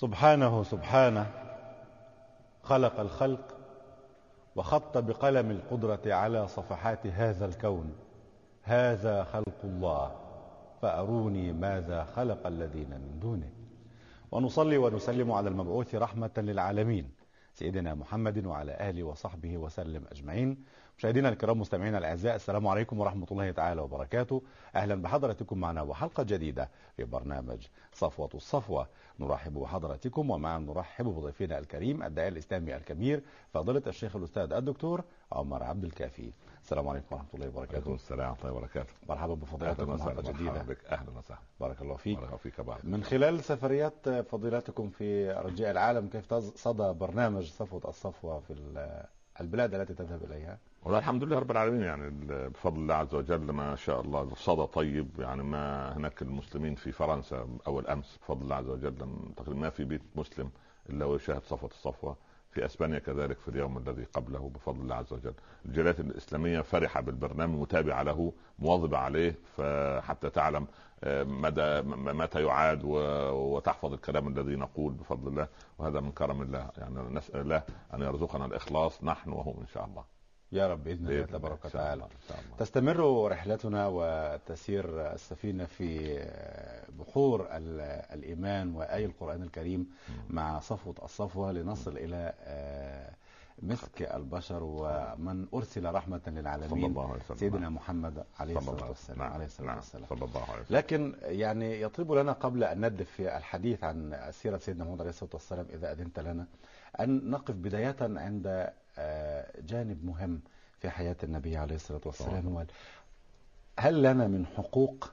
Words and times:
سبحانه 0.00 0.62
سبحانه 0.62 1.26
خلق 2.62 3.00
الخلق 3.00 3.56
وخط 4.56 4.98
بقلم 4.98 5.50
القدرة 5.50 6.00
على 6.06 6.48
صفحات 6.48 7.06
هذا 7.06 7.46
الكون. 7.46 7.92
هذا 8.62 9.24
خلق 9.24 9.60
الله. 9.64 10.16
فأروني 10.82 11.52
ماذا 11.52 12.04
خلق 12.04 12.46
الذين 12.46 12.90
من 12.90 13.18
دونه. 13.20 13.50
ونصلي 14.32 14.78
ونسلم 14.78 15.32
على 15.32 15.48
المبعوث 15.48 15.94
رحمة 15.94 16.30
للعالمين. 16.36 17.10
سيدنا 17.54 17.94
محمد 17.94 18.46
وعلى 18.46 18.90
آله 18.90 19.02
وصحبه 19.02 19.58
وسلم 19.58 20.04
أجمعين. 20.12 20.64
مشاهدينا 21.00 21.28
الكرام 21.28 21.60
مستمعينا 21.60 21.98
الأعزاء 21.98 22.36
السلام 22.36 22.68
عليكم 22.68 23.00
ورحمة 23.00 23.26
الله 23.30 23.50
تعالى 23.50 23.80
وبركاته. 23.80 24.42
أهلا 24.74 25.02
بحضراتكم 25.02 25.58
معنا 25.58 25.82
وحلقة 25.82 26.22
جديدة 26.22 26.68
في 26.96 27.04
برنامج 27.04 27.66
صفوة 27.92 28.28
الصفوة. 28.34 28.88
نرحب 29.20 29.54
بحضراتكم 29.54 30.30
ومعا 30.30 30.58
نرحب 30.58 31.04
بضيفنا 31.04 31.58
الكريم 31.58 32.02
الداعي 32.02 32.28
الإسلامي 32.28 32.76
الكبير 32.76 33.22
فضيلة 33.54 33.82
الشيخ 33.86 34.16
الأستاذ 34.16 34.52
الدكتور 34.52 35.04
عمر 35.32 35.62
عبد 35.62 35.84
الكافي. 35.84 36.32
السلام 36.62 36.88
عليكم 36.88 37.06
ورحمة 37.14 37.28
الله 37.34 37.48
وبركاته. 37.48 37.72
وعليكم 37.72 37.94
السلام 37.94 38.30
ورحمة 38.30 38.48
الله 38.48 38.56
وبركاته. 38.56 38.92
مرحبا 39.08 39.34
بفضيلتكم 39.34 40.02
حلقه 40.02 40.32
جديدة. 40.32 40.62
بك. 40.62 40.84
أهلا 40.84 41.10
وسهلا. 41.10 41.40
بارك 41.60 41.82
الله 41.82 41.96
فيك. 41.96 42.18
بارك 42.18 42.36
فيك 42.36 42.60
بعد. 42.60 42.86
من 42.86 43.04
خلال 43.04 43.44
سفريات 43.44 44.08
فضيلتكم 44.08 44.90
في 44.90 45.38
ارجاء 45.38 45.70
العالم 45.70 46.08
كيف 46.08 46.34
صدى 46.34 46.92
برنامج 46.92 47.50
صفوة 47.50 47.82
الصفوة 47.88 48.40
في 48.40 49.06
البلاد 49.40 49.74
التي 49.74 49.94
تذهب 49.94 50.24
إليها؟ 50.24 50.58
والله 50.82 50.98
الحمد 50.98 51.24
لله 51.24 51.38
رب 51.38 51.50
العالمين 51.50 51.82
يعني 51.82 52.10
بفضل 52.10 52.76
الله 52.80 52.94
عز 52.94 53.14
وجل 53.14 53.50
ما 53.52 53.76
شاء 53.76 54.00
الله 54.00 54.34
صدى 54.34 54.66
طيب 54.66 55.08
يعني 55.18 55.42
ما 55.42 55.96
هناك 55.96 56.22
المسلمين 56.22 56.74
في 56.74 56.92
فرنسا 56.92 57.46
اول 57.66 57.86
امس 57.86 58.18
بفضل 58.22 58.42
الله 58.42 58.54
عز 58.56 58.68
وجل 58.68 58.94
تقريبا 59.36 59.60
ما 59.60 59.70
في 59.70 59.84
بيت 59.84 60.02
مسلم 60.16 60.50
إلا 60.90 61.04
ويشاهد 61.04 61.42
صفوة 61.44 61.70
الصفوة 61.70 62.16
في 62.50 62.64
أسبانيا 62.64 62.98
كذلك 62.98 63.38
في 63.38 63.48
اليوم 63.48 63.78
الذي 63.78 64.04
قبله 64.04 64.50
بفضل 64.54 64.80
الله 64.80 64.94
عز 64.94 65.12
وجل. 65.12 65.34
الجاليات 65.66 66.00
الإسلامية 66.00 66.60
فرحة 66.60 67.00
بالبرنامج 67.00 67.60
متابعة 67.60 68.02
له 68.02 68.32
مواظبة 68.58 68.98
عليه 68.98 69.34
فحتى 69.56 70.30
تعلم 70.30 70.66
آه، 71.04 71.24
مدى 71.24 71.82
متى 72.12 72.42
يعاد 72.44 72.80
وتحفظ 72.84 73.92
الكلام 73.92 74.28
الذي 74.28 74.56
نقول 74.56 74.92
بفضل 74.92 75.28
الله 75.28 75.48
وهذا 75.78 76.00
من 76.00 76.12
كرم 76.12 76.42
الله. 76.42 76.70
يعني 76.78 76.94
نسأل 77.14 77.40
الله 77.40 77.62
أن 77.94 78.02
يرزقنا 78.02 78.44
الإخلاص 78.44 79.04
نحن 79.04 79.30
وهم 79.30 79.54
إن 79.60 79.66
شاء 79.66 79.84
الله. 79.84 80.19
يا 80.52 80.68
رب 80.68 80.84
بإذن 80.84 81.06
الله 81.08 81.24
تبارك 81.26 81.64
وتعالى 81.64 82.06
تستمر 82.58 83.28
رحلتنا 83.30 83.86
وتسير 83.92 85.12
السفينة 85.12 85.64
في 85.64 86.18
بحور 86.98 87.48
الإيمان 88.12 88.74
واي 88.74 89.04
القرآن 89.04 89.42
الكريم 89.42 89.90
مع 90.30 90.60
صفوة 90.60 90.94
الصفوة 91.02 91.52
لنصل 91.52 91.96
إلى 91.98 92.32
آه، 92.44 93.10
مسك 93.62 94.02
البشر 94.02 94.62
ومن 94.62 95.46
أرسل 95.54 95.94
رحمة 95.94 96.20
للعالمين 96.26 96.68
صلى 96.70 96.86
الله 96.86 97.10
عليه 97.12 97.20
وسلم. 97.24 97.36
سيدنا 97.36 97.68
محمد 97.68 98.24
عليه 98.40 98.58
الصلاة 98.58 98.88
والسلام 98.88 99.18
نعم. 99.18 99.32
عليه 99.32 99.44
الصلاة 99.44 99.66
نعم. 99.66 99.76
والسلام 99.76 100.06
صلى 100.06 100.24
الله 100.24 100.42
عليه 100.50 100.62
وسلم. 100.62 100.76
لكن 100.76 101.14
يعني 101.22 101.80
يطيب 101.80 102.12
لنا 102.12 102.32
قبل 102.32 102.64
أن 102.64 102.86
ندف 102.86 103.10
في 103.10 103.36
الحديث 103.36 103.84
عن 103.84 104.28
سيرة 104.30 104.58
سيدنا 104.58 104.84
محمد 104.84 105.00
عليه 105.00 105.10
الصلاة 105.10 105.30
والسلام 105.34 105.66
إذا 105.72 105.92
أذنت 105.92 106.20
لنا 106.20 106.46
أن 107.00 107.30
نقف 107.30 107.54
بداية 107.54 107.96
عند 108.00 108.70
جانب 109.62 110.04
مهم 110.04 110.40
في 110.78 110.90
حياة 110.90 111.16
النبي 111.22 111.56
عليه 111.56 111.74
الصلاة 111.74 112.00
والسلام. 112.04 112.48
هو 112.48 112.64
هل 113.78 114.02
لنا 114.02 114.26
من 114.28 114.46
حقوق 114.46 115.10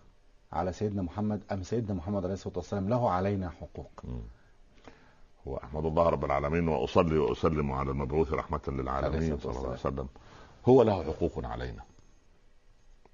على 0.53 0.73
سيدنا 0.73 1.01
محمد 1.01 1.41
أم 1.51 1.63
سيدنا 1.63 1.93
محمد 1.93 2.23
عليه 2.23 2.33
الصلاة 2.33 2.57
والسلام 2.57 2.89
له 2.89 3.11
علينا 3.11 3.49
حقوق؟ 3.49 4.03
هو 5.47 5.57
أحمد 5.57 5.85
الله 5.85 6.09
رب 6.09 6.25
العالمين 6.25 6.67
وأصلي 6.67 7.17
وأسلم 7.17 7.71
على 7.71 7.91
المبعوث 7.91 8.33
رحمة 8.33 8.61
للعالمين 8.67 9.37
صلى 9.37 9.51
الله 9.51 9.67
عليه 9.67 9.79
وسلم. 9.79 10.07
هو 10.65 10.83
له 10.83 11.03
حقوق 11.03 11.45
علينا. 11.45 11.83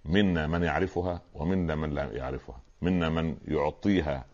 منا 0.06 0.48
من 0.48 0.64
يعرفها 0.64 1.22
ومنا 1.34 1.75
من 1.75 1.90
لا 1.90 2.12
يعرفها. 2.12 2.59
منا 2.81 3.09
من 3.09 3.38
يعطيها 3.48 4.25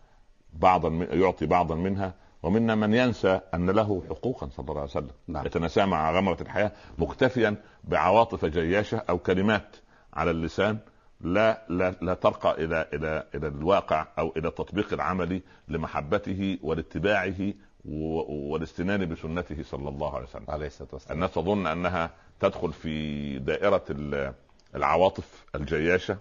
بعضا 0.52 0.88
يعطي 0.88 1.46
بعضا 1.46 1.74
منها 1.74 2.14
ومنا 2.42 2.74
من 2.74 2.94
ينسى 2.94 3.40
أن 3.54 3.70
له 3.70 4.02
حقوقا 4.08 4.48
صلى 4.48 4.68
الله 4.68 4.80
عليه 4.80 4.90
وسلم 4.90 5.10
نعم. 5.28 5.46
يتناسى 5.46 5.86
مع 5.86 6.12
غمرة 6.12 6.36
الحياة 6.40 6.72
مكتفيا 6.98 7.56
بعواطف 7.84 8.44
جياشة 8.44 8.98
أو 8.98 9.18
كلمات 9.18 9.76
على 10.14 10.30
اللسان 10.30 10.78
لا 11.20 11.62
لا 11.68 11.94
لا 12.02 12.14
ترقى 12.14 12.64
إلى 12.64 12.88
إلى 12.92 13.26
إلى 13.34 13.48
الواقع 13.48 14.06
أو 14.18 14.32
إلى 14.36 14.48
التطبيق 14.48 14.92
العملي 14.92 15.42
لمحبته 15.68 16.58
ولاتباعه 16.62 17.52
والاستنان 17.84 19.08
بسنته 19.08 19.62
صلى 19.62 19.88
الله 19.88 20.14
عليه 20.14 20.26
وسلم. 20.26 20.44
عليه 20.48 20.66
الصلاة 20.66 20.88
والسلام. 20.92 21.14
الناس 21.14 21.34
تظن 21.34 21.66
أنها 21.66 22.10
تدخل 22.40 22.72
في 22.72 23.38
دائرة 23.38 23.84
العواطف 24.74 25.46
الجياشة، 25.54 26.18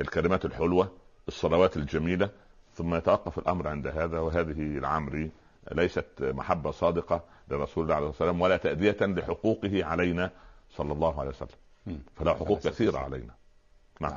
الكلمات 0.00 0.44
الحلوة، 0.44 0.92
الصلوات 1.28 1.76
الجميلة، 1.76 2.30
ثم 2.74 2.94
يتوقف 2.94 3.38
الأمر 3.38 3.68
عند 3.68 3.86
هذا 3.86 4.18
وهذه 4.20 4.78
العمري 4.78 5.30
ليست 5.72 6.06
محبة 6.20 6.70
صادقة 6.70 7.24
لرسول 7.48 7.84
الله 7.84 7.94
عليه 7.94 8.06
وسلم 8.06 8.40
ولا 8.40 8.56
تأدية 8.56 8.96
لحقوقه 9.00 9.84
علينا 9.84 10.30
صلى 10.76 10.92
الله 10.92 11.20
عليه 11.20 11.30
وسلم. 11.30 12.00
فله 12.16 12.34
حقوق 12.34 12.58
كثيرة 12.58 12.98
علينا. 12.98 13.34
نعم. 14.00 14.10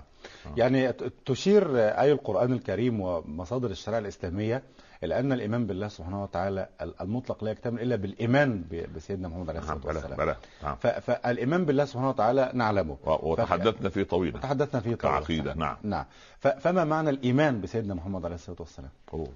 نعم. 0.46 0.58
يعني 0.58 0.94
تشير 1.26 1.78
آية 1.78 2.12
القرآن 2.14 2.54
الكريم 2.54 3.02
ومصادر 3.02 3.72
الشريعة 3.72 4.00
الإسلامية 4.00 4.64
إلى 5.04 5.20
أن 5.20 5.32
الإيمان 5.32 5.68
بالله 5.68 5.88
سبحانه 5.88 6.24
وتعالى 6.24 6.70
المطلق 7.02 7.44
لا 7.44 7.52
يكتمل 7.52 7.82
إلا 7.82 7.96
بالإيمان 7.96 8.64
بسيدنا 8.96 9.28
محمد 9.28 9.50
عليه 9.50 9.60
الصلاة 9.60 9.78
نعم، 9.78 9.88
والسلام. 9.88 10.18
بلا 10.18 10.36
نعم. 10.64 10.76
فالإيمان 10.76 11.66
بالله 11.66 11.86
سبحانه 11.86 12.10
وتعالى 12.10 12.52
نعلمه. 12.54 12.98
وتحدثنا 13.04 13.90
فيه 13.90 14.04
طويلا 14.04 14.40
تحدثنا 14.40 14.82
فيه 14.82 14.96
طويلا 14.96 15.20
كعقيدة 15.20 15.54
نعم. 15.54 15.78
نعم. 15.84 16.06
فما 16.40 16.84
معنى 16.84 17.10
الإيمان 17.10 17.62
بسيدنا 17.62 17.94
محمد 17.94 18.26
عليه 18.26 18.36
الصلاة 18.36 18.58
والسلام؟ 18.60 18.92
أوه. 19.14 19.28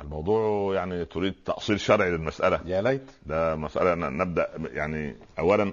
الموضوع 0.00 0.74
يعني 0.74 1.04
تريد 1.04 1.34
تأصيل 1.44 1.80
شرعي 1.80 2.10
للمسألة. 2.10 2.60
يا 2.66 2.82
ليت. 2.82 3.10
ده 3.26 3.56
مسألة 3.56 3.94
نبدأ 3.94 4.48
يعني 4.72 5.16
أولا 5.38 5.72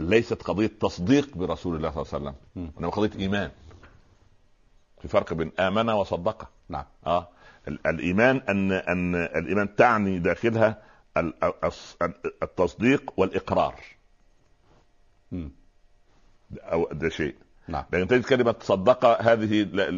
ليست 0.00 0.42
قضية 0.42 0.70
تصديق 0.80 1.36
برسول 1.36 1.76
الله 1.76 1.90
صلى 1.90 2.02
الله 2.02 2.14
عليه 2.14 2.38
وسلم 2.56 2.70
إنما 2.78 2.90
قضية 2.90 3.18
إيمان. 3.20 3.50
في 5.02 5.08
فرق 5.08 5.32
بين 5.32 5.52
آمن 5.58 5.88
وصدق. 5.90 6.48
نعم. 6.68 6.84
آه. 7.06 7.28
الإيمان 7.68 8.36
أن 8.48 8.72
أن 8.72 9.14
الإيمان 9.14 9.76
تعني 9.76 10.18
داخلها 10.18 10.82
التصديق 12.42 13.12
والإقرار. 13.16 13.74
م. 15.32 15.48
أو 16.58 16.88
ده 16.92 17.08
شيء. 17.08 17.34
نعم. 17.68 17.84
لكن 17.92 18.08
تجد 18.08 18.24
كلمة 18.24 18.54
صدق 18.60 19.22
هذه 19.22 19.62
لا 19.62 19.88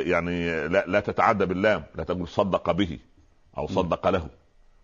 يعني 0.00 0.68
لا, 0.68 0.86
لا 0.86 1.00
تتعدى 1.00 1.46
باللام 1.46 1.84
لا 1.94 2.04
تقول 2.04 2.28
صدق 2.28 2.70
به 2.70 2.98
أو 3.58 3.66
صدق 3.66 4.08
له. 4.08 4.28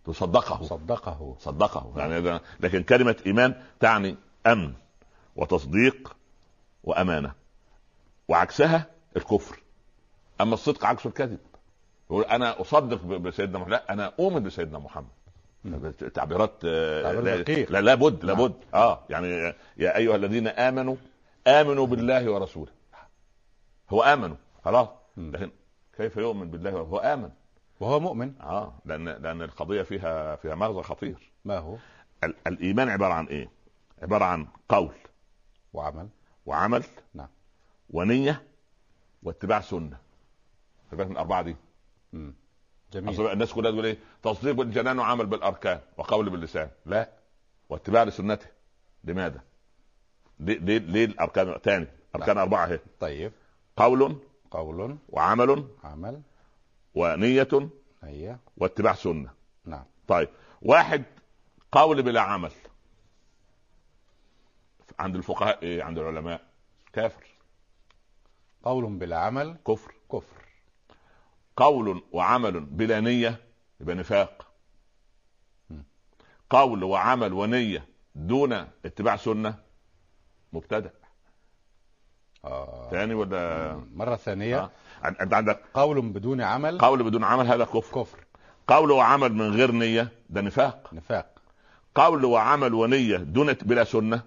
تصدقه. 0.05 0.63
صدقه. 0.63 1.37
صدقه. 1.39 1.93
يعني 1.97 2.41
لكن 2.61 2.83
كلمة 2.83 3.17
إيمان 3.27 3.55
تعني 3.81 4.17
أمن 4.47 4.73
وتصديق 5.37 6.17
وأمانة. 6.85 7.33
وعكسها 8.29 8.87
الكفر. 9.17 9.59
أما 10.41 10.55
الصدق 10.55 10.85
عكس 10.85 11.07
الكذب. 11.07 11.39
يقول 12.11 12.25
أنا 12.25 12.61
أصدق 12.61 13.03
بسيدنا 13.05 13.59
محمد. 13.59 13.71
لا 13.71 13.93
أنا 13.93 14.13
أؤمن 14.19 14.43
بسيدنا 14.43 14.79
محمد. 14.79 15.09
تعبيرات 16.15 16.53
آه، 16.65 17.13
لا 17.71 17.81
لابد 17.81 18.25
لابد 18.25 18.55
نعم. 18.73 18.83
آه 18.83 19.05
يعني 19.11 19.55
يا 19.77 19.97
أيها 19.97 20.17
الذين 20.17 20.49
آمنوا 20.49 20.97
آمنوا 21.47 21.87
بالله 21.87 22.31
ورسوله. 22.31 22.73
هو 23.91 24.03
آمنوا 24.03 24.37
خلاص. 24.65 24.89
لكن 25.17 25.51
كيف 25.97 26.17
يؤمن 26.17 26.51
بالله 26.51 26.75
وهو 26.75 26.99
آمن. 26.99 27.31
وهو 27.81 28.01
مؤمن. 28.01 28.35
آه 28.41 28.75
لأن 28.85 29.09
لأن 29.09 29.43
القضية 29.43 29.83
فيها 29.83 30.37
فيها 30.37 30.55
مغزى 30.55 30.83
خطير. 30.83 31.33
ما 31.45 31.59
هو؟ 31.59 31.77
الإيمان 32.47 32.89
عبارة 32.89 33.13
عن 33.13 33.27
إيه؟ 33.27 33.51
عبارة 34.03 34.25
عن 34.25 34.47
قول. 34.69 34.95
وعمل. 35.73 36.09
وعمل. 36.47 36.85
نعم. 37.15 37.29
ونية. 37.91 38.43
واتباع 39.23 39.61
سنة. 39.61 39.99
بالك 40.93 41.07
من 41.07 41.13
الأربعة 41.13 41.43
دي. 41.43 41.57
امم 42.15 42.35
جميل. 42.93 43.31
الناس 43.31 43.53
كلها 43.53 43.71
تقول 43.71 43.87
إيه؟ 43.87 43.99
تصديق 44.23 44.55
بالجنان 44.55 44.99
وعمل 44.99 45.27
بالأركان 45.27 45.81
وقول 45.97 46.31
باللسان. 46.31 46.71
لا. 46.87 47.09
واتباع 47.69 48.03
لسنته. 48.03 48.47
لماذا؟ 49.05 49.41
ليه 50.43 50.59
ليه, 50.59 50.79
ليه 50.79 51.05
الأركان 51.05 51.59
ثاني 51.65 51.87
أركان 52.17 52.39
أربعة 52.39 52.67
أهي. 52.67 52.81
طيب. 53.01 53.33
قول. 53.77 54.17
قول. 54.51 54.99
وعمل. 55.09 55.69
عمل. 55.85 56.23
ونية. 56.95 57.71
نية 58.03 58.39
واتباع 58.57 58.95
سنة. 58.95 59.31
نعم. 59.65 59.85
طيب. 60.09 60.29
واحد 60.63 61.05
قول 61.73 62.03
بلا 62.03 62.21
عمل. 62.21 62.53
عند 64.99 65.17
الفقهاء 65.17 65.63
إيه 65.63 65.83
عند 65.83 65.99
العلماء. 65.99 66.41
كافر. 66.93 67.27
قول 68.65 68.87
بلا 68.87 69.19
عمل. 69.19 69.57
كفر. 69.67 69.95
كفر. 70.13 70.43
قول 71.57 72.03
وعمل 72.13 72.61
بلا 72.61 73.01
نية 73.01 73.41
يبقى 73.81 73.95
نفاق. 73.95 74.53
قول 76.51 76.85
وعمل 76.85 77.33
ونية 77.33 77.89
دون 78.15 78.53
اتباع 78.53 79.17
سنة 79.17 79.72
مبتدع 80.53 80.91
آه. 82.45 82.89
ثاني 82.91 83.15
ولا؟ 83.15 83.81
مرة 83.95 84.17
ثانية. 84.17 84.59
آه. 84.59 84.71
أنت 85.05 85.35
عندك 85.35 85.63
قول 85.75 86.01
بدون 86.01 86.41
عمل. 86.41 86.79
قول 86.79 87.03
بدون 87.03 87.25
عمل 87.25 87.47
هذا 87.47 87.65
كفر. 87.65 88.03
كفر. 88.03 88.19
قول 88.69 88.91
وعمل 88.91 89.33
من 89.33 89.55
غير 89.55 89.71
نية 89.71 90.09
ده 90.31 90.41
نفاق. 90.41 90.95
نفاق. 90.95 91.43
قول 91.95 92.25
وعمل 92.25 92.75
ونية 92.75 93.17
دون 93.17 93.53
بلا 93.53 93.85
سنة 93.85 94.23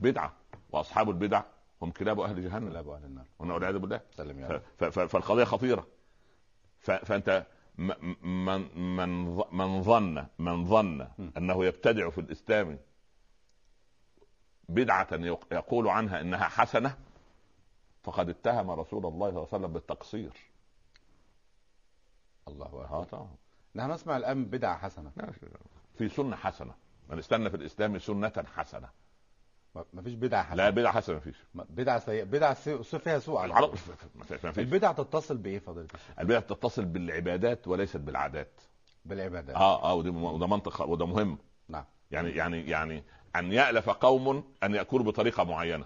بدعة. 0.00 0.32
وأصحاب 0.70 1.10
البدع 1.10 1.42
هم 1.82 1.90
كلاب 1.90 2.20
أهل 2.20 2.44
جهنم. 2.44 2.68
كلاب 2.68 2.88
أهل 2.88 3.04
النار. 3.04 3.24
والعياذ 3.38 3.78
بالله. 3.78 4.00
سلم 4.16 4.40
يا 4.40 4.62
فالقضية 4.90 5.44
خطيرة. 5.44 5.86
فأنت 6.80 7.46
من 7.78 8.78
من 8.96 9.24
من 9.52 9.82
ظن 9.82 10.26
من 10.38 10.64
ظن 10.64 11.08
أنه 11.36 11.64
يبتدع 11.64 12.10
في 12.10 12.20
الإسلام 12.20 12.78
بدعة 14.68 15.08
يقول 15.52 15.88
عنها 15.88 16.20
إنها 16.20 16.48
حسنة 16.48 16.96
فقد 18.02 18.28
اتهم 18.28 18.70
رسول 18.70 19.06
الله 19.06 19.30
صلى 19.30 19.38
الله 19.38 19.48
عليه 19.52 19.56
وسلم 19.56 19.72
بالتقصير. 19.72 20.32
الله 22.48 23.02
أكبر. 23.02 23.26
نحن 23.74 23.90
نسمع 23.90 24.16
الآن 24.16 24.44
بدعة 24.44 24.78
حسنة. 24.78 25.12
في 25.98 26.08
سنة 26.08 26.36
حسنة. 26.36 26.74
من 27.08 27.18
استنى 27.18 27.50
في 27.50 27.56
الإسلام 27.56 27.98
سنة 27.98 28.32
حسنة. 28.56 28.88
ما 29.92 30.02
فيش 30.02 30.14
بدعة 30.14 30.42
حسنة. 30.42 30.56
لا 30.56 30.70
بدعة 30.70 30.92
حسنة 30.92 31.14
ما 31.14 31.20
فيش. 31.20 31.36
بدعة 31.54 31.98
سيئة 31.98 32.24
بدعة 32.24 32.54
فيها 32.54 33.18
سوء 33.18 33.38
على 33.38 33.70
البدعة 34.58 34.92
تتصل 34.92 35.36
بإيه 35.36 35.58
فضيلة 35.58 35.88
البدعة 36.18 36.40
تتصل 36.40 36.84
بالعبادات 36.84 37.68
وليست 37.68 37.96
بالعادات. 37.96 38.60
بالعبادات. 39.04 39.56
آه 39.56 39.82
آه 39.82 39.94
وده 39.94 40.46
منطق 40.46 40.82
وده 40.82 41.06
مهم. 41.06 41.38
نعم. 41.68 41.84
يعني 42.10 42.30
يعني 42.30 42.70
يعني 42.70 43.04
أن 43.38 43.52
يألف 43.52 43.90
قوم 43.90 44.44
أن 44.62 44.74
يأكلوا 44.74 45.04
بطريقة 45.04 45.44
معينة. 45.44 45.84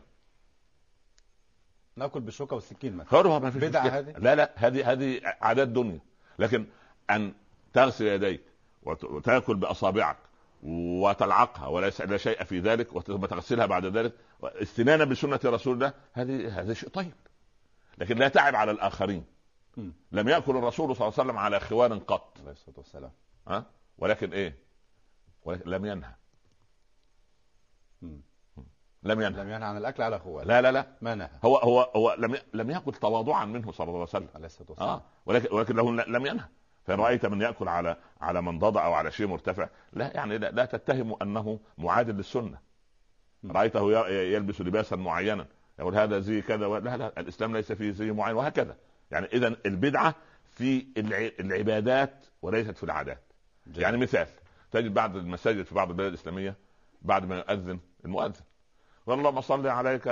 نأكل 1.97 2.21
بالشوكة 2.21 2.55
والسكين 2.55 2.97
مثلا. 2.97 3.39
ما 3.39 3.51
فيش 3.51 3.63
بدعة 3.63 3.89
هذه؟ 3.89 4.11
لا 4.19 4.35
لا 4.35 4.53
هذه 4.57 4.93
هذه 4.93 5.21
عادات 5.25 5.69
دنيا. 5.69 6.01
لكن 6.39 6.67
أن 7.11 7.33
تغسل 7.73 8.07
يديك 8.07 8.41
وتأكل 8.83 9.57
بأصابعك 9.57 10.17
وتلعقها 10.63 11.67
وليس 11.67 12.01
لا 12.01 12.17
شيء 12.17 12.45
في 12.45 12.61
ذلك 12.61 12.97
وثم 12.97 13.27
تغسلها 13.27 13.67
بعد 13.67 13.87
ذلك 13.87 14.13
استنانا 14.45 15.05
بسنة 15.05 15.41
رسول 15.45 15.75
الله 15.75 15.93
هذه 16.13 16.61
هذا 16.61 16.75
شيء 16.75 16.89
طيب. 16.89 17.13
لكن 17.99 18.17
لا 18.17 18.29
تعب 18.29 18.55
على 18.55 18.71
الآخرين. 18.71 19.25
م. 19.77 19.91
لم 20.13 20.29
يأكل 20.29 20.57
الرسول 20.57 20.97
صلى 20.97 21.09
الله 21.09 21.19
عليه 21.19 21.31
وسلم 21.31 21.39
على 21.39 21.61
خوان 21.61 21.99
قط. 21.99 22.39
عليه 22.41 22.51
الصلاة 22.51 22.79
والسلام. 22.79 23.11
ها؟ 23.49 23.65
ولكن 23.99 24.33
إيه؟ 24.33 24.57
ولكن 25.45 25.71
لم 25.71 25.87
ينهى. 25.87 26.15
لم 29.03 29.21
ينهى. 29.21 29.43
لم 29.43 29.51
ينهى 29.51 29.65
عن 29.69 29.77
الأكل 29.77 30.03
على 30.03 30.19
خوان 30.19 30.47
لا 30.47 30.63
لا 30.63 30.73
لا. 30.73 30.87
ما 31.01 31.15
نهى. 31.15 31.31
هو 31.45 31.57
هو 31.57 31.81
هو 31.81 32.17
لم 32.19 32.37
لم 32.55 32.71
ياكل 32.71 32.93
تواضعا 32.93 33.45
منه 33.45 33.73
صلى 33.73 33.85
الله 33.85 33.95
عليه 33.95 34.03
وسلم. 34.03 34.29
عليه 34.35 34.47
الصلاة 34.47 34.71
والسلام. 34.71 34.91
آه 34.91 35.03
ولكن 35.27 35.55
ولكن 35.55 35.77
له 35.77 35.91
لم 35.93 36.27
ينهى. 36.27 36.45
فان 36.85 37.01
رايت 37.01 37.27
من 37.27 37.41
يأكل 37.41 37.69
على 37.69 37.97
على 38.21 38.43
منضده 38.43 38.81
أو 38.85 38.93
على 38.93 39.11
شيء 39.11 39.27
مرتفع. 39.27 39.69
لا 39.93 40.13
يعني 40.15 40.39
لا, 40.39 40.51
لا 40.51 40.65
تتهم 40.65 41.17
أنه 41.23 41.61
معادل 41.79 42.15
للسنة. 42.15 42.59
رأيته 43.47 44.09
يلبس 44.09 44.61
لباسا 44.61 44.97
معينا. 44.97 45.47
يقول 45.79 45.95
هذا 45.95 46.19
زي 46.19 46.43
كذا 46.43 46.67
لا 46.67 46.97
لا 46.97 47.21
الإسلام 47.21 47.57
ليس 47.57 47.73
فيه 47.73 47.91
زي 47.91 48.13
معين 48.13 48.37
وهكذا. 48.37 48.77
يعني 49.11 49.27
اذا 49.27 49.57
البدعة 49.67 50.15
في 50.51 50.87
العبادات 51.41 52.27
وليست 52.43 52.77
في 52.77 52.85
العادات. 52.85 53.23
جميل. 53.67 53.83
يعني 53.83 53.97
مثال 53.97 54.27
تجد 54.71 54.95
بعض 54.95 55.17
المساجد 55.17 55.63
في 55.63 55.75
بعض 55.75 55.91
البلاد 55.91 56.09
الإسلامية 56.09 56.55
بعد 57.03 57.25
ما 57.25 57.37
يؤذن 57.37 57.79
المؤذن. 58.05 58.43
اللهم 59.09 59.41
صل 59.41 59.67
عليك 59.67 60.03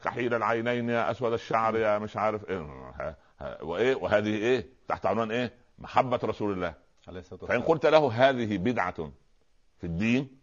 كحيل 0.00 0.34
العينين 0.34 0.90
يا 0.90 1.10
أسود 1.10 1.32
الشعر 1.32 1.76
يا 1.76 1.98
مش 1.98 2.16
عارف 2.16 2.50
إيه. 2.50 2.66
وإيه؟ 3.62 3.94
وهذه 3.94 4.34
إيه؟ 4.34 4.66
تحت 4.88 5.06
عنوان 5.06 5.30
إيه؟ 5.30 5.52
محبة 5.78 6.20
رسول 6.24 6.52
الله. 6.52 6.74
عليه 7.08 7.20
الصلاة 7.20 7.40
فإن 7.40 7.62
قلت 7.62 7.86
له 7.86 8.12
هذه 8.12 8.58
بدعة 8.58 9.10
في 9.78 9.84
الدين 9.84 10.38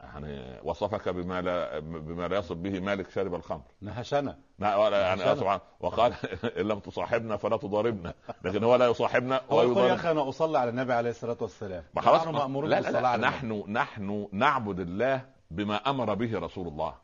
يعني 0.00 0.60
وصفك 0.62 1.08
بما 1.08 1.42
لا 1.42 1.78
بما 1.78 2.28
لا 2.28 2.38
يصف 2.38 2.56
به 2.56 2.80
مالك 2.80 3.10
شارب 3.10 3.34
الخمر. 3.34 3.62
نهشنا. 3.80 4.38
يعني 4.58 5.34
طبعا 5.34 5.60
وقال 5.80 6.14
إن 6.58 6.68
لم 6.68 6.78
تصاحبنا 6.78 7.36
فلا 7.36 7.56
تضاربنا. 7.56 8.14
لكن 8.44 8.64
هو 8.64 8.76
لا 8.76 8.86
يصاحبنا 8.86 9.40
هو 9.50 9.62
يقول 9.62 9.84
يا 9.84 9.94
أخي 9.94 10.10
أنا 10.10 10.28
أصلي 10.28 10.58
على 10.58 10.70
النبي 10.70 10.92
عليه 10.92 11.10
الصلاة 11.10 11.36
والسلام. 11.40 11.84
ما 11.94 12.02
خلاص. 12.02 12.26
لا 12.26 12.80
لا, 12.80 13.00
لا 13.00 13.16
نحن 13.16 13.64
نحن 13.68 14.28
نعبد 14.32 14.80
الله 14.80 15.37
بما 15.50 15.90
أمر 15.90 16.14
به 16.14 16.38
رسول 16.38 16.68
الله 16.68 16.94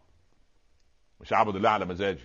مش 1.21 1.33
اعبد 1.33 1.57
الله 1.57 1.71
على 1.71 1.85
مزاجي 1.85 2.25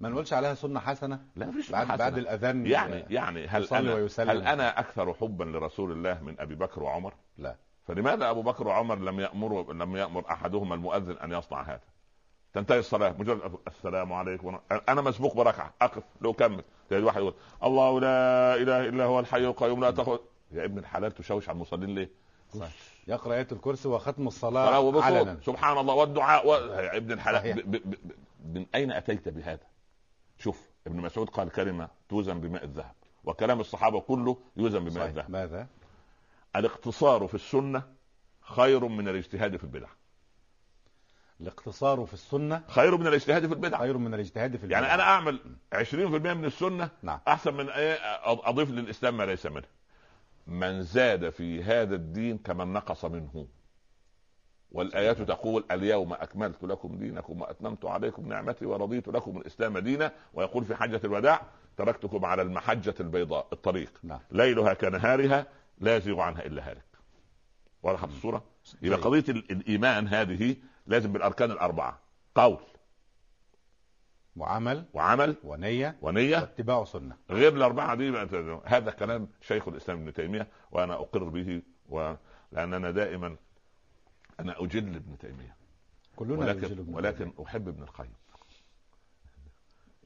ما 0.00 0.08
نقولش 0.08 0.32
عليها 0.32 0.54
سنة 0.54 0.80
حسنة 0.80 1.24
لا 1.36 1.46
مفيش 1.46 1.70
بعد 1.72 1.84
حسنة. 1.86 1.96
بعد 1.96 2.18
الأذان 2.18 2.66
يعني 2.66 3.04
يعني 3.10 3.46
هل 3.46 3.64
أنا 3.72 3.94
ويسلم. 3.94 4.30
هل 4.30 4.42
أنا 4.42 4.78
أكثر 4.78 5.14
حبا 5.14 5.44
لرسول 5.44 5.92
الله 5.92 6.22
من 6.22 6.40
أبي 6.40 6.54
بكر 6.54 6.82
وعمر؟ 6.82 7.14
لا 7.38 7.56
فلماذا 7.86 8.30
أبو 8.30 8.42
بكر 8.42 8.68
وعمر 8.68 8.98
لم 8.98 9.20
يامروا 9.20 9.72
لم 9.72 9.96
يأمر 9.96 10.30
أحدهما 10.30 10.74
المؤذن 10.74 11.18
أن 11.18 11.32
يصنع 11.32 11.62
هذا؟ 11.62 11.80
تنتهي 12.52 12.78
الصلاة 12.78 13.14
مجرد 13.18 13.58
السلام 13.68 14.12
عليكم 14.12 14.58
أنا 14.88 15.00
مسبوق 15.00 15.34
بركعة 15.34 15.74
أقف 15.82 16.02
لو 16.20 16.32
كمل 16.32 16.64
تجد 16.90 17.02
واحد 17.02 17.20
يقول 17.20 17.34
الله 17.64 18.00
لا 18.00 18.54
إله 18.54 18.88
إلا 18.88 19.04
هو 19.04 19.20
الحي 19.20 19.44
القيوم 19.44 19.80
لا 19.80 19.90
تاخذ 19.90 20.18
يا 20.52 20.64
ابن 20.64 20.78
الحلال 20.78 21.12
تشوش 21.12 21.48
على 21.48 21.56
المصلين 21.56 21.94
ليه؟ 21.94 22.10
صحيح. 22.54 22.97
يقرأ 23.08 23.34
آية 23.34 23.48
الكرسي 23.52 23.88
وختم 23.88 24.26
الصلاة 24.26 25.02
علنا. 25.02 25.38
سبحان 25.42 25.78
الله. 25.78 25.94
والدعاء 25.94 26.48
و... 26.48 26.54
يا 26.54 26.96
ابن 26.96 27.12
الحلال. 27.12 27.62
ب... 27.62 27.70
ب... 27.70 27.90
ب... 27.90 28.12
من 28.54 28.66
أين 28.74 28.92
أتيت 28.92 29.28
بهذا؟ 29.28 29.66
شوف 30.38 30.70
ابن 30.86 30.96
مسعود 30.96 31.30
قال 31.30 31.50
كلمة 31.50 31.88
توزن 32.08 32.40
بماء 32.40 32.64
الذهب 32.64 32.94
وكلام 33.24 33.60
الصحابة 33.60 34.00
كله 34.00 34.38
يوزن 34.56 34.84
بماء 34.84 35.06
الذهب. 35.06 35.30
ماذا؟ 35.30 35.66
الاقتصار 36.56 37.26
في 37.26 37.34
السنة 37.34 37.82
خير 38.40 38.88
من 38.88 39.08
الاجتهاد 39.08 39.56
في 39.56 39.64
البدع. 39.64 39.88
الاقتصار 41.40 42.06
في 42.06 42.14
السنة 42.14 42.62
خير 42.68 42.96
من 42.96 43.06
الاجتهاد 43.06 43.46
في 43.46 43.54
البدع. 43.54 43.78
خير 43.78 43.98
من 43.98 44.14
الاجتهاد 44.14 44.56
في 44.56 44.64
البدع. 44.64 44.80
يعني 44.80 44.94
أنا 44.94 45.02
أعمل 45.02 45.40
20% 45.74 45.94
من 45.94 46.44
السنة 46.44 46.90
نعم. 47.02 47.20
أحسن 47.28 47.54
من 47.54 47.68
إيه؟ 47.70 47.94
أضيف 48.24 48.70
للإسلام 48.70 49.16
ما 49.16 49.24
ليس 49.24 49.46
منه. 49.46 49.77
من 50.48 50.82
زاد 50.82 51.30
في 51.30 51.62
هذا 51.62 51.94
الدين 51.94 52.38
كمن 52.38 52.72
نقص 52.72 53.04
منه. 53.04 53.46
والآيات 54.72 55.22
تقول 55.22 55.64
اليوم 55.70 56.12
أكملت 56.12 56.64
لكم 56.64 56.98
دينكم 56.98 57.40
وأتممت 57.40 57.84
عليكم 57.84 58.28
نعمتي 58.28 58.66
ورضيت 58.66 59.08
لكم 59.08 59.38
الإسلام 59.38 59.78
دينا. 59.78 60.12
ويقول 60.34 60.64
في 60.64 60.74
حجة 60.74 61.00
الوداع 61.04 61.42
تركتكم 61.76 62.24
على 62.24 62.42
المحجة 62.42 62.94
البيضاء 63.00 63.46
الطريق. 63.52 64.00
نعم. 64.02 64.20
ليلها 64.30 64.74
كنهارها 64.74 65.46
لا 65.78 65.96
يزيغ 65.96 66.20
عنها 66.20 66.46
إلا 66.46 66.70
هالك. 66.70 66.84
وضحت 67.82 68.08
الصورة؟ 68.08 68.44
يبقى 68.82 68.98
قضية 68.98 69.24
الإيمان 69.30 70.08
هذه 70.08 70.56
لازم 70.86 71.12
بالأركان 71.12 71.50
الأربعة. 71.50 71.98
قول. 72.34 72.58
وعمل 74.40 74.84
وعمل 74.94 75.36
ونية 75.44 75.96
ونية. 76.02 76.36
واتباع 76.36 76.84
سنة. 76.84 77.16
غير 77.30 77.56
الأربعة 77.56 77.94
دي 77.94 78.08
هذا 78.64 78.90
كلام 78.90 79.28
شيخ 79.40 79.68
الإسلام 79.68 79.98
ابن 80.02 80.12
تيمية 80.12 80.48
وأنا 80.70 80.94
أقر 80.94 81.24
به 81.24 81.62
و... 81.88 82.14
لأننا 82.52 82.90
دائما 82.90 83.36
أنا 84.40 84.54
أجل 84.64 84.96
ابن 84.96 85.18
تيمية. 85.18 85.56
كلنا 86.16 86.38
ولكن 86.38 86.64
ابن 86.64 86.94
ولكن 86.94 87.32
أحب 87.46 87.68
ابن 87.68 87.82
القيم. 87.82 88.12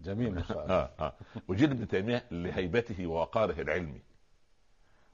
جميل 0.01 0.35
ما 0.35 0.43
شاء 0.43 0.63
الله. 0.65 0.75
آه 0.75 0.91
آه. 1.01 1.13
أجل 1.51 1.71
ابن 1.71 1.89
تيمية 1.89 2.25
لهيبته 2.31 3.07
ووقاره 3.07 3.61
العلمي. 3.61 4.01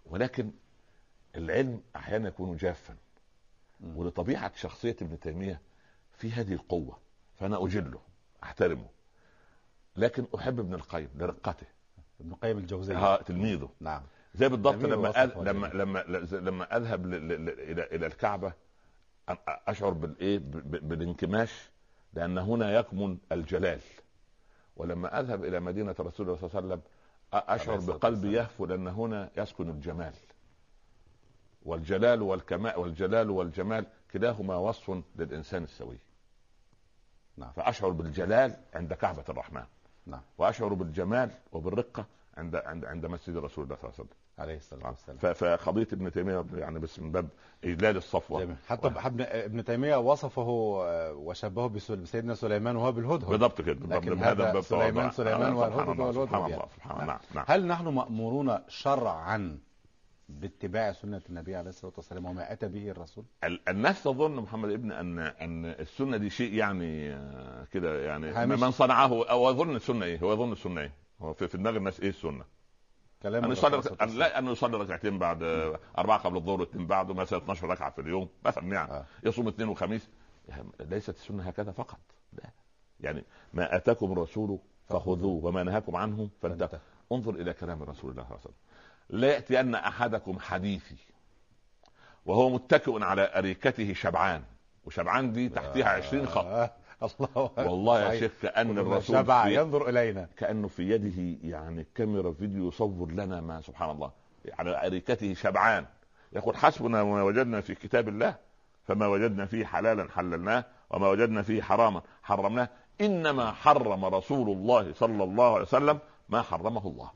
ولكن 0.07 0.51
العلم 1.37 1.83
أحيانا 1.97 2.29
يكون 2.29 2.57
جافا. 2.57 2.97
ولطبيعة 3.81 4.53
شخصية 4.57 4.97
ابن 5.03 5.21
تيمية 5.21 5.61
في 6.13 6.33
هذه 6.33 6.53
القوة 6.53 6.99
فأنا 7.37 7.65
أجله 7.65 8.01
أحترمه. 8.43 8.89
لكن 9.99 10.27
أحب 10.35 10.61
ابن 10.61 10.75
القيم 10.75 11.09
لرقته. 11.15 11.67
ابن 12.21 12.31
القيم 12.33 12.59
الجوزية. 12.59 12.99
ها 12.99 13.23
تلميذه. 13.23 13.69
نعم. 13.81 14.03
زي 14.35 14.49
بالضبط 14.49 14.85
لما 14.85 15.25
أذ... 15.25 15.31
لما 15.37 15.67
لما 15.67 15.99
لما 16.33 16.77
أذهب 16.77 17.07
ل... 17.07 17.29
ل... 17.29 17.49
إلى 17.49 17.83
إلى 17.83 18.07
الكعبة 18.07 18.53
أشعر 19.49 19.91
بالايه 19.91 20.39
بالانكماش 20.65 21.71
لأن 22.15 22.39
هنا 22.39 22.79
يكمن 22.79 23.19
الجلال. 23.33 23.81
ولما 24.77 25.21
أذهب 25.21 25.45
إلى 25.45 25.61
مدينة 25.61 25.95
رسول 26.01 26.27
الله 26.27 26.49
صلى 26.49 26.49
الله 26.49 26.57
عليه 26.57 26.67
وسلم 26.67 26.83
أشعر 27.33 27.77
بقلبي 27.77 28.33
يهفو 28.33 28.67
لأن 28.67 28.89
هنا 28.89 29.31
يسكن 29.37 29.71
الجمال. 29.71 30.15
والجلال 31.63 32.23
والكمال 32.23 32.79
والجلال 32.79 33.31
والجمال 33.31 33.87
كلاهما 34.13 34.57
وصف 34.57 35.03
للإنسان 35.17 35.63
السوي. 35.63 35.99
نعم. 37.37 37.53
فأشعر 37.53 37.91
بالجلال 37.91 38.57
عند 38.75 38.93
كعبة 38.95 39.25
الرحمن. 39.29 39.65
نعم. 40.09 40.21
وأشعر 40.39 40.75
بالجمال 40.75 41.31
وبالرقة 41.53 42.05
عند 42.37 42.57
عند 42.57 42.85
عند 42.85 43.07
مسجد 43.07 43.37
رسول 43.37 43.65
الله 43.65 43.77
صلى 43.77 43.89
الله 43.89 43.95
عليه 43.95 44.05
وسلم. 44.05 44.19
عليه 44.39 44.57
الصلاة 44.57 44.89
والسلام. 44.89 45.35
فقضيه 45.57 45.89
ابن 45.93 46.13
تيمية 46.13 46.45
يعني 46.55 46.79
بس 46.79 47.01
من 47.01 47.13
باب 47.13 47.29
إجلال 47.65 47.97
الصفوة. 47.97 48.45
جميل. 48.45 48.57
حتى 48.69 48.89
و... 48.89 48.91
ابن 48.91 49.23
ابن 49.23 49.65
تيمية 49.65 49.97
وصفه 49.97 50.47
وشبهه 51.17 51.69
بسيدنا 51.69 52.35
سليمان 52.35 52.77
وهو 52.77 52.93
بالهدهد. 52.93 53.29
بالضبط 53.29 53.61
كده 53.61 53.97
لكن 53.97 54.19
هذا 54.19 54.61
سليمان 54.61 55.11
سليمان 55.11 55.53
والهدهد 55.53 56.01
والهدهد 56.01 56.27
سبحان 56.29 56.53
الله 56.53 56.67
سبحان 56.75 57.01
الله. 57.01 57.19
نعم. 57.35 57.45
هل 57.49 57.67
نحن 57.67 57.89
مأمورون 57.89 58.59
شرعا 58.69 59.59
باتباع 60.29 60.93
سنة 60.93 61.23
النبي 61.29 61.57
عليه 61.57 61.69
الصلاة 61.69 61.93
والسلام 61.97 62.27
وما 62.27 62.53
أتى 62.53 62.69
به 62.69 62.91
الرسول؟ 62.91 63.25
الناس 63.69 64.03
تظن 64.03 64.37
محمد 64.37 64.71
ابن 64.71 64.93
أن 64.93 65.19
أن 65.19 65.65
السنة 65.65 66.17
دي 66.17 66.31
شيء 66.31 66.55
يعني 66.55 67.09
كده 67.73 68.03
يعني 68.03 68.47
من 68.47 68.71
صنعه 68.71 69.25
أو 69.31 69.51
يظن 69.51 69.77
السنة 69.77 70.05
إيه؟ 70.05 70.21
هو 70.21 70.33
يظن 70.33 70.53
السنة 70.53 70.81
إيه؟ 70.81 70.93
هو 71.23 71.35
في, 71.35 71.49
في 71.49 71.59
دماغ 71.59 71.77
الناس 71.77 72.01
إيه 72.01 72.09
السنة؟ 72.09 72.45
كلام 73.23 73.45
أن 73.45 73.53
يصلي 73.53 73.83
أن 74.03 74.09
لا 74.09 74.39
أن 74.39 74.47
يصلي 74.47 74.77
ركعتين 74.77 75.19
بعد 75.19 75.43
أربعة 75.99 76.19
قبل 76.19 76.37
الظهر 76.37 76.61
واثنين 76.61 76.87
بعده 76.87 77.15
مثلا 77.15 77.39
12 77.39 77.69
ركعة 77.69 77.91
في 77.91 78.01
اليوم 78.01 78.29
مثلا 78.45 78.73
يعني 78.73 78.93
آه. 78.93 79.05
يصوم 79.25 79.49
اثنين 79.49 79.69
وخميس. 79.69 80.09
يعني 80.49 80.69
ليست 80.81 81.17
السنة 81.17 81.43
هكذا 81.43 81.73
فقط 81.73 81.99
لا. 82.33 82.51
يعني 83.01 83.25
ما 83.55 83.77
أتاكم 83.77 84.13
الرسول 84.13 84.59
فخذوه. 84.89 85.45
وما 85.45 85.63
نهاكم 85.63 85.97
عنه 85.97 86.29
فانتهوا. 86.43 86.81
انظر 87.13 87.35
إلى 87.35 87.53
كلام 87.53 87.83
رسول 87.83 88.11
الله 88.11 88.23
صلى 88.23 88.31
الله 88.31 88.41
عليه 88.41 88.41
وسلم. 88.41 88.55
لا 89.11 89.33
يأتين 89.33 89.75
أحدكم 89.75 90.39
حديثي 90.39 90.97
وهو 92.27 92.51
متكئ 92.51 93.03
على 93.03 93.31
أريكته 93.35 93.93
شبعان 93.95 94.43
وشبعان 94.85 95.33
دي 95.33 95.49
تحتها 95.49 95.89
عشرين 95.89 96.27
خط. 96.27 96.71
الله 97.03 97.51
والله 97.57 98.03
يا 98.03 98.21
شيخ 98.21 98.33
كأن 98.43 98.79
الرسول 98.79 99.17
شبع 99.17 99.49
ينظر 99.49 99.89
إلينا. 99.89 100.29
كأنه 100.37 100.69
في 100.69 100.91
يده 100.91 101.49
يعني 101.49 101.87
كاميرا 101.95 102.33
فيديو 102.33 102.69
يصور 102.69 103.11
لنا 103.11 103.41
ما 103.41 103.61
سبحان 103.61 103.91
الله 103.91 104.11
على 104.59 104.87
أريكته 104.87 105.35
شبعان. 105.35 105.87
يقول 106.33 106.57
حسبنا 106.57 107.05
ما 107.05 107.23
وجدنا 107.23 107.61
في 107.61 107.75
كتاب 107.75 108.09
الله 108.09 108.35
فما 108.85 109.07
وجدنا 109.07 109.47
فيه 109.47 109.65
حلالا 109.65 110.11
حللناه 110.11 110.65
وما 110.91 111.09
وجدنا 111.09 111.43
فيه 111.43 111.63
حراما 111.63 112.03
حرمناه. 112.23 112.69
إنما 113.01 113.53
حرم 113.53 114.05
رسول 114.05 114.51
الله 114.51 114.93
صلى 114.93 115.25
الله 115.25 115.53
عليه 115.53 115.63
وسلم 115.63 115.99
ما 116.29 116.43
حرمه 116.43 116.87
الله. 116.87 117.11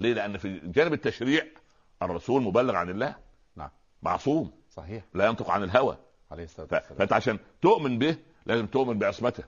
ليه؟ 0.00 0.14
لأن 0.14 0.38
في 0.38 0.58
جانب 0.64 0.92
التشريع 0.92 1.46
الرسول 2.02 2.42
مبلغ 2.42 2.74
عن 2.74 2.90
الله. 2.90 3.16
نعم. 3.56 3.70
معصوم. 4.02 4.52
صحيح. 4.70 5.04
لا 5.14 5.26
ينطق 5.26 5.50
عن 5.50 5.62
الهوى. 5.62 5.96
عليه 6.30 6.44
الصلاة 6.44 6.68
والسلام. 6.72 6.98
فأنت 6.98 7.12
عشان 7.12 7.38
تؤمن 7.62 7.98
به 7.98 8.16
لازم 8.46 8.66
تؤمن 8.66 8.98
بعصمته. 8.98 9.44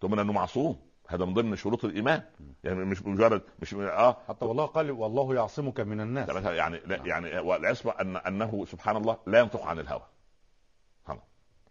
تؤمن 0.00 0.18
أنه 0.18 0.32
معصوم. 0.32 0.80
هذا 1.08 1.24
من 1.24 1.34
ضمن 1.34 1.56
شروط 1.56 1.84
الإيمان. 1.84 2.22
يعني 2.64 2.84
مش 2.84 3.02
مجرد 3.02 3.42
مش 3.58 3.74
آه. 3.74 4.16
حتى 4.28 4.44
والله 4.44 4.66
قال 4.66 4.90
والله 4.90 5.34
يعصمك 5.34 5.80
من 5.80 6.00
الناس. 6.00 6.28
يعني 6.28 6.80
لا 6.86 6.96
نعم. 6.96 7.06
يعني 7.06 7.38
والعصمه 7.38 7.92
ان 8.00 8.16
أنه 8.16 8.64
سبحان 8.64 8.96
الله 8.96 9.18
لا 9.26 9.38
ينطق 9.38 9.62
عن 9.62 9.78
الهوى. 9.78 10.02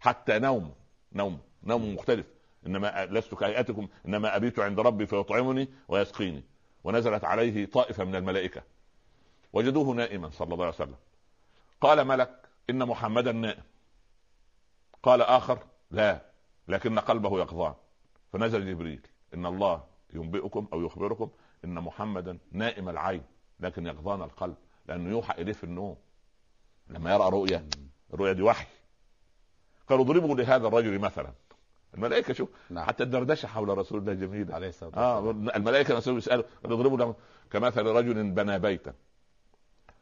حتى 0.00 0.38
نوم. 0.38 0.74
نوم. 1.12 1.38
نوم 1.62 1.94
مختلف. 1.94 2.26
إنما 2.66 3.06
لست 3.06 3.34
كهيئتكم. 3.34 3.88
إنما 4.06 4.36
أبيت 4.36 4.58
عند 4.58 4.80
ربي 4.80 5.06
فيطعمني 5.06 5.68
ويسقيني. 5.88 6.44
ونزلت 6.84 7.24
عليه 7.24 7.66
طائفة 7.66 8.04
من 8.04 8.14
الملائكة. 8.14 8.62
وجدوه 9.52 9.94
نائما 9.94 10.30
صلى 10.30 10.54
الله 10.54 10.64
عليه 10.64 10.74
وسلم. 10.74 10.96
قال 11.80 12.04
ملك 12.04 12.48
إن 12.70 12.86
محمدا 12.86 13.32
نائم. 13.32 13.62
قال 15.02 15.22
آخر 15.22 15.58
لا 15.90 16.20
لكن 16.68 16.98
قلبه 16.98 17.38
يقظان. 17.38 17.74
فنزل 18.32 18.70
جبريل 18.70 19.06
إن 19.34 19.46
الله 19.46 19.84
ينبئكم 20.14 20.68
أو 20.72 20.86
يخبركم 20.86 21.30
إن 21.64 21.74
محمدا 21.74 22.38
نائم 22.52 22.88
العين 22.88 23.22
لكن 23.60 23.86
يقظان 23.86 24.22
القلب 24.22 24.56
لأنه 24.86 25.10
يوحى 25.10 25.42
إليه 25.42 25.52
في 25.52 25.64
النوم 25.64 25.96
لما 26.88 27.14
يرى 27.14 27.28
رؤيا 27.28 27.68
الرؤيا 28.14 28.32
دي 28.32 28.42
وحي. 28.42 28.66
قالوا 29.88 30.04
اضربوا 30.04 30.34
لهذا 30.36 30.66
الرجل 30.68 30.98
مثلا. 30.98 31.32
الملائكة 31.94 32.34
شوف 32.34 32.48
نعم. 32.70 32.84
حتى 32.84 33.02
الدردشة 33.02 33.46
حول 33.46 33.78
رسول 33.78 34.00
الله 34.00 34.12
جميله 34.12 34.54
عليه 34.54 34.68
الصلاة 34.68 34.88
والسلام. 34.88 35.48
آه 35.48 35.56
الملائكة 35.56 35.96
نفسهم 35.96 36.18
يسالوا 36.18 36.44
يضربوا 36.64 36.98
لهم 36.98 37.14
كمثل 37.50 37.86
رجل 37.86 38.30
بنى 38.30 38.58
بيتا 38.58 38.94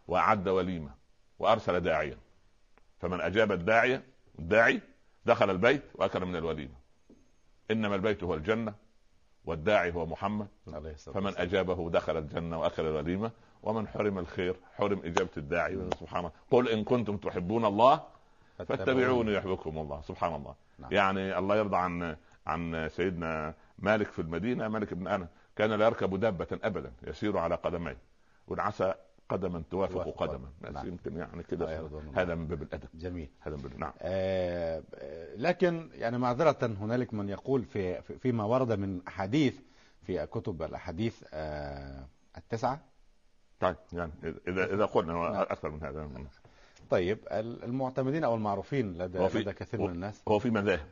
وأعد 0.08 0.48
وليمة 0.48 0.90
وأرسل 1.38 1.80
داعيا. 1.80 2.16
فمن 3.00 3.20
أجاب 3.20 3.52
الداعيه 3.52 4.02
الداعي 4.38 4.80
دخل 5.26 5.50
البيت 5.50 5.82
وأكل 5.94 6.24
من 6.24 6.36
الوليمة. 6.36 6.74
إنما 7.70 7.94
البيت 7.94 8.24
هو 8.24 8.34
الجنة 8.34 8.74
والداعي 9.44 9.94
هو 9.94 10.06
محمد. 10.06 10.48
عليه 10.68 10.92
الصلاة 10.92 11.14
فمن 11.14 11.32
أجابه 11.36 11.90
دخل 11.90 12.16
الجنة 12.16 12.60
وأكل 12.60 12.82
الوليمة. 12.82 13.30
ومن 13.62 13.88
حرم 13.88 14.18
الخير 14.18 14.56
حرم 14.76 14.98
إجابة 15.04 15.30
الداعي 15.36 15.90
سبحان 16.00 16.18
الله. 16.18 16.32
قل 16.50 16.68
إن 16.68 16.84
كنتم 16.84 17.16
تحبون 17.16 17.64
الله 17.64 18.02
فاتبعوني 18.58 19.34
يحبكم 19.34 19.78
الله 19.78 20.00
سبحان 20.00 20.34
الله. 20.34 20.54
نعم. 20.78 20.92
يعني 20.92 21.38
الله 21.38 21.56
يرضى 21.56 21.76
عن 21.76 22.16
عن 22.46 22.88
سيدنا 22.88 23.54
مالك 23.78 24.06
في 24.06 24.18
المدينة 24.18 24.68
مالك 24.68 24.94
بن 24.94 25.06
أنا 25.06 25.28
كان 25.56 25.70
لا 25.72 25.84
يركب 25.84 26.20
دابة 26.20 26.46
ابدا 26.62 26.92
يسير 27.06 27.38
على 27.38 27.54
قدميه 27.54 27.96
والعسى 28.46 28.94
قدما 29.28 29.62
توافق 29.70 30.14
قدما. 30.16 30.48
نعم. 30.72 30.86
يمكن 30.86 31.16
يعني 31.16 31.42
كده 31.42 31.88
هذا 32.14 32.34
من 32.34 32.46
باب 32.46 32.62
الأدب. 32.62 32.88
جميل. 32.94 33.28
هذا 33.40 33.56
من 33.56 33.62
باب 33.62 33.78
نعم. 33.78 33.92
آه 34.00 34.82
لكن 35.36 35.90
يعني 35.94 36.18
معذرة 36.18 36.66
هنالك 36.80 37.14
من 37.14 37.28
يقول 37.28 37.64
في 37.64 38.02
فيما 38.02 38.44
ورد 38.44 38.72
من 38.72 39.00
احاديث 39.08 39.60
في 40.02 40.26
كتب 40.26 40.62
الاحاديث 40.62 41.24
آه 41.32 42.06
التسعة. 42.36 42.80
طيب 43.60 43.76
يعني 43.92 44.12
إذا 44.48 44.74
إذا 44.74 44.84
قلنا 44.84 45.12
نعم. 45.12 45.34
أكثر 45.34 45.70
من 45.70 45.82
هذا. 45.82 46.10
طيب 46.90 47.18
المعتمدين 47.32 48.24
أو 48.24 48.34
المعروفين 48.34 48.98
لدى, 48.98 49.18
لدى 49.18 49.52
كثير 49.52 49.80
من 49.80 49.90
الناس. 49.90 50.22
هو 50.28 50.38
في 50.38 50.50
مذاهب 50.50 50.86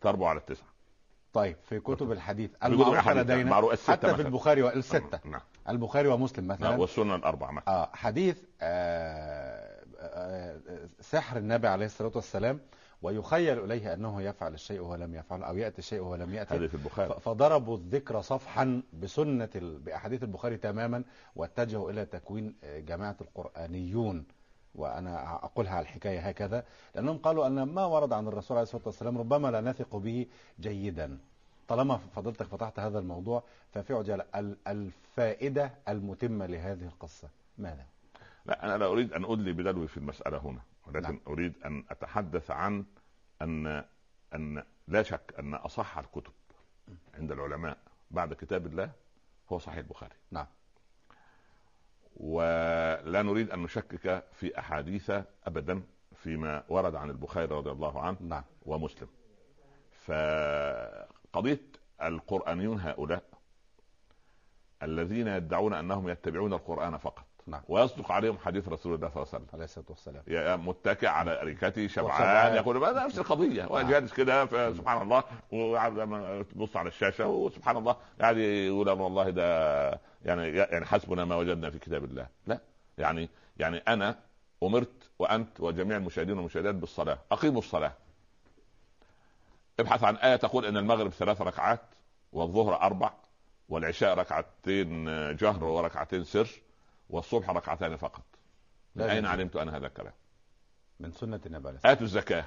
تربو 0.00 0.26
على 0.26 0.38
التسعة. 0.38 0.68
طيب 1.32 1.56
في 1.62 1.80
كتب 1.80 2.12
الحديث 2.12 2.50
المعروفه 2.64 3.14
لدينا 3.14 3.76
حتى 3.86 4.14
في 4.14 4.22
البخاري 4.22 4.62
والستة. 4.62 5.20
نعم. 5.24 5.40
البخاري 5.68 6.08
ومسلم 6.08 6.48
مثلا. 6.48 6.70
نعم 6.70 6.80
والسنن 6.80 7.14
الأربعة 7.14 7.50
مثلا. 7.50 7.68
آه 7.68 7.90
حديث 7.92 8.38
آه 8.60 9.84
آه 9.98 10.60
سحر 11.00 11.36
النبي 11.36 11.68
عليه 11.68 11.86
الصلاة 11.86 12.12
والسلام 12.14 12.60
ويخيل 13.02 13.64
إليه 13.64 13.94
أنه 13.94 14.22
يفعل 14.22 14.54
الشيء 14.54 14.80
وهو 14.80 14.94
لم 14.94 15.14
يفعل 15.14 15.42
أو 15.42 15.56
يأتي 15.56 15.78
الشيء 15.78 16.00
وهو 16.00 16.14
لم 16.14 16.34
يأتي. 16.34 16.54
هذه 16.54 16.66
في 16.66 16.74
البخاري 16.74 17.20
فضربوا 17.20 17.76
الذكر 17.76 18.20
صفحا 18.20 18.82
بسنة 18.92 19.50
بأحاديث 19.54 20.22
البخاري 20.22 20.56
تماما 20.56 21.04
واتجهوا 21.36 21.90
إلى 21.90 22.04
تكوين 22.04 22.54
جماعة 22.64 23.16
القرآنيون. 23.20 24.24
وأنا 24.74 25.34
أقولها 25.44 25.72
على 25.72 25.82
الحكاية 25.82 26.20
هكذا 26.20 26.64
لأنهم 26.94 27.18
قالوا 27.18 27.46
أن 27.46 27.62
ما 27.62 27.84
ورد 27.84 28.12
عن 28.12 28.28
الرسول 28.28 28.56
عليه 28.56 28.62
الصلاة 28.62 28.82
والسلام 28.86 29.18
ربما 29.18 29.50
لا 29.50 29.60
نثق 29.60 29.96
به 29.96 30.26
جيدا. 30.60 31.18
طالما 31.68 31.96
فضلتك 31.96 32.46
فتحت 32.46 32.78
هذا 32.78 32.98
الموضوع 32.98 33.42
ففي 33.72 33.94
عجالة. 33.94 34.24
الفائدة 34.66 35.74
المتمة 35.88 36.46
لهذه 36.46 36.84
القصة. 36.84 37.28
ماذا؟ 37.58 37.86
لا 38.46 38.64
أنا 38.64 38.78
لا 38.78 38.86
أريد 38.86 39.12
أن 39.12 39.24
أدلي 39.24 39.52
بدلوي 39.52 39.88
في 39.88 39.96
المسألة 39.96 40.38
هنا 40.38 40.60
ولكن 40.86 41.02
نعم. 41.02 41.20
أريد 41.26 41.52
أن 41.64 41.84
أتحدث 41.90 42.50
عن 42.50 42.84
ان 43.42 43.84
أن 44.34 44.62
لا 44.88 45.02
شك 45.02 45.34
أن 45.38 45.54
أصح 45.54 45.98
الكتب 45.98 46.32
عند 47.14 47.32
العلماء 47.32 47.78
بعد 48.10 48.34
كتاب 48.34 48.66
الله 48.66 48.90
هو 49.52 49.58
صحيح 49.58 49.76
البخاري. 49.78 50.14
نعم. 50.30 50.46
ولا 52.16 53.22
نريد 53.22 53.50
أن 53.50 53.62
نشكك 53.62 54.24
في 54.32 54.58
أحاديث 54.58 55.12
ابدا 55.46 55.82
فيما 56.16 56.64
ورد 56.68 56.94
عن 56.94 57.10
البخاري 57.10 57.46
رضي 57.46 57.70
الله 57.70 58.00
عنه 58.00 58.16
نعم. 58.20 58.44
ومسلم 58.66 59.08
فقضية 60.04 61.60
القرآنيون 62.02 62.80
هؤلاء 62.80 63.22
الذين 64.82 65.28
يدعون 65.28 65.74
أنهم 65.74 66.08
يتبعون 66.08 66.52
القرآن 66.52 66.96
فقط 66.96 67.24
نعم. 67.50 67.60
ويصدق 67.68 68.12
عليهم 68.12 68.38
حديث 68.38 68.68
رسول 68.68 68.94
الله 68.94 69.08
صلى 69.08 69.16
الله 69.16 69.28
عليه 69.32 69.44
وسلم. 69.44 69.46
عليه 69.54 69.64
الصلاة 69.64 69.86
والسلام. 69.88 70.68
متكئ 70.68 71.06
على 71.06 71.42
اريكته 71.42 71.86
شبعان. 71.86 72.54
يقول 72.54 72.94
نفس 72.96 73.18
القضية. 73.18 73.62
نعم. 73.62 73.90
جالس 73.90 74.12
كده 74.12 74.46
سبحان 74.72 75.02
الله 75.02 75.20
تبص 76.42 76.76
على 76.76 76.88
الشاشة 76.88 77.26
وسبحان 77.26 77.76
الله 77.76 77.96
قاعد 78.20 78.36
يقول 78.36 78.90
والله 78.90 79.30
ده 79.30 79.90
يعني 80.24 80.48
يعني 80.48 80.86
حسبنا 80.86 81.24
ما 81.24 81.36
وجدنا 81.36 81.70
في 81.70 81.78
كتاب 81.78 82.04
الله. 82.04 82.26
لا. 82.46 82.60
يعني 82.98 83.28
يعني 83.56 83.82
أنا 83.88 84.18
أمرت 84.62 85.10
وأنت 85.18 85.60
وجميع 85.60 85.96
المشاهدين 85.96 86.36
والمشاهدات 86.36 86.74
بالصلاة. 86.74 87.18
أقيموا 87.32 87.58
الصلاة. 87.58 87.92
ابحث 89.80 90.04
عن 90.04 90.16
آية 90.16 90.36
تقول 90.36 90.66
إن 90.66 90.76
المغرب 90.76 91.10
ثلاث 91.10 91.42
ركعات 91.42 91.80
والظهر 92.32 92.80
أربع 92.80 93.10
والعشاء 93.68 94.18
ركعتين 94.18 95.04
جهر 95.36 95.64
وركعتين 95.64 96.24
سر. 96.24 96.48
والصبح 97.10 97.50
ركعتان 97.50 97.96
فقط. 97.96 98.22
من 98.94 99.02
أين 99.02 99.26
علمت 99.26 99.56
أنا 99.56 99.76
هذا 99.76 99.86
الكلام؟ 99.86 100.12
من 101.00 101.12
سنة 101.12 101.40
النبي 101.46 101.78
آتوا 101.84 102.02
الزكاة. 102.02 102.44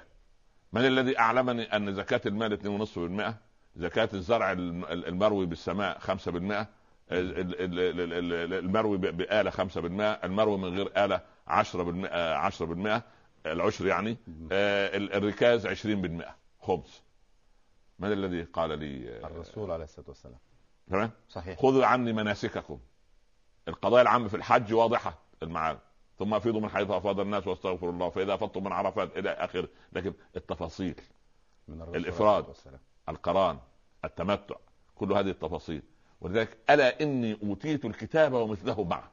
من 0.74 0.86
الذي 0.86 1.20
أعلمني 1.20 1.63
أن 1.63 1.93
زكاة 1.93 2.22
المال 2.25 2.53
2.5% 2.53 3.34
زكاة 3.75 4.10
الزرع 4.13 4.51
المروي 4.51 5.46
بالسماء 5.46 6.00
5% 6.00 6.65
المروي 7.12 8.98
بآلة 8.98 9.51
5% 9.51 10.24
المروي 10.24 10.58
من 10.58 10.77
غير 10.77 11.05
آلة 11.05 11.22
10% 11.48 12.08
10% 12.98 13.01
العشر 13.46 13.88
يعني 13.88 14.17
آه، 14.51 14.98
الركاز 14.98 15.67
20% 15.67 16.36
خبز. 16.60 17.01
من 18.00 18.12
الذي 18.12 18.43
قال 18.43 18.79
لي 18.79 19.20
الرسول 19.25 19.72
عليه 19.72 19.84
الصلاة 19.84 20.08
والسلام. 20.08 20.38
تمام؟ 20.89 21.12
صحيح. 21.29 21.60
خذوا 21.60 21.86
عني 21.86 22.13
مناسككم. 22.13 22.79
القضايا 23.67 24.01
العامة 24.01 24.27
في 24.27 24.38
الحج 24.38 24.74
واضحة 24.74 25.20
المعاني 25.43 25.79
ثم 26.20 26.34
أفيضوا 26.34 26.62
من 26.62 26.70
حيث 26.70 26.89
أفاض 26.89 27.20
الناس 27.20 27.48
واستغفروا 27.48 27.91
الله 27.91 28.10
فإذا 28.10 28.34
أفضتم 28.34 28.63
من 28.63 28.72
عرفات 28.72 29.17
إلى 29.17 29.29
اخره 29.29 29.67
لكن 29.93 30.13
التفاصيل 30.36 30.96
من 31.67 31.82
الإفراد 31.82 32.46
القران 33.10 33.60
التمتع 34.05 34.55
كل 34.96 35.13
هذه 35.13 35.29
التفاصيل. 35.29 35.82
ولذلك 36.22 36.58
ألا 36.70 37.01
إني 37.01 37.38
أوتيت 37.43 37.86
الكتاب 37.86 38.34
ومثله 38.34 38.84
معه. 38.84 39.12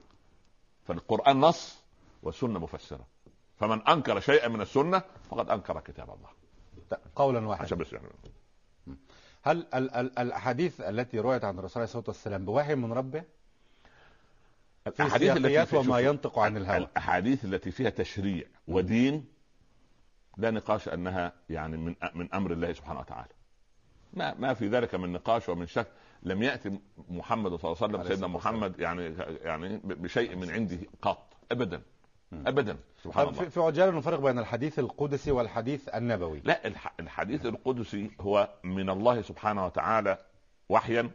فالقرآن 0.85 1.41
نص 1.41 1.83
والسنة 2.23 2.59
مفسرة. 2.59 3.07
فمن 3.57 3.89
أنكر 3.89 4.21
شيئا 4.21 4.49
من 4.49 4.61
السنة 4.61 5.03
فقد 5.31 5.51
أنكر 5.51 5.81
كتاب 5.81 6.11
الله. 6.11 6.29
قولا 7.17 7.49
واحدا. 7.49 7.65
عشان 7.65 7.79
بس 7.79 7.93
يعني. 7.93 8.09
هل 9.43 9.67
الاحاديث 10.19 10.81
التي 10.81 11.19
رويت 11.19 11.45
عن 11.45 11.59
الرسول 11.59 11.75
عليه 11.83 11.85
الصلاة 11.85 12.05
والسلام 12.09 12.45
بوحي 12.45 12.75
من 12.75 12.93
ربه؟ 12.93 13.25
الاحاديث 15.01 15.37
التي 15.37 15.77
وما 15.77 15.99
ينطق 15.99 16.39
عن 16.39 16.57
الهوى. 16.57 16.77
الاحاديث 16.77 17.45
التي 17.45 17.71
فيها 17.71 17.91
تشريع 17.91 18.45
ودين 18.69 19.25
لا 20.37 20.51
نقاش 20.51 20.89
أنها 20.89 21.33
يعني 21.51 21.77
من 21.77 21.95
من 22.15 22.35
أمر 22.35 22.53
الله 22.53 22.73
سبحانه 22.73 23.01
وتعالى. 23.01 23.33
ما 24.13 24.35
ما 24.35 24.55
في 24.55 24.69
ذلك 24.69 24.95
من 24.95 25.13
نقاش 25.13 25.49
ومن 25.49 25.67
شك. 25.67 25.87
لم 26.23 26.43
يأتي 26.43 26.81
محمد 27.09 27.55
صلى 27.55 27.73
الله 27.73 27.83
عليه 27.83 27.95
وسلم 27.95 28.09
سيدنا 28.09 28.27
محمد 28.27 28.81
يعني 28.81 29.15
يعني 29.43 29.81
بشيء 29.85 30.37
من 30.37 30.51
عنده 30.51 30.79
قط. 31.03 31.33
ابدا. 31.53 31.83
ابدا. 32.33 32.77
سبحان 33.05 33.29
الله. 33.29 33.49
في 33.49 33.61
عجالة 33.61 33.99
نفرق 33.99 34.21
بين 34.21 34.39
الحديث 34.39 34.79
القدسي 34.79 35.31
والحديث 35.31 35.89
النبوي. 35.89 36.41
لا 36.45 36.73
الحديث 37.01 37.47
القدسي 37.47 38.11
هو 38.21 38.49
من 38.65 38.91
الله 38.91 39.23
سبحانه 39.23 39.67
وتعالى 39.67 40.19
وحيا 40.69 41.11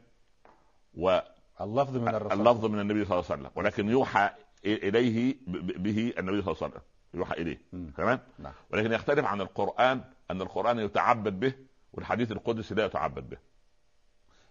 و 0.98 1.20
اللفظ 1.62 1.98
من 1.98 2.08
الرسول 2.08 2.40
اللفظ 2.40 2.66
من 2.66 2.80
النبي 2.80 3.06
صلى 3.06 3.20
الله 3.20 3.32
عليه 3.32 3.42
وسلم. 3.42 3.52
ولكن 3.56 3.90
يوحى 3.90 4.30
إليه 4.66 5.36
به 5.78 6.14
النبي 6.18 6.42
صلى 6.42 6.52
الله 6.52 6.58
عليه 6.62 6.68
وسلم. 6.68 6.82
يوحى 7.14 7.34
إليه. 7.34 7.62
تمام؟ 7.98 8.20
نعم. 8.40 8.54
ولكن 8.72 8.92
يختلف 8.92 9.26
عن 9.26 9.42
القرآن 9.42 10.02
أن 10.32 10.42
القرآن 10.42 10.80
يتعبد 10.80 11.40
به 11.40 11.54
والحديث 11.94 12.32
القدسي 12.32 12.76
لا 12.76 12.86
يتعبد 12.86 13.30
به. 13.30 13.38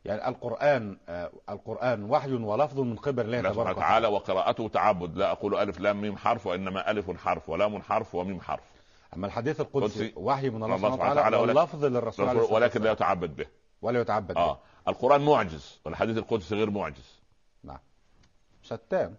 يعني 0.05 0.29
القرآن 0.29 0.97
آه 1.09 1.31
القرآن 1.49 2.11
وحي 2.11 2.33
ولفظ 2.33 2.81
من 2.81 2.97
قبل 2.97 3.35
الله 3.35 3.51
تبارك 3.53 3.77
وتعالى 3.77 4.07
وقراءته 4.07 4.69
تعبد. 4.69 5.17
لا 5.17 5.33
أقول 5.33 5.55
ألف 5.55 5.81
لام 5.81 6.01
ميم 6.01 6.17
حرف 6.17 6.47
وإنما 6.47 6.91
ألف 6.91 7.11
حرف 7.11 7.49
ولام 7.49 7.83
حرف 7.83 8.15
وميم 8.15 8.41
حرف. 8.41 8.65
أما 9.17 9.27
الحديث 9.27 9.61
القدسي 9.61 10.13
وحي 10.17 10.51
من 10.51 10.65
الله 10.65 10.77
سبحانه 10.77 11.13
وتعالى 11.13 11.37
واللفظ 11.37 11.85
للرسول 11.85 12.37
ولكن 12.37 12.83
لا 12.83 12.93
يتعبد 12.93 13.37
به. 13.37 13.47
ولا 13.83 14.01
يتعبد 14.01 14.37
آه. 14.37 14.53
به. 14.53 14.59
القرآن 14.89 15.21
معجز 15.25 15.81
والحديث 15.85 16.19
القدسي 16.19 16.55
غير 16.55 16.71
معجز. 16.71 17.21
نعم. 17.65 17.79
شتان. 18.63 19.15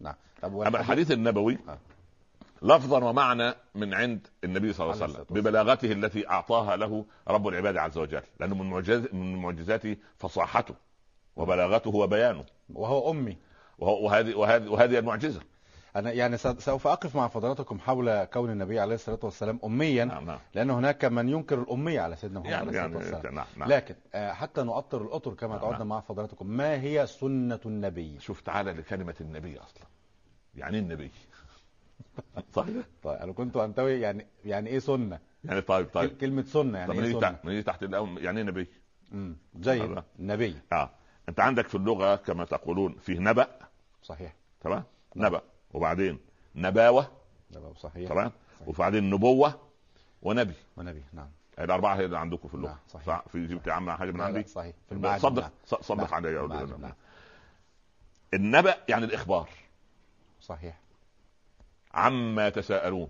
نعم. 0.00 0.14
طب 0.42 0.60
أما 0.60 0.80
الحديث 0.80 1.10
النبوي 1.10 1.58
آه. 1.68 1.78
لفظا 2.62 3.04
ومعنى 3.04 3.54
من 3.74 3.94
عند 3.94 4.26
النبي 4.44 4.72
صلى 4.72 4.90
الله 4.90 5.02
عليه 5.02 5.12
وسلم 5.12 5.24
ببلاغته 5.30 5.92
التي 5.92 6.28
أعطاها 6.28 6.76
له 6.76 7.04
رب 7.28 7.48
العباد 7.48 7.76
عز 7.76 7.98
وجل 7.98 8.22
لأنه 8.40 8.54
من 8.54 8.70
معجز 8.70 9.08
من 9.12 9.36
معجزاته 9.36 9.96
فصاحته 10.18 10.74
وبلاغته 11.36 11.90
وبيانه. 11.90 12.44
وهو 12.74 13.10
أمي. 13.10 13.36
وهو 13.78 14.04
وهذه 14.04 14.34
وهذه 14.34 14.68
وهذه 14.68 14.98
المعجزة. 14.98 15.40
أنا 15.96 16.12
يعني 16.12 16.36
سوف 16.36 16.86
أقف 16.86 17.16
مع 17.16 17.28
فضلاتكم 17.28 17.78
حول 17.78 18.24
كون 18.24 18.50
النبي 18.50 18.80
عليه 18.80 18.94
الصلاة 18.94 19.18
والسلام 19.22 19.60
اميا 19.64 20.04
نعم 20.04 20.24
نعم. 20.24 20.38
لأن 20.54 20.70
هناك 20.70 21.04
من 21.04 21.28
ينكر 21.28 21.62
الأمية 21.62 22.00
على 22.00 22.16
سيدنا 22.16 22.40
محمد 22.40 22.52
يعني 22.52 22.78
عليه 22.78 22.86
الصلاة 22.88 23.02
يعني 23.02 23.14
والسلام. 23.14 23.34
نعم 23.34 23.46
نعم. 23.56 23.68
لكن 23.68 23.94
آه، 24.14 24.32
حتى 24.32 24.62
نؤطر 24.62 25.02
الأطر 25.02 25.34
كما 25.34 25.50
نعم 25.50 25.60
تعودنا 25.60 25.78
نعم. 25.78 25.88
مع 25.88 26.00
فضلاتكم. 26.00 26.46
ما 26.46 26.80
هي 26.82 27.06
سنة 27.06 27.60
النبي؟ 27.66 28.20
شوف 28.20 28.40
تعالى 28.40 28.72
لكلمة 28.72 29.14
النبي 29.20 29.58
أصلا. 29.58 29.82
يعني 30.54 30.76
إيه 30.76 30.82
النبي؟ 30.82 31.10
صح 32.54 32.66
طيب 33.02 33.18
أنا 33.18 33.32
كنت 33.32 33.56
أنتوي 33.56 34.00
يعني 34.00 34.26
يعني 34.44 34.70
إيه 34.70 34.78
سنة؟ 34.78 35.18
يعني 35.44 35.60
طيب 35.60 35.86
طيب. 35.92 36.16
كلمة 36.16 36.42
سنة 36.42 36.78
يعني 36.78 36.92
طب 36.92 36.98
إيه 36.98 37.20
سنة؟ 37.20 37.38
نيجي 37.44 37.62
تحت 37.62 37.82
الأول 37.82 38.24
يعني 38.24 38.38
إيه 38.38 38.46
نبي؟ 38.46 38.68
امم 39.12 39.36
جيد. 39.60 40.02
نبي. 40.18 40.56
آه. 40.72 40.90
أنت 41.28 41.40
عندك 41.40 41.68
في 41.68 41.74
اللغة 41.74 42.16
كما 42.16 42.44
تقولون 42.44 42.96
فيه 43.00 43.18
نبأ. 43.18 43.46
صحيح. 44.02 44.34
تمام؟ 44.60 44.84
نبأ. 45.16 45.42
وبعدين 45.74 46.18
نباوة. 46.54 47.10
نبأ 47.50 47.72
صحيح. 47.76 48.08
تمام؟ 48.08 48.32
وبعدين 48.66 49.10
نبوة 49.10 49.60
ونبي. 50.22 50.54
ونبي 50.76 51.02
نعم. 51.12 51.28
الاربعه 51.58 51.94
هي 51.94 52.04
اللي 52.04 52.18
عندكم 52.18 52.48
في 52.48 52.54
اللغة. 52.54 52.68
نعم 52.70 52.78
صحيح. 52.88 53.06
صح 53.06 53.24
في 53.32 53.46
جبت 53.46 53.66
يا 53.66 53.72
عم 53.72 53.90
حاجة 53.90 54.10
من 54.10 54.20
عندي؟ 54.20 54.44
صحيح. 54.44 54.74
في 54.88 54.94
المعجم 54.94 55.22
صدق 55.22 55.42
نعم. 55.42 55.50
صدق 55.64 56.04
نعم. 56.04 56.14
علي 56.14 56.48
نعم. 56.78 56.92
النبأ 58.34 58.76
يعني 58.88 59.04
الإخبار. 59.04 59.48
صحيح. 60.40 60.80
عما 61.94 62.46
يتساءلون 62.46 63.08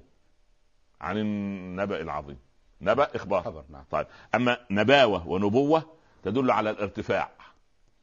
عن 1.01 1.18
النبأ 1.18 2.01
العظيم. 2.01 2.38
نبأ 2.81 3.16
إخبار. 3.16 3.42
خبر 3.42 3.64
نعم. 3.68 3.85
طيب 3.90 4.07
أما 4.35 4.59
نباوة 4.70 5.29
ونبوة 5.29 5.83
تدل 6.23 6.51
على 6.51 6.70
الارتفاع. 6.70 7.31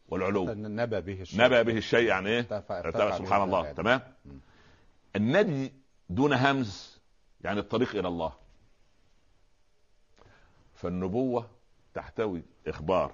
والعلو. 0.08 0.54
نبى 0.54 1.02
به 1.02 1.22
الشيء. 1.22 1.42
نبى 1.42 1.64
به 1.64 1.78
الشيء 1.78 2.08
يعني 2.08 2.30
إيه؟ 2.30 2.48
ارتفع 2.70 3.18
سبحان 3.18 3.42
الله. 3.42 3.72
تمام؟ 3.72 4.02
النبي 5.16 5.74
دون 6.10 6.34
همز 6.34 7.00
يعني 7.42 7.60
الطريق 7.60 7.96
إلى 7.96 8.08
الله. 8.08 8.34
فالنبوة 10.76 11.50
تحتوي 11.94 12.42
إخبار 12.68 13.12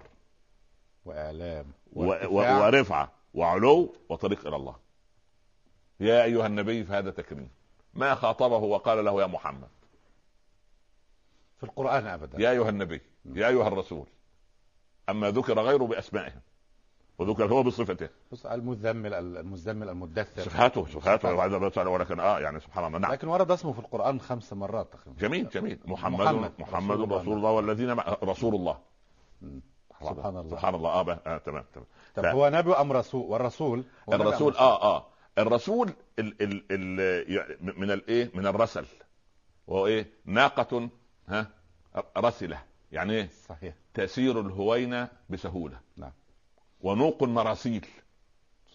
وإعلام 1.06 1.66
ورفعة 1.94 3.12
وعلو 3.34 3.96
وطريق 4.10 4.48
إلى 4.48 4.56
الله. 4.56 4.76
يا 6.00 6.24
أيها 6.24 6.48
النبي 6.48 6.84
فهذا 6.84 7.12
تكريم 7.12 7.50
ما 7.94 8.16
خاطبه 8.16 8.58
وقال 8.58 9.06
له 9.06 9.22
يا 9.22 9.28
محمد؟ 9.28 9.70
في 11.58 11.64
القرآن 11.64 12.08
ابدا. 12.08 12.42
يا 12.42 12.52
أيها 12.52 12.70
النبي 12.70 13.02
يا 13.26 13.48
أيها 13.48 13.68
الرسول. 13.68 14.08
أما 15.10 15.32
ذكر 15.32 15.60
غيره 15.60 15.84
بأسمائهم. 15.84 16.42
وذكر 17.20 17.46
هو 17.46 17.64
بصفته. 17.64 18.10
بص 18.32 18.46
المزمل 18.46 19.14
المزمل 19.14 19.90
المدثر. 19.90 20.42
صفاته 20.42 20.86
صفاته 20.86 21.34
ولكن 21.90 22.20
آه 22.20 22.40
يعني 22.40 22.60
سبحان 22.60 22.86
الله. 22.86 23.00
نعم. 23.00 23.12
لكن 23.12 23.28
ورد 23.28 23.52
اسمه 23.52 23.72
في 23.72 23.80
القرآن 23.80 24.20
خمس 24.20 24.54
مرات 24.54 24.94
تقريبا. 24.94 25.20
جميل 25.20 25.50
جميل. 25.50 25.80
محمد 25.86 26.22
محمد, 26.22 26.52
محمد 26.60 27.02
رسول, 27.02 27.12
رسول 27.12 27.38
الله. 27.38 27.52
والذين 27.52 27.94
مع 27.94 28.18
رسول 28.24 28.56
الله. 28.56 28.78
سبحان 30.02 30.38
الله. 30.38 30.50
سبحان 30.50 30.76
الله. 30.76 30.90
آه, 30.90 31.20
آه 31.26 31.38
تمام 31.38 31.64
تمام. 31.74 31.86
طب 32.16 32.26
هو 32.26 32.50
نبي 32.50 32.74
أم 32.74 32.92
رسول؟ 32.92 33.24
والرسول؟ 33.30 33.84
الرسول 34.14 34.56
آه 34.56 34.98
آه. 34.98 35.06
الرسول 35.38 35.94
ال 36.20 36.42
ال 36.42 36.64
ال 36.72 37.80
من 37.80 37.92
الايه 37.92 38.32
من 38.34 38.48
الرسل. 38.48 38.86
وهو 39.68 39.88
إيه؟ 39.88 40.08
ناقة 40.26 40.90
ها؟ 41.28 41.48
رسلة. 42.18 42.62
يعني 42.92 43.14
إيه؟ 43.14 43.30
صحيح. 43.50 43.74
تسير 43.94 44.40
الهوينة 44.40 45.08
بسهولة. 45.30 45.80
نعم. 45.98 46.12
ونوق 46.84 47.24
مراسيل 47.24 47.86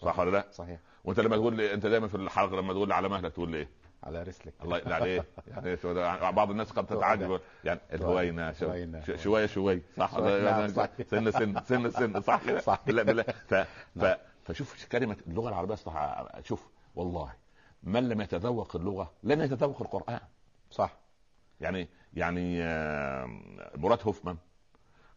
صح 0.01 0.19
ولا 0.19 0.31
لا؟ 0.31 0.45
صحيح. 0.51 0.79
وانت 1.03 1.19
لما 1.19 1.35
تقول 1.35 1.55
لي 1.57 1.73
انت 1.73 1.85
دايما 1.85 2.07
في 2.07 2.15
الحلقة 2.15 2.55
لما 2.55 2.73
تقول 2.73 2.87
لي 2.87 2.95
على 2.95 3.09
مهلك 3.09 3.33
تقول 3.33 3.51
لي 3.51 3.57
إيه؟ 3.57 3.69
على 4.03 4.23
رسلك. 4.23 4.53
الله 4.63 4.77
يقل 4.77 4.93
عليه 4.93 5.25
يعني 5.47 6.31
بعض 6.31 6.51
الناس 6.51 6.71
قد 6.71 6.85
تتعجب. 6.85 7.39
يعني 7.63 7.79
الهوينه 7.93 8.51
شوية 9.15 9.45
شوية. 9.45 9.81
صح 9.97 10.11
سن 11.11 11.31
سن 11.31 11.61
سن 11.63 11.91
سن. 11.91 12.21
صح 12.21 12.41
كده؟ 12.45 12.59
صح 12.59 12.81
ف... 13.47 13.55
ف... 13.99 14.17
فشوف 14.43 14.85
كلمة 14.85 15.17
اللغة 15.27 15.49
العربية. 15.49 15.75
صح 15.75 16.23
شوف 16.43 16.67
والله 16.95 17.33
من 17.83 18.09
لم 18.09 18.21
يتذوق 18.21 18.75
اللغة؟ 18.75 19.11
لن 19.23 19.41
يتذوق 19.41 19.81
القرآن. 19.81 20.19
صح. 20.71 20.97
يعني 21.61 21.89
يعني 22.13 22.63
مراد 23.77 23.99
هوفمان. 24.03 24.37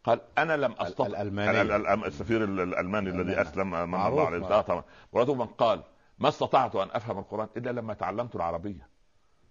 قال 0.03 0.21
أنا 0.37 0.57
لم 0.57 0.71
أستطع. 0.79 1.05
الالماني 1.05 1.61
السفير 2.07 2.43
الألماني 2.43 3.09
الذي 3.09 3.41
أسلم 3.41 3.69
من 3.71 3.79
الله 3.79 4.25
عليه 4.25 4.45
آه 4.57 4.61
طبعا. 4.61 4.83
مراد 5.13 5.29
هوفمان 5.29 5.47
قال 5.47 5.81
ما 6.19 6.29
استطعت 6.29 6.75
أن 6.75 6.87
أفهم 6.91 7.19
القرآن 7.19 7.47
إلا 7.57 7.69
لما 7.69 7.93
تعلمت 7.93 8.35
العربية. 8.35 8.87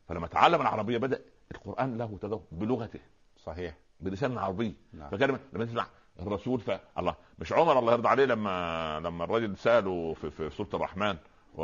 فلما 0.08 0.26
تعلم 0.26 0.60
العربية 0.60 0.98
بدأ 0.98 1.20
القرآن 1.54 1.98
له 1.98 2.18
تذوق 2.22 2.44
بلغته. 2.52 3.00
صحيح. 3.36 3.74
بلسان 4.00 4.38
عربي. 4.38 4.76
نعم. 4.92 5.10
فكلمه 5.10 5.38
لما 5.52 5.64
تسمع 5.64 5.86
الرسول 6.20 6.60
فالله 6.60 7.14
مش 7.38 7.52
عمر 7.52 7.78
الله 7.78 7.92
يرضى 7.92 8.08
عليه 8.08 8.24
لما 8.24 9.00
لما 9.00 9.24
الرجل 9.24 9.56
سأله 9.56 10.14
في, 10.14 10.30
في 10.30 10.50
سورة 10.50 10.68
الرحمن 10.74 11.16
و... 11.54 11.62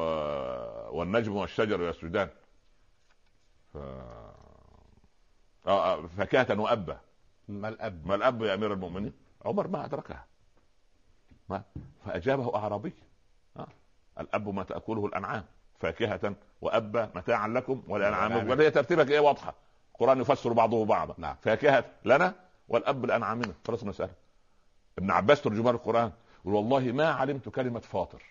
والنجم 0.98 1.36
والشجر 1.36 1.82
يسجدان 1.82 2.28
ف... 3.74 3.76
آه, 3.76 4.34
آه، 5.66 6.06
فكاهة 6.06 6.60
وأبا 6.60 7.00
ما 7.48 7.68
الأب؟ 7.68 8.06
ما 8.06 8.14
الأب 8.14 8.42
يا 8.42 8.54
أمير 8.54 8.72
المؤمنين؟ 8.72 9.12
عمر 9.44 9.68
ما 9.68 9.84
أدركها. 9.84 10.24
ما؟ 11.48 11.62
فأجابه 12.06 12.56
أعرابي. 12.56 12.92
الأب 14.20 14.48
ما 14.48 14.62
تأكله 14.62 15.06
الأنعام 15.06 15.44
فاكهة 15.80 16.34
وابا 16.60 17.10
متاعا 17.14 17.48
لكم 17.48 17.82
ولانعامكم 17.88 18.50
وهي 18.50 18.70
ترتيبك 18.70 19.10
إيه 19.10 19.20
واضحة؟ 19.20 19.54
القران 19.92 20.20
يفسر 20.20 20.52
بعضه 20.52 20.84
بعضا 20.84 21.14
نعم. 21.18 21.36
فاكهة 21.42 21.84
لنا 22.04 22.34
والأب 22.68 23.06
لانعامنا 23.06 23.54
خلاص 23.66 23.82
المساله 23.82 24.12
ابن 24.98 25.10
عباس 25.10 25.42
ترجمان 25.42 25.74
القرآن 25.74 26.12
يقول 26.40 26.54
والله 26.54 26.80
ما 26.80 27.10
علمت 27.10 27.48
كلمة 27.48 27.80
فاطر 27.80 28.22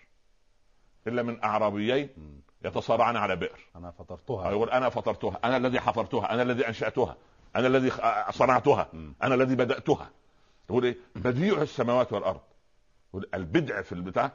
إلا 1.06 1.22
من 1.22 1.44
أعرابيين 1.44 2.08
يتصارعان 2.64 3.16
على 3.16 3.36
بئر. 3.36 3.60
أنا 3.76 3.90
فطرتها. 3.90 4.50
يقول 4.50 4.70
أنا 4.70 4.88
فطرتها. 4.88 5.38
أنا 5.44 5.56
الذي 5.56 5.80
حفرتها. 5.80 6.32
أنا 6.34 6.42
الذي 6.42 6.68
أنشأتها. 6.68 7.16
أنا 7.56 7.66
الذي 7.66 7.90
صنعتها. 8.30 8.88
أنا 9.22 9.34
الذي 9.34 9.54
بدأتها. 9.54 10.10
تقول 10.68 10.84
إيه؟ 10.84 10.96
بديع 11.16 11.62
السماوات 11.62 12.12
والأرض. 12.12 12.40
البدع 13.34 13.82
في 13.82 13.92
البتاع 13.92 14.32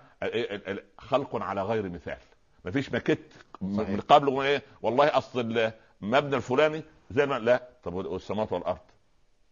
خلق 0.98 1.36
على 1.36 1.64
غير 1.64 1.90
مثال. 1.90 2.18
ما 2.66 2.72
فيش 2.72 2.92
ماكيت 2.92 3.34
من 3.62 4.02
قبل 4.08 4.42
إيه؟ 4.42 4.62
والله 4.82 5.18
أصل 5.18 5.40
المبنى 6.02 6.36
الفلاني 6.36 6.84
زي 7.12 7.26
ما 7.26 7.40
لا. 7.40 7.70
طب 7.84 7.94
والسماوات 7.94 8.52
والأرض؟ 8.52 8.80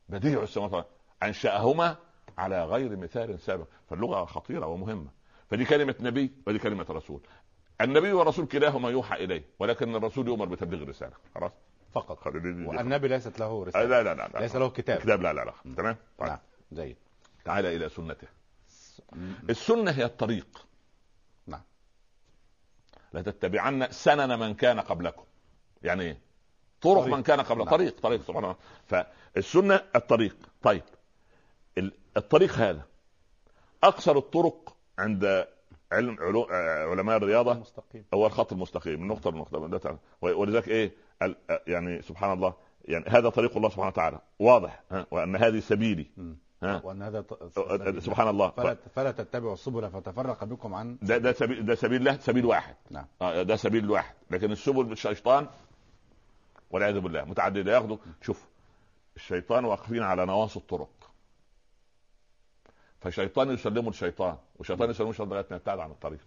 بديع 0.09 0.43
السماوات 0.43 0.73
والأرض. 0.73 0.89
أنشأهما 1.23 1.95
على 2.37 2.65
غير 2.65 2.95
مثال 2.97 3.39
سابق. 3.39 3.65
فاللغة 3.89 4.25
خطيرة 4.25 4.65
ومهمة. 4.65 5.07
فدي 5.49 5.65
كلمة 5.65 5.95
نبي 5.99 6.31
ودي 6.47 6.59
كلمة 6.59 6.85
رسول. 6.89 7.21
النبي 7.81 8.13
والرسول 8.13 8.45
كلاهما 8.45 8.89
يوحى 8.89 9.23
إليه 9.23 9.43
ولكن 9.59 9.95
الرسول 9.95 10.27
يؤمر 10.27 10.45
بتبليغ 10.45 10.83
الرسالة. 10.83 11.13
خلاص؟ 11.35 11.51
فقط. 11.93 12.27
والنبي 12.27 13.07
ليست 13.07 13.39
له 13.39 13.63
رسالة. 13.63 13.85
لا 13.85 14.03
لا 14.03 14.13
لا, 14.13 14.27
لا. 14.33 14.39
ليس 14.39 14.55
له 14.55 14.69
كتاب. 14.69 14.99
كتاب 14.99 15.21
لا 15.21 15.33
لا 15.33 15.45
لا 15.45 15.53
تمام؟ 15.77 15.97
طيب. 16.17 16.29
نعم 16.29 16.39
جيد. 16.73 16.97
تعال 17.45 17.65
إلى 17.65 17.89
سنته. 17.89 18.27
السنة 19.49 19.91
هي 19.91 20.05
الطريق. 20.05 20.65
نعم. 21.47 21.61
لتتبعن 23.13 23.91
سنن 23.91 24.39
من 24.39 24.53
كان 24.53 24.79
قبلكم. 24.79 25.23
يعني 25.83 26.03
إيه؟ 26.03 26.17
طرق 26.81 27.01
طريق. 27.01 27.15
من 27.15 27.23
كان 27.23 27.41
قبل. 27.41 27.59
نعم. 27.59 27.69
طريق 27.69 27.99
طريق 27.99 28.21
سبحان 28.21 28.43
الله. 28.43 28.55
فالسنة 28.87 29.81
الطريق. 29.95 30.35
طيب. 30.61 30.83
الطريق 32.17 32.53
هذا. 32.53 32.85
اقصر 33.83 34.17
الطرق 34.17 34.75
عند 34.99 35.47
علم 35.91 36.17
علو... 36.19 36.43
علماء 36.91 37.17
الرياضة 37.17 37.51
المستقيم. 37.51 38.05
هو 38.13 38.27
الخط 38.27 38.53
المستقيم 38.53 39.01
من 39.01 39.07
نقطه 39.07 39.31
لنقطه 39.31 39.99
ولذلك 40.21 40.67
إيه؟ 40.67 40.91
يعني 41.67 42.01
سبحان 42.01 42.33
الله 42.33 42.53
يعني 42.85 43.05
هذا 43.07 43.29
طريق 43.29 43.57
الله 43.57 43.69
سبحانه 43.69 43.87
وتعالى. 43.87 44.19
واضح 44.39 44.83
ها؟ 44.91 45.05
وأن 45.11 45.35
هذه 45.35 45.59
سبيلي 45.59 46.07
ها؟ 46.63 46.81
وأن 46.83 47.01
هذا 47.01 47.25
سبحان 47.99 48.27
الله. 48.27 48.49
فلا, 48.49 48.77
فلا 48.95 49.11
تتبعوا 49.11 49.53
السبل 49.53 49.89
فتفرق 49.89 50.43
بكم 50.43 50.73
عن 50.73 50.97
ده 51.01 51.17
ده 51.17 51.31
سبيل 51.31 51.65
ده 51.65 51.75
سبيل 51.75 51.99
الله 51.99 52.17
سبيل 52.17 52.45
واحد. 52.45 52.75
نعم. 52.89 53.05
آه 53.21 53.41
ده 53.41 53.55
سبيل 53.55 53.91
واحد. 53.91 54.15
لكن 54.31 54.51
السبل 54.51 54.91
الشيطان 54.91 55.47
والعياذ 56.71 56.99
بالله 56.99 57.25
متعدده 57.25 57.71
ياخذوا 57.71 57.97
شوف 58.21 58.47
الشيطان 59.15 59.65
واقفين 59.65 60.03
على 60.03 60.25
نواصي 60.25 60.59
الطرق. 60.59 61.11
فشيطان 62.99 63.51
يسلمه 63.51 63.89
الشيطان 63.89 64.37
وشيطان 64.59 64.89
يسلمه 64.89 65.09
الشيطان 65.09 65.29
لغاية 65.29 65.45
ما 65.51 65.55
يبتعد 65.55 65.79
عن 65.79 65.91
الطريق. 65.91 66.25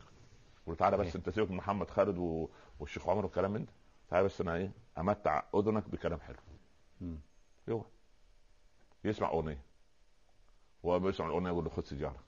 يقول 0.63 0.77
تعالى 0.77 0.97
بس 0.97 1.17
انت 1.17 1.31
سيبك 1.31 1.51
من 1.51 1.57
محمد 1.57 1.91
خالد. 1.91 2.49
والشيخ 2.81 3.09
عمر 3.09 3.25
والكلام 3.25 3.51
من 3.51 3.65
ده. 3.65 3.73
تعالى 4.11 4.25
بس 4.25 4.41
أنا 4.41 4.55
إيه 4.55 4.71
أمتع 4.99 5.43
أذنك 5.55 5.89
بكلام 5.89 6.21
حلو. 6.21 6.37
يوه. 7.69 7.85
يسمع 9.05 9.29
أغنية. 9.29 9.63
هو 10.85 10.99
بيسمع 10.99 11.27
الأغنية 11.27 11.49
يقول 11.49 11.65
له 11.65 11.71
خد 11.71 11.85
سيجارة. 11.85 12.19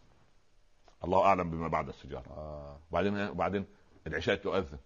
الله 1.05 1.25
أعلم 1.25 1.51
بما 1.51 1.69
بعد 1.69 1.89
السيجارة. 1.89 2.29
آه. 2.31 2.79
وبعدين 2.91 3.29
وبعدين 3.29 3.67
العشاء 4.07 4.37
تؤذن. 4.37 4.79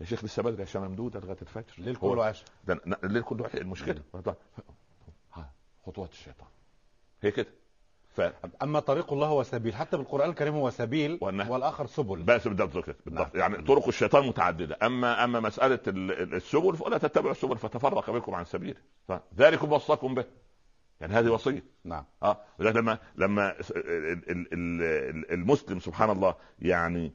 يا 0.00 0.06
شيخ 0.06 0.24
لسه 0.24 0.42
بدري 0.42 0.62
عشان 0.62 0.82
ممدوده 0.82 1.20
لغاية 1.20 1.38
الفجر. 1.42 1.74
الليل 1.78 1.96
كله 1.96 2.24
عشاء. 2.24 2.48
الليل 3.04 3.22
كله 3.22 3.50
المشكلة. 3.54 4.02
خطوات 5.86 6.10
الشيطان. 6.12 6.48
هي 7.22 7.30
كده. 7.30 7.48
ف... 8.12 8.20
أما 8.62 8.80
طريق 8.80 9.12
الله 9.12 9.26
هو 9.26 9.42
سبيل. 9.42 9.74
حتى 9.74 9.96
بالقرآن 9.96 10.30
الكريم 10.30 10.54
هو 10.54 10.70
سبيل 10.70 11.18
وأنه... 11.20 11.50
والآخر 11.50 11.86
سبل. 11.86 12.22
بس 12.22 12.48
بالضبط 12.48 12.74
بالضبط 12.74 12.96
نعم. 13.06 13.28
يعني 13.34 13.62
طرق 13.62 13.88
الشيطان 13.88 14.26
متعددة. 14.26 14.78
اما 14.82 15.24
أما 15.24 15.40
مسألة 15.40 15.78
السبل 15.86 16.76
فلا 16.76 16.98
تتبعوا 16.98 17.30
السبل 17.30 17.58
فتفرق 17.58 18.10
بكم 18.10 18.34
عن 18.34 18.44
سبيله 18.44 18.80
فذلكم 19.08 19.72
وصاكم 19.72 20.14
به. 20.14 20.24
يعني 21.00 21.14
هذه 21.14 21.28
وصية. 21.28 21.64
نعم. 21.84 22.04
آه. 22.22 22.40
لما 22.58 22.98
لما 23.16 23.54
المسلم 25.32 25.80
سبحان 25.80 26.10
الله 26.10 26.34
يعني 26.58 27.12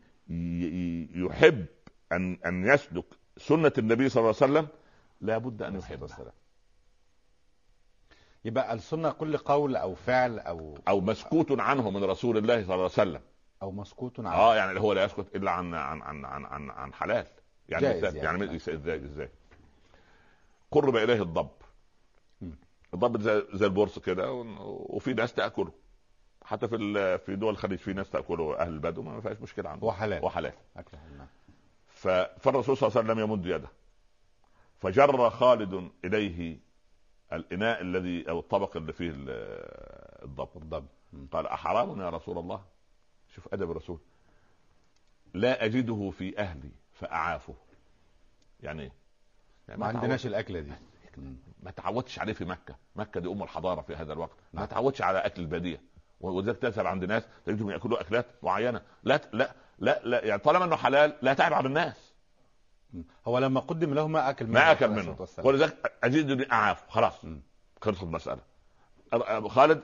يحب 1.15 1.65
ان 2.12 2.38
أن 2.45 2.67
يسلك 2.67 3.05
سنة 3.38 3.71
النبي 3.77 4.10
صلى 4.10 4.21
الله 4.21 4.36
عليه 4.41 4.51
وسلم 4.53 4.67
لابد 5.21 5.62
أن 5.62 5.75
يحبها 5.75 6.33
يبقى 8.47 8.73
السنة 8.73 9.12
كل 9.12 9.38
قول 9.38 9.75
أو 9.75 9.95
فعل 9.95 10.39
أو 10.39 10.77
أو 10.88 11.01
مسكوت 11.01 11.60
عنه 11.60 11.89
من 11.89 12.03
رسول 12.03 12.38
الله 12.38 12.53
صلى 12.55 12.63
الله 12.63 12.73
عليه 12.73 12.83
وسلم. 12.83 13.21
أو 13.62 13.71
مسكوت 13.71 14.19
عنه. 14.19 14.33
آه 14.33 14.55
يعني 14.55 14.79
هو 14.79 14.93
لا 14.93 15.03
يسكت 15.03 15.36
إلا 15.36 15.51
عن 15.51 15.73
عن 15.73 16.01
عن 16.01 16.25
عن 16.25 16.45
عن, 16.45 16.69
عن 16.69 16.93
حلال. 16.93 17.27
يعني 17.69 17.83
جائز 17.83 18.03
يعني, 18.15 18.17
يعني. 18.17 18.55
إزاي 18.55 19.05
إزاي 19.05 19.29
قرب 20.71 20.95
إليه 20.95 21.21
الضب. 21.21 21.49
الضب 22.93 23.21
زي, 23.21 23.43
زي 23.53 23.65
البورصة 23.65 24.01
كده 24.01 24.31
وفي 24.67 25.13
ناس 25.13 25.33
تأكله. 25.33 25.71
حتى 26.43 26.67
في 26.67 27.17
في 27.17 27.36
دول 27.36 27.53
الخليج 27.53 27.79
في 27.79 27.93
ناس 27.93 28.10
تأكله 28.10 28.57
أهل 28.60 28.69
البدو 28.73 29.01
ما 29.01 29.21
فيهاش 29.21 29.38
مشكلة 29.41 29.69
عنده. 29.69 29.88
وحلال 29.88 30.25
وحلال 30.25 30.53
حلال. 30.75 31.27
فالرسول 32.39 32.77
صلى 32.77 32.88
الله 32.88 32.99
عليه 32.99 33.12
وسلم 33.12 33.12
لم 33.12 33.19
يمد 33.19 33.45
يده. 33.45 33.69
فجر 34.77 35.29
خالد 35.29 35.91
إليه 36.05 36.66
الإناء 37.33 37.81
الذي 37.81 38.29
أو 38.29 38.39
الطبق 38.39 38.77
اللي 38.77 38.93
فيه 38.93 39.13
الضب 40.23 40.49
الضب 40.55 40.87
قال 41.31 41.47
أحرام 41.47 42.01
يا 42.01 42.09
رسول 42.09 42.37
الله؟ 42.37 42.61
شوف 43.35 43.53
أدب 43.53 43.71
الرسول. 43.71 43.99
لا 45.33 45.65
أجده 45.65 46.11
في 46.17 46.39
أهلي 46.39 46.71
فأعافه. 46.93 47.55
يعني 48.59 48.81
إيه 48.81 48.91
يعني 49.67 49.79
ما 49.79 49.87
عندناش 49.87 50.25
الأكلة 50.25 50.59
دي. 50.59 50.71
ما 51.63 51.71
تعودش 51.71 52.19
عليه 52.19 52.33
في 52.33 52.45
مكة. 52.45 52.75
مكة 52.95 53.19
دي 53.19 53.27
أم 53.27 53.43
الحضارة 53.43 53.81
في 53.81 53.95
هذا 53.95 54.13
الوقت. 54.13 54.37
ما 54.53 54.59
نعم. 54.59 54.69
تعودش 54.69 55.01
على 55.01 55.17
أكل 55.19 55.41
البادية. 55.41 55.81
ولذلك 56.21 56.57
تسال 56.57 56.87
عند 56.87 57.05
ناس 57.05 57.27
تجدهم 57.45 57.71
يأكلوا 57.71 58.01
أكلات 58.01 58.25
معينة. 58.43 58.81
لا 59.03 59.21
لا 59.33 59.55
لا, 59.79 60.01
لا 60.03 60.25
يعني 60.25 60.41
طالما 60.41 60.65
إنه 60.65 60.75
حلال 60.75 61.13
لا 61.21 61.33
تعب 61.33 61.53
على 61.53 61.67
الناس. 61.67 62.13
هو 63.28 63.39
لما 63.39 63.60
قدم 63.60 63.93
له 63.93 64.08
ما 64.08 64.30
أكل 64.30 64.45
منه 64.45 64.54
ما 64.54 64.71
أكل 64.71 64.88
منه. 64.89 65.28
ولذلك 65.38 65.93
اجد 66.04 66.41
أعاف 66.52 66.89
خلاص. 66.89 67.13
خلصت 67.82 68.04
المسألة. 68.04 68.41
خالد 69.47 69.82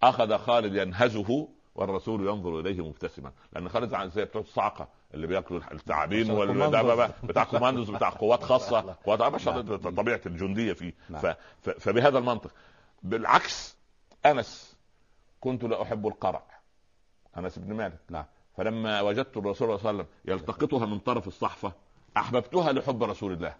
فاخذ 0.00 0.38
خالد 0.38 0.74
ينهزه 0.74 1.48
والرسول 1.74 2.26
ينظر 2.28 2.60
إليه 2.60 2.88
مبتسما. 2.88 3.32
لأن 3.52 3.68
خالد 3.68 4.10
زي 4.10 4.24
بتوع 4.24 4.42
الصعقة 4.42 4.88
اللي 5.14 5.26
بيأكلوا 5.26 5.60
الثعابين 5.72 6.34
بتاع 7.24 7.44
كوماندوز 7.44 7.90
بتاع 7.90 8.08
قوات 8.08 8.42
خاصة. 8.50 8.96
قوات 9.04 9.22
طبيعة 9.96 10.20
الجندية 10.26 10.72
فيه 10.72 10.94
نعم. 11.08 11.34
فبهذا 11.62 12.18
المنطق. 12.18 12.50
بالعكس 13.02 13.76
أنس 14.26 14.76
كنت 15.40 15.64
لا 15.64 15.82
أحب 15.82 16.06
القرع. 16.06 16.42
أنس 17.36 17.58
بن 17.58 17.74
مالك. 17.74 17.98
نعم. 18.10 18.24
فلما 18.58 19.00
وجدت 19.00 19.36
الرسول 19.36 19.54
صلى 19.56 19.74
الله 19.74 19.88
عليه 19.88 19.98
وسلم 19.98 20.06
يلتقطها 20.24 20.86
من 20.86 20.98
طرف 20.98 21.28
الصحفة 21.28 21.72
أحببتها 22.16 22.72
لحب 22.72 23.02
رسول 23.02 23.32
الله. 23.32 23.54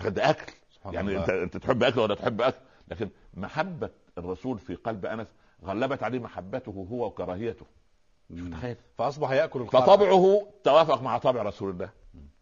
ده 0.00 0.30
أكل. 0.30 0.52
يعني 0.84 1.08
الله. 1.08 1.20
انت 1.20 1.30
أنت 1.30 1.56
تحب 1.56 1.82
أكل 1.82 2.00
ولا 2.00 2.14
تحب 2.14 2.40
أكل؟ 2.40 2.58
لكن 2.88 3.08
محبة 3.34 3.90
الرسول 4.18 4.58
في 4.58 4.74
قلب 4.74 5.06
أنس 5.06 5.28
غلبت 5.64 6.02
عليه 6.02 6.18
محبته 6.18 6.86
هو 6.90 7.06
وكراهيته. 7.06 7.66
شوف 8.38 8.48
تخيل. 8.48 8.76
فأصبح 8.98 9.30
يأكل 9.30 9.60
القرع. 9.60 9.80
فطبعه 9.80 10.46
توافق 10.64 11.02
مع 11.02 11.18
طبع 11.18 11.42
رسول 11.42 11.70
الله 11.70 11.90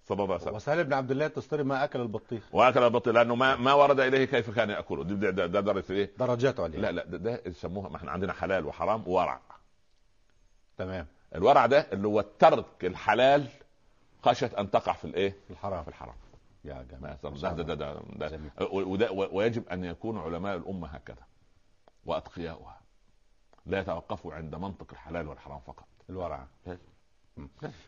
صلى 0.05 0.23
الله 0.23 0.35
عليه 0.35 0.43
وسلم. 0.43 0.55
وسهل 0.55 0.85
بن 0.85 0.93
عبد 0.93 1.11
الله 1.11 1.27
التستري 1.27 1.63
ما 1.63 1.85
أكل 1.85 2.01
البطيخ. 2.01 2.43
وأكل 2.53 2.83
البطيخ 2.83 3.15
لأنه 3.15 3.35
ما 3.35 3.57
ما 3.57 3.73
ورد 3.73 4.01
إليه 4.01 4.25
كيف 4.25 4.51
كان 4.51 4.71
يأكله. 4.71 5.05
ده 5.05 5.31
ده, 5.31 5.47
ده 5.47 5.61
درجه 5.61 5.93
إيه؟ 5.93 6.11
درجات 6.19 6.61
عليه. 6.61 6.79
لا 6.79 6.93
لا 6.93 7.05
ده, 7.05 7.19
ده 7.19 7.43
يسموها 7.47 7.89
ما 7.89 7.97
إحنا 7.97 8.11
عندنا 8.11 8.33
حلال 8.33 8.67
وحرام 8.67 9.03
وورع 9.07 9.41
تمام. 10.79 11.07
الورع 11.35 11.67
ده 11.67 11.87
اللي 11.93 12.09
هو 12.09 12.21
ترك 12.21 12.85
الحلال 12.85 13.47
خشيه 14.23 14.51
أن 14.59 14.71
تقع 14.71 14.93
في 14.93 15.05
الإيه؟ 15.05 15.31
في 15.47 15.51
الحرام. 15.51 15.83
في 15.83 15.89
الحرام. 15.89 16.15
يا 16.65 16.87
جماعة 16.91 17.19
ده 17.23 17.53
ده 17.63 17.75
ده, 17.75 17.75
ده, 18.17 18.29
ده. 18.29 18.41
وده 18.71 19.13
ويجب 19.13 19.69
أن 19.69 19.85
يكون 19.85 20.19
علماء 20.19 20.57
الأمة 20.57 20.89
هكذا 20.89 21.23
وأتقياؤها. 22.07 22.81
لا 23.67 23.81
يتوقفوا 23.81 24.35
عند 24.35 24.55
منطق 24.55 24.87
الحلال 24.93 25.29
والحرام 25.29 25.61
فقط. 25.61 25.87
الورع. 26.11 26.47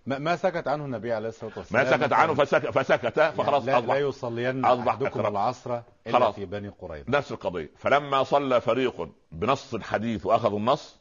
ما, 0.06 0.18
ما 0.18 0.36
سكت 0.36 0.68
عنه 0.68 0.84
النبي 0.84 1.12
عليه 1.12 1.28
الصلاة 1.28 1.52
والسلام 1.56 1.84
ما 1.84 1.90
سكت 1.96 2.12
عنه 2.12 2.34
فسكت, 2.34 2.66
فسكت 2.66 3.20
فخلاص 3.20 3.64
لا, 3.64 3.80
لا 3.80 3.98
يصلين 3.98 4.64
أحدكم 4.64 5.26
العصر 5.26 5.80
إلا 6.06 6.30
في 6.30 6.44
بني 6.46 6.68
قريظة. 6.68 7.04
نفس 7.10 7.32
القضية. 7.32 7.70
فلما 7.76 8.22
صلى 8.22 8.60
فريق 8.60 9.08
بنص 9.32 9.74
الحديث 9.74 10.26
وأخذوا 10.26 10.58
النص 10.58 10.98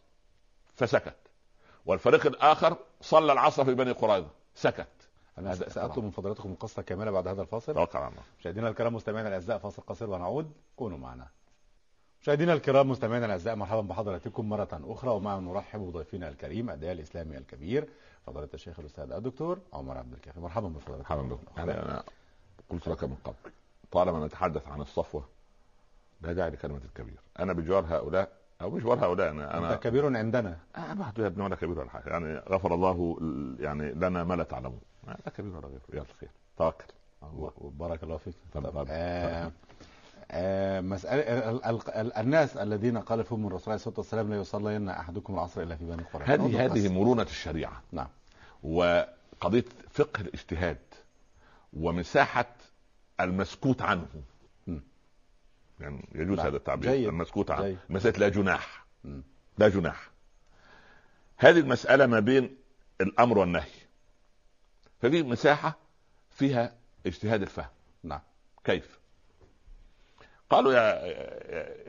فسكت. 0.76 1.16
والفريق 1.88 2.26
الآخر 2.26 2.78
صلى 3.02 3.34
العصر 3.34 3.66
في 3.66 3.74
بني 3.74 3.92
قريظة. 3.92 4.28
سكت. 4.56 4.88
أنا 5.38 5.56
ساطلب 5.56 6.04
من 6.04 6.12
فضلاتكم 6.12 6.52
القصة 6.52 6.82
كاملة 6.82 7.12
بعد 7.12 7.28
هذا 7.28 7.42
الفاصل. 7.42 7.74
توكل 7.74 7.98
على 7.98 8.08
الله 8.08 8.22
مشاهدينا 8.40 8.70
الكرام 8.70 8.94
مستمعينا 8.94 9.28
الأعزاء 9.28 9.58
فاصل 9.58 9.82
قصير 9.88 10.10
ونعود. 10.10 10.52
كونوا 10.76 10.98
معنا. 10.98 11.28
مشاهدينا 12.22 12.54
الكرام 12.54 12.90
مستمعينا 12.90 13.26
الأعزاء 13.26 13.56
مرحبا 13.56 13.82
بحضراتكم 13.82 14.50
مرة 14.50 14.82
أخرى. 14.84 15.12
ومع 15.12 15.40
نرحب 15.40 15.80
بضيفنا 15.80 16.30
الكريم 16.30 16.70
الداعي 16.70 16.94
الإسلامي 16.94 17.38
الكبير 17.38 17.90
فضيلة 18.26 18.50
الشيخ 18.54 18.80
الأستاذ 18.80 19.12
الدكتور 19.12 19.60
عمر 19.74 19.98
عبد 19.98 20.14
الكافي. 20.14 20.40
مرحبا 20.40 20.68
بفضلاتكم 20.68 21.16
مرحبا 21.16 21.22
بكم. 21.22 21.44
يعني 21.58 21.72
أنا 21.72 22.04
قلت 22.70 22.88
لك 22.88 23.04
من 23.04 23.16
قبل 23.24 23.52
طالما 23.92 24.26
نتحدث 24.26 24.68
عن 24.68 24.82
الصفوة 24.82 25.28
لا 26.22 26.34
داعي 26.34 26.50
لكلمة 26.50 26.82
الكبير. 26.86 27.20
أنا 27.40 27.54
بجوار 27.54 27.86
هؤلاء 27.88 28.37
أو 28.62 28.70
مش 28.70 28.84
جوار 28.84 29.06
هؤلاء 29.06 29.30
أنا 29.30 29.58
أنا 29.58 29.76
كبير 29.76 30.18
عندنا. 30.18 30.58
آه 30.76 31.12
يا 31.18 31.28
ابني 31.28 31.44
ولا 31.44 31.56
كبير 31.56 31.80
ولا 31.80 31.90
حاجة. 31.90 32.10
يعني 32.10 32.38
غفر 32.50 32.74
الله 32.74 33.18
يعني 33.60 33.92
لنا 33.92 34.24
ما 34.24 34.34
لا 34.34 34.44
تعلمون. 34.44 34.82
لا 35.08 35.32
كبير 35.38 35.56
ولا 35.56 35.68
غير. 35.68 35.80
يلا 35.94 36.06
خير 36.20 36.30
توكل. 36.58 36.86
الله. 37.24 37.52
بارك 37.80 38.04
الله 38.04 38.18
فيك. 38.18 38.34
طب 38.54 38.86
آه 38.90 39.52
آه 40.32 40.82
مسألة 40.82 42.22
الناس 42.22 42.58
الذين 42.58 42.98
قال 42.98 43.24
فيهم 43.24 43.48
الرسول 43.48 43.66
عليه 43.68 43.76
الصلاة 43.76 43.96
والسلام 43.98 44.30
لا 44.30 44.40
يصلين 44.40 44.90
أحدكم 44.90 45.34
العصر 45.34 45.62
إلا 45.62 45.76
في 45.76 45.86
بني 45.86 46.04
قريظة 46.14 46.34
هذه 46.34 46.66
هذه 46.66 46.94
مرونة 46.94 47.22
الشريعة. 47.22 47.82
نعم. 47.92 48.08
وقضية 48.64 49.66
فقه 49.92 50.22
الاجتهاد 50.22 50.78
ومساحة 51.74 52.46
المسكوت 53.20 53.82
عنه. 53.82 54.08
يعني 55.80 56.10
يجوز 56.16 56.40
هذا 56.40 56.58
التعبير. 56.58 56.92
جيد. 56.92 57.08
المسكوت 57.08 57.52
عنه. 57.52 57.78
مسألة 57.90 58.20
لا 58.20 58.30
جناح. 58.30 58.86
م. 59.04 59.22
لا 59.58 59.70
جناح. 59.70 60.10
هذه 61.38 61.60
المسألة 61.60 62.06
ما 62.06 62.20
بين 62.20 62.58
الأمر 63.02 63.38
والنهي. 63.38 63.72
ففي 65.02 65.24
مساحة 65.24 65.78
فيها 66.32 66.76
اجتهاد 67.06 67.42
الفهم. 67.42 67.70
نعم. 68.04 68.22
كيف؟ 68.64 69.00
قالوا 70.50 70.74
يا 70.74 71.06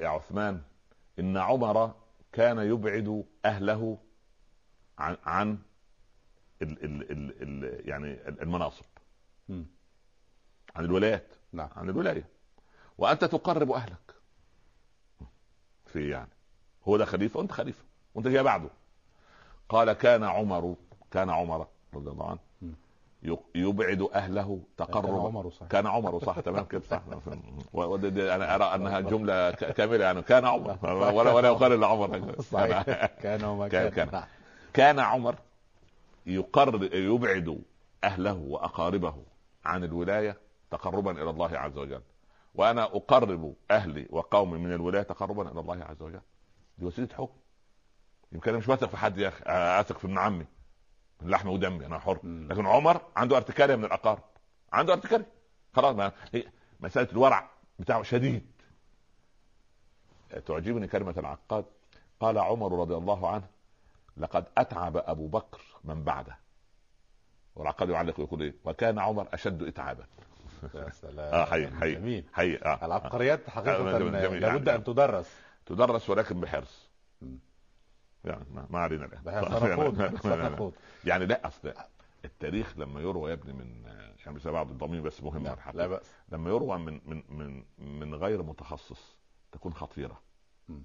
يا 0.03 0.09
عثمان 0.09 0.63
إن 1.19 1.37
عمر 1.37 1.95
كان 2.33 2.59
يبعد 2.59 3.25
أهله 3.45 3.99
عن 4.99 5.17
عن 5.25 5.59
ال 6.63 6.85
ال 6.85 7.11
ال 7.11 7.43
ال 7.43 7.89
يعني 7.89 8.29
المناصب. 8.29 8.85
م. 9.49 9.63
عن 10.77 10.85
الولايات. 10.85 11.27
نعم. 11.53 11.69
عن 11.77 11.91
الولاية. 11.91 12.38
وأنت 12.99 13.25
تقرب 13.25 13.73
أهلك. 13.73 14.15
في 15.87 16.09
يعني. 16.09 16.31
هو 16.89 16.97
ده 16.97 17.05
خليفة 17.05 17.39
وأنت 17.39 17.53
خليفة. 17.53 17.85
وأنت 18.15 18.29
جاي 18.29 18.43
بعده. 18.43 18.71
قال 19.69 19.93
كان 19.93 20.25
عمر 20.25 20.75
كان 21.11 21.31
عمر 21.31 21.67
رضي 21.95 22.11
الله 22.11 22.31
عنه 22.31 22.39
يبعد 23.55 24.09
أهله 24.15 24.61
تقربا 24.77 25.09
كان 25.09 25.17
عمر 25.21 25.51
صح 25.51 25.67
كان 25.67 25.87
عمر 25.87 26.25
صح. 26.25 26.41
تمام 26.41 26.65
كده 26.65 26.83
صح. 26.91 27.03
أنا 28.35 28.55
أرى 28.55 28.65
أنها 28.75 29.01
جملة 29.13 29.51
كاملة 29.51 30.05
يعني. 30.05 30.23
كان 30.23 30.45
عمر. 30.45 30.79
ولا 30.83 31.33
ولا 31.33 31.49
يقال 31.49 31.73
إلا 31.73 31.87
عمر. 31.87 32.41
صحيح. 32.43 32.83
كان 33.07 33.45
وما 33.45 33.69
كان 33.69 33.89
كان, 33.89 34.23
كان. 34.75 34.99
عمر 35.01 35.35
يقرر 36.27 36.95
يبعد 36.95 37.63
أهله 38.05 38.33
وأقاربه 38.33 39.15
عن 39.65 39.85
الولاية 39.85 40.37
تقربا 40.71 41.11
إلى 41.23 41.31
الله 41.31 41.59
عز 41.59 41.79
وجل. 41.79 42.01
وأنا 42.59 42.83
أقرب 42.85 43.55
أهلي 43.71 44.07
وقومي 44.11 44.59
من 44.59 44.73
الولاية 44.73 45.03
تقربا 45.03 45.51
إلى 45.51 45.61
الله 45.61 45.85
عز 45.85 46.03
وجل. 46.03 46.21
دي 46.79 46.85
وسيلة 46.85 47.09
حكم. 47.15 47.37
يمكن 48.33 48.51
أنا 48.51 48.59
مش 48.59 48.69
واثق 48.69 48.89
في 48.89 48.97
حد 48.97 49.19
يا 49.19 49.29
أخي 49.29 49.45
أثق 49.81 49.99
في 49.99 50.05
ابن 50.05 50.19
عمي 50.19 50.47
من 51.21 51.31
لحم 51.31 51.49
ودمي 51.49 51.87
أنا 51.87 51.99
حر. 51.99 52.19
لكن 52.25 52.67
عمر 52.67 53.01
عنده 53.17 53.37
ارتكارية 53.37 53.77
من 53.77 53.85
الأقارب. 53.85 54.23
عنده 54.73 54.93
ارتكارية. 54.93 55.27
خلاص 55.73 55.97
ما 55.97 56.13
هي 56.33 56.45
مسألة 56.81 57.13
الورع 57.13 57.51
بتاعه 57.79 58.03
شديد. 58.03 58.47
تعجبني 60.47 60.87
كلمة 60.87 61.15
العقاد. 61.19 61.65
قال 62.21 62.39
عمر 62.39 62.81
رضي 62.81 62.95
الله 62.95 63.31
عنه 63.31 63.47
لقد 64.17 64.45
أتعب 64.59 64.97
أبو 64.97 65.29
بكر 65.29 65.61
من 65.85 66.05
بعده. 66.05 66.39
والعقاد 67.57 67.89
يعلق 67.89 68.21
يقول 68.21 68.43
إيه؟ 68.43 68.55
وكان 68.65 68.99
عمر 68.99 69.29
أشد 69.33 69.63
اتعابا. 69.63 70.07
يا 70.75 70.91
سلام. 71.03 71.35
آه 71.35 71.45
حي 71.45 71.67
حي 71.71 71.95
جميل. 71.95 72.25
حي 72.33 72.57
آه. 72.57 72.87
العبقريات 72.87 73.51
حقيقة. 73.51 73.99
جميل. 73.99 74.41
لابد 74.41 74.69
أن 74.69 74.85
تدرس. 74.85 75.37
تدرس 75.67 76.11
ولكن 76.11 76.41
بحرص. 76.41 76.89
يعني 78.25 78.45
ما 78.71 78.79
علينا 78.79 79.07
الآن. 79.07 80.73
يعني 81.05 81.27
لا 81.27 81.47
أصل 81.47 81.73
التاريخ 82.25 82.79
لما 82.79 83.01
يروى 83.01 83.31
يا 83.31 83.35
ابني 83.35 83.53
من 83.53 83.83
يعني 84.25 84.37
بس 84.37 84.47
بعض 84.47 84.71
الضمير 84.71 85.01
بس 85.03 85.23
مهم 85.23 85.45
لا, 85.45 85.57
لا 85.75 85.87
بأس. 85.87 86.11
لما 86.29 86.51
يروى 86.51 86.79
من 86.79 87.01
من 87.07 87.23
من 87.29 87.65
من 87.79 88.15
غير 88.15 88.43
متخصص 88.43 89.17
تكون 89.53 89.73
خطيرة. 89.73 90.21
م. 90.69 90.81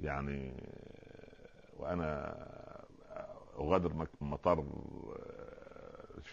يعني 0.00 0.62
وأنا 1.76 2.36
أغادر 3.58 4.06
مطار 4.20 4.64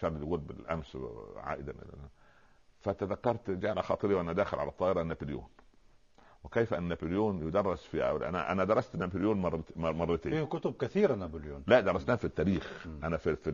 شارل 0.00 0.20
دول 0.20 0.40
بالأمس 0.40 0.96
عائدا. 1.36 1.74
فتذكرت 2.80 3.50
جاء 3.50 3.80
خاطري 3.80 4.14
وأنا 4.14 4.32
داخل 4.32 4.58
على 4.58 4.68
الطائرة 4.68 5.02
نابليون. 5.02 5.46
وكيف 6.44 6.74
أن 6.74 6.82
نابليون 6.82 7.48
يدرس 7.48 7.84
في 7.84 8.04
أنا 8.28 8.52
أنا 8.52 8.64
درست 8.64 8.96
نابليون 8.96 9.40
مرت... 9.40 9.76
مرتين. 9.76 10.32
في 10.32 10.46
كتب 10.46 10.74
كثيرة 10.76 11.14
نابليون. 11.14 11.64
لا 11.66 11.80
درسناه 11.80 12.14
في 12.14 12.24
التاريخ. 12.24 12.86
م. 12.86 13.04
أنا 13.04 13.16
في 13.16 13.36
في 13.36 13.50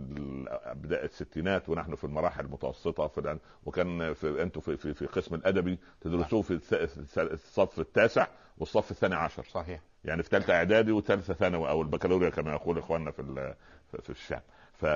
بدايه 0.75 1.05
الستينات 1.05 1.69
ونحن 1.69 1.95
في 1.95 2.05
المراحل 2.05 2.45
المتوسطة 2.45 3.07
في 3.07 3.39
وكان 3.65 4.13
في 4.15 4.43
أنتم 4.43 4.61
في, 4.61 4.77
في 4.77 4.95
في 4.95 5.07
قسم 5.07 5.35
الأدبي 5.35 5.79
تدرسوه 6.01 6.43
في 6.43 6.61
الصف 7.19 7.81
التاسع 7.81 8.27
والصف 8.59 8.91
الثاني 8.91 9.15
عشر. 9.15 9.45
صحيح. 9.45 9.81
يعني 10.05 10.23
في 10.23 10.29
ثالثه 10.29 10.55
إعدادي 10.55 10.93
وثالثه 10.93 11.35
ثانوي 11.35 11.69
أو 11.69 11.83
البكالوريا 11.83 12.31
كما 12.31 12.53
يقول 12.53 12.79
إخواننا 12.79 13.11
في 13.11 13.55
في 14.03 14.11
الشام. 14.11 14.41
ف 14.73 14.87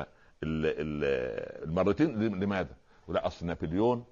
المرتين 0.43 2.21
لماذا؟ 2.41 2.77
ولا 3.09 3.27
أصل 3.27 3.47
نابليون 3.47 4.05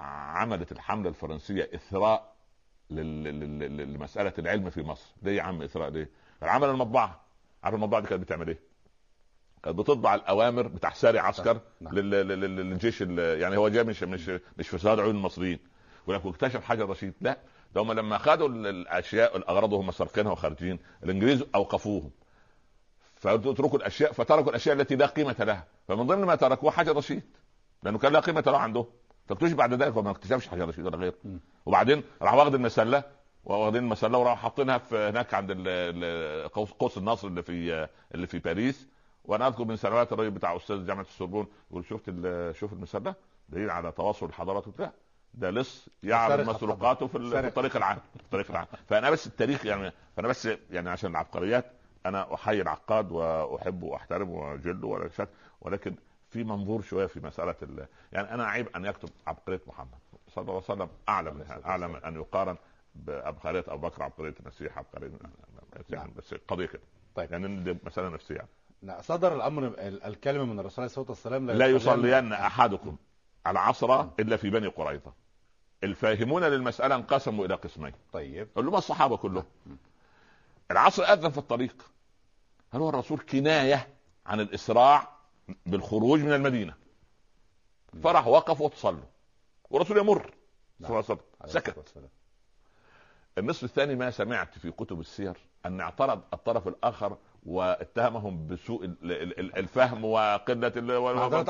عملت 0.00 0.72
الحملة 0.72 1.08
الفرنسية 1.08 1.70
إثراء 1.74 2.34
لمسألة 2.90 4.32
العلم 4.38 4.70
في 4.70 4.82
مصر. 4.82 5.12
ليه 5.22 5.36
يا 5.36 5.42
عم 5.42 5.62
إثراء؟ 5.62 5.90
ليه؟ 5.90 6.10
عمل 6.42 6.68
المطبعة. 6.68 7.20
عارف 7.64 7.74
المطبعة 7.74 8.00
دي 8.00 8.06
كانت 8.06 8.22
بتعمل 8.22 8.48
إيه؟ 8.48 8.58
كانت 9.62 9.78
بتطبع 9.78 10.14
الأوامر 10.14 10.68
بتاع 10.68 10.90
ساري 10.90 11.18
عسكر 11.18 11.60
نعم. 11.80 11.98
للجيش 11.98 13.00
يعني 13.00 13.56
هو 13.56 13.68
جاي 13.68 13.84
مش 13.84 14.02
مش 14.02 14.30
مش 14.58 14.68
في 14.68 14.78
صدر 14.78 15.02
عيون 15.02 15.14
المصريين. 15.14 15.58
ولكن 16.06 16.28
اكتشف 16.28 16.64
حاجة 16.64 16.84
رشيد. 16.84 17.14
لا 17.20 17.38
ده 17.74 17.80
هم 17.80 17.92
لما 17.92 18.18
خدوا 18.18 18.48
الأشياء 18.48 19.36
الاغراض 19.36 19.72
وهم 19.72 19.90
سارقينها 19.90 20.32
وخارجين. 20.32 20.78
الإنجليز 21.04 21.44
أوقفوهم. 21.54 22.10
فتركوا 23.16 23.78
الأشياء 23.78 24.12
فتركوا 24.12 24.50
الأشياء 24.50 24.76
التي 24.80 24.96
لا 24.96 25.06
قيمة 25.06 25.36
لها. 25.38 25.66
فمن 25.88 26.06
ضمن 26.06 26.24
ما 26.24 26.34
تركوه 26.34 26.70
حجر 26.70 26.96
رشيد. 26.96 27.22
لأنه 27.82 27.98
كان 27.98 28.12
لا 28.12 28.20
قيمة 28.20 28.44
له 28.46 28.58
عندهم. 28.58 28.86
فاكتشف 29.30 29.54
بعد 29.54 29.74
ذلك 29.82 29.96
وما 29.96 30.10
اكتشفش 30.10 30.48
حجر 30.48 30.68
رشيد 30.68 30.86
ولا 30.86 30.96
غيره 30.96 31.14
وبعدين 31.66 32.02
راح 32.22 32.34
واخد 32.34 32.54
المسلة 32.54 33.02
واخدين 33.44 33.82
المسلة 33.82 34.18
وراحوا 34.18 34.36
حاطينها 34.36 34.78
في 34.78 34.96
هناك 34.96 35.34
عند 35.34 35.52
قوس 36.78 36.98
النصر 36.98 37.28
اللي 37.28 37.42
في 37.42 37.88
اللي 38.14 38.26
في 38.26 38.38
باريس. 38.38 38.86
وأنا 39.24 39.46
أذكر 39.48 39.64
من 39.64 39.76
سنوات 39.76 40.12
الراجل 40.12 40.30
بتاع 40.30 40.56
أستاذ 40.56 40.86
جامعة 40.86 41.02
السوربون 41.02 41.46
يقول 41.70 41.84
شفت 41.84 42.04
شوف 42.52 42.72
المسلة؟ 42.72 43.14
دليل 43.48 43.70
على 43.70 43.92
تواصل 43.92 44.26
الحضارات 44.26 44.68
وبتاع. 44.68 44.92
ده 45.34 45.50
لص 45.50 45.88
يعرض 46.02 46.40
مسروقاته 46.50 47.06
في, 47.06 47.18
في 47.30 47.46
الطريق 47.46 47.76
العام 47.76 47.98
الطريق 48.20 48.50
العام. 48.50 48.66
فأنا 48.88 49.10
بس 49.10 49.26
التاريخ 49.26 49.66
يعني 49.66 49.92
فأنا 50.16 50.28
بس 50.28 50.48
يعني 50.70 50.90
عشان 50.90 51.10
العبقريات 51.10 51.64
أنا 52.06 52.34
أحيي 52.34 52.62
العقاد 52.62 53.12
وأحبه 53.12 53.86
وأحترمه 53.86 54.32
وأجله 54.32 54.86
ولا 54.86 55.08
شك 55.08 55.28
ولكن 55.60 55.94
في 56.30 56.44
منظور 56.44 56.82
شوية 56.82 57.06
في 57.06 57.20
مسألة 57.20 57.54
ال... 57.62 57.86
يعني 58.12 58.34
أنا 58.34 58.44
عيب 58.46 58.68
أن 58.76 58.84
يكتب 58.84 59.08
عبقرية 59.26 59.60
محمد. 59.66 59.98
صلى 60.28 60.42
الله 60.42 60.54
عليه 60.54 60.64
وسلم 60.64 60.88
أعلم 61.08 61.44
أعلم 61.66 61.96
أن 61.96 62.14
يقارن 62.14 62.56
بعبقريه 62.94 63.64
ابو 63.68 63.88
بكر 63.88 64.02
عبقرية 64.02 64.34
المسيح 64.40 64.78
عبقرية 64.78 65.10
يعني 65.90 66.12
بس 66.16 66.34
قضية 66.48 66.66
كده. 66.66 66.82
طيب. 67.14 67.32
يعني 67.32 67.56
دي 67.64 67.78
مسألة 67.84 68.08
نفسية. 68.08 68.34
يعني. 68.82 69.02
صدر 69.02 69.34
الأمر 69.36 69.74
الكلمة 69.78 70.44
من 70.44 70.58
الرسول 70.60 70.76
عليه 70.82 70.90
الصلاة 70.90 71.06
والسلام 71.08 71.46
لا, 71.46 71.52
لا 71.52 71.66
يصلين 71.66 72.32
أحدكم 72.32 72.96
العصر 73.46 74.00
إلا 74.20 74.36
في 74.36 74.50
بني 74.50 74.66
قريظة. 74.66 75.12
الفاهمون 75.84 76.44
للمسألة 76.44 76.94
انقسموا 76.94 77.46
إلى 77.46 77.54
قسمين. 77.54 77.92
طيب. 78.12 78.48
قال 78.56 78.64
لهم 78.64 78.74
الصحابة 78.76 79.16
كلهم. 79.16 79.44
العصر 80.70 81.02
أذن 81.02 81.30
في 81.30 81.38
الطريق. 81.38 81.90
هل 82.72 82.80
هو 82.80 82.88
الرسول 82.88 83.18
كناية 83.18 83.88
عن 84.26 84.40
الإسراع؟ 84.40 85.19
بالخروج 85.66 86.20
من 86.20 86.32
المدينة. 86.32 86.74
فراح 88.02 88.26
وقف 88.26 88.60
وتصلوا. 88.60 89.00
والرسول 89.70 89.98
يمر. 89.98 90.34
صلى 90.80 90.88
الله 90.88 90.96
عليه 90.96 90.98
وسلم. 90.98 91.18
سكت. 91.46 91.84
النصف 93.38 93.64
الثاني 93.64 93.94
ما 93.94 94.10
سمعت 94.10 94.58
في 94.58 94.70
كتب 94.70 95.00
السير 95.00 95.36
أن 95.66 95.80
اعترض 95.80 96.20
الطرف 96.32 96.68
الآخر 96.68 97.16
واتهمهم 97.46 98.46
بسوء 98.46 98.84
الفهم 99.04 100.04
وقلة 100.04 100.72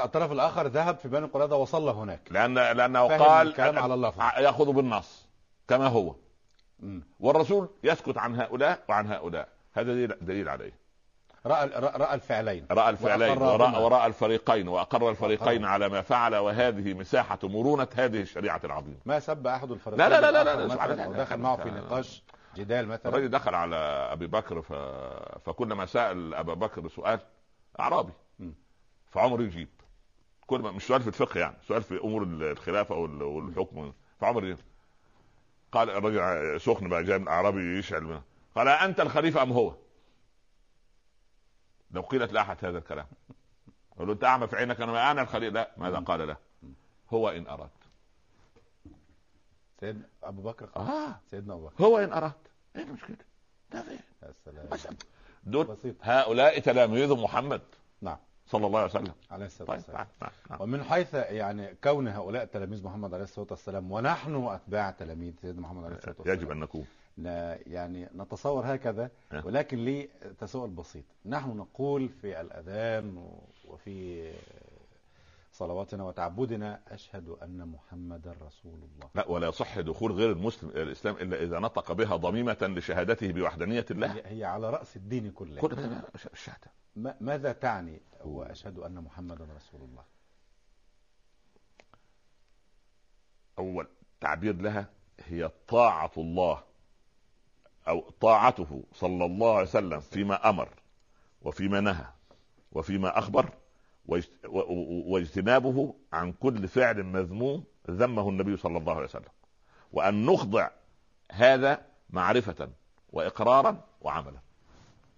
الطرف 0.04 0.32
الآخر 0.32 0.66
ذهب 0.66 0.98
في 0.98 1.08
بني 1.08 1.26
قريظة 1.26 1.56
وصلى 1.56 1.90
هناك. 1.90 2.20
لأن 2.30 2.54
لأنه 2.54 3.08
قال 3.18 3.48
الكلام 3.48 3.78
على 3.78 3.94
اللفظ. 3.94 4.20
يأخذ 4.20 4.72
بالنص 4.72 5.26
كما 5.68 5.86
هو. 5.86 6.14
م. 6.80 7.00
والرسول 7.20 7.68
يسكت 7.84 8.18
عن 8.18 8.40
هؤلاء 8.40 8.84
وعن 8.88 9.06
هؤلاء. 9.06 9.48
هذا 9.72 9.92
دليل, 9.92 10.08
دليل 10.20 10.48
عليه. 10.48 10.79
رأى 11.46 11.68
راى 11.74 12.14
الفعلين. 12.14 12.66
رأى 12.70 12.90
الفعلين 12.90 13.38
وراى, 13.38 13.82
ورأى 13.82 14.06
الفريقين 14.06 14.68
وأقر 14.68 15.10
الفريقين 15.10 15.64
على 15.64 15.88
ما 15.88 16.02
فعل 16.02 16.36
وهذه 16.36 16.94
مساحة 16.94 17.38
مرونة 17.42 17.88
هذه 17.94 18.20
الشريعة 18.20 18.60
العظيمة. 18.64 18.96
ما 19.06 19.20
سب 19.20 19.46
أحد 19.46 19.70
الفريقين 19.70 20.08
لا 20.08 20.20
لا 20.20 20.30
لا 20.30 20.44
لا, 20.44 20.66
لا, 20.66 20.94
لا 20.94 21.06
ودخل 21.08 21.36
معه 21.36 21.56
في 21.56 21.70
نقاش 21.70 22.22
جدال 22.56 22.88
مثلا. 22.88 23.08
الرجل 23.12 23.28
دخل 23.30 23.54
على 23.54 23.76
أبي 24.12 24.26
بكر 24.26 24.62
ف... 24.62 24.72
فكلما 25.44 25.86
سأل 25.86 26.34
أبا 26.34 26.54
بكر 26.54 26.88
سؤال 26.88 27.20
أعرابي 27.80 28.12
فعمر 29.10 29.40
يجيب. 29.40 29.68
كل 30.46 30.60
ما 30.60 30.70
مش 30.70 30.82
سؤال 30.86 31.00
في 31.00 31.08
الفقه 31.08 31.40
يعني 31.40 31.56
سؤال 31.68 31.82
في 31.82 32.00
أمور 32.04 32.22
الخلافة 32.22 32.94
والحكم. 32.94 33.92
فعمر 34.20 34.44
يجيب. 34.44 34.64
قال 35.72 35.90
الرجل 35.90 36.60
سخن 36.60 36.88
بقى 36.88 37.04
جاي 37.04 37.18
من 37.18 37.28
أعرابي 37.28 37.78
يشعل 37.78 38.20
قال 38.54 38.68
أنت 38.68 39.00
الخليفة 39.00 39.42
أم 39.42 39.52
هو؟ 39.52 39.74
لو 41.90 42.02
قيلت 42.02 42.32
لأحد 42.32 42.64
هذا 42.64 42.78
الكلام 42.78 43.06
قال 43.98 44.06
له 44.06 44.12
انت 44.12 44.24
اعمى 44.24 44.46
في 44.46 44.56
عينك 44.56 44.80
أنا 44.80 45.10
أنا 45.10 45.22
الخليفه 45.22 45.54
لا 45.54 45.70
ماذا 45.76 45.98
قال 45.98 46.28
له؟ 46.28 46.36
هو 47.10 47.28
إن 47.28 47.46
أراد 47.46 47.70
سيدنا 49.80 50.04
أبو 50.22 50.42
بكر 50.42 50.68
آه 50.76 51.20
سيدنا 51.30 51.54
أبو 51.54 51.66
بكر 51.66 51.84
هو 51.84 51.98
إن 51.98 52.12
أراد 52.12 52.32
إيه 52.76 52.82
المشكلة؟ 52.82 53.16
ده 53.72 53.82
فين؟ 53.82 53.98
يا 54.22 54.32
سلام 54.44 54.96
دول 55.44 55.66
بسيط. 55.66 55.94
هؤلاء 56.02 56.58
تلاميذ 56.58 57.14
محمد 57.14 57.60
نعم 58.00 58.16
صلى 58.46 58.66
الله 58.66 58.80
عليه 58.80 58.90
وسلم 58.90 59.12
عليه 59.30 59.46
الصلاة 59.46 59.68
طيب، 59.68 59.76
والسلام 59.76 59.98
طيب. 59.98 60.06
نعم. 60.22 60.30
نعم. 60.50 60.62
ومن 60.62 60.84
حيث 60.84 61.14
يعني 61.14 61.74
كون 61.84 62.08
هؤلاء 62.08 62.44
تلاميذ 62.44 62.84
محمد 62.84 63.14
عليه 63.14 63.24
الصلاة 63.24 63.46
والسلام 63.50 63.92
ونحن 63.92 64.34
أتباع 64.46 64.90
تلاميذ 64.90 65.32
سيدنا 65.42 65.60
محمد 65.60 65.84
عليه 65.84 65.96
الصلاة 65.96 66.14
والسلام 66.18 66.38
يجب 66.38 66.50
أن 66.50 66.60
نكون 66.60 66.86
يعني 67.18 68.08
نتصور 68.14 68.74
هكذا 68.74 69.10
ولكن 69.44 69.84
لي 69.84 70.08
تساؤل 70.38 70.70
بسيط. 70.70 71.04
نحن 71.26 71.56
نقول 71.56 72.08
في 72.08 72.40
الأذان 72.40 73.38
وفي 73.64 74.32
صلواتنا 75.52 76.04
وتعبدنا 76.04 76.80
أشهد 76.88 77.28
أن 77.28 77.68
محمدا 77.68 78.36
رسول 78.42 78.74
الله. 78.74 79.10
لا 79.14 79.28
ولا 79.28 79.48
يصح 79.48 79.80
دخول 79.80 80.12
غير 80.12 80.32
المسلم 80.32 80.70
إلى 80.70 80.82
الإسلام 80.82 81.16
إلا 81.16 81.42
إذا 81.42 81.58
نطق 81.58 81.92
بها 81.92 82.16
ضميمة 82.16 82.56
لشهادته 82.62 83.32
بوحدانية 83.32 83.86
الله. 83.90 84.22
هي 84.24 84.44
على 84.44 84.70
رأس 84.70 84.96
الدين 84.96 85.30
كله. 85.30 85.60
كل 85.60 85.76
الشهادة 86.32 86.72
ماذا 87.20 87.52
تعني 87.52 88.00
وأشهد 88.24 88.78
أن 88.78 88.94
محمدا 88.94 89.48
رسول 89.56 89.80
الله؟ 89.80 90.04
أول 93.58 93.88
تعبير 94.20 94.56
لها 94.56 94.90
هي 95.24 95.50
طاعة 95.68 96.12
الله. 96.16 96.69
أو 97.88 98.10
طاعته 98.20 98.84
صلى 98.92 99.24
الله 99.24 99.52
عليه 99.52 99.68
وسلم 99.68 100.00
فيما 100.00 100.50
أمر 100.50 100.68
وفيما 101.42 101.80
نهى 101.80 102.06
وفيما 102.72 103.18
أخبر 103.18 103.50
واجتنابه 105.06 105.94
عن 106.12 106.32
كل 106.32 106.68
فعل 106.68 107.02
مذموم 107.02 107.64
ذمه 107.90 108.28
النبي 108.28 108.56
صلى 108.56 108.78
الله 108.78 108.94
عليه 108.94 109.04
وسلم. 109.04 109.30
وأن 109.92 110.26
نخضع 110.26 110.70
هذا 111.32 111.86
معرفة 112.10 112.70
وإقرارا 113.12 113.84
وعملا. 114.00 114.40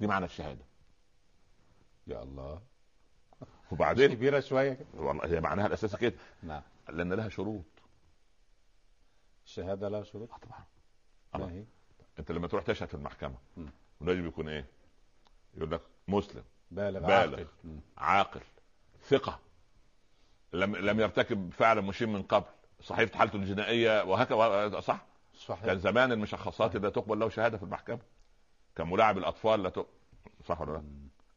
دي 0.00 0.06
معنى 0.06 0.24
الشهادة. 0.24 0.64
يا 2.06 2.22
الله. 2.22 2.62
وبعدين 3.72 4.14
كبيرة 4.14 4.40
شوية 4.40 4.78
والله 4.94 5.26
هي 5.26 5.40
معناها 5.40 5.66
الأساسي 5.66 5.96
كده. 5.96 6.14
نعم. 6.42 6.62
لأن 6.88 7.12
لها 7.12 7.28
شروط. 7.28 7.64
الشهادة 9.44 9.88
لها 9.88 10.02
شروط؟ 10.02 10.30
آه 10.30 10.36
طبعا. 10.36 10.64
ما 11.34 11.52
هي؟ 11.52 11.64
انت 12.18 12.32
لما 12.32 12.48
تروح 12.48 12.64
تشهد 12.64 12.88
في 12.88 12.94
المحكمة 12.94 13.34
ولازم 14.00 14.26
يكون 14.26 14.48
إيه؟ 14.48 14.66
يقول 15.54 15.70
لك 15.70 15.80
مسلم 16.08 16.42
بالغ, 16.70 17.00
بالغ 17.00 17.38
عاقل, 17.38 17.46
عاقل 17.98 18.40
ثقة. 19.08 19.38
لم 20.52 20.76
لم 20.76 21.00
يرتكب 21.00 21.52
فعلا 21.52 21.80
مشين 21.80 22.12
من 22.12 22.22
قبل. 22.22 22.46
صحيفه 22.82 23.18
حالته 23.18 23.36
الجنائية 23.36 24.02
وهكذا 24.04 24.80
صح؟ 24.80 25.06
صحيح. 25.34 25.64
كان 25.66 25.78
زمان 25.78 26.12
المشخصات 26.12 26.76
لا 26.76 26.90
تقبل 26.90 27.18
له 27.18 27.28
شهادة 27.28 27.56
في 27.56 27.62
المحكمة 27.62 27.98
كان 28.76 28.90
ملاعب 28.90 29.18
الأطفال 29.18 29.62
لا 29.62 29.68
تقبل 29.68 29.88
صح 30.44 30.60
ولا 30.60 30.72
لا؟ 30.72 30.82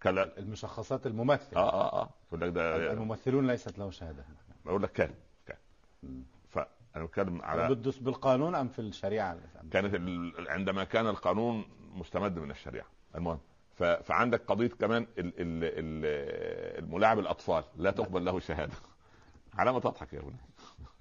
كلا 0.03 0.39
المشخصات 0.39 1.07
الممثل 1.07 1.55
آه 1.55 1.73
آه 1.73 2.01
آه. 2.01 2.09
لك 2.35 2.49
ده 2.49 2.91
الممثلون 2.91 3.47
ليست 3.47 3.79
له 3.79 3.89
شهادة 3.91 4.25
بقول 4.65 4.83
لك 4.83 4.91
كان 4.91 5.13
كان. 5.45 5.57
فانا 6.95 7.05
بتكلم 7.05 7.41
على 7.41 7.75
بدس 7.75 7.97
بالقانون 7.97 8.55
أم 8.55 8.67
في 8.67 8.79
الشريعة؟ 8.79 9.37
كانت 9.71 9.95
عندما 10.49 10.83
كان 10.83 11.07
القانون 11.07 11.65
مستمد 11.93 12.39
من 12.39 12.51
الشريعة. 12.51 12.85
المهم 13.15 13.39
فعندك 14.03 14.41
قضية 14.45 14.67
كمان 14.67 15.07
الملاعب 16.77 17.19
الأطفال. 17.19 17.63
لا 17.77 17.91
تقبل 17.91 18.25
له 18.25 18.39
شهادة. 18.39 18.73
على 19.57 19.73
ما 19.73 19.79
تضحك 19.79 20.13
يا 20.13 20.19
ابني 20.19 20.35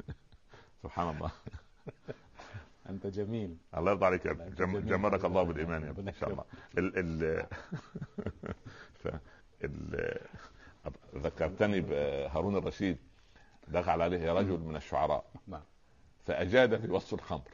سبحان 0.82 1.16
الله. 1.16 1.30
أنت 2.90 3.06
جميل. 3.06 3.56
الله 3.76 3.90
يرضى 3.90 4.06
عليك 4.06 4.26
يا 4.26 4.30
ابني 4.30 4.80
جمرك 4.80 5.24
الله 5.24 5.42
بالإيمان 5.42 5.82
يا 5.82 5.90
ابني 5.90 6.10
إن 6.10 6.14
شاء 6.14 6.30
الله. 6.30 6.44
ال 6.78 6.92
ال 6.98 7.46
ف 8.94 9.08
ال 9.64 10.18
ذكرتني 11.14 11.80
بهارون 11.80 12.56
الرشيد. 12.56 12.98
دخل 13.68 14.02
عليه 14.02 14.32
رجل 14.32 14.58
من 14.58 14.76
الشعراء. 14.76 15.24
نعم. 15.46 15.62
فأجاد 16.26 16.80
في 16.80 16.90
وصف 16.90 17.14
الخمر. 17.14 17.50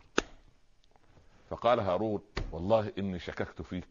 فقال 1.51 1.81
هارون 1.81 2.23
والله 2.53 2.93
إني 2.99 3.19
شككت 3.19 3.63
فيك. 3.63 3.89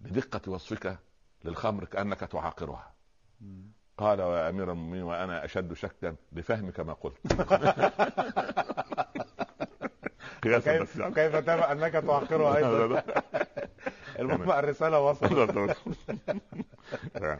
بدقة 0.00 0.52
وصفك 0.52 0.98
للخمر 1.44 1.84
كأنك 1.84 2.20
تعاقرها. 2.20 2.94
قال 3.98 4.20
يا 4.20 4.48
أمير 4.48 4.72
المؤمنين 4.72 5.02
وأنا 5.02 5.44
أشد 5.44 5.72
شكا 5.72 6.16
لفهمك 6.32 6.80
ما 6.80 6.92
قلت. 6.92 7.18
كيف, 10.42 10.68
كيف 11.02 11.36
ترى 11.36 11.60
أنك 11.60 11.92
تعاقرها 11.92 12.56
أيضا؟ 12.56 13.02
المهم 14.18 14.50
الرسالة 14.50 15.00
وصلت. 15.00 15.76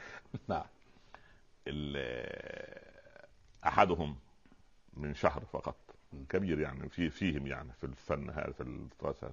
نعم. 0.48 0.64
أحدهم 3.66 4.18
من 4.92 5.14
شهر 5.14 5.44
فقط. 5.52 5.87
كبير 6.28 6.60
يعني 6.60 6.88
في 6.88 7.10
فيهم 7.10 7.46
يعني 7.46 7.72
في 7.72 7.84
الفن 7.84 8.30
هذا 8.30 8.52
في 8.52 8.60
الدراسة 8.62 9.30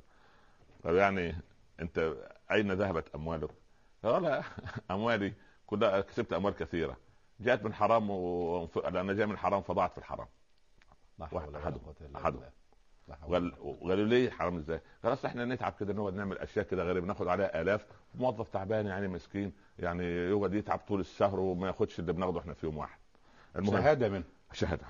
طيب 0.84 0.96
يعني 0.96 1.36
أنت 1.80 2.14
أين 2.52 2.72
ذهبت 2.72 3.16
أموالك؟ 3.16 3.50
قال 4.04 4.44
أموالي 4.92 5.34
كلها 5.68 6.02
كسبت 6.02 6.34
أموال 6.34 6.56
كثيرة. 6.56 6.98
جاءت 7.40 7.64
من 7.64 7.74
حرام 7.74 8.10
و... 8.10 8.68
لأن 8.76 9.16
جاء 9.16 9.28
من 9.28 9.38
حرام 9.38 9.62
فضاعت 9.62 9.92
في 9.92 9.98
الحرام. 9.98 10.28
احدهم 12.16 12.42
أحدهم. 13.12 13.52
قالوا 13.82 14.06
ليه 14.06 14.30
حرام 14.30 14.58
إزاي؟ 14.58 14.82
قال 15.04 15.14
أصل 15.14 15.28
إحنا 15.28 15.46
نتعب 15.46 15.74
كده 15.80 15.94
نقعد 15.94 16.14
نعمل 16.14 16.38
أشياء 16.38 16.66
كده 16.66 16.84
غريبة 16.84 17.08
ناخد 17.08 17.28
عليها 17.28 17.62
آلاف. 17.62 17.86
موظف 18.16 18.50
تعبان 18.50 18.86
يعني 18.86 19.08
مسكين 19.08 19.54
يعني 19.80 20.04
يقعد 20.06 20.54
يتعب 20.54 20.80
طول 20.80 21.00
الشهر 21.00 21.40
وما 21.40 21.68
ياخدش 21.68 22.00
اللي 22.00 22.14
بناخده 22.14 22.40
إحنا 22.40 22.54
في 22.54 22.66
يوم 22.66 22.78
واحد. 22.78 23.00
المهم 23.56 23.78
شهادة 23.78 24.10
منه. 24.10 24.24
شهادة. 24.56 24.84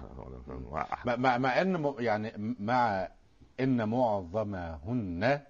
مع, 1.06 1.38
مع 1.38 1.62
إن 1.62 1.94
يعني 2.00 2.56
مع 2.60 3.10
إن 3.60 3.90
معظمهن 3.90 5.42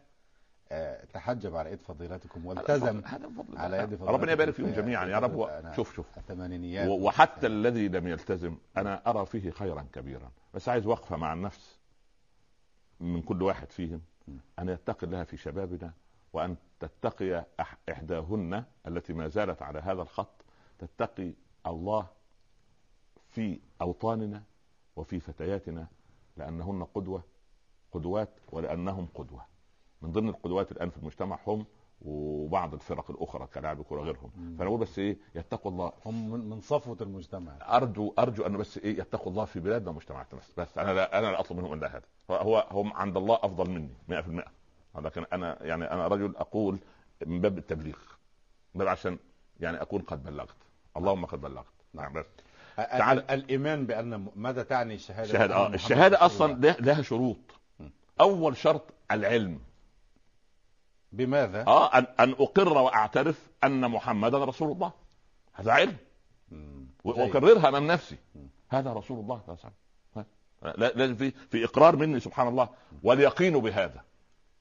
آه، 0.72 1.06
تحجب 1.06 1.56
على 1.56 1.70
إيد 1.70 1.82
فضيلتكم 1.82 2.46
والتزم 2.46 3.02
على 3.56 3.78
يد 3.78 3.86
فضيلتكم 3.86 4.08
ربنا 4.08 4.32
يبارك 4.32 4.54
فيهم 4.54 4.70
جميعا 4.70 5.06
يا 5.06 5.20
رب. 5.20 5.74
شوف 5.76 5.96
شوف. 5.96 6.06
الثمانينيات 6.18 6.88
وحتى 6.90 7.48
الذي 7.48 7.88
لم 7.88 8.08
يلتزم 8.08 8.58
أنا 8.78 9.10
أرى 9.10 9.26
فيه 9.26 9.52
خيرا 9.52 9.86
كبيرا. 9.94 10.32
بس 10.54 10.70
عايز 10.70 10.86
وقفة 10.88 11.18
مع 11.18 11.34
النفس 11.34 11.80
من 13.00 13.22
كل 13.22 13.42
واحد 13.42 13.72
فيهم. 13.72 14.02
أن 14.60 14.70
يتقي 14.70 15.08
الله 15.08 15.24
في 15.24 15.38
شبابنا 15.38 15.94
وأن 16.34 16.56
تتقي 16.80 17.46
إحداهن 17.92 18.64
التي 18.88 19.14
ما 19.14 19.28
زالت 19.28 19.62
على 19.62 19.80
هذا 19.80 20.02
الخط. 20.02 20.46
تتقي 20.80 21.34
الله 21.68 22.08
في 23.36 23.60
أوطاننا 23.82 24.44
وفي 24.96 25.20
فتياتنا 25.20 25.88
لأنهن 26.38 26.84
قدوة 26.84 27.24
قدوات 27.92 28.30
ولأنهم 28.52 29.08
قدوة. 29.16 29.46
من 30.02 30.12
ضمن 30.12 30.30
القدوات 30.30 30.72
الآن 30.72 30.90
في 30.90 30.98
المجتمع 30.98 31.40
هم 31.48 31.66
وبعض 32.02 32.74
الفرق 32.74 33.12
الأخرى 33.12 33.48
كلاعب 33.48 33.82
كوره 33.82 34.02
غيرهم. 34.02 34.30
فأنا 34.58 34.70
بقول 34.70 34.80
بس 34.80 35.00
إيه 35.00 35.18
يتقوا 35.36 35.72
الله. 35.72 35.92
هم 36.06 36.30
من 36.50 36.62
صفوة 36.62 36.98
المجتمع. 37.02 37.78
أرجو 37.78 38.14
أرجو 38.20 38.46
أن 38.46 38.58
بس 38.58 38.78
إيه 38.78 39.00
يتقوا 39.00 39.32
الله 39.32 39.46
في 39.46 39.60
بلادنا 39.60 39.90
ومجتمعاتنا 39.90 40.40
بس, 40.40 40.60
بس 40.60 40.78
أنا 40.78 40.94
لا 40.94 41.20
أنا 41.20 41.28
لا 41.32 41.40
أطلب 41.40 41.58
منهم 41.58 41.74
إلا 41.74 41.88
هذا. 41.88 42.06
هو 42.30 42.68
هم 42.72 42.94
عند 42.94 43.18
الله 43.18 43.36
أفضل 43.36 43.70
مني 43.70 43.94
100% 44.10 45.00
لكن 45.00 45.26
أنا 45.34 45.64
يعني 45.64 45.86
أنا 45.92 46.08
رجل 46.08 46.36
أقول 46.36 46.80
من 47.26 47.42
باب 47.42 47.58
التبليغ 47.58 47.98
عشان 48.80 49.18
يعني 49.60 49.82
أكون 49.82 50.02
قد 50.02 50.24
بلغت. 50.24 50.58
اللهم 50.98 51.26
قد 51.26 51.42
بلغت. 51.42 51.74
نعم 51.94 52.14
بس. 52.14 52.26
تعال. 52.76 53.32
الإيمان 53.32 53.86
بأن 53.86 54.28
ماذا 54.36 54.64
تعني 54.64 54.94
الشهادة؟ 54.94 55.24
الشهادة 55.24 55.56
آه 55.56 55.68
الشهادة 55.68 56.26
أصلا 56.26 56.54
لها 56.80 57.02
شروط. 57.02 57.38
أول 58.22 58.58
شرط 58.58 58.94
العلم. 59.12 59.60
بماذا؟ 61.12 61.68
آه 61.68 61.98
ان 61.98 62.08
أن 62.20 62.32
أقر 62.32 62.78
وأعترف 62.78 63.50
أن 63.64 63.92
محمدا 63.92 64.46
رسول 64.46 64.72
الله. 64.72 64.92
هذا 65.54 65.72
علم. 65.72 65.98
واكررها 67.04 67.70
امام 67.70 67.88
نفسي. 67.88 68.18
هذا 68.70 68.94
رسول 68.94 69.20
الله 69.20 69.42
صلى 69.46 69.56
الله 69.56 69.60
عليه 69.64 69.70
وسلم. 69.70 71.00
لازم 71.00 71.16
في 71.16 71.32
في 71.32 71.66
إقرار 71.66 71.96
مني 71.96 72.20
سبحان 72.20 72.48
الله. 72.48 72.70
واليقين 73.04 73.60
بهذا. 73.60 74.04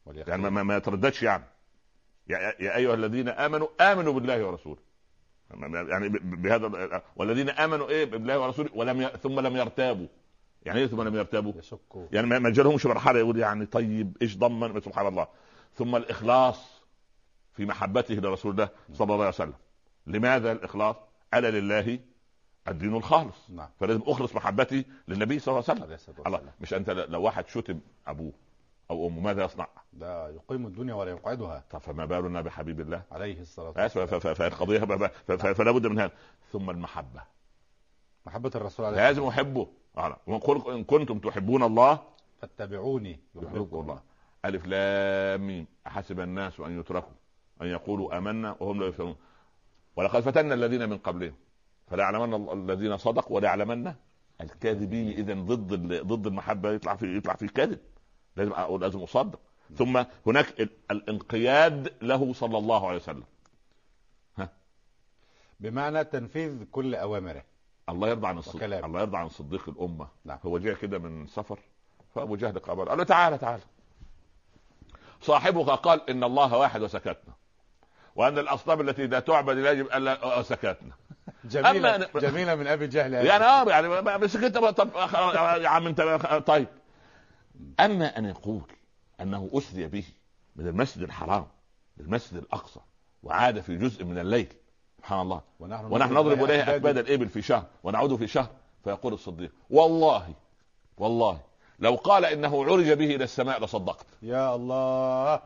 واليقين. 0.06 0.30
يعني 0.30 0.50
ما, 0.50 0.62
ما 0.62 0.76
يترددش 0.76 1.22
يعني. 1.22 1.44
يا, 2.28 2.38
يا 2.38 2.76
أيها 2.76 2.94
الذين 2.94 3.28
آمنوا 3.28 3.68
آمنوا 3.80 4.12
بالله 4.12 4.46
ورسوله. 4.46 4.78
يعني 5.62 6.08
بهذا 6.08 7.02
والذين 7.16 7.50
آمنوا 7.50 7.88
إيه 7.88 8.04
بالله 8.04 8.38
ورسوله 8.38 8.70
ولم 8.74 9.02
ي... 9.02 9.08
ثم 9.22 9.40
لم 9.40 9.56
يرتابوا. 9.56 10.06
يعني 10.62 10.80
إيه 10.80 10.86
ثم 10.86 11.02
لم 11.02 11.14
يرتابوا؟ 11.16 11.52
يشكوا. 11.58 12.06
يعني 12.12 12.26
ما 12.26 12.50
جالهمش 12.50 12.86
مرحله 12.86 13.18
يقول 13.18 13.38
يعني 13.38 13.66
طيب 13.66 14.16
إيش 14.22 14.36
ضمن؟ 14.36 14.80
سبحان 14.80 15.06
الله. 15.06 15.28
ثم 15.74 15.96
الإخلاص 15.96 16.82
في 17.52 17.64
محبته 17.64 18.14
لرسول 18.14 18.52
الله 18.52 18.68
صلى 18.92 19.04
الله 19.04 19.24
عليه 19.24 19.28
وسلم. 19.28 19.54
لماذا 20.06 20.52
الإخلاص؟ 20.52 20.96
ألا 21.34 21.50
لله 21.50 21.98
الدين 22.68 22.96
الخالص. 22.96 23.50
نعم. 23.50 23.68
فلازم 23.80 24.02
أخلص 24.06 24.34
محبتي 24.34 24.84
للنبي 25.08 25.38
صلى 25.38 25.52
الله 25.52 25.64
عليه 25.68 25.94
وسلم. 25.94 26.14
الله 26.26 26.40
مش 26.60 26.74
أنت 26.74 26.90
لو 26.90 27.22
واحد 27.22 27.48
شتم 27.48 27.80
أبوه 28.06 28.32
أو 28.90 29.08
أمه 29.08 29.20
ماذا 29.20 29.44
يصنع؟ 29.44 29.68
ده 29.92 30.28
يقيم 30.28 30.66
الدنيا 30.66 30.94
ولا 30.94 31.10
يقعدها. 31.10 31.64
طب 31.70 31.78
فما 31.78 32.04
بالنا 32.04 32.40
بحبيب 32.40 32.80
الله. 32.80 33.02
عليه 33.12 33.40
الصلاة 33.40 33.74
والسلام 33.76 34.06
فالقضية 34.34 34.78
فلا 35.36 35.70
بد 35.72 35.86
من 35.86 35.98
هذا. 35.98 36.12
ثم 36.52 36.70
المحبة. 36.70 37.22
محبة 38.26 38.50
الرسول 38.54 38.86
عليه 38.86 38.96
لازم 38.96 39.24
أحبه. 39.24 39.68
إن 40.68 40.84
كنتم 40.84 41.18
تحبون 41.18 41.62
الله 41.62 42.00
فاتبعوني. 42.40 43.20
يحببكم 43.34 43.80
الله. 43.80 44.00
ألف 44.44 44.66
لام 44.66 45.46
ميم. 45.46 45.66
أحسب 45.86 46.20
الناس 46.20 46.60
أن 46.60 46.80
يتركوا 46.80 47.12
أن 47.62 47.66
يقولوا 47.66 48.18
آمنا 48.18 48.56
وهم 48.60 48.80
لا 48.80 48.86
يفتنون 48.86 49.16
ولقد 49.96 50.20
فتنا 50.20 50.54
الذين 50.54 50.88
من 50.88 50.98
قبلهم. 50.98 51.34
فلا 51.86 52.02
يعلمن 52.02 52.52
الذين 52.52 52.96
صدقوا 52.96 53.36
ولا 53.36 53.48
يعلمن 53.48 53.94
الكاذبين 54.40 55.08
اذا 55.08 55.34
ضد 55.34 55.92
ضد 56.06 56.26
المحبة. 56.26 56.70
يطلع 56.70 56.96
في 56.96 57.16
يطلع 57.16 57.34
في 57.34 57.48
كذب 57.48 57.78
لازم 58.36 58.78
لازم 58.80 59.02
أصدق. 59.02 59.38
ثم 59.76 60.04
هناك 60.26 60.70
الانقياد 60.90 61.92
له 62.02 62.32
صلى 62.32 62.58
الله 62.58 62.86
عليه 62.88 62.96
وسلم. 62.96 63.24
ها. 64.38 64.48
بمعنى 65.60 66.04
تنفيذ 66.04 66.64
كل 66.72 66.94
أوامره. 66.94 67.42
الله 67.88 68.08
يرضى 68.08 68.26
عن 68.26 68.38
الصديق. 68.38 68.84
الله 68.84 69.00
يرضى 69.00 69.16
عن 69.16 69.28
صديق 69.28 69.68
الأمة. 69.68 70.08
نعم. 70.24 70.38
هو 70.46 70.58
جاء 70.58 70.74
كده 70.74 70.98
من 70.98 71.26
سفر 71.26 71.58
فأبو 72.14 72.36
جهل 72.36 72.58
قابل 72.58 72.88
قال 72.88 72.98
له 72.98 73.04
تعالى 73.04 73.38
تعالى 73.38 73.62
صاحبك 75.20 75.70
قال 75.70 76.10
إن 76.10 76.24
الله 76.24 76.56
واحد 76.56 76.82
وسكتنا 76.82 77.34
وأن 78.16 78.38
الأصنام 78.38 78.80
التي 78.80 79.06
لا 79.06 79.20
تعبد 79.20 79.56
لا 79.56 79.70
يجب 79.72 79.86
ألا 79.86 80.42
سكتنا. 80.42 80.92
جميلة 81.44 81.96
أما 81.96 82.06
جميلة 82.14 82.54
من 82.54 82.66
أبي 82.66 82.86
جهل 82.86 83.12
يعني 83.12 83.44
آه 83.44 83.64
يعني 83.68 84.28
سكت 84.28 84.58
طب 84.58 84.90
يا 85.62 85.68
عم 85.68 85.86
أنت 85.86 86.00
طيب. 86.46 86.66
أما 87.80 88.18
أن 88.18 88.24
يقول 88.24 88.62
أنه 89.20 89.50
اسري 89.52 89.86
به 89.86 90.04
من 90.56 90.66
المسجد 90.66 91.02
الحرام 91.02 91.46
للمسجد 91.96 92.36
الأقصى 92.36 92.80
وعاد 93.22 93.60
في 93.60 93.76
جزء 93.76 94.04
من 94.04 94.18
الليل 94.18 94.48
سبحان 94.98 95.20
الله. 95.20 95.40
ونحن, 95.60 95.84
ونحن 95.84 96.14
نضرب 96.14 96.44
إليه 96.44 96.74
أكباد 96.74 96.98
الإبل 96.98 97.28
في 97.28 97.42
شهر 97.42 97.64
ونعود 97.82 98.16
في 98.16 98.26
شهر 98.26 98.48
فيقول 98.84 99.12
الصديق 99.12 99.50
والله 99.70 100.34
والله 100.98 101.40
لو 101.78 101.94
قال 101.94 102.24
إنه 102.24 102.64
عرج 102.64 102.92
به 102.92 103.14
إلى 103.14 103.24
السماء 103.24 103.64
لصدقت. 103.64 104.06
يا 104.22 104.54
الله 104.54 105.42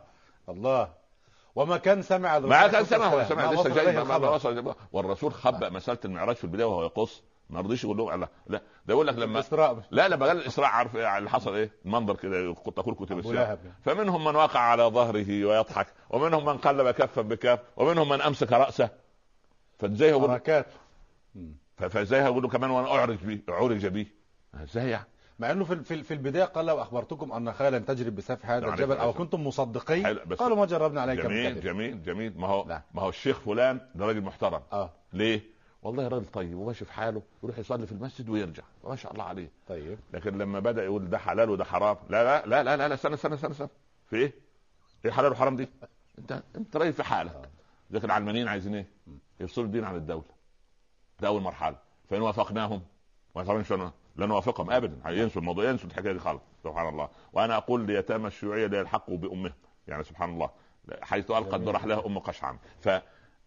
الله. 0.48 0.92
وما 1.54 1.76
كان 1.76 2.02
سمع 2.02 2.38
ما 2.38 2.66
كان 2.66 2.84
سمع 2.84 3.28
سمع 3.28 3.52
لسه 3.52 3.68
جاي 3.68 3.98
والرسول 4.92 5.32
خبأ 5.32 5.70
مسألة 5.70 5.98
المعراج 6.04 6.36
في 6.36 6.44
البداية 6.44 6.66
وهو 6.66 6.84
يقص. 6.84 7.22
ما 7.50 7.60
رضيش 7.60 7.84
يقول 7.84 7.96
لهم 7.96 8.20
لا 8.20 8.28
لا 8.46 8.62
ده 8.86 8.94
يقول 8.94 9.06
لك 9.06 9.14
لما 9.14 9.38
الإسراء 9.38 9.82
لا 9.90 10.08
لما 10.08 10.26
قال 10.26 10.36
الإسراء 10.36 10.68
عارف 10.68 10.96
إيه؟ 10.96 11.18
اللي 11.18 11.30
حصل 11.30 11.54
إيه؟ 11.54 11.70
المنظر 11.84 12.16
كده 12.16 12.54
تقول 12.54 12.94
كتب 12.94 13.18
السيره 13.18 13.58
فمنهم 13.84 14.24
من 14.24 14.36
وقع 14.36 14.60
على 14.60 14.82
ظهره 14.82 15.44
ويضحك 15.44 15.86
ومنهم 16.10 16.44
من 16.44 16.56
قلب 16.56 16.90
كفا 16.90 17.22
بكف 17.22 17.60
ومنهم 17.76 18.08
من 18.08 18.20
أمسك 18.20 18.52
رأسه. 18.52 18.90
فإزاي 19.78 20.12
هو 20.12 20.28
حركات. 20.28 20.66
فإزاي 21.76 22.20
هقول 22.22 22.42
له 22.42 22.48
كمان 22.48 22.70
وأنا 22.70 22.88
أعرج 22.88 23.18
بيه 23.24 23.42
أعرج 23.48 23.86
بيه 23.86 24.06
إزاي 24.54 24.90
يعني؟ 24.90 25.06
مع 25.38 25.50
إنه 25.50 25.64
في 25.64 26.02
في 26.02 26.14
البداية 26.14 26.44
قال 26.44 26.66
لو 26.66 26.82
أخبرتكم 26.82 27.32
أن 27.32 27.52
خيلا 27.52 27.78
تجري 27.78 28.10
بسفح 28.10 28.50
هذا 28.50 28.68
الجبل 28.68 28.96
أو 28.96 29.12
كنتم 29.12 29.46
مصدقين 29.46 30.06
قالوا 30.38 30.56
ما 30.56 30.66
جربنا 30.66 31.00
عليك 31.00 31.20
جميل 31.20 31.60
جميل 31.60 32.02
جميل. 32.02 32.38
ما 32.40 32.46
هو 32.46 32.68
لا. 32.68 32.82
ما 32.94 33.02
هو 33.02 33.08
الشيخ 33.08 33.38
فلان 33.40 33.80
ده 33.94 34.06
راجل 34.06 34.20
محترم. 34.20 34.62
آه. 34.72 34.90
ليه؟ 35.12 35.57
والله 35.82 36.08
راجل 36.08 36.26
طيب 36.26 36.58
وماشي 36.58 36.84
في 36.84 36.92
حاله 36.92 37.22
يروح 37.42 37.58
يصلي 37.58 37.86
في 37.86 37.92
المسجد 37.92 38.28
ويرجع. 38.28 38.62
ما 38.84 38.96
شاء 38.96 39.12
الله 39.12 39.24
عليه. 39.24 39.50
طيب. 39.68 39.98
لكن 40.12 40.38
لما 40.38 40.60
بدأ 40.60 40.84
يقول 40.84 41.10
ده 41.10 41.18
حلال 41.18 41.50
وده 41.50 41.64
حرام 41.64 41.96
لا 42.08 42.24
لا 42.24 42.46
لا 42.46 42.62
لا 42.62 42.76
لا, 42.76 42.88
لا 42.88 42.94
استنى 42.94 43.14
استنى 43.14 43.34
استنى 43.34 43.68
في 44.10 44.16
إيه؟ 44.16 44.32
إيه 45.04 45.10
حلال 45.10 45.32
وحرام 45.32 45.56
دي؟ 45.56 45.68
أنت 46.18 46.42
أنت 46.56 46.76
راجل 46.76 46.92
في 46.92 47.02
حالك. 47.02 47.34
آه. 47.34 47.48
لكن 47.90 48.04
العلمانيين 48.04 48.48
عايزين 48.48 48.74
إيه؟ 48.74 48.86
يفصلوا 49.40 49.66
الدين 49.66 49.84
عن 49.84 49.96
الدولة. 49.96 50.24
ده 51.20 51.28
أول 51.28 51.42
مرحلة. 51.42 51.76
فإن 52.10 52.20
وافقناهم 52.22 52.82
وطبعا 53.34 53.92
لا 54.16 54.26
نوافقهم 54.26 54.70
ابدا. 54.70 55.10
ينسوا 55.10 55.40
الموضوع 55.40 55.64
ينسوا 55.64 55.90
الحكاية 55.90 56.12
دي 56.12 56.18
خالص. 56.18 56.42
سبحان 56.64 56.88
الله. 56.88 57.08
وأنا 57.32 57.56
أقول 57.56 57.86
ليتامى 57.86 58.26
الشيوعية 58.26 58.66
لا 58.66 58.78
يلحقوا 58.78 59.16
بامهم 59.16 59.52
يعني 59.88 60.04
سبحان 60.04 60.30
الله. 60.30 60.50
حيث 61.02 61.30
ألقت 61.30 61.60
برحلها 61.60 62.06
أم 62.06 62.18
قشعم 62.18 62.58
ف 62.80 62.88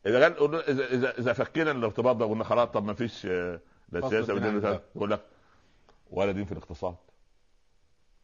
إذا 0.05 0.23
قال 0.23 0.55
اذا 0.93 1.17
اذا 1.19 1.33
فكينا 1.33 1.71
الارتباط 1.71 2.15
ده 2.15 2.25
وقلنا 2.25 2.43
خلاص 2.43 2.69
طب 2.69 2.85
ما 2.85 2.93
فيش 2.93 3.25
آه، 3.25 3.59
لا 3.91 4.09
سياسة 4.09 4.33
يقول 4.95 5.11
لك 5.11 5.21
ولا 6.11 6.31
دين 6.31 6.45
في 6.45 6.51
الاقتصاد. 6.51 6.95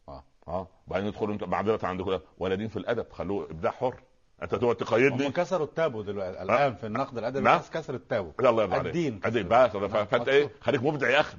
آه. 0.08 0.24
آه. 0.48 0.68
بعدين 0.86 1.08
يدخلوا 1.08 1.34
انت 1.34 1.44
معذره 1.44 1.86
عندكم 1.86 2.18
ولا 2.38 2.54
دين 2.54 2.68
في 2.68 2.76
الأدب. 2.76 3.06
خلوه 3.12 3.50
إبداع 3.50 3.72
حر. 3.72 3.94
أنت 4.42 4.54
تقعد 4.54 4.76
تقيدني 4.76 5.26
هم 5.26 5.32
كسروا 5.32 5.66
التابو 5.66 6.02
دلوقتي. 6.02 6.42
الآن 6.42 6.74
في 6.74 6.86
النقد 6.86 7.18
الأدبي 7.18 7.40
نعم. 7.40 7.60
كسر 7.72 7.94
التابو. 7.94 8.32
الله 8.40 8.62
يرضى 8.62 8.74
عليك 8.74 8.86
الدين 8.86 9.20
الدين 9.26 9.48
بس. 9.48 9.70
فأنت 9.70 10.28
إيه؟ 10.28 10.50
خليك 10.60 10.82
مبدع 10.82 11.10
يا 11.10 11.20
أخي. 11.20 11.36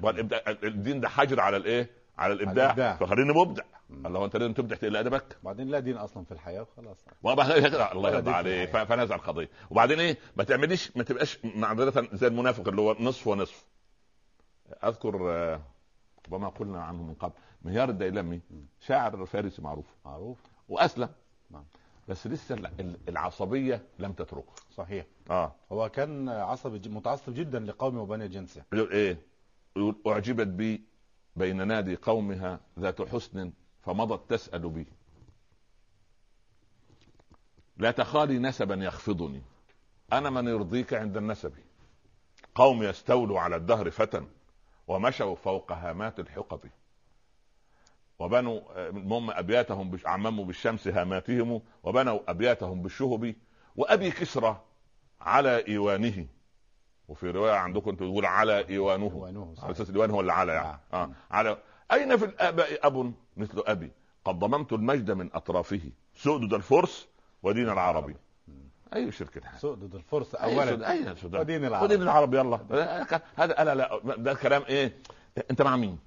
الدين 0.64 1.00
ده 1.00 1.08
حجر 1.08 1.40
على 1.40 1.56
الإيه؟ 1.56 1.90
على 2.18 2.32
الإبداع, 2.32 2.64
الإبداع. 2.64 2.96
فخليني 2.96 3.32
مبدع. 3.32 3.62
الله 4.06 4.24
انت 4.24 4.36
لازم 4.36 4.52
تبدع 4.52 4.76
تقل 4.76 4.96
ادبك. 4.96 5.36
بعدين 5.42 5.68
لا 5.68 5.78
دين 5.78 5.96
أصلا 5.96 6.24
في 6.24 6.32
الحياة 6.32 6.62
وخلاص. 6.62 7.04
الله 7.92 8.10
يرضى 8.10 8.30
عليك. 8.30 8.70
فنزع 8.70 9.14
القضية 9.14 9.50
وبعدين 9.70 10.00
إيه؟ 10.00 10.18
ما 10.36 10.44
تعمليش 10.44 10.96
ما 10.96 11.02
تبقاش 11.02 11.38
معذرة 11.44 12.08
زي 12.12 12.26
المنافق 12.26 12.68
اللي 12.68 12.80
هو 12.80 12.96
نصف 13.00 13.26
ونصف. 13.26 13.64
أذكر 14.84 15.30
آه، 15.30 15.60
ربما 16.26 16.48
قلنا 16.48 16.82
عنه 16.82 17.02
من 17.02 17.14
قبل 17.14 17.32
مهيار 17.62 17.88
الديلمي 17.88 18.40
شاعر 18.80 19.26
فارسي 19.26 19.62
معروف. 19.62 19.86
معروف. 20.04 20.38
وأسلم. 20.68 21.08
نعم. 21.50 21.64
بس 22.08 22.26
لسه 22.26 22.56
العصبية 23.08 23.82
لم 23.98 24.12
تتركه 24.12 24.52
صحيح. 24.70 25.06
آه. 25.30 25.54
هو 25.72 25.88
كان 25.88 26.28
عصبي 26.28 26.88
متعصب 26.88 27.34
جدا 27.34 27.58
لقومه 27.58 28.02
وبني 28.02 28.28
جنسه 28.28 28.62
يقول 28.72 28.92
إيه؟ 28.92 29.18
يقول 29.76 29.96
أعجبت 30.06 30.46
بي 30.46 30.84
بين 31.36 31.66
نادي 31.66 31.96
قومها 31.96 32.60
ذات 32.78 33.02
حسن 33.02 33.52
فمضت 33.90 34.30
تسأل 34.30 34.68
بي 34.68 34.86
لا 37.76 37.90
تخالي 37.90 38.38
نسبا 38.38 38.74
يخفضني. 38.74 39.42
أنا 40.12 40.30
من 40.30 40.48
يرضيك 40.48 40.94
عند 40.94 41.16
النسب. 41.16 41.52
قوم 42.54 42.82
يستولوا 42.82 43.40
على 43.40 43.56
الدهر 43.56 43.90
فتى 43.90 44.26
ومشوا 44.88 45.34
فوق 45.34 45.72
هامات 45.72 46.20
الحقب. 46.20 46.60
وبنوا 48.18 48.88
المهم 48.88 49.30
أبياتهم 49.30 49.98
عمموا 50.04 50.44
بالشمس 50.44 50.88
هاماتهم 50.88 51.62
وبنوا 51.82 52.20
أبياتهم 52.28 52.82
بالشهب. 52.82 53.34
وأبي 53.76 54.10
كسرى 54.10 54.60
على 55.20 55.66
إيوانه. 55.68 56.26
وفي 57.08 57.30
رواية 57.30 57.52
عندكم 57.52 57.94
تقول 57.94 58.26
على 58.26 58.68
إيوانه. 58.68 59.26
على 59.62 59.72
أساس 59.72 59.90
الإيوان 59.90 60.10
هو 60.10 60.20
اللي 60.20 60.32
على 60.32 60.52
يعني. 60.52 60.80
آه. 60.92 60.96
آه. 60.96 61.10
على 61.30 61.58
أين 61.92 62.16
في 62.16 62.24
الاباء 62.24 62.86
أب 62.86 63.12
مثل 63.36 63.62
أبي؟ 63.66 63.90
قد 64.24 64.38
ضممت 64.38 64.72
المجد 64.72 65.10
من 65.10 65.30
أطرافه. 65.34 65.80
سؤدد 66.14 66.54
الفرس 66.54 67.08
ودين 67.42 67.68
العربي. 67.68 68.16
أي 68.94 69.12
شركه 69.12 69.40
سؤدد 69.58 69.94
الفرس 69.94 70.34
اولا. 70.34 70.90
أي 70.90 71.14
ودين 71.32 71.64
العربي. 71.64 71.84
ودين 71.84 72.02
العربي 72.02 72.38
يلا. 72.38 72.60
هذا 73.36 73.62
أنا 73.62 73.74
لا 73.74 74.00
ده 74.04 74.32
الكلام 74.32 74.62
إيه؟ 74.68 74.96
أنت 75.50 75.62
مع 75.62 75.76
مين؟ 75.76 75.98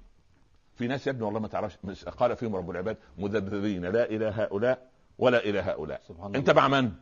في 0.76 0.86
ناس 0.86 1.06
يا 1.06 1.12
ابني 1.12 1.22
والله 1.22 1.40
ما 1.40 1.48
تعرفش. 1.48 2.04
قال 2.04 2.36
فيهم 2.36 2.56
رب 2.56 2.70
العباد 2.70 2.96
مذبذبين. 3.18 3.84
لا 3.86 4.04
إلى 4.04 4.24
هؤلاء 4.24 4.90
ولا 5.18 5.38
إلى 5.38 5.60
هؤلاء. 5.60 6.02
سبحان 6.08 6.34
أنت 6.34 6.50
مع 6.50 6.68
من؟ 6.68 6.92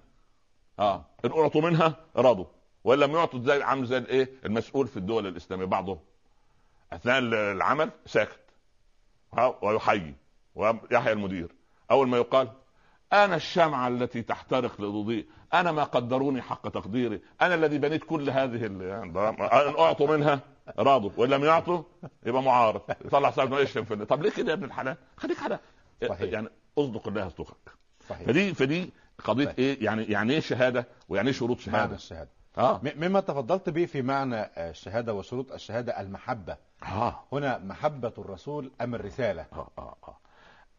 آه. 0.78 1.04
إن 1.24 1.30
أعطوا 1.30 1.62
منها 1.62 1.96
رضوا. 2.16 2.44
وإن 2.84 2.98
لم 2.98 3.12
يعطوا 3.12 3.40
زي 3.40 3.62
عامل 3.62 3.86
زي 3.86 3.98
الايه 3.98 4.30
المسؤول 4.44 4.88
في 4.88 4.96
الدول 4.96 5.26
الإسلامية 5.26 5.64
بعضهم 5.64 5.98
أثناء 6.92 7.18
العمل 7.18 7.90
ساكت. 8.06 8.38
ويحيي 9.62 10.14
ويحيى 10.54 11.12
المدير. 11.12 11.54
أول 11.90 12.08
ما 12.08 12.16
يقال 12.16 12.48
أنا 13.12 13.36
الشمعة 13.36 13.88
التي 13.88 14.22
تحترق 14.22 14.80
لتضيء 14.80 15.26
أنا 15.54 15.72
ما 15.72 15.84
قدروني 15.84 16.42
حق 16.42 16.68
تقديري 16.68 17.20
أنا 17.42 17.54
الذي 17.54 17.78
بنيت 17.78 18.04
كل 18.04 18.30
هذه 18.30 18.66
إن 18.66 19.12
أعطوا 19.78 20.16
منها 20.16 20.40
راضوا 20.78 21.10
وإن 21.16 21.30
لم 21.30 21.44
يعطوا 21.44 21.82
يبقى 22.26 22.42
معارض. 22.42 22.80
يطلع 23.04 23.30
صاحبه 23.30 23.60
يشتم 23.60 23.84
في 23.84 24.04
طب 24.04 24.22
ليه 24.22 24.30
كده 24.30 24.48
يا 24.48 24.54
ابن 24.54 24.64
الحلال؟ 24.64 24.96
خليك 25.16 25.38
حلال. 25.38 25.58
يعني 26.20 26.48
أصدق 26.78 27.08
الله 27.08 27.26
يصدقك 27.26 27.70
صحيح. 28.08 28.26
فدي 28.26 28.54
فدي 28.54 28.90
قضية 29.24 29.44
صحيح. 29.44 29.58
إيه؟ 29.58 29.84
يعني 29.84 30.04
يعني 30.04 30.32
إيه 30.32 30.40
شهادة؟ 30.40 30.88
ويعني 31.08 31.28
إيه 31.28 31.34
شروط 31.34 31.58
شهادة؟ 31.60 31.78
معنى 31.78 31.94
الشهادة؟ 31.94 32.30
آه. 32.58 32.80
مما 32.96 33.20
تفضلت 33.20 33.68
به 33.70 33.86
في 33.86 34.02
معنى 34.02 34.50
الشهادة 34.70 35.14
وشروط 35.14 35.52
الشهادة 35.52 36.00
المحبة. 36.00 36.56
آه. 36.82 37.20
هنا 37.32 37.58
محبة 37.58 38.12
الرسول 38.18 38.70
أم 38.80 38.94
الرسالة؟ 38.94 39.46
آه 39.52 39.68
آه 39.78 39.96
آه. 40.04 40.18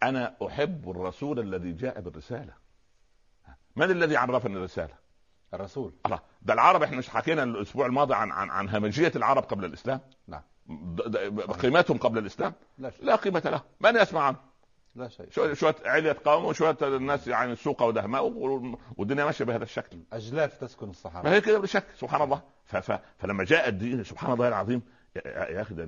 أنا 0.03 0.35
أحب 0.47 0.89
الرسول 0.89 1.39
الذي 1.39 1.71
جاء 1.71 2.01
بالرسالة. 2.01 2.53
من 3.75 3.91
الذي 3.91 4.17
عرفني 4.17 4.57
الرسالة؟ 4.57 4.93
الرسول. 5.53 5.93
الله 6.05 6.19
ده 6.41 6.53
العرب 6.53 6.83
إحنا 6.83 6.97
مش 6.97 7.09
حكينا 7.09 7.43
الأسبوع 7.43 7.85
الماضي 7.85 8.13
عن 8.13 8.31
عن 8.31 8.49
عن 8.49 8.69
همجية 8.69 9.11
العرب 9.15 9.43
قبل 9.43 9.65
الإسلام. 9.65 9.99
نعم. 10.27 10.41
قيمتهم 11.61 11.97
قبل 11.97 12.17
الإسلام؟ 12.17 12.53
لا, 12.77 12.91
لا 13.01 13.15
قيمة 13.15 13.41
له 13.45 13.61
من 13.81 13.95
يسمع 14.01 14.21
عنه؟ 14.21 14.37
لا 14.95 15.09
شيء. 15.09 15.29
شوية 15.29 15.53
شوية 15.53 15.75
علية 15.85 16.17
قوم 16.25 16.45
وشويه 16.45 16.77
الناس 16.81 17.27
يعني 17.27 17.55
سوقه 17.55 17.85
ودهماء 17.85 18.23
والدنيا 18.97 19.25
ماشية 19.25 19.45
بهذا 19.45 19.63
الشكل. 19.63 19.97
اجلاف 20.13 20.57
تسكن 20.57 20.89
الصحابه 20.89 21.29
ما 21.29 21.35
هي 21.35 21.41
كده 21.41 21.59
بالشكل 21.59 21.97
سبحان 21.97 22.21
الله. 22.21 22.41
فلما 23.19 23.43
جاء 23.43 23.69
الدين 23.69 24.03
سبحان 24.03 24.33
الله 24.33 24.47
العظيم 24.47 24.81
يا 25.25 25.61
أخي 25.61 25.75
ده 25.75 25.83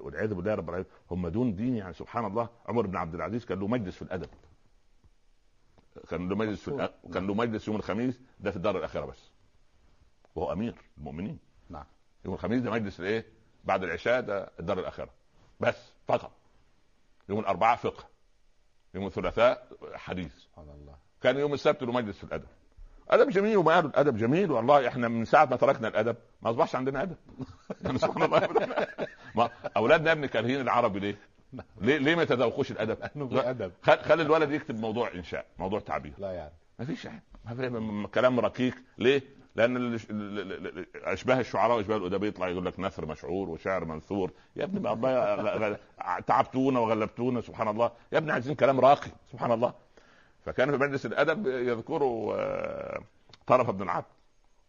والعياذ 0.00 0.34
بالله 0.34 0.54
رب 0.54 0.68
العالمين 0.68 0.90
هم 1.10 1.28
دون 1.28 1.54
دين 1.54 1.76
يعني 1.76 1.94
سبحان 1.94 2.24
الله. 2.24 2.48
عمر 2.66 2.86
بن 2.86 2.96
عبد 2.96 3.14
العزيز 3.14 3.44
كان 3.44 3.60
له 3.60 3.66
مجلس 3.66 3.96
في 3.96 4.02
الأدب. 4.02 4.28
كان 6.10 6.28
له 6.28 6.36
مجلس 6.36 6.60
في 6.60 6.88
كان 7.14 7.26
له 7.26 7.34
مجلس 7.34 7.68
يوم 7.68 7.76
الخميس 7.76 8.20
ده 8.40 8.50
في 8.50 8.56
الدار 8.56 8.78
الاخره 8.78 9.04
بس. 9.06 9.30
وهو 10.34 10.52
أمير 10.52 10.74
المؤمنين. 10.98 11.38
نعم. 11.70 11.84
يوم 12.24 12.34
الخميس 12.34 12.62
ده 12.62 12.70
مجلس 12.70 13.00
الإيه؟ 13.00 13.26
بعد 13.64 13.84
العشاء 13.84 14.20
ده 14.20 14.50
الدار 14.60 14.78
الاخره 14.78 15.10
بس 15.60 15.92
فقط. 16.08 16.32
يوم 17.28 17.38
الأربعاء 17.38 17.76
فقه 17.76 18.04
يوم 18.94 19.06
الثلاثاء 19.06 19.68
حديث. 19.94 20.34
سبحان 20.38 20.68
الله. 20.68 20.94
كان 21.22 21.36
يوم 21.36 21.54
السبت 21.54 21.82
له 21.82 21.92
مجلس 21.92 22.18
في 22.18 22.24
الأدب. 22.24 22.48
أدب 23.10 23.30
جميل 23.30 23.56
وما 23.56 23.74
قالوا 23.74 23.90
الادب 23.90 24.16
جميل 24.16 24.50
والله 24.50 24.88
إحنا 24.88 25.08
من 25.08 25.24
ساعة 25.24 25.44
ما 25.44 25.56
تركنا 25.56 25.88
الأدب 25.88 26.16
ما 26.42 26.50
أصبحش 26.50 26.76
عندنا 26.76 27.02
أدب. 27.02 27.16
يعني 27.84 27.98
سبحان 27.98 28.22
الله. 28.22 28.48
ما 29.36 29.50
أولادنا 29.76 30.12
ابني 30.12 30.28
كارهين 30.28 30.60
العربي 30.60 31.00
ليه؟ 31.00 31.18
ليه 31.86 31.96
ليه 31.96 32.14
ما 32.14 32.22
يتذوقوش 32.22 32.70
الأدب؟ 32.70 32.98
لأنه 33.00 33.50
أدب. 33.50 33.72
خلي 33.82 34.22
الولد 34.22 34.50
يكتب 34.50 34.80
موضوع 34.80 35.14
إنشاء 35.14 35.46
موضوع 35.58 35.80
تعبير. 35.80 36.12
لا 36.18 36.32
يعني. 36.32 36.52
ما 36.78 36.84
فيش 36.84 37.04
يعني. 37.04 37.22
ما 37.44 37.54
في 37.54 38.08
كلام 38.14 38.40
ركيك 38.40 38.74
ليه؟ 38.98 39.22
لأن 39.56 39.98
أشباه 40.94 41.40
الشعراء 41.40 41.76
وأشباه 41.76 41.96
الأدباء 41.96 42.28
يطلع 42.28 42.48
يقول 42.48 42.66
لك 42.66 42.80
نثر 42.80 43.06
مشعور 43.06 43.50
وشعر 43.50 43.84
منثور. 43.84 44.30
يا 44.56 44.64
ابني 44.64 44.92
الله 44.92 45.78
تعبتونا 46.26 46.80
وغلبتونا 46.80 47.40
سبحان 47.40 47.68
الله. 47.68 47.90
يا 48.12 48.18
ابني 48.18 48.32
عايزين 48.32 48.54
كلام 48.54 48.80
راقي 48.80 49.10
سبحان 49.32 49.52
الله. 49.52 49.74
فكان 50.44 50.70
في 50.70 50.76
مجلس 50.76 51.06
الأدب 51.06 51.46
يذكروا 51.46 52.34
آه، 52.34 53.00
طرف 53.46 53.70
بن 53.70 53.82
العبد. 53.82 54.06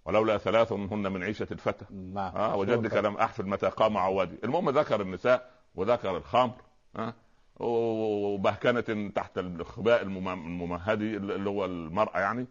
ولولا 0.06 0.38
ثلاث 0.38 0.72
هن 0.72 1.12
من 1.12 1.24
عيشة 1.24 1.48
الفتى. 1.52 1.86
نعم 1.92 2.36
آه 2.36 2.56
وجدك 2.56 2.94
لم 2.94 3.18
احفل 3.18 3.46
متى 3.46 3.68
قام 3.68 3.98
عوادي. 3.98 4.36
المهم 4.44 4.70
ذكر 4.70 5.02
النساء 5.02 5.52
وذكر 5.76 6.18
الخمر 6.18 6.56
آه 6.96 7.14
وبهكنة 7.60 9.10
تحت 9.16 9.38
الخباء 9.38 10.02
الممهدي 10.02 11.18
اللي 11.18 11.50
هو 11.50 11.66
المرأة 11.66 12.20
يعني 12.20 12.48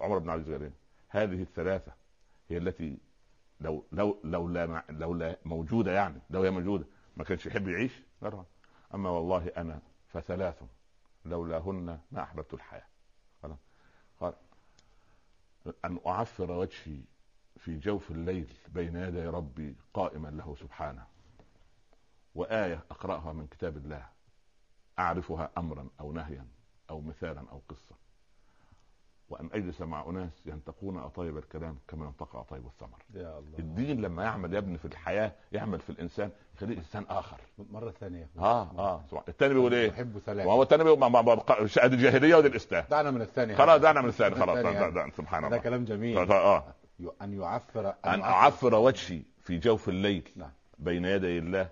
عمر 0.00 0.18
بن 0.18 0.30
عبد 0.30 0.48
العزيز 0.48 0.70
هذه 1.14 1.42
الثلاثة 1.42 1.92
هي 2.48 2.56
التي 2.56 2.98
لو 3.60 3.84
لو 3.92 4.20
لولا 4.24 4.84
لولا 4.90 5.36
موجودة 5.44 5.92
يعني 5.92 6.20
لو 6.30 6.42
هي 6.42 6.50
موجودة 6.50 6.84
ما 7.16 7.24
كانش 7.24 7.46
يحب 7.46 7.68
يعيش 7.68 8.02
أما 8.94 9.10
والله 9.10 9.48
أنا 9.56 9.80
فثلاث 10.08 10.62
لولاهن 11.24 12.00
ما 12.12 12.22
أحببت 12.22 12.54
الحياة. 12.54 12.86
قال 14.20 14.34
أن 15.84 16.00
أعفر 16.06 16.50
وجهي 16.50 17.00
في 17.56 17.78
جوف 17.78 18.10
الليل 18.10 18.52
بين 18.68 18.96
يدي 18.96 19.26
ربي 19.26 19.76
قائما 19.94 20.28
له 20.28 20.54
سبحانه. 20.60 21.06
وآية 22.34 22.84
أقرأها 22.90 23.32
من 23.32 23.46
كتاب 23.46 23.76
الله. 23.76 24.08
أعرفها 24.98 25.50
أمرا 25.58 25.88
أو 26.00 26.12
نهيا 26.12 26.46
أو 26.90 27.00
مثالا 27.00 27.40
أو 27.50 27.62
قصة. 27.68 27.96
وأن 29.30 29.48
أجلس 29.52 29.80
مع 29.80 30.04
أناس 30.10 30.46
ينتقون 30.46 30.98
أطيب 30.98 31.38
الكلام 31.38 31.78
كما 31.88 32.06
ينتقى 32.06 32.40
أطيب 32.40 32.66
الثمر. 32.66 32.98
يا 33.14 33.38
الله. 33.38 33.58
الدين 33.58 34.00
لما 34.00 34.24
يعمل 34.24 34.54
يا 34.54 34.58
ابني 34.58 34.78
في 34.78 34.84
الحياة 34.84 35.32
يعمل 35.52 35.80
في 35.80 35.90
الإنسان 35.90 36.30
يخليه 36.56 36.78
إنسان 36.78 37.04
آخر. 37.10 37.40
مرة 37.58 37.90
ثانية 37.90 38.28
آه 38.38 38.62
آه. 38.78 39.04
الثاني 39.28 39.54
بيقول 39.54 39.74
إيه؟ 39.74 39.88
يحب 39.88 40.18
ثلاثة 40.18 40.48
وهو 40.48 40.62
الثاني 40.62 40.84
بيقول 40.84 41.02
ادي 41.78 41.94
الجاهلية 41.94 42.34
ودي 42.36 42.48
الإسلام. 42.48 42.84
دعنا 42.90 43.10
من 43.10 43.22
الثاني 43.22 43.54
خلاص 43.54 43.80
دعنا 43.80 44.00
من 44.00 44.08
الثاني 44.08 44.34
خلاص 44.34 44.58
سبحان 45.16 45.44
الله. 45.44 45.56
هذا 45.56 45.62
كلام 45.62 45.84
جميل. 45.84 46.18
آه. 46.18 46.74
أن 47.22 47.32
يعفر 47.32 47.94
أن, 48.04 48.20
أعفر 48.20 48.74
وجهي 48.74 49.22
في 49.42 49.58
جوف 49.58 49.88
الليل 49.88 50.28
نعم. 50.36 50.50
بين 50.78 51.04
يدي 51.04 51.38
الله 51.38 51.68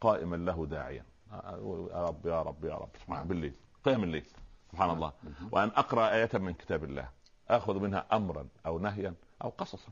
قائما 0.00 0.36
له 0.36 0.66
داعيا. 0.66 1.04
يا 1.32 2.06
رب 2.08 2.26
يا 2.26 2.42
رب 2.42 2.64
يا 2.64 2.74
رب. 2.74 3.28
بالليل 3.28 3.54
قيام 3.84 4.04
الليل. 4.04 4.24
سبحان 4.72 4.90
الله. 4.90 5.12
وأن 5.52 5.68
أقرأ 5.68 6.14
آية 6.14 6.30
من 6.34 6.54
كتاب 6.54 6.84
الله. 6.84 7.08
أخذ 7.48 7.78
منها 7.80 8.06
امرا 8.12 8.46
أو 8.66 8.78
نهيا 8.78 9.14
أو 9.44 9.48
قصصا. 9.48 9.88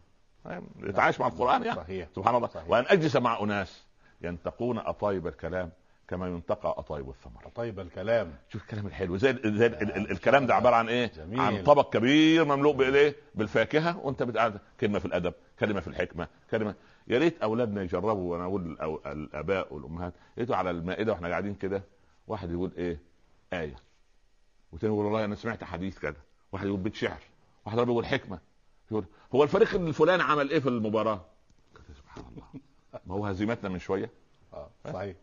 يتعايش 0.82 1.20
مع 1.20 1.26
القرآن 1.26 1.62
يعني. 1.64 1.80
صحيح. 1.80 2.08
سبحان 2.16 2.34
الله. 2.34 2.48
صحيح. 2.48 2.70
وأن 2.70 2.84
أجلس 2.88 3.16
مع 3.16 3.40
أناس 3.40 3.84
ينتقون 4.20 4.78
أطايب 4.78 5.26
الكلام 5.26 5.70
كما 6.08 6.26
ينتقى 6.26 6.74
أطايب 6.78 7.08
الثمر 7.08 7.46
أطايب 7.46 7.80
الكلام. 7.80 8.34
شوف 8.48 8.62
الكلام 8.62 8.86
الحلو. 8.86 9.16
زي, 9.16 9.36
زي 9.44 9.66
الكلام 9.66 10.46
ده 10.46 10.54
عبارة 10.54 10.76
عن 10.76 10.88
إيه؟ 10.88 11.06
جميل. 11.06 11.40
عن 11.40 11.62
طبق 11.62 11.92
كبير 11.92 12.44
مملوء 12.44 12.74
بالايه 12.74 13.16
بالفاكهة. 13.34 13.98
وأنت 13.98 14.22
بتقعد 14.22 14.60
كلمة 14.80 14.98
في 14.98 15.06
الأدب 15.06 15.34
كلمة 15.60 15.80
في 15.80 15.88
الحكمة 15.88 16.28
كلمة. 16.50 16.74
يا 17.08 17.18
ريت 17.18 17.42
أولادنا 17.42 17.82
يجربوا 17.82 18.32
وأنا 18.32 18.44
أقول 18.44 18.78
الأباء 19.06 19.74
والأمهات 19.74 20.14
يا 20.36 20.56
على 20.56 20.70
المائدة 20.70 21.12
وإحنا 21.12 21.28
قاعدين 21.28 21.54
كده. 21.54 21.82
واحد 22.26 22.50
يقول 22.50 22.72
إيه؟ 22.78 23.00
آية. 23.52 23.87
وتاني 24.72 24.92
يقول 24.92 25.04
والله 25.04 25.24
أنا 25.24 25.34
سمعت 25.34 25.64
حديث 25.64 25.98
كذا 25.98 26.16
واحد 26.52 26.66
يقول 26.66 26.80
بيت 26.80 26.94
شعر 26.94 27.20
واحد 27.66 27.78
يقول 27.78 28.06
حكمة. 28.06 28.38
يقول 28.90 29.04
هو 29.34 29.42
الفريق 29.42 29.74
الفلاني 29.74 30.22
عمل 30.22 30.50
إيه 30.50 30.58
في 30.58 30.68
المباراة؟ 30.68 31.24
سبحان 31.96 32.24
الله. 32.30 32.46
ما 33.06 33.14
هو 33.14 33.26
هزيمتنا 33.26 33.68
من 33.68 33.78
شوية. 33.78 34.10
آه 34.54 34.70
صحيح. 34.84 35.16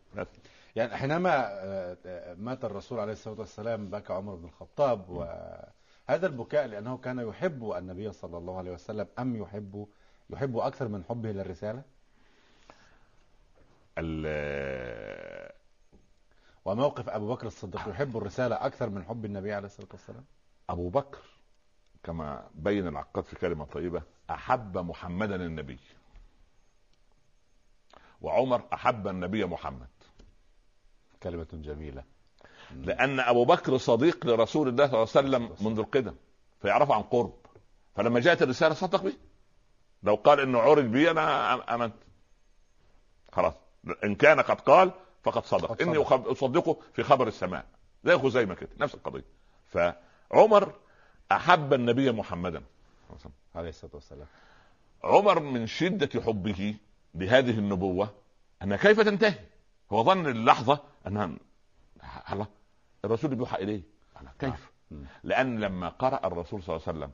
يعني 0.76 0.96
حينما 0.96 1.48
آه، 1.50 2.34
مات 2.34 2.66
الرسول 2.66 3.00
عليه 3.00 3.14
الصلاة 3.14 3.39
والسلام 3.39 3.89
بكى 3.89 4.14
عمر 4.14 4.36
بن 4.36 4.46
الخطاب 4.46 5.10
وهذا 5.10 6.28
البكاء 6.28 6.66
لأنه 6.68 6.98
كان 6.98 7.20
يحب 7.20 7.72
النبي 7.72 8.12
صلى 8.12 8.38
الله 8.38 8.58
عليه 8.58 8.72
وسلم 8.72 9.08
أم 9.20 9.36
يحب 9.36 9.88
يحب 10.30 10.58
أكثر 10.58 10.88
من 10.88 11.04
حبه 11.04 11.32
للرسالة؟ 11.32 11.84
وموقف 16.66 17.09
أبو 17.09 17.34
بكر 17.34 17.47
الصديق 17.47 17.89
يحب 17.89 18.18
الرسالة 18.18 18.55
أكثر 18.66 18.89
من 18.89 19.03
حب 19.03 19.26
النبي 19.26 19.53
عليه 19.53 19.66
الصلاة 19.66 19.88
والسلام؟ 19.91 20.26
أبو 20.70 20.89
بكر 20.89 21.20
كما 22.03 22.47
بين 22.55 22.88
العقاد 22.88 23.24
في 23.24 23.36
كلمة 23.36 23.66
طيبة 23.66 24.01
أحب 24.30 24.78
محمدا 24.78 25.36
النبي. 25.36 25.80
وعمر 28.22 28.63
أحب 28.74 29.07
النبي 29.07 29.45
محمد. 29.45 29.88
كلمة 31.24 31.47
جميلة. 31.53 32.03
لأن 32.72 33.20
أبو 33.20 33.45
بكر 33.45 33.78
صديق 33.78 34.26
لرسول 34.26 34.68
الله 34.68 34.88
صلى 34.88 35.03
الله 35.03 35.09
عليه 35.16 35.47
وسلم 35.47 35.68
منذ 35.68 35.80
القدم 35.80 36.16
فيعرفه 36.61 36.95
عن 36.95 37.01
قرب. 37.01 37.34
فلما 37.95 38.20
جاءت 38.20 38.41
الرسالة 38.41 38.74
صدق 38.74 39.03
به 39.03 39.13
لو 40.03 40.16
قال 40.16 40.39
إنه 40.39 40.59
عرج 40.59 40.86
بي 40.86 41.11
أنا 41.11 41.76
امنت 41.76 41.95
خلاص. 43.32 43.53
إن 44.03 44.16
كان 44.16 44.41
قد 44.41 44.61
قال 44.61 44.91
فقد 45.26 45.45
صدق. 45.45 45.82
إني 45.82 45.97
أصدقه 46.07 46.78
في 46.93 47.03
خبر 47.03 47.28
السماء. 47.28 47.65
زي 48.03 48.17
خزيمه 48.17 48.53
كده 48.55 48.69
نفس 48.80 48.95
القضية. 48.95 49.26
فعمر 49.67 50.73
أحب 51.32 51.73
النبي 51.73 52.11
محمدا. 52.11 52.63
عليه 53.55 53.69
الصلاة 53.69 53.91
والسلام. 53.93 54.28
عمر 55.03 55.39
من 55.39 55.67
شدة 55.67 56.21
حبه 56.21 56.76
لهذه 57.15 57.59
النبوة 57.59 58.09
انها 58.63 58.78
كيف 58.78 58.99
تنتهي؟ 58.99 59.39
هو 59.91 60.03
ظن 60.03 60.28
اللحظة 60.28 60.80
أنها 61.07 61.32
الله 62.32 62.47
الرسول 63.05 63.36
بيوحى 63.36 63.63
إليه؟ 63.63 63.82
كيف؟ 64.39 64.71
لأن 65.23 65.59
لما 65.59 65.89
قرأ 65.89 66.28
الرسول 66.28 66.63
صلى 66.63 66.76
الله 66.76 66.88
عليه 66.88 66.97
وسلم 66.97 67.11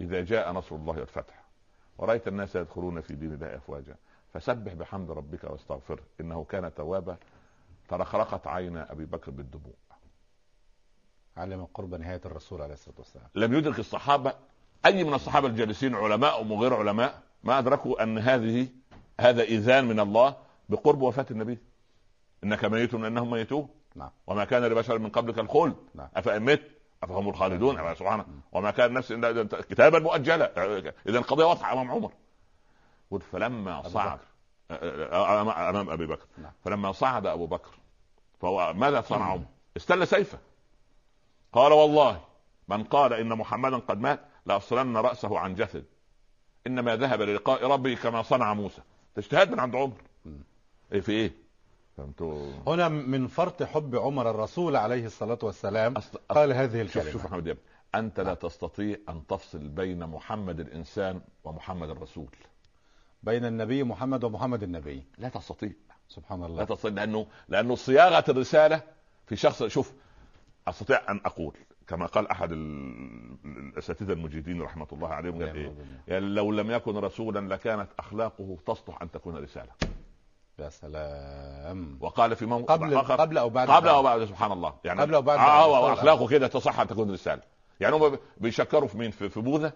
إذا 0.00 0.24
جاء 0.24 0.52
نصر 0.52 0.76
الله 0.76 0.98
والفتح 0.98 1.44
ورأيت 1.98 2.28
الناس 2.28 2.56
يدخلون 2.56 3.00
في 3.00 3.14
دين 3.14 3.32
الله 3.32 3.56
أفواجا 3.56 3.96
فسبح 4.34 4.72
بحمد 4.72 5.10
ربك 5.10 5.44
واستغفره 5.44 6.02
إنه 6.20 6.44
كان 6.44 6.74
توابا 6.74 7.16
فرخرقت 7.88 8.46
عين 8.46 8.76
أبي 8.76 9.04
بكر 9.04 9.30
بالدموع. 9.30 9.74
علم 11.36 11.64
قرب 11.74 11.94
نهاية 11.94 12.20
الرسول 12.24 12.62
عليه 12.62 12.74
الصلاة 12.74 12.94
والسلام. 12.98 13.26
لم 13.34 13.54
يدرك 13.54 13.78
الصحابة 13.78 14.34
أي 14.86 15.04
من 15.04 15.14
الصحابة 15.14 15.48
الجالسين 15.48 15.94
علماء 15.94 16.46
وغير 16.46 16.74
علماء 16.74 17.22
ما 17.44 17.58
أدركوا 17.58 18.02
أن 18.02 18.18
هذه 18.18 18.68
هذا 19.20 19.42
اذان 19.42 19.84
من 19.84 20.00
الله 20.00 20.36
بقرب 20.68 21.02
وفاة 21.02 21.26
النبي. 21.30 21.58
إنك 22.44 22.64
ميت 22.64 22.94
إنهم 22.94 23.30
ميتون. 23.30 23.68
نعم. 23.94 24.10
وما 24.26 24.44
كان 24.44 24.64
لبشر 24.64 24.98
من 24.98 25.10
قبلك 25.10 25.38
الخلد. 25.38 25.76
نعم. 25.94 26.08
أفإن 26.16 26.42
مت؟ 26.42 26.62
أفهم 27.02 27.28
الخالدون؟ 27.28 27.76
نعم. 27.76 27.94
سبحانه 27.94 28.26
وما 28.52 28.70
كان 28.70 28.92
نفس 28.92 29.12
كتابا 29.70 29.98
مؤجلا 29.98 30.64
إذا 31.08 31.18
القضية 31.18 31.44
واضحة 31.44 31.72
أمام 31.72 31.90
عمر. 31.90 32.12
فلما 33.20 33.88
صعد 33.88 34.18
امام 34.70 35.90
ابي 35.90 36.06
بكر 36.06 36.26
نعم. 36.38 36.52
فلما 36.64 36.92
صعد 36.92 37.26
ابو 37.26 37.46
بكر 37.46 37.70
فهو 38.40 38.74
ماذا 38.74 39.00
صنع 39.00 39.24
عمر؟ 39.24 39.44
استل 39.76 40.06
سيفه 40.06 40.38
قال 41.52 41.72
والله 41.72 42.20
من 42.68 42.84
قال 42.84 43.12
ان 43.12 43.28
محمدا 43.28 43.76
قد 43.76 44.00
مات 44.00 44.20
لاصلن 44.46 44.96
راسه 44.96 45.38
عن 45.38 45.54
جسد 45.54 45.84
انما 46.66 46.96
ذهب 46.96 47.22
للقاء 47.22 47.66
ربه 47.66 47.94
كما 47.94 48.22
صنع 48.22 48.54
موسى 48.54 48.82
اجتهاد 49.18 49.50
من 49.52 49.60
عند 49.60 49.76
عمر 49.76 49.96
إيه 50.92 51.00
في 51.00 51.12
إيه 51.12 51.32
فهمتوا 51.96 52.52
هنا 52.66 52.88
من 52.88 53.26
فرط 53.26 53.62
حب 53.62 53.96
عمر 53.96 54.30
الرسول 54.30 54.76
عليه 54.76 55.06
الصلاه 55.06 55.38
والسلام 55.42 55.96
أصل... 55.96 56.18
قال 56.28 56.52
هذه 56.52 56.80
الكلمة 56.80 57.04
شوف 57.04 57.12
شوف 57.12 57.24
محمد 57.24 57.58
انت 57.94 58.20
لا 58.20 58.34
تستطيع 58.34 58.96
ان 59.08 59.26
تفصل 59.26 59.68
بين 59.68 60.06
محمد 60.06 60.60
الانسان 60.60 61.20
ومحمد 61.44 61.90
الرسول 61.90 62.28
بين 63.22 63.44
النبي 63.44 63.84
محمد 63.84 64.24
ومحمد 64.24 64.62
النبي. 64.62 65.04
لا 65.18 65.28
تستطيع. 65.28 65.72
سبحان 66.08 66.44
الله. 66.44 66.58
لا 66.58 66.64
تستطيع 66.64 66.90
لأنه 66.90 67.26
لأنه 67.48 67.74
صياغة 67.74 68.24
الرسالة 68.28 68.82
في 69.26 69.36
شخص 69.36 69.62
شوف 69.62 69.92
أستطيع 70.68 71.00
أن 71.10 71.20
أقول 71.24 71.56
كما 71.86 72.06
قال 72.06 72.28
أحد 72.28 72.52
الأساتذة 72.52 74.12
المجيدين 74.12 74.62
رحمة 74.62 74.86
الله 74.92 75.08
عليهم 75.08 75.34
قال 75.34 75.56
إيه؟ 75.56 75.74
يعني 76.08 76.26
لو 76.26 76.52
لم 76.52 76.70
يكن 76.70 76.96
رسولا 76.96 77.54
لكانت 77.54 77.88
أخلاقه 77.98 78.56
تصلح 78.66 79.02
أن 79.02 79.10
تكون 79.10 79.36
رسالة. 79.36 79.72
يا 80.58 80.68
سلام. 80.68 81.98
وقال 82.00 82.36
في 82.36 82.46
موقع 82.46 82.74
قبل 82.74 82.94
آخر 82.94 83.16
قبل 83.16 83.38
أو 83.38 83.50
بعد؟ 83.50 83.70
قبل 83.70 83.88
أو 83.88 84.02
بعد 84.02 84.24
سبحان 84.24 84.52
الله. 84.52 84.74
يعني 84.84 85.00
قبل 85.00 85.14
أو 85.14 85.22
بعد؟ 85.22 85.38
آه 85.38 85.92
أخلاقه 85.92 86.28
كده 86.28 86.46
تصح 86.46 86.80
أن 86.80 86.86
تكون 86.86 87.10
رسالة. 87.10 87.42
يعني 87.80 87.96
هم 87.96 88.18
بيشكروا 88.36 88.88
في 88.88 88.98
مين؟ 88.98 89.10
في, 89.10 89.28
في 89.28 89.40
بوذا؟ 89.40 89.72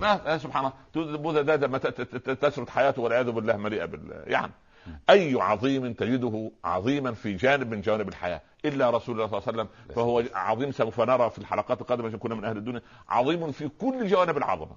ما 0.00 0.38
سبحان 0.38 0.72
الله. 0.94 1.16
بوذا 1.16 1.42
ده 1.42 1.56
لما 1.56 1.78
تسرد 1.78 2.68
حياته 2.68 3.02
والعياذ 3.02 3.30
بالله 3.30 3.56
مليئة 3.56 3.84
بال 3.84 4.22
يعني 4.26 4.52
أي 5.10 5.40
عظيم 5.40 5.92
تجده 5.92 6.50
عظيما 6.64 7.12
في 7.12 7.34
جانب 7.34 7.70
من 7.70 7.80
جوانب 7.80 8.08
الحياة. 8.08 8.40
إلا 8.64 8.90
رسول 8.90 9.14
الله 9.14 9.26
صلى 9.26 9.38
الله 9.38 9.48
عليه 9.48 9.58
وسلم 9.58 9.94
فهو 9.94 10.22
عظيم 10.34 10.72
سوف 10.72 11.00
نرى 11.00 11.30
في 11.30 11.38
الحلقات 11.38 11.80
القادمة 11.80 12.06
عشان 12.08 12.18
كنا 12.18 12.34
من 12.34 12.44
أهل 12.44 12.56
الدنيا. 12.56 12.82
عظيم 13.08 13.52
في 13.52 13.68
كل 13.68 14.06
جوانب 14.06 14.36
العظمة. 14.36 14.76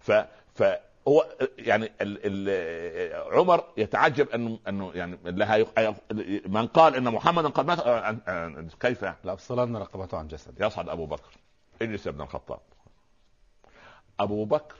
ف 0.00 0.12
ف 0.54 0.62
هو 1.08 1.26
يعني 1.58 1.92
ال 2.00 2.18
ال 2.50 3.34
عمر 3.34 3.64
يتعجب 3.76 4.28
انه 4.28 4.58
انه 4.68 4.92
يعني 4.94 5.18
لها 5.24 5.64
من 6.46 6.66
قال 6.66 6.96
إن 6.96 7.12
محمدا 7.12 7.48
قد 7.48 7.66
مات 7.66 7.78
كيف 8.80 9.02
يعني؟ 9.02 9.16
لافصلن 9.24 9.76
رقبته 9.76 10.18
عن 10.18 10.28
جسد 10.28 10.60
يصعد 10.60 10.88
أبو 10.88 11.06
بكر 11.06 11.30
إجلس 11.82 12.06
يا 12.06 12.10
ابن 12.10 12.20
الخطاب. 12.20 12.60
أبو 14.20 14.44
بكر 14.44 14.76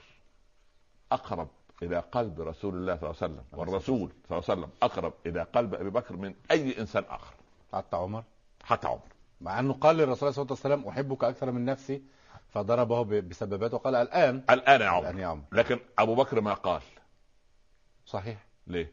أقرب 1.11 1.47
إلى 1.83 1.99
قلب 1.99 2.41
رسول 2.41 2.75
الله 2.75 2.95
صلى 2.95 3.09
الله 3.09 3.15
عليه 3.21 3.33
وسلم 3.33 3.43
والرسول 3.51 4.09
صلى 4.29 4.37
الله 4.37 4.43
عليه 4.49 4.59
وسلم 4.61 4.69
أقرب 4.83 5.13
إلى 5.25 5.41
قلب 5.43 5.73
أبي 5.73 5.89
بكر 5.89 6.15
من 6.15 6.33
أي 6.51 6.79
إنسان 6.79 7.03
آخر. 7.09 7.33
حتى 7.73 7.95
عمر؟ 7.95 8.23
حتى 8.63 8.87
عمر. 8.87 8.99
مع 9.41 9.59
أنه 9.59 9.73
قال 9.73 9.95
للرسول 9.97 10.33
صلى 10.33 10.43
الله 10.43 10.57
عليه 10.65 10.75
وسلم 10.75 10.87
أحبك 10.89 11.23
أكثر 11.23 11.51
من 11.51 11.65
نفسي 11.65 12.01
فضربه 12.53 13.21
بسببات 13.21 13.73
وقال 13.73 13.95
الآن 13.95 14.43
الآن 14.49 14.81
يا 14.81 14.87
عمر, 14.87 15.03
الآن 15.03 15.19
يا 15.19 15.27
عمر. 15.27 15.43
لكن 15.51 15.79
أبو 15.99 16.15
بكر 16.15 16.41
ما 16.41 16.53
قال. 16.53 16.81
صحيح. 18.05 18.45
ليه؟ 18.67 18.91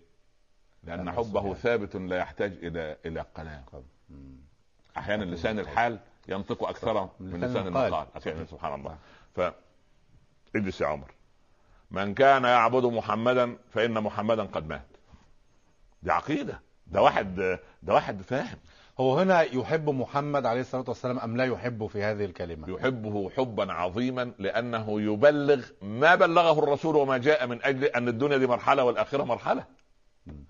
لأن 0.84 1.12
حبه 1.12 1.40
صحيح. 1.40 1.56
ثابت 1.56 1.96
لا 1.96 2.16
يحتاج 2.16 2.52
إلى 2.52 2.96
إلى 3.06 3.20
قناعه 3.34 3.82
أحيانا 4.96 5.24
لسان 5.24 5.58
الحال 5.58 5.98
ينطق 6.28 6.68
أكثر 6.68 7.08
من 7.20 7.40
لسان 7.40 7.66
المقال 7.66 8.48
سبحان 8.48 8.74
الله. 8.74 8.98
ف 9.34 9.40
اجلس 10.56 10.80
يا 10.80 10.86
عمر. 10.86 11.10
من 11.90 12.14
كان 12.14 12.44
يعبد 12.44 12.84
محمدا 12.84 13.56
فإن 13.70 13.92
محمدا 13.92 14.42
قد 14.42 14.68
مات. 14.68 14.86
دي 16.02 16.12
عقيدة. 16.12 16.60
ده 16.86 17.02
واحد 17.02 17.58
ده 17.82 17.94
واحد 17.94 18.22
فاهم. 18.22 18.58
هو 19.00 19.18
هنا 19.18 19.40
يحب 19.40 19.90
محمد 19.90 20.46
عليه 20.46 20.60
الصلاة 20.60 20.84
والسلام 20.88 21.18
أم 21.18 21.36
لا 21.36 21.44
يحبه 21.44 21.86
في 21.86 22.02
هذه 22.02 22.24
الكلمة؟ 22.24 22.70
يحبه 22.70 23.30
حبا 23.30 23.72
عظيما 23.72 24.32
لأنه 24.38 25.00
يبلغ 25.00 25.64
ما 25.82 26.14
بلغه 26.14 26.58
الرسول 26.58 26.96
وما 26.96 27.18
جاء 27.18 27.46
من 27.46 27.62
أجل 27.62 27.84
أن 27.84 28.08
الدنيا 28.08 28.36
دي 28.36 28.46
مرحلة 28.46 28.84
والآخرة 28.84 29.24
مرحلة. 29.24 29.64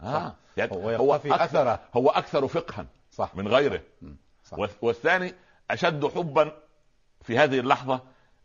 آه. 0.02 0.34
يعني 0.56 0.72
هو, 0.72 0.90
هو 0.90 1.18
في 1.18 1.34
أكثر, 1.34 1.44
أثره. 1.44 1.80
هو 1.94 2.10
أكثر 2.10 2.48
فقها 2.48 2.86
صح. 3.10 3.36
من 3.36 3.48
غيره. 3.48 3.80
صح. 4.44 4.58
والثاني 4.82 5.34
أشد 5.70 6.06
حبا 6.06 6.52
في 7.20 7.38
هذه 7.38 7.58
اللحظة 7.58 8.00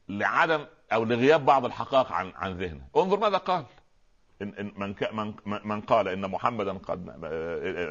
لعدم 0.10 0.66
أو 0.94 1.04
لغياب 1.04 1.46
بعض 1.46 1.66
الحقائق 1.66 2.12
عن 2.12 2.32
عن 2.36 2.58
ذهنه. 2.58 2.88
انظر 2.98 3.20
ماذا 3.20 3.38
قال. 3.38 3.66
إن 4.42 4.54
إن 4.60 4.96
من 5.14 5.34
من 5.46 5.60
من 5.66 5.82
قال 5.82 6.08
إن 6.08 6.32
محمدا 6.32 6.74
قد 6.74 7.06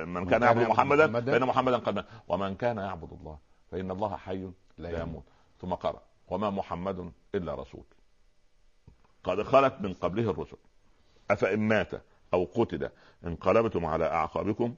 من 0.07 0.27
كان 0.27 0.43
يعبد 0.43 0.69
محمدا 0.69 1.21
فإن 1.21 1.45
محمدا 1.45 1.77
قد 1.77 1.95
مات. 1.95 2.07
ومن 2.29 2.55
كان 2.55 2.77
يعبد 2.77 3.13
الله 3.13 3.39
فإن 3.71 3.91
الله 3.91 4.17
حي 4.17 4.51
لا 4.79 5.01
يموت. 5.03 5.25
ثم 5.61 5.75
قرأ 5.75 6.03
وما 6.29 6.51
محمد 6.51 7.13
إلا 7.35 7.55
رسول. 7.55 7.85
قد 9.25 9.43
خلت 9.43 9.75
من 9.81 9.95
قبله 9.95 10.31
الرسل. 10.31 10.57
أفإن 11.31 11.61
مات 11.61 11.91
أو 12.35 12.45
قتل 12.55 12.91
انقلبتم 13.27 13.85
على 13.85 14.05
أعقابكم 14.05 14.75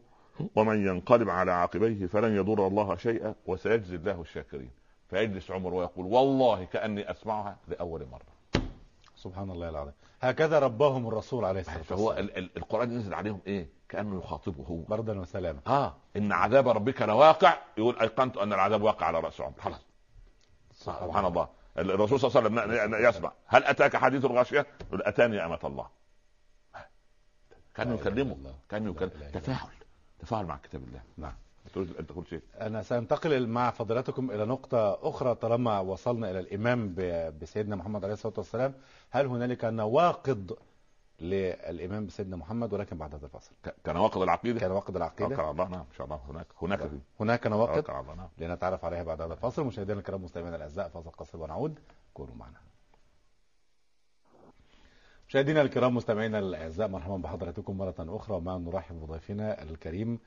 ومن 0.56 0.86
ينقلب 0.86 1.30
على 1.30 1.52
عاقبيه 1.52 2.06
فلن 2.06 2.36
يضر 2.36 2.66
الله 2.66 2.96
شيئا 2.96 3.34
وسيجزي 3.46 3.96
الله 3.96 4.20
الشاكرين. 4.20 4.70
فيجلس 5.10 5.50
عمر 5.50 5.74
ويقول 5.74 6.06
والله 6.06 6.64
كأني 6.64 7.10
أسمعها 7.10 7.56
لأول 7.68 8.06
مرة. 8.06 8.62
سبحان 9.16 9.50
الله 9.50 9.68
العظيم. 9.68 9.92
هكذا 10.20 10.58
رباهم 10.58 11.08
الرسول 11.08 11.44
عليه 11.44 11.60
الصلاة 11.60 11.78
والسلام. 11.78 11.98
فهو 11.98 12.12
ال- 12.12 12.38
ال- 12.38 12.50
القرآن 12.56 12.92
ينزل 12.92 13.14
عليهم 13.14 13.40
إيه؟ 13.46 13.68
كأنه 13.88 14.18
يخاطبه 14.18 14.64
هو. 14.64 14.76
بردا 14.82 15.20
وسلاما. 15.20 15.60
آه 15.66 15.94
إن 16.16 16.32
عذاب 16.32 16.68
ربك 16.68 17.02
لواقع 17.02 17.58
يقول 17.78 17.98
أيقنت 18.00 18.36
أن 18.36 18.52
العذاب 18.52 18.82
واقع 18.82 19.06
على 19.06 19.20
رأس 19.20 19.40
عمر. 19.40 19.60
خلاص. 19.60 19.86
سبحان 20.72 21.24
الله. 21.24 21.48
الرسول 21.78 22.20
صلى 22.20 22.46
الله 22.46 22.60
عليه 22.62 22.82
وسلم 22.84 22.94
يسمع. 23.08 23.32
هل 23.46 23.64
أتاك 23.64 23.96
حديث 23.96 24.24
الغاشية؟ 24.24 24.66
يقول 24.80 25.02
أتاني 25.02 25.44
أمة 25.44 25.58
الله. 25.64 25.86
كان 27.74 27.94
يكلمه 27.94 28.54
كان 28.68 28.90
يكلم 28.90 29.30
تفاعل. 29.32 29.68
تفاعل 30.18 30.46
مع 30.46 30.56
كتاب 30.56 30.82
الله. 30.82 31.00
نعم. 31.16 31.34
أنا 32.60 32.82
سأنتقل 32.82 33.46
مع 33.46 33.70
فضلاتكم 33.70 34.30
إلى 34.30 34.44
نقطة 34.44 35.08
أخرى 35.08 35.34
طالما 35.34 35.80
وصلنا 35.80 36.30
إلى 36.30 36.38
الإمام 36.38 36.94
بسيدنا 37.40 37.76
محمد 37.76 38.04
عليه 38.04 38.14
الصلاة 38.14 38.34
والسلام. 38.36 38.74
هل 39.10 39.26
هنالك 39.26 39.64
نواقض 39.64 40.58
للإمام 41.20 42.06
بسيدنا 42.06 42.36
محمد؟ 42.36 42.72
ولكن 42.72 42.98
بعد 42.98 43.14
هذا 43.14 43.26
الفصل 43.26 43.50
كنواقض 43.86 44.22
العقيدة؟ 44.22 44.60
كنواقض 44.60 44.96
العقيدة؟ 44.96 45.50
الله 45.50 45.68
نعم 45.68 45.80
إن 45.80 45.94
شاء 45.96 46.04
الله 46.06 46.20
هناك 46.28 46.46
هناك 46.62 46.90
هناك 47.20 47.46
نواقض؟ 47.46 47.90
نعم. 48.16 48.28
لنتعرف 48.38 48.84
عليها 48.84 49.02
بعد 49.02 49.20
هذا 49.22 49.32
الفصل 49.32 49.64
مشاهدينا 49.64 49.98
الكرام 49.98 50.24
مستمعينا 50.24 50.56
الأعزاء 50.56 50.88
فاصل 50.88 51.10
قصير 51.10 51.40
ونعود. 51.40 51.78
كونوا 52.14 52.34
معنا. 52.34 52.58
مشاهدينا 55.28 55.62
الكرام 55.62 55.94
مستمعينا 55.94 56.38
الأعزاء 56.38 56.88
مرحبا 56.88 57.16
بحضراتكم 57.16 57.78
مرة 57.78 57.94
أخرى. 57.98 58.36
ومع 58.36 58.56
نرحب 58.56 59.00
بضيفنا 59.00 59.62
الكريم 59.62 60.18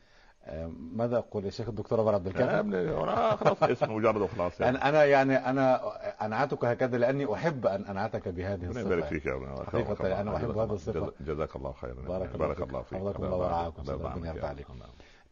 ماذا 0.93 1.17
أقول 1.17 1.45
يا 1.45 1.49
شيخ 1.49 1.67
الدكتور 1.69 1.99
عمر 1.99 2.13
عبد 2.15 2.27
الكافي؟ 2.27 3.37
خلاص 3.37 3.63
اسمه 3.63 3.97
مجرد 3.97 4.21
وخلاص 4.21 4.61
يعني. 4.61 4.77
أنا 4.77 5.03
يعني 5.05 5.35
أنا 5.35 5.81
أنعتك 6.25 6.65
هكذا 6.65 6.97
لأني 6.97 7.33
أحب 7.33 7.65
أن 7.65 7.85
أنعتك 7.85 8.27
بهذه 8.27 8.65
الصفة. 8.65 8.81
يبارك 8.81 9.05
فيك 9.05 9.25
يا 9.25 9.55
حقيقة 9.67 10.21
أنا 10.21 10.35
أحب 10.35 10.57
هذه 10.57 10.73
الصفة. 10.73 11.13
جزاك 11.21 11.55
الله 11.55 11.71
خيرا. 11.71 11.93
بارك, 11.93 12.37
بارك 12.37 12.61
الله 12.61 12.81
فيك. 12.81 12.99
حفظكم 12.99 13.23
الله 13.23 13.37
ورعاكم 13.37 13.89
ربنا 13.89 14.27
يرضى 14.27 14.47
عليكم 14.47 14.73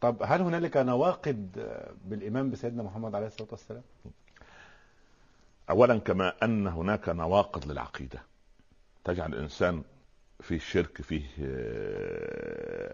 طب 0.00 0.16
هل 0.22 0.40
هنالك 0.40 0.76
نواقض 0.76 1.48
بالإمام 2.04 2.50
بسيدنا 2.50 2.82
محمد 2.82 3.14
عليه 3.14 3.26
الصلاة 3.26 3.48
والسلام؟ 3.50 3.82
اولا 5.70 5.98
كما 5.98 6.32
أن 6.42 6.66
هناك 6.66 7.08
نواقض 7.08 7.66
للعقيدة. 7.70 8.22
تجعل 9.04 9.34
الإنسان 9.34 9.82
فيه 10.42 10.58
شرك 10.58 11.02
فيه 11.02 11.22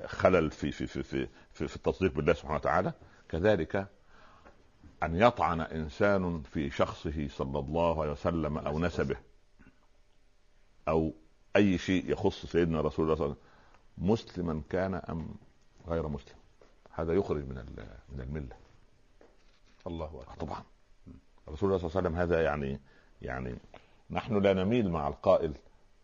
خلل 0.06 0.50
في 0.50 0.72
في 0.72 0.86
في 0.86 1.02
في 1.02 1.28
في, 1.52 1.68
في 1.68 1.76
التصديق 1.76 2.12
بالله 2.12 2.32
سبحانه 2.32 2.54
وتعالى. 2.54 2.92
كذلك 3.28 3.88
أن 5.02 5.14
يطعن 5.16 5.60
إنسان 5.60 6.42
في 6.42 6.70
شخصه 6.70 7.28
صلى 7.28 7.58
الله 7.58 8.02
عليه 8.02 8.12
وسلم 8.12 8.58
أو 8.58 8.78
نسبه 8.78 9.16
أو 10.88 11.14
أي 11.56 11.78
شيء 11.78 12.10
يخص 12.10 12.46
سيدنا 12.46 12.80
رسول 12.80 13.04
الله 13.04 13.16
صلى 13.16 13.24
الله 13.24 13.36
عليه 13.36 13.36
وسلم 13.36 13.46
مسلما 13.98 14.62
كان 14.70 14.94
أم 14.94 15.34
غير 15.88 16.08
مسلم. 16.08 16.36
هذا 16.92 17.12
يخرج 17.12 17.44
من 17.48 17.54
من 18.08 18.20
الملة. 18.20 18.56
الله 19.86 20.06
أكبر. 20.06 20.46
طبعا. 20.46 20.62
رسول 21.48 21.68
الله 21.68 21.78
صلى 21.78 21.88
الله 21.88 21.96
عليه 21.98 22.08
وسلم 22.08 22.16
هذا 22.16 22.42
يعني 22.44 22.80
يعني 23.22 23.58
نحن 24.10 24.38
لا 24.42 24.52
نميل 24.52 24.90
مع 24.90 25.08
القائل 25.08 25.54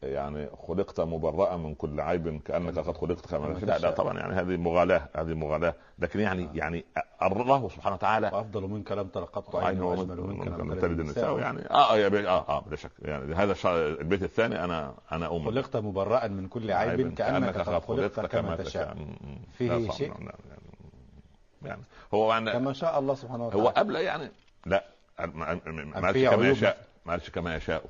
يعني 0.03 0.49
خلقت 0.69 1.01
مبرأ 1.01 1.57
من 1.57 1.75
كل 1.75 2.01
عيب 2.01 2.41
كأنك 2.45 2.79
قد 2.79 2.97
خلقت 2.97 3.27
كما 3.27 3.47
لا 3.47 3.79
لا 3.79 3.91
طبعا 3.91 4.19
يعني 4.19 4.35
هذه 4.35 4.57
مغالاة 4.57 5.09
هذه 5.17 5.35
مغالاة. 5.35 5.75
لكن 5.99 6.21
يعني 6.21 6.45
آه. 6.45 6.51
يعني 6.55 6.85
الله 7.23 7.69
سبحانه 7.69 7.95
وتعالى 7.95 8.29
افضل 8.29 8.63
منك 8.63 8.93
لم 8.93 9.07
تر 9.07 9.25
قط 9.25 9.57
عين 9.57 9.83
وأجمل 9.83 10.21
منك 10.21 10.47
لم 10.47 10.75
تلد 10.75 11.01
النساء. 11.01 11.39
يعني. 11.39 11.71
آه 11.71 11.97
يا 11.97 12.29
آه 12.29 12.45
آه 12.49 12.61
بلا 12.61 12.77
شك. 12.77 12.91
يعني 13.03 13.35
هذا 13.35 13.55
البيت 14.01 14.23
الثاني 14.23 14.65
أنا 14.65 14.95
أنا 15.13 15.37
ام 15.37 15.45
خلقت 15.45 15.77
مبرأ 15.77 16.29
من 16.29 16.49
كل 16.49 16.71
عيب 16.71 17.15
كأنك 17.15 17.59
قد 17.59 17.85
خلقت 17.85 18.21
كما 18.21 18.57
تشاء. 18.57 18.97
فيه 19.59 19.91
شيء؟ 19.91 20.13
يعني 21.63 21.83
هو 22.15 22.33
يعني 22.33 22.53
كما 22.53 22.73
شاء 22.73 22.99
الله 22.99 23.15
سبحانه 23.15 23.47
وتعالى. 23.47 23.63
هو 23.63 23.69
قبل 23.69 23.97
يعني 23.97 24.31
لا 24.67 24.85
ما 25.27 25.61
قالش 25.95 26.25
كما 26.25 26.49
يشاء. 26.49 26.87
ما 27.07 27.13
قالش 27.13 27.31
كما 27.31 27.57
يشاء. 27.57 27.85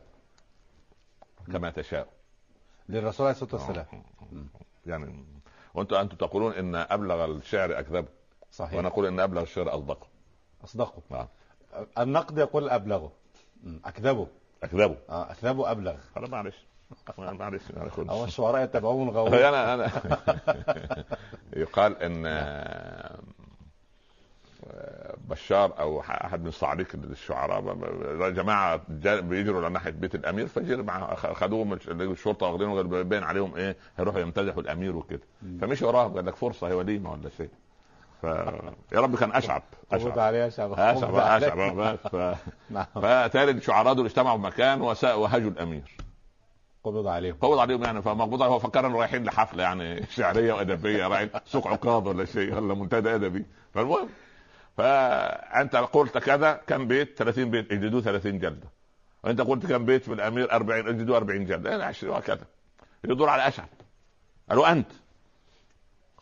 كما 1.52 1.70
تشاء. 1.70 2.08
للرسول 2.88 3.26
عليه 3.26 3.36
الصلاة 3.36 3.54
والسلام. 3.54 3.86
يعني 4.86 5.24
وأنتم 5.74 5.96
أنتم 5.96 6.16
تقولون 6.16 6.52
إن 6.52 6.74
أبلغ 6.74 7.24
الشعر 7.24 7.78
أكذب. 7.78 8.06
صحيح. 8.52 8.74
وأنا 8.74 8.88
أقول 8.88 9.06
إن 9.06 9.20
أبلغ 9.20 9.42
الشعر 9.42 9.74
أصدقه. 9.74 10.06
أصدقه. 10.64 11.02
آه. 11.12 11.28
النقد 11.98 12.38
يقول 12.38 12.70
أبلغه. 12.70 13.12
أكذبه. 13.84 14.26
أكذبه. 14.62 14.96
آه 15.08 15.32
أكذبه 15.32 15.70
أبلغ. 15.70 15.94
أنا 16.16 16.28
معلش. 16.28 16.56
معلش. 17.18 17.62
هو 17.98 18.24
الشعراء 18.24 18.64
يتبعون 18.64 19.08
الغاوون 19.08 19.34
أنا 19.52 19.74
أنا 19.74 19.90
يقال 21.62 22.02
إن 22.02 22.26
بشار 25.28 25.72
أو 25.80 26.00
احد 26.00 26.44
من 26.44 26.50
صعاليك 26.50 26.94
الشعراء 26.94 27.74
جماعة 28.30 28.80
بيجروا 29.20 29.60
على 29.64 29.72
ناحية 29.72 29.90
بيت 29.90 30.14
الأمير 30.14 30.46
فجر 30.46 30.82
مع 30.82 31.14
خدوهم 31.14 31.72
الشرطة 31.90 32.46
واخدينهم 32.46 33.02
باين 33.02 33.22
عليهم 33.24 33.56
إيه 33.56 33.76
هيروحوا 33.98 34.20
يمتدحوا 34.20 34.62
الأمير 34.62 34.96
وكده. 34.96 35.20
فمشي 35.60 35.84
وراهم 35.84 36.14
قال 36.14 36.26
لك 36.26 36.36
فرصة 36.36 36.68
هي 36.68 36.72
وليمه 36.72 37.12
ولا 37.12 37.30
شيء. 37.36 37.50
ف 38.22 38.24
يا 38.92 39.00
رب 39.00 39.16
كان 39.16 39.32
أشعب 39.32 39.62
أشعب. 39.92 40.18
عليه 40.18 40.46
اشعب 40.46 40.72
اشعب 40.72 41.14
اشعب 41.14 41.96
ف... 42.12 42.16
نعم. 42.70 42.86
فبالتالي 42.94 43.50
الشعراء 43.50 43.94
دول 43.94 44.06
اجتمعوا 44.06 44.38
بمكان 44.38 44.80
وهجوا 44.80 45.50
الأمير. 45.50 45.96
قبض 46.84 47.06
عليهم. 47.06 47.36
قبض 47.40 47.58
عليهم 47.58 47.82
يعني 47.84 48.02
فمقبوض 48.02 48.42
هو 48.42 48.58
فكر 48.58 48.86
إنه 48.86 48.98
رايحين 48.98 49.24
لحفلة 49.24 49.62
يعني 49.62 50.06
شعرية 50.16 50.52
وأدبية 50.52 51.06
رايحين 51.06 51.30
سوق 51.46 51.66
عكاظ 51.68 52.08
ولا 52.08 52.24
شيء 52.24 52.54
ولا 52.54 52.74
منتدى 52.74 53.14
أدبي. 53.14 53.44
فالمهم 53.74 54.08
فأنت 54.76 55.76
قلت 55.76 56.18
كذا 56.18 56.52
كم 56.52 56.86
بيت؟ 56.86 57.18
30 57.18 57.50
بيت 57.50 57.72
اجلدوه 57.72 58.00
30 58.00 58.38
جلدة. 58.38 58.68
وأنت 59.24 59.40
قلت 59.40 59.66
كم 59.66 59.84
بيت 59.84 60.04
في 60.04 60.12
الأمير؟ 60.12 60.52
40 60.52 60.88
اجلدوه 60.88 61.16
40 61.16 61.46
جلدة. 61.46 61.74
أنا 61.74 61.84
20 61.84 62.12
وهكذا. 62.12 62.46
يدور 63.04 63.28
على 63.28 63.48
اشعر 63.48 63.68
قالوا 64.48 64.72
أنت. 64.72 64.90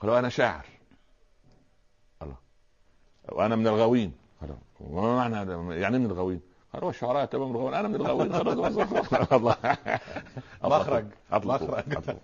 قالوا 0.01 0.19
أنا 0.19 0.29
شاعر. 0.29 0.67
الله 2.23 2.37
وأنا 3.29 3.57
من 3.57 3.67
الغاوين. 3.67 4.13
قالوا 4.41 4.57
ما 4.81 5.17
معنى 5.17 5.37
يعني 5.81 5.99
من 5.99 6.07
الغاوين؟ 6.07 6.41
قالوا 6.73 6.91
الشعراء 6.91 7.25
تمام 7.25 7.51
الغاوين. 7.51 7.75
أنا 7.75 7.89
من 7.89 7.95
الغاوين. 7.95 8.35
الله 8.35 9.57
مخرج. 10.65 11.05
مخرج. 11.33 12.17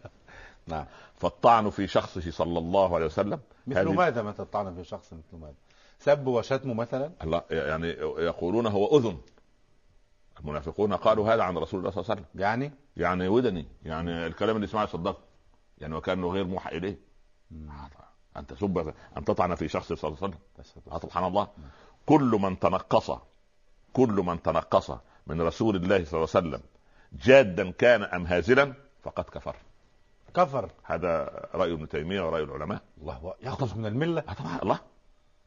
نعم. 0.67 0.85
فالطعن 1.17 1.71
في 1.71 1.87
شخصه 1.87 2.31
صلى 2.31 2.59
الله 2.59 2.95
عليه 2.95 3.07
وسلم. 3.07 3.41
مثل 3.67 3.89
ماذا 3.89 4.23
متى 4.23 4.43
الطعن 4.43 4.75
في 4.75 4.85
شخص 4.85 5.13
مثل 5.13 5.43
ماذا؟ 5.43 5.55
سب 5.99 6.27
وشتم 6.27 6.77
مثلا؟ 6.77 7.13
الله 7.23 7.43
يعني 7.51 7.89
يقولون 8.19 8.67
هو 8.67 8.99
أذن. 8.99 9.19
المنافقون 10.41 10.93
قالوا 10.93 11.35
هذا 11.35 11.43
عن 11.43 11.59
رسول 11.59 11.81
الله 11.81 11.91
صلى 11.91 12.01
الله 12.01 12.11
عليه 12.11 12.23
وسلم. 12.23 12.41
يعني؟ 12.41 12.73
يعني 12.97 13.29
ودني 13.29 13.67
يعني 13.85 14.27
الكلام 14.27 14.57
اللي 14.57 14.67
سمعه 14.67 14.87
صدقه 14.87 15.19
يعني 15.79 15.95
وكانه 15.95 16.29
غير 16.29 16.45
موحى 16.45 16.77
إليه. 16.77 16.99
أن 18.37 18.47
تسب 18.47 18.95
أن 19.17 19.25
تطعن 19.25 19.55
في 19.55 19.69
شخص 19.69 19.93
صلى 19.93 20.09
الله 20.09 20.19
عليه 20.23 20.35
وسلم. 20.59 20.99
سبحان 20.99 21.25
الله. 21.25 21.49
كل 22.07 22.39
من 22.43 22.59
تنقص 22.59 23.11
كل 23.93 24.23
من 24.27 24.43
تنقص 24.43 24.91
من 25.27 25.41
رسول 25.41 25.77
الله 25.77 26.05
صلى 26.05 26.25
الله 26.25 26.29
عليه 26.35 26.49
وسلم 26.49 26.63
جادا 27.13 27.71
كان 27.71 28.03
أم 28.03 28.27
هازلا 28.27 28.75
فقد 29.03 29.25
كفر. 29.25 29.57
كفر. 30.35 30.71
هذا 30.83 31.25
رأي 31.55 31.73
ابن 31.73 31.89
تيمية 31.89 32.21
ورأي 32.21 32.43
العلماء. 32.43 32.83
الله 33.01 33.35
يخرج 33.43 33.77
من 33.77 33.87
الملة. 33.87 34.25
الله. 34.63 34.81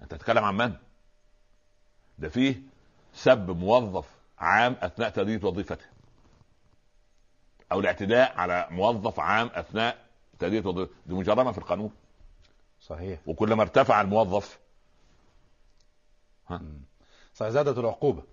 أنت 0.02 0.12
تتكلم 0.12 0.44
عن 0.44 0.58
من؟ 0.58 0.74
ده 2.20 2.30
فيه 2.30 2.62
سب 3.14 3.50
موظف 3.50 4.06
عام 4.40 4.76
أثناء 4.82 5.10
تاديه 5.10 5.40
وظيفته. 5.44 5.86
أو 7.72 7.80
الاعتداء 7.80 8.38
على 8.38 8.68
موظف 8.72 9.20
عام 9.20 9.50
أثناء 9.54 9.98
تاديه 10.40 10.62
وظيفته. 10.66 10.94
دي 11.06 11.14
مجرمه 11.14 11.52
في 11.52 11.58
القانون. 11.58 11.92
صحيح. 12.82 13.20
وكلما 13.26 13.62
ارتفع 13.62 14.02
الموظف 14.02 14.60
ها؟ 16.48 16.62
صحيح 17.34 17.52
زادت 17.52 17.78
العقوبة. 17.78 18.24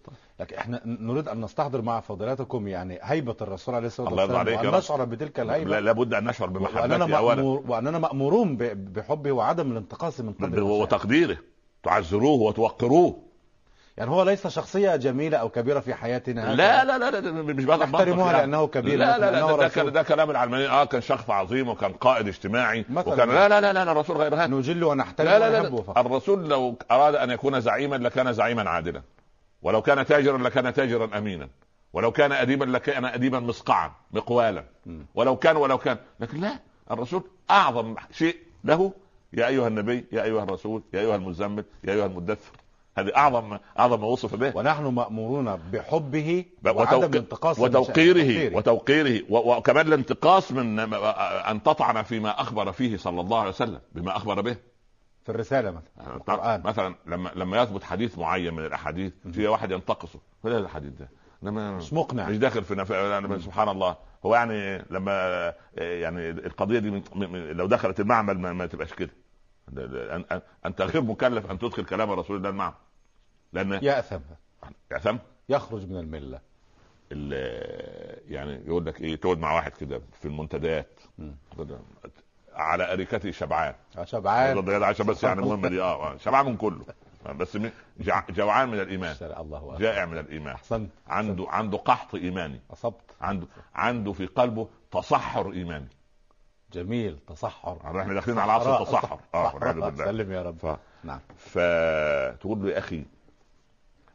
لكن 0.40 0.56
إحنا 0.56 0.80
نريد 0.84 1.28
أن 1.28 1.40
نستحضر 1.40 1.82
مع 1.82 2.00
فضيلتكم 2.00 2.68
يعني 2.68 2.98
هيبة 3.02 3.36
الرسول 3.40 3.74
عليه 3.74 3.86
الصلاة 3.86 4.12
والسلام 4.14 4.66
وأن 4.66 4.78
نشعر 4.78 5.04
بتلك 5.04 5.40
الهيبة. 5.40 5.80
لابد 5.80 6.14
أن 6.14 6.24
نشعر 6.24 6.48
بمحبته 6.48 7.16
اولا 7.16 7.42
وأننا 7.42 7.98
مأمورون 7.98 8.56
بحبه 8.74 9.32
وعدم 9.32 9.72
الانتقاص 9.72 10.20
من 10.20 10.32
قبل 10.32 10.60
وتقديره. 10.62 11.38
تعزروه 11.86 12.40
وتوقروه 12.40 13.16
يعني 13.96 14.10
هو 14.10 14.22
ليس 14.22 14.46
شخصية 14.46 14.96
جميلة 14.96 15.38
أو 15.38 15.48
كبيرة 15.48 15.80
في 15.80 15.94
حياتنا 15.94 16.54
لا 16.54 16.84
لا 16.84 16.98
لا, 16.98 17.10
لا 17.10 17.32
مش 17.32 17.64
نحترمها 17.64 18.32
يعني. 18.32 18.38
لأنه 18.38 18.66
كبير 18.66 18.98
لا 18.98 19.18
لا 19.18 19.30
لا 19.30 19.56
ده, 19.56 19.68
ده, 19.68 19.90
ده 19.90 20.02
كلام 20.02 20.30
العلمانيين 20.30 20.70
آه 20.70 20.84
كان 20.84 21.00
شخص 21.00 21.30
عظيم 21.30 21.68
وكان 21.68 21.92
قائد 21.92 22.28
اجتماعي 22.28 22.84
وكان 23.06 23.28
لا 23.28 23.48
لا 23.48 23.60
لا 23.60 23.72
لا 23.72 23.92
الرسول 23.92 24.16
غير 24.16 24.34
هذا 24.34 24.46
نجل 24.46 24.84
ونحترم 24.84 25.26
لا 25.26 25.38
لا 25.38 25.62
لا, 25.62 25.82
الرسول 25.96 26.48
لو 26.48 26.78
أراد 26.90 27.14
أن 27.14 27.30
يكون 27.30 27.60
زعيما 27.60 27.96
لكان 27.96 28.32
زعيما 28.32 28.70
عادلا 28.70 29.02
ولو 29.62 29.82
كان 29.82 30.06
تاجرا 30.06 30.38
لكان 30.38 30.74
تاجرا 30.74 31.18
أمينا 31.18 31.48
ولو 31.92 32.12
كان 32.12 32.32
أديبا 32.32 32.64
لكان 32.64 33.04
أديبا 33.04 33.40
مسقعا 33.40 33.92
مقوالا 34.12 34.64
ولو 35.14 35.36
كان 35.36 35.56
ولو 35.56 35.78
كان 35.78 35.96
لكن 36.20 36.40
لا 36.40 36.58
الرسول 36.90 37.22
أعظم 37.50 37.94
شيء 38.10 38.36
له 38.64 38.92
يا 39.32 39.46
أيها 39.46 39.68
النبي 39.68 40.04
يا 40.12 40.22
أيها 40.22 40.42
الرسول 40.42 40.82
يا 40.94 41.00
أيها 41.00 41.16
المزمل 41.16 41.64
يا 41.84 41.92
أيها 41.92 42.06
المدثر. 42.06 42.52
هذه 42.98 43.16
اعظم 43.16 43.58
أعظم 43.78 44.00
ما 44.00 44.06
وصف 44.06 44.34
به. 44.34 44.56
ونحن 44.56 44.84
مأمورون 44.84 45.56
بحبه 45.56 46.44
وعدم 46.66 47.04
الانتقاص 47.04 47.58
وتوقيره 47.58 48.56
وتوقيره. 48.56 49.22
وكمان 49.30 49.86
الانتقاص 49.86 50.52
من 50.52 50.80
أن 50.80 51.62
تطعن 51.62 52.02
فيما 52.02 52.40
أخبر 52.40 52.72
فيه 52.72 52.96
صلى 52.96 53.20
الله 53.20 53.38
عليه 53.38 53.48
وسلم 53.48 53.80
بما 53.94 54.16
أخبر 54.16 54.40
به. 54.40 54.56
في 55.24 55.32
الرسالة 55.32 55.70
مثلا 55.70 56.12
آه، 56.12 56.16
القرآن. 56.16 56.62
مثلا 56.64 56.94
لما 57.06 57.30
لما 57.34 57.62
يثبت 57.62 57.84
حديث 57.84 58.18
معين 58.18 58.54
من 58.54 58.64
الأحاديث 58.64 59.12
في 59.32 59.46
واحد 59.46 59.70
ينتقصه. 59.70 60.18
فلا 60.42 60.58
الحديث 60.58 60.92
ده. 60.92 61.08
مش 61.42 61.92
مقنع. 61.92 62.28
مش 62.28 62.36
داخل 62.36 62.64
في 62.64 62.74
نف... 62.74 62.90
يعني 62.90 63.38
سبحان 63.38 63.68
الله. 63.68 63.96
هو 64.26 64.34
يعني 64.34 64.84
لما 64.90 65.54
يعني 65.76 66.30
القضية 66.30 66.78
دي 66.78 67.02
لو 67.52 67.66
دخلت 67.66 68.00
المعمل 68.00 68.38
ما, 68.38 68.52
ما 68.52 68.66
تبقاش 68.66 68.94
كده. 68.94 69.10
انت 70.66 70.82
غير 70.82 71.02
مكلف 71.02 71.50
أن 71.50 71.58
تدخل 71.58 71.84
كلام 71.84 72.10
رسول 72.10 72.36
الله 72.36 72.48
المعمل. 72.48 72.74
لأن 73.52 73.72
ياثم 73.72 74.20
ياثم 74.92 75.16
يخرج 75.48 75.88
من 75.88 75.96
الملة. 75.96 76.40
يعني 78.28 78.60
يقول 78.66 78.86
لك 78.86 79.00
إيه 79.00 79.16
تقعد 79.16 79.38
مع 79.38 79.54
واحد 79.54 79.72
كده 79.72 80.00
في 80.20 80.24
المنتديات. 80.28 81.00
على 82.54 82.92
اريكته 82.92 83.30
شبعان. 83.30 83.74
آه، 83.98 84.04
شبعان. 84.04 84.82
عشان 84.82 85.06
بس 85.06 85.24
يعني 85.24 85.40
المهم 85.40 85.66
دي 85.66 85.82
آه 85.82 86.16
شبعان 86.16 86.46
من 86.46 86.56
كله. 86.56 86.84
بس 87.38 87.58
جوعان 88.30 88.68
من 88.68 88.80
الإيمان. 88.80 89.16
الله 89.22 89.78
جائع 89.78 90.06
من 90.06 90.18
الإيمان. 90.18 90.54
أحسنت. 90.54 90.90
عنده 91.06 91.46
عنده 91.48 91.78
قحط 91.78 92.14
إيماني. 92.14 92.60
أصبت. 92.72 93.05
عنده 93.20 93.46
عنده 93.74 94.12
في 94.12 94.26
قلبه 94.26 94.68
تصحر 94.90 95.52
إيماني. 95.52 95.88
جميل 96.72 97.18
تصحر. 97.26 98.00
إحنا 98.00 98.14
داخلين 98.14 98.38
على 98.38 98.52
عصر 98.52 98.82
التصحر. 98.82 99.20
آه 99.34 99.94
سلم 99.96 100.32
يا 100.32 100.42
رب. 100.42 100.58
ف... 100.58 100.76
نعم. 101.04 101.20
فتقول 101.36 102.62
له 102.62 102.70
يا 102.70 102.78
أخي 102.78 103.04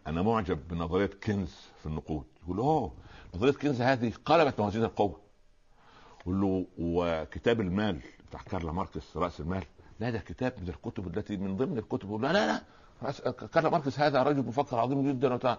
أنا 0.08 0.22
معجب 0.22 0.68
بنظرية 0.68 1.10
كينز 1.24 1.56
في 1.80 1.86
النقود. 1.86 2.24
يقول 2.44 2.58
أوه 2.58 2.94
نظرية 3.36 3.52
كينز 3.52 3.82
هذه 3.82 4.14
قلبت 4.26 4.60
موازين 4.60 4.84
القوة. 4.84 5.20
يقول 6.22 6.42
له 6.42 6.66
وكتاب 6.78 7.62
المال 7.62 8.00
بتاع 8.30 8.42
كارل 8.42 8.72
ماركس 8.72 9.18
رأس 9.18 9.40
المال 9.40 9.64
لا 10.00 10.10
ده 10.10 10.20
كتاب 10.20 10.54
من 10.62 10.70
الكتب 10.70 11.18
التي 11.18 11.38
من 11.38 11.58
ضمن 11.58 11.78
الكتب. 11.78 12.22
لا 12.22 12.34
لا 12.34 12.48
لا 12.48 12.62
كارل 13.32 13.72
ماركس 13.72 14.00
هذا 14.00 14.24
رجل 14.24 14.46
مفكر 14.46 14.80
عظيم 14.80 15.10
جدا 15.12 15.34
وتع... 15.34 15.58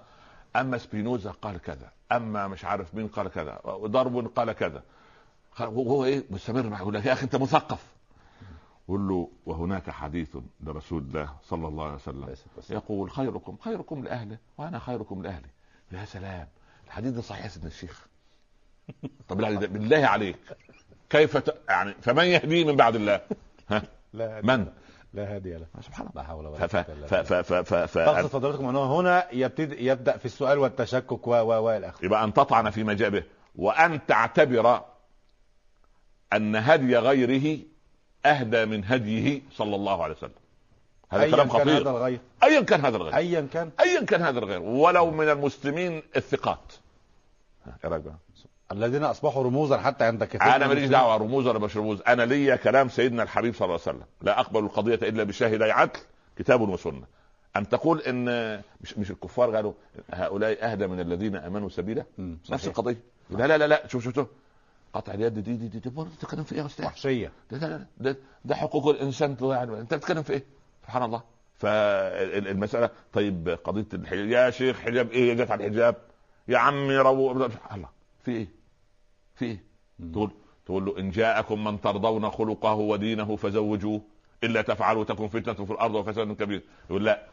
أما 0.57 0.79
سبينوزا 0.79 1.31
قال 1.31 1.59
كذا 1.59 1.93
أما 2.13 2.49
مش 2.49 2.65
عارف 2.65 2.95
مين 2.95 3.09
قال 3.09 3.29
كذا 3.29 3.61
ودارون 3.65 4.27
قال 4.27 4.53
كذا. 4.53 4.83
وهو 5.61 6.05
إيه؟ 6.05 6.25
مستمر 6.31 6.63
معه 6.63 6.79
يقول 6.81 6.95
لك 6.95 7.07
يا 7.07 7.13
أخي 7.13 7.25
أنت 7.25 7.37
مثقف. 7.37 7.87
قل 8.89 9.09
له 9.09 9.29
وهناك 9.47 9.91
حديث 9.91 10.37
لرسول 10.61 11.03
الله 11.03 11.35
صلى 11.45 11.69
الله 11.69 11.85
عليه 11.85 11.95
وسلم. 11.95 12.35
يقول 12.71 13.11
خيركم 13.11 13.57
خيركم 13.57 14.05
لأهله 14.05 14.39
وأنا 14.59 14.79
خيركم 14.79 15.23
لأهلي. 15.23 15.49
يا 15.93 16.05
سلام 16.05 16.49
الحديث 16.87 17.13
ده 17.13 17.23
صحيح 17.23 17.45
يا 17.45 17.49
سيدنا 17.49 17.69
الشيخ. 17.69 18.07
طب 19.29 19.37
بالله 19.37 20.07
عليك. 20.07 20.37
كيف 21.11 21.37
ت... 21.37 21.63
يعني 21.69 21.95
فمن 22.01 22.25
يهديه 22.25 22.65
من 22.65 22.77
بعد 22.77 22.97
الله؟ 22.97 23.21
ها؟ 23.71 23.83
لا. 24.13 24.41
من؟ 24.45 24.73
لا 25.15 25.35
هادي 25.35 25.55
له. 25.55 25.67
سبحان 25.81 26.07
الله. 26.07 26.23
لا 26.23 26.29
حول 26.29 26.47
ولا 26.47 26.59
قوة 26.59 26.85
إلا 26.89 26.95
بالله. 26.95 27.07
تقصد 27.63 28.27
فضلاتكم 28.27 28.69
أنه 28.69 29.01
هنا 29.01 29.27
يبتدي 29.33 29.87
يبدأ 29.87 30.17
في 30.17 30.25
السؤال 30.25 30.59
والتشكك 30.59 31.27
و 31.27 31.31
و 31.31 31.69
و 31.69 31.91
يبقى 32.03 32.25
أن 32.25 32.33
تطعن 32.33 32.71
في 32.71 32.85
مجابه. 32.85 33.23
وأن 33.57 34.07
تعتبر 34.07 34.85
أن 36.33 36.57
هدي 36.57 36.97
غيره 36.97 37.59
أهدى 38.27 38.65
من 38.65 38.85
هديه 38.85 39.43
صلى 39.53 39.77
الله 39.77 40.03
عليه 40.03 40.15
وسلم. 40.15 40.31
هذا 41.11 41.31
كلام 41.31 41.49
خطير. 41.49 41.83
هذا 41.83 41.91
الغير. 41.91 42.21
ايا 42.43 42.61
كان 42.61 42.81
هذا 42.81 42.97
الغير. 42.97 43.17
ايا 43.17 43.49
كان. 43.53 43.71
ايا 43.81 44.05
كان 44.05 44.23
هذا 44.23 44.39
الغير. 44.39 44.61
ولو 44.61 45.11
من 45.11 45.29
المسلمين 45.29 46.03
الثقات. 46.17 46.73
إيه 47.85 47.91
رأيك؟ 47.91 48.05
الذين 48.73 49.05
أصبحوا 49.05 49.43
رموزا 49.43 49.77
حتى 49.77 50.05
عند 50.05 50.25
كثير 50.25 50.43
أنا 50.43 50.67
ماليش 50.67 50.89
دعوة 50.89 51.17
رموز 51.17 51.47
ولا 51.47 51.59
مش 51.59 51.77
رموز. 51.77 52.03
أنا 52.07 52.23
ليا 52.23 52.57
كلام 52.57 52.89
سيدنا 52.89 53.23
الحبيب 53.23 53.55
صلى 53.55 53.67
الله 53.67 53.81
عليه 53.87 53.97
وسلم. 53.97 54.07
لا 54.23 54.41
أقبل 54.41 54.65
القضية 54.65 54.95
إلا 54.95 55.25
بشاهدي 55.25 55.65
عدل 55.65 56.01
كتاب 56.37 56.61
وسنة. 56.61 57.05
أن 57.57 57.69
تقول 57.69 58.01
إن 58.01 58.57
مش 58.81 58.99
مش 58.99 59.11
الكفار 59.11 59.57
قالوا 59.57 59.73
هؤلاء 60.11 60.73
أهدى 60.73 60.87
من 60.87 61.01
الذين 61.01 61.37
آمنوا 61.37 61.69
سبيلا؟ 61.69 62.05
نفس 62.51 62.67
القضية. 62.67 63.01
لا 63.31 63.47
لا 63.47 63.59
لا 63.59 63.67
لا 63.67 63.87
شوف 63.87 64.05
شوف 64.05 64.15
شوف. 64.15 64.27
قطع 64.95 65.15
اليد 65.15 65.35
دي 65.35 65.41
دي 65.41 65.69
دي, 65.69 65.79
دي 65.79 65.91
برضه 65.91 66.11
تتكلم 66.21 66.45
في 66.45 66.55
إيه 66.55 66.61
يا 66.61 66.67
أستاذ؟ 66.67 66.87
وحشية. 66.87 67.33
ده 67.51 67.59
ده 67.59 67.87
ده, 67.99 68.17
ده 68.45 68.55
حقوق 68.55 68.89
الإنسان. 68.89 69.37
يعني 69.43 69.81
أنت 69.81 69.95
بتتكلم 69.95 70.23
في 70.23 70.33
إيه؟ 70.33 70.45
سبحان 70.83 71.03
الله. 71.03 71.23
فالمسألة 71.59 72.91
طيب 73.13 73.59
قضية 73.65 73.87
الحجاب 73.95 74.29
يا 74.29 74.51
شيخ 74.51 74.81
حجاب 74.81 75.11
إيه؟ 75.11 75.35
جت 75.35 75.51
على 75.51 75.67
الحجاب. 75.67 75.97
يا 76.49 76.59
عمي 76.59 76.97
رو 76.97 77.33
الله. 77.33 77.89
في 78.25 78.31
إيه؟ 78.31 78.62
في 79.43 79.49
إيه؟ 79.49 80.13
تقول 80.13 80.31
تقول 80.67 80.85
له 80.85 80.99
إن 80.99 81.11
جاءكم 81.11 81.65
من 81.65 81.81
ترضون 81.81 82.31
خلقه 82.31 82.75
ودينه 82.75 83.37
فزوجوه 83.37 84.01
إلا 84.45 84.63
تفعلوا 84.63 85.05
تكن 85.05 85.29
فتنة 85.29 85.65
في 85.67 85.71
الأرض 85.73 85.95
وفساد 85.95 86.33
كبير. 86.33 86.63
يقول 86.91 87.05
لا. 87.05 87.27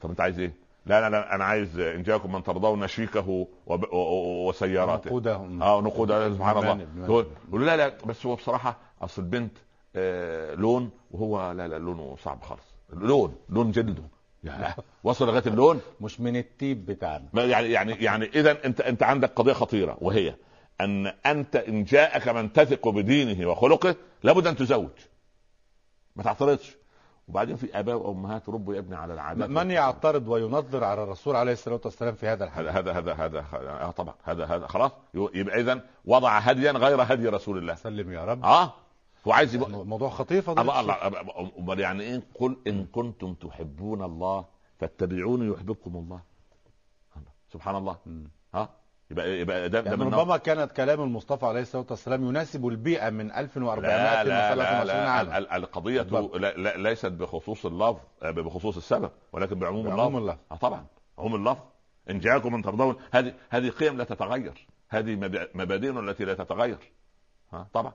طب 0.00 0.10
أنت 0.10 0.20
عايز 0.20 0.38
إيه؟ 0.38 0.52
لا 0.86 1.00
لا 1.00 1.10
لا 1.10 1.34
أنا 1.34 1.44
عايز 1.44 1.78
إن 1.78 2.02
جاءكم 2.02 2.32
من 2.32 2.42
ترضون 2.42 2.86
شيكه 2.88 3.46
وسياراته 3.66 5.08
نقوده 5.08 5.34
آه 5.36 5.80
نقوده 5.80 6.34
سبحان 6.34 6.56
الله. 6.56 6.86
يقول 7.48 7.66
لا 7.66 7.76
لا. 7.76 7.92
بس 8.06 8.26
هو 8.26 8.34
بصراحة 8.34 8.78
أصل 9.02 9.22
البنت 9.22 9.52
آه 9.96 10.54
لون 10.54 10.90
وهو 11.10 11.52
لا 11.52 11.68
لا 11.68 11.78
لونه 11.78 12.16
صعب 12.22 12.42
خالص. 12.42 12.74
لون 12.92 13.34
لون 13.48 13.70
جلده. 13.70 14.02
يعني 14.44 14.74
وصل 15.04 15.26
لغاية 15.26 15.46
اللون؟ 15.46 15.80
مش 16.00 16.20
من 16.20 16.36
التيب 16.36 16.86
بتاعنا. 16.86 17.24
يعني 17.34 17.70
يعني 17.70 17.92
يعني 17.92 18.24
اذا 18.24 18.64
انت 18.64 18.80
أنت 18.80 19.02
عندك 19.02 19.32
قضية 19.32 19.52
خطيرة 19.52 19.96
وهي 20.00 20.34
أن 20.84 21.06
أنت 21.06 21.56
إن 21.56 21.84
جاءك 21.84 22.28
من 22.28 22.52
تثق 22.52 22.88
بدينه 22.88 23.48
وخلقه 23.50 23.94
لابد 24.22 24.46
أن 24.46 24.56
تزوج. 24.56 24.90
ما 26.16 26.22
تعترضش. 26.22 26.76
وبعدين 27.28 27.56
في 27.56 27.78
أباء 27.78 27.96
وأمهات 27.96 28.48
ربوا 28.48 28.74
يا 28.74 28.78
ابني 28.78 28.96
على 28.96 29.14
العادات 29.14 29.48
من 29.48 29.70
يعترض 29.70 30.28
وينظر 30.28 30.84
على 30.84 31.02
الرسول 31.02 31.36
عليه 31.36 31.52
الصلاة 31.52 31.80
والسلام 31.84 32.14
في 32.14 32.26
هذا 32.26 32.44
الحديث؟ 32.44 32.70
هذا 32.70 32.92
هذا 32.92 33.14
هذا 33.14 33.44
آه 33.52 33.90
طبعا. 33.90 34.14
هذا 34.24 34.44
هذا 34.44 34.66
خلاص. 34.66 34.92
يبقى 35.14 35.60
اذا 35.60 35.84
وضع 36.04 36.38
هديا 36.38 36.72
غير 36.72 37.02
هدي 37.02 37.28
رسول 37.28 37.58
الله. 37.58 37.74
سلم 37.74 38.12
يا 38.12 38.24
رب. 38.24 38.44
آه. 38.44 38.72
هو 39.26 39.32
عايز 39.32 39.54
يبقى 39.54 39.70
موضوع 39.70 40.10
خطير 40.10 40.42
فضل 40.42 40.60
الله 40.60 41.08
الله 41.58 41.80
يعني 41.80 42.02
إيه؟ 42.02 42.22
قل 42.34 42.56
إن 42.66 42.86
كنتم 42.86 43.34
تحبون 43.34 44.02
الله 44.02 44.44
فاتبعوني 44.78 45.52
يحببكم 45.52 45.96
الله. 45.96 46.20
سبحان 47.52 47.76
الله. 47.76 47.96
ها؟ 48.54 48.68
يبقى 49.10 49.40
يبقى 49.40 49.68
ده, 49.68 49.78
يعني 49.78 49.96
ده 49.96 50.04
من 50.04 50.14
ربما 50.14 50.36
كانت 50.36 50.72
كلام 50.72 51.00
المصطفى 51.02 51.46
عليه 51.46 51.60
الصلاة 51.60 51.86
والسلام 51.90 52.24
يناسب 52.24 52.68
البيئة 52.68 53.10
من 53.10 53.32
1400 53.32 53.80
لا 53.80 54.24
لا 54.24 54.54
لا, 54.54 54.84
لا, 54.84 55.40
لا 55.40 55.56
القضية 55.56 56.02
لا 56.02 56.52
لا 56.56 56.76
ليست 56.76 57.06
بخصوص 57.06 57.66
اللفظ 57.66 57.98
بخصوص 58.22 58.76
السبب 58.76 59.10
ولكن 59.32 59.58
بعموم 59.58 59.86
اللفظ 59.86 59.98
بعموم 59.98 60.16
اللفظ. 60.18 60.38
آه 60.52 60.56
طبعا 60.56 60.86
عموم 61.18 61.34
اللفظ. 61.34 61.62
إن 62.10 62.18
جاءكم 62.18 62.52
من 62.52 62.62
ترضون. 62.62 62.96
هذه 63.12 63.34
هذه 63.50 63.68
قيم 63.68 63.98
لا 63.98 64.04
تتغير. 64.04 64.66
هذه 64.88 65.16
مبادئ 65.54 65.90
التي 65.90 66.24
لا 66.24 66.34
تتغير. 66.34 66.78
ها 67.52 67.66
طبعا. 67.72 67.92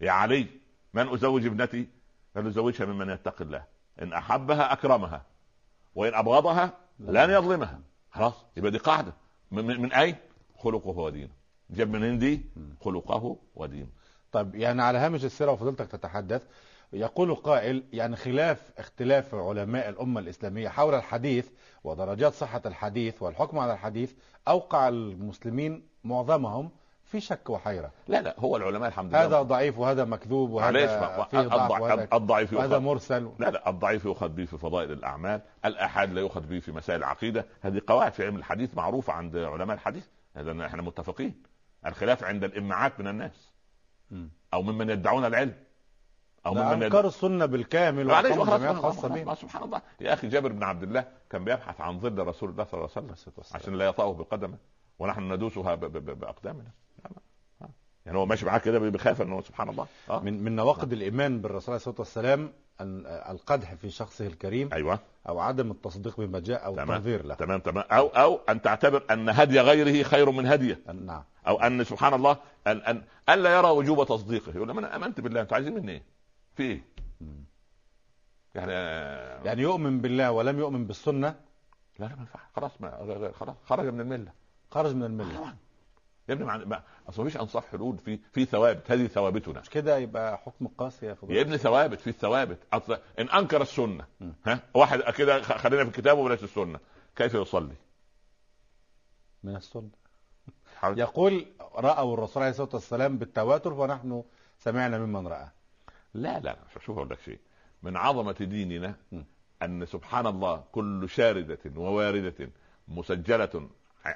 يا 0.00 0.10
علي 0.10 0.46
من 0.94 1.08
أزوج 1.08 1.46
ابنتي؟ 1.46 1.88
قال 2.36 2.46
ازوجها 2.46 2.84
ممن 2.84 3.10
يتقي 3.10 3.44
الله. 3.44 3.64
إن 4.02 4.12
أحبها 4.12 4.72
أكرمها 4.72 5.22
وإن 5.94 6.14
أبغضها 6.14 6.70
لن 7.00 7.30
يظلمها. 7.30 7.80
خلاص 8.10 8.44
يبقى 8.56 8.70
دي 8.70 8.78
قاعدة. 8.78 9.12
من, 9.50 9.66
من 9.66 9.92
أين؟ 9.92 10.16
خلقه 10.58 10.98
ودينه. 10.98 11.32
جاب 11.70 11.90
من 11.90 12.04
عندي 12.04 12.40
خلقه 12.80 13.36
ودينه. 13.54 13.88
طيب 14.32 14.54
يعني 14.54 14.82
على 14.82 14.98
هامش 14.98 15.24
السيرة 15.24 15.52
وفضلتك 15.52 15.86
تتحدث 15.86 16.42
يقول 16.92 17.34
قائل 17.34 17.84
يعني 17.92 18.16
خلاف 18.16 18.70
اختلاف 18.78 19.34
علماء 19.34 19.88
الأمة 19.88 20.20
الإسلامية 20.20 20.68
حول 20.68 20.94
الحديث 20.94 21.48
ودرجات 21.84 22.34
صحة 22.34 22.62
الحديث 22.66 23.22
والحكم 23.22 23.58
على 23.58 23.72
الحديث 23.72 24.12
أوقع 24.48 24.88
المسلمين 24.88 25.88
معظمهم 26.04 26.70
في 27.04 27.20
شك 27.20 27.50
وحيرة. 27.50 27.90
لا 28.08 28.22
لا 28.22 28.34
هو 28.38 28.56
العلماء 28.56 28.88
الحمد 28.88 29.10
لله. 29.10 29.24
هذا 29.24 29.42
ضعيف 29.42 29.78
وهذا 29.78 30.04
مكذوب 30.04 30.50
وهذا 30.50 31.24
فيه 31.24 31.40
ضعف 31.40 31.80
وهذا 31.80 32.08
الضعيف 32.12 32.52
وهذا 32.52 32.78
مرسل. 32.78 33.30
لا 33.38 33.50
لا 33.50 33.70
الضعيف 33.70 34.04
يؤخذ 34.04 34.28
به 34.28 34.44
في 34.44 34.58
فضائل 34.58 34.92
الأعمال 34.92 35.40
الأحاد 35.64 36.12
لا 36.12 36.20
يؤخذ 36.20 36.40
به 36.40 36.58
في 36.58 36.72
مسائل 36.72 36.98
العقيدة. 36.98 37.46
هذه 37.60 37.80
قواعد 37.86 38.12
في 38.12 38.24
علم 38.24 38.36
الحديث 38.36 38.74
معروفة 38.74 39.12
عند 39.12 39.36
علماء 39.36 39.76
الحديث. 39.76 40.06
هذا 40.36 40.66
إحنا 40.66 40.82
متفقين. 40.82 41.42
الخلاف 41.86 42.24
عند 42.24 42.44
الامعات 42.44 43.00
من 43.00 43.08
الناس. 43.08 43.52
أو 44.54 44.62
ممن 44.62 44.90
يدعون 44.90 45.24
العلم. 45.24 45.54
أو 46.46 46.54
ممن 46.54 46.82
انكار 46.82 47.00
يد... 47.00 47.06
السنة 47.06 47.46
بالكامل 47.46 48.10
خاصة 48.76 49.08
به 49.08 49.34
سبحان 49.34 49.62
الله. 49.62 49.82
يا 50.00 50.12
أخي 50.12 50.28
جابر 50.28 50.52
بن 50.52 50.62
عبد 50.62 50.82
الله 50.82 51.04
كان 51.30 51.44
بيبحث 51.44 51.80
عن 51.80 52.00
ظل 52.00 52.26
رسول 52.26 52.50
الله 52.50 52.64
صلى 52.64 52.74
الله 52.74 52.90
عليه 52.96 53.12
وسلم 53.12 53.44
عشان 53.54 53.74
لا 53.74 53.86
يطأه 53.86 54.12
بقدمه 54.14 54.58
ونحن 54.98 55.32
ندوسها 55.32 55.74
باقدامنا 55.74 56.70
يعني 58.06 58.18
هو 58.18 58.26
ماشي 58.26 58.46
معاه 58.46 58.58
كده 58.58 58.78
بيخاف 58.78 59.22
إنه 59.22 59.40
سبحان 59.40 59.68
الله. 59.68 59.86
آه. 60.10 60.20
من 60.20 60.44
من 60.44 60.56
نواقض 60.56 60.92
الإيمان 60.92 61.40
بالرسول 61.40 61.72
عليه 61.74 61.76
الصلاة 61.76 61.96
والسلام 61.98 62.52
القدح 63.30 63.74
في 63.74 63.90
شخصه 63.90 64.26
الكريم 64.26 64.70
أيوه. 64.72 64.98
أو 65.28 65.38
عدم 65.38 65.70
التصديق 65.70 66.20
بما 66.20 66.40
جاء 66.40 66.64
أو 66.64 66.78
التنظير 66.78 67.26
له. 67.26 67.34
تمام 67.34 67.60
تمام. 67.60 67.84
أو 67.90 68.06
أو 68.06 68.40
أن 68.48 68.62
تعتبر 68.62 69.02
أن 69.10 69.28
هدي 69.28 69.60
غيره 69.60 70.02
خير 70.02 70.30
من 70.30 70.46
هديه. 70.46 70.80
نعم. 71.04 71.22
أو 71.46 71.60
أن 71.60 71.84
سبحان 71.84 72.14
الله 72.14 72.36
ان 72.66 72.76
ان 72.76 73.02
الا 73.28 73.56
يرى 73.56 73.68
وجوب 73.68 74.06
تصديقه. 74.06 74.52
يقول 74.56 74.70
أنا 74.70 74.96
آمنت 74.96 75.20
بالله. 75.20 75.40
أنتوا 75.40 75.54
عايزين 75.54 75.74
مني 75.74 75.92
إيه؟ 75.92 76.02
في 76.56 76.62
إيه؟ 76.62 76.82
يعني 78.54 78.72
يعني 79.46 79.62
يؤمن 79.62 80.00
بالله 80.00 80.30
ولم 80.30 80.58
يؤمن 80.58 80.86
بالسنة؟ 80.86 81.34
لا 81.98 82.06
لا 82.06 82.14
ما 82.14 82.20
ينفعش 82.20 82.42
خلاص 82.56 82.70
ما 82.80 83.32
خلاص 83.40 83.56
خرج 83.64 83.86
من 83.86 84.00
الملة. 84.00 84.32
خرج 84.70 84.94
من 84.94 85.02
الملة. 85.02 85.54
يا 86.28 86.34
ابني 86.34 86.44
مع... 86.66 86.82
أصل 87.08 87.22
مفيش 87.22 87.36
أنصاف 87.36 87.66
حدود 87.72 88.00
في 88.00 88.18
في 88.32 88.44
ثوابت. 88.44 88.90
هذه 88.90 89.06
ثوابتنا. 89.06 89.60
مش 89.60 89.70
كده 89.70 89.98
يبقى 89.98 90.38
حكم 90.38 90.66
قاسي 90.66 91.06
يا 91.06 91.14
فضل 91.14 91.34
يا 91.36 91.40
ابني 91.40 91.58
ثوابت 91.58 92.00
في 92.00 92.06
الثوابت 92.10 92.58
أصل 92.72 92.98
إن 93.18 93.28
أنكر 93.28 93.62
السنة 93.62 94.04
م. 94.20 94.30
ها؟ 94.46 94.60
واحد 94.74 95.00
كده 95.00 95.42
خلينا 95.42 95.84
في 95.84 95.90
الكتاب 95.90 96.18
وبلاش 96.18 96.42
السنة. 96.44 96.80
كيف 97.16 97.34
يصلي؟ 97.34 97.74
من 99.44 99.56
السنة. 99.56 99.88
يقول 100.84 101.46
رأوا 101.74 102.14
الرسول 102.14 102.42
عليه 102.42 102.50
الصلاة 102.50 102.68
والسلام 102.74 103.18
بالتواتر 103.18 103.72
ونحن 103.72 104.22
سمعنا 104.58 104.98
ممن 104.98 105.26
رأى. 105.26 105.48
لا 106.14 106.40
لا 106.40 106.56
شوف 106.84 106.96
أقول 106.98 107.10
لك 107.10 107.20
شيء. 107.20 107.38
من 107.82 107.96
عظمة 107.96 108.32
ديننا 108.32 108.94
م. 109.12 109.22
أن 109.62 109.86
سبحان 109.86 110.26
الله 110.26 110.64
كل 110.72 111.08
شاردة 111.08 111.58
وواردة 111.76 112.50
مسجلة 112.88 113.68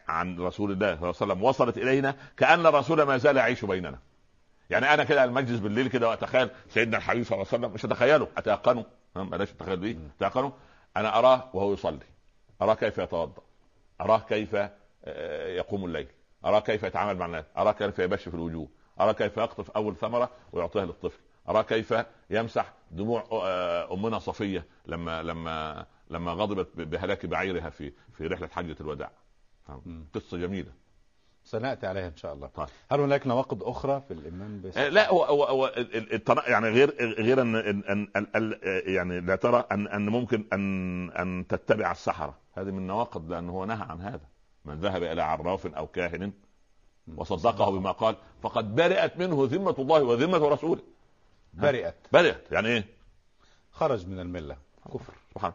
عن 0.09 0.41
رسول 0.41 0.73
الله 0.73 0.87
صلى 0.87 0.95
الله 0.95 1.15
عليه 1.21 1.33
وسلم 1.33 1.43
وصلت 1.43 1.79
إلينا 1.79 2.17
كأن 2.37 2.67
الرسول 2.67 3.03
ما 3.03 3.17
زال 3.17 3.37
يعيش 3.37 3.65
بيننا. 3.65 3.99
يعني 4.71 4.95
أنا 4.95 5.05
كده 5.05 5.25
المجلس 5.25 5.59
بالليل 5.61 5.89
كده 5.89 6.09
واتخيل 6.09 6.51
سيدنا 6.69 6.97
الحبيب 6.97 7.25
صلى 7.25 7.35
الله 7.35 7.47
عليه 7.53 7.59
وسلم 7.59 7.75
مش 7.75 7.85
اتخيله 7.85 8.29
أتيقنه؟ 8.37 8.85
بلاش 9.17 9.51
اتخيل 9.51 9.77
بيه 9.77 9.97
أتيقنه؟ 10.17 10.53
أنا 10.97 11.19
أراه 11.19 11.51
وهو 11.55 11.73
يصلي. 11.73 11.99
أراه 12.63 12.75
كيف 12.75 12.99
يتوضأ. 12.99 13.43
أراه 14.01 14.19
كيف 14.19 14.55
آه، 15.05 15.49
يقوم 15.49 15.85
الليل. 15.85 16.07
أراه 16.45 16.61
كيف 16.61 16.83
يتعامل 16.83 17.19
مع 17.19 17.27
الناس. 17.27 17.45
أراه 17.57 17.73
كيف 17.73 17.99
يبش 17.99 18.29
في 18.29 18.35
الوجوه 18.35 18.69
أراه 19.01 19.13
كيف 19.13 19.37
يقطف 19.37 19.71
أول 19.71 19.97
ثمرة 19.97 20.31
ويعطيها 20.53 20.85
للطفل. 20.85 21.21
ارى 21.49 21.63
كيف 21.63 21.95
يمسح 22.31 22.73
دموع 22.91 23.25
آه، 23.33 23.95
أمنا 23.95 24.19
صفية 24.19 24.67
لما 24.87 25.23
لما 25.23 25.87
لما 26.11 26.33
غضبت 26.33 26.69
بهلاك 26.77 27.27
بعيرها 27.27 27.71
في 27.71 27.93
في 28.19 28.27
رحلة 28.27 28.49
حجة 28.49 28.77
الوداع. 28.81 29.11
قصة 30.15 30.39
جميلة. 30.39 30.73
سنأتي 31.45 31.87
عليها 31.87 32.09
إن 32.09 32.17
شاء 32.17 32.35
الله. 32.35 32.47
طيب. 32.47 32.69
هل 32.91 33.01
هناك 33.01 33.27
نواقض 33.27 33.63
أخرى 33.63 34.03
في 34.09 34.15
الإيمان 34.15 34.61
بس... 34.63 34.79
لا 34.79 35.11
هو 35.11 35.25
هو, 35.25 35.45
هو 35.45 35.73
يعني 36.47 36.69
غير 36.69 37.15
غير 37.21 37.43
ان 37.43 37.57
ان, 37.57 38.09
أن 38.37 38.61
يعني 38.87 39.21
لا 39.21 39.37
ترى 39.37 39.65
ان 39.73 39.89
أن 39.89 40.09
ممكن 40.09 40.45
ان 40.53 41.11
أن 41.11 41.47
تتبع 41.49 41.93
السحرة. 41.93 42.39
هذه 42.53 42.71
من 42.71 42.87
نواقض 42.87 43.31
لأنه 43.33 43.53
هو 43.53 43.65
نهى 43.65 43.87
عن 43.91 44.01
هذا. 44.01 44.29
من 44.65 44.81
ذهب 44.81 45.03
إلى 45.03 45.23
عراف 45.23 45.67
أو 45.67 45.87
كاهن 45.87 46.33
وصدقه 47.17 47.71
بما 47.71 47.93
قال 47.93 48.17
فقد 48.43 48.75
برئت 48.75 49.17
منه 49.17 49.49
ذمة 49.51 49.75
الله 49.79 50.03
وذمة 50.03 50.49
رسوله. 50.49 50.83
برئت. 51.55 51.97
برئت. 52.13 52.53
يعني 52.53 52.69
إيه؟ 52.69 52.85
خرج 53.73 54.07
من 54.07 54.21
الملة. 54.21 54.57
كفر. 54.95 55.13
سبحان 55.35 55.53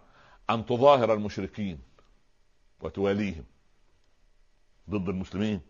أن 0.49 0.65
تظاهر 0.65 1.13
المشركين 1.13 1.79
وتواليهم. 2.81 3.43
ضد 4.89 5.09
المسلمين. 5.09 5.61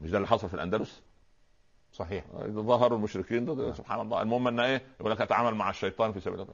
مش 0.00 0.10
ده 0.10 0.16
اللي 0.16 0.28
حصل 0.28 0.48
في 0.48 0.54
الأندلس؟ 0.54 1.02
صحيح. 1.92 2.24
ظهروا 2.48 2.98
المشركين 2.98 3.44
ضد 3.44 3.74
سبحان 3.74 4.00
الله. 4.00 4.22
المهم 4.22 4.48
إن 4.48 4.60
إيه؟ 4.60 4.82
يقول 5.00 5.12
لك 5.12 5.20
أتعامل 5.20 5.54
مع 5.54 5.70
الشيطان 5.70 6.12
في 6.12 6.20
سبيل 6.20 6.46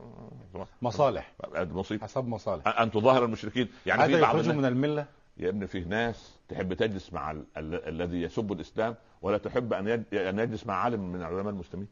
مصالح. 0.83 1.33
مصيبه 1.57 2.03
حسب 2.03 2.25
مصالح. 2.29 2.81
ان 2.81 2.91
تظاهر 2.91 3.25
المشركين. 3.25 3.69
يعني 3.87 4.15
في 4.15 4.21
بعض 4.21 4.37
من 4.49 4.65
الملة؟ 4.65 5.07
يا 5.37 5.49
ابني 5.49 5.67
فيه 5.67 5.85
ناس 5.85 6.39
تحب 6.49 6.75
تجلس 6.75 7.13
مع 7.13 7.31
ال... 7.31 7.45
ال... 7.57 7.75
الذي 7.89 8.23
يسب 8.23 8.53
الإسلام 8.53 8.95
ولا 9.23 9.39
تحب 9.39 9.73
أن 9.73 9.89
يد... 9.89 10.15
أن 10.15 10.39
يجلس 10.39 10.67
مع 10.67 10.75
عالم 10.75 11.13
من 11.13 11.23
علماء 11.23 11.49
المسلمين؟ 11.49 11.89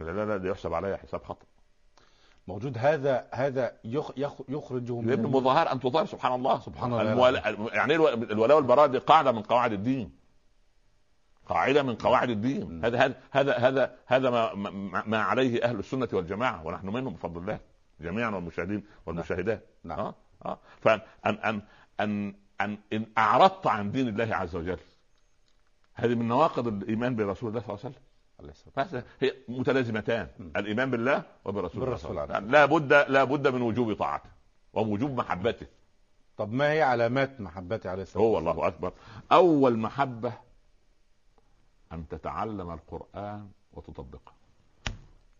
لا 0.00 0.10
لا 0.10 0.24
لا 0.26 0.36
ده 0.36 0.48
يحسب 0.48 0.74
عليها 0.74 0.96
حساب 0.96 1.24
خطا 1.24 1.46
موجود 2.48 2.78
هذا 2.78 3.26
هذا 3.32 3.72
يخ... 3.84 4.10
يخ... 4.16 4.32
يخرجه 4.48 5.00
من 5.00 5.12
ابن 5.12 5.26
مظاهر 5.26 5.72
أن 5.72 5.80
تظاهر 5.80 6.06
سبحان 6.06 6.34
الله. 6.34 6.60
سبحان 6.60 6.92
الله 6.92 7.12
الموال... 7.12 7.34
يعني 7.72 7.94
الولاء 7.94 8.56
والبراء 8.56 8.86
دي 8.86 8.98
قاعدة 8.98 9.32
من 9.32 9.42
قواعد 9.42 9.72
الدين. 9.72 10.10
قاعدة 11.46 11.82
من 11.82 11.94
قواعد 11.94 12.30
الدين. 12.30 12.84
هذا 12.84 12.98
هذا 12.98 13.14
هذا 13.30 13.58
هذا 13.58 13.96
هذا 14.06 14.30
ما, 14.30 15.02
ما 15.06 15.22
عليه 15.22 15.64
أهل 15.64 15.78
السنة 15.78 16.08
والجماعة 16.12 16.66
ونحن 16.66 16.86
منهم 16.88 17.14
بفضل 17.14 17.40
الله 17.40 17.60
جميعا 18.00 18.30
والمشاهدين 18.30 18.84
والمشاهدات. 19.06 19.64
نعم. 19.84 19.98
آه 19.98 20.14
آه 20.46 20.58
فأن 20.80 21.00
أن 21.26 21.38
أن 21.44 21.62
أن 22.00 22.34
أن 22.60 22.78
إن 22.92 23.06
أعرضت 23.18 23.66
عن 23.66 23.90
دين 23.92 24.08
الله 24.08 24.36
عز 24.36 24.56
وجل 24.56 24.78
هذه 25.94 26.14
من 26.14 26.28
نواقض 26.28 26.66
الإيمان 26.66 27.16
برسول 27.16 27.48
الله 27.48 27.60
صلى 27.60 27.68
الله 27.68 27.80
عليه 27.84 27.90
وسلم. 27.94 28.04
هي 29.20 29.34
متلازمتان 29.48 30.28
الإيمان 30.56 30.90
بالله 30.90 31.22
وبرسول 31.44 31.84
الله 31.84 31.96
صلى 31.96 32.10
الله 32.10 32.22
عليه 32.22 32.32
وسلم. 32.34 32.50
لا 32.50 32.64
بد 32.64 32.92
لا 32.92 33.24
بد 33.24 33.48
من 33.48 33.62
وجوب 33.62 33.92
طاعته 33.92 34.30
ووجوب 34.72 35.10
محبته. 35.10 35.66
طب 36.36 36.52
ما 36.52 36.72
هي 36.72 36.82
علامات 36.82 37.40
محبته 37.40 37.90
عليه 37.90 38.02
الصلاة؟ 38.02 38.24
هو 38.24 38.38
الله 38.38 38.66
أكبر. 38.66 38.92
أول 39.32 39.78
محبة 39.78 40.32
أن 41.92 42.08
تتعلم 42.08 42.70
القرآن 42.70 43.48
وتطبقه. 43.72 44.32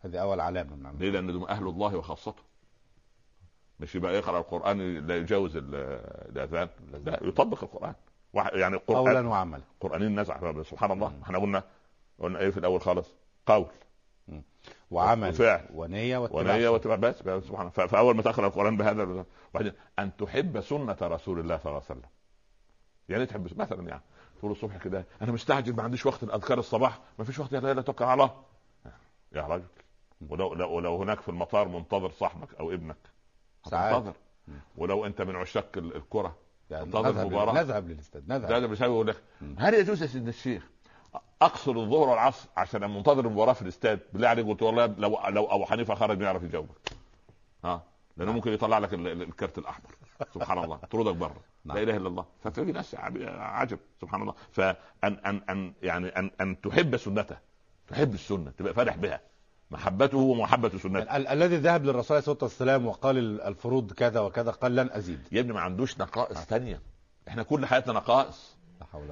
هذه 0.00 0.16
أول 0.16 0.40
علامة 0.40 0.76
من 0.76 0.98
ليه؟ 0.98 1.10
لأن 1.10 1.26
دول 1.26 1.48
أهل 1.48 1.68
الله 1.68 1.96
وخاصته. 1.96 2.42
مش 3.80 3.94
يبقى 3.94 4.14
يقرأ 4.14 4.38
القرآن 4.38 5.06
لا 5.06 5.16
يجاوز 5.16 5.56
الأذان 5.56 6.68
لا 7.06 7.18
يطبق 7.22 7.64
القرآن. 7.64 7.94
يعني 8.34 8.74
القرآن 8.74 8.98
قولا 8.98 9.28
وعملا. 9.28 9.62
قرآنين 9.80 10.20
نزع 10.20 10.62
سبحان 10.62 10.90
الله. 10.90 11.12
إحنا 11.22 11.38
قلنا 11.38 11.64
قلنا 12.20 12.38
إيه 12.38 12.50
في 12.50 12.58
الأول 12.58 12.80
خالص 12.80 13.08
قول. 13.46 13.66
وعمل 14.90 15.28
وفعل. 15.28 15.68
ونية 15.74 16.18
واتباع. 16.18 16.54
ونية 16.54 16.68
واتباع 16.68 16.96
بس 16.96 17.16
سبحان 17.16 17.70
الله. 17.76 17.86
فأول 17.86 18.16
ما 18.16 18.22
تقرا 18.22 18.46
القرآن 18.46 18.76
بهذا 18.76 19.24
وبعدين 19.54 19.72
أن 19.98 20.16
تحب 20.16 20.60
سنة 20.60 20.96
رسول 21.02 21.40
الله 21.40 21.56
صلى 21.56 21.66
الله 21.66 21.82
عليه 21.90 22.00
وسلم. 22.00 22.10
يعني 23.08 23.26
تحب 23.26 23.60
مثلا 23.60 23.88
يعني 23.88 24.02
تقول 24.38 24.50
الصبح 24.52 24.76
كده 24.76 25.06
أنا 25.22 25.32
مستعجل 25.32 25.76
ما 25.76 25.82
عنديش 25.82 26.06
وقت 26.06 26.22
الاذكار 26.22 26.58
الصباح 26.58 26.98
ما 27.18 27.24
فيش 27.24 27.38
وقت 27.38 27.52
يا 27.52 27.60
لا 27.60 27.82
توكل 27.82 28.04
على 28.04 28.22
الله. 28.22 28.42
يا 29.32 29.42
رجل 29.42 29.64
ولو 30.28 30.54
لو, 30.54 30.80
لو 30.80 30.96
هناك 30.96 31.20
في 31.20 31.28
المطار 31.28 31.68
منتظر 31.68 32.10
صاحبك 32.10 32.54
أو 32.54 32.72
ابنك 32.72 32.96
ساعات. 33.70 34.04
ولو 34.76 35.06
أنت 35.06 35.22
من 35.22 35.36
عشاق 35.36 35.68
الكرة 35.76 36.36
يعني 36.70 36.86
نذهب 36.86 37.26
مباراة. 37.26 37.52
نذهب 37.52 37.88
للاستاد 37.88 38.28
نذهب. 38.28 38.52
نذهب 38.52 38.70
هل 39.58 39.74
يجوز 39.74 40.02
يا 40.02 40.06
سيدنا 40.06 40.28
الشيخ 40.28 40.70
أقصر 41.42 41.72
الظهر 41.72 42.08
والعصر 42.08 42.48
عشان 42.56 42.90
منتظر 42.90 43.20
المباراه 43.26 43.52
في 43.52 43.62
الاستاد. 43.62 44.00
بالله 44.12 44.28
عليك 44.28 44.46
قلت 44.46 44.62
والله 44.62 44.86
لو 44.86 45.18
لو 45.28 45.44
أبو 45.46 45.64
حنيفة 45.64 45.94
خرج 45.94 46.20
يعرف 46.20 46.42
يجاوبك. 46.42 46.92
ها؟ 47.64 47.82
لأنه 48.16 48.32
ممكن 48.32 48.52
يطلع 48.52 48.78
لك 48.78 48.94
الكارت 48.94 49.58
الأحمر. 49.58 49.90
سبحان 50.34 50.64
الله. 50.64 50.76
طردك 50.76 51.14
بره. 51.16 51.36
لا 51.64 51.82
إله 51.82 51.96
إلا 51.96 52.08
الله. 52.08 52.24
ففي 52.44 52.60
ناس 52.72 52.94
عجب. 53.38 53.78
سبحان 54.00 54.22
الله. 54.22 54.34
فان 54.52 54.74
ان 55.02 55.42
ان 55.50 55.72
يعني 55.82 56.08
ان 56.08 56.30
أن 56.40 56.60
تحب 56.60 56.96
سنته. 56.96 57.36
تحب 57.88 58.14
السنة. 58.14 58.50
تبقى 58.50 58.74
فرح 58.74 58.96
بها. 58.96 59.20
محبته 59.70 60.18
ومحبة 60.18 60.68
سنته. 60.78 61.16
ال- 61.16 61.26
الذي 61.28 61.56
ذهب 61.56 61.84
للرسول 61.84 62.16
عليه 62.16 62.18
الصلاة 62.18 62.38
والسلام 62.42 62.86
وقال 62.86 63.40
الفروض 63.40 63.92
كذا 63.92 64.20
وكذا 64.20 64.50
قال 64.50 64.76
لن 64.76 64.90
أزيد. 64.92 65.20
يا 65.32 65.40
ابني 65.40 65.52
ما 65.52 65.60
عندوش 65.60 66.00
نقائص 66.00 66.38
ثانية 66.38 66.80
إحنا 67.28 67.42
كل 67.42 67.66
حياتنا 67.66 67.92
نقائص. 67.92 68.53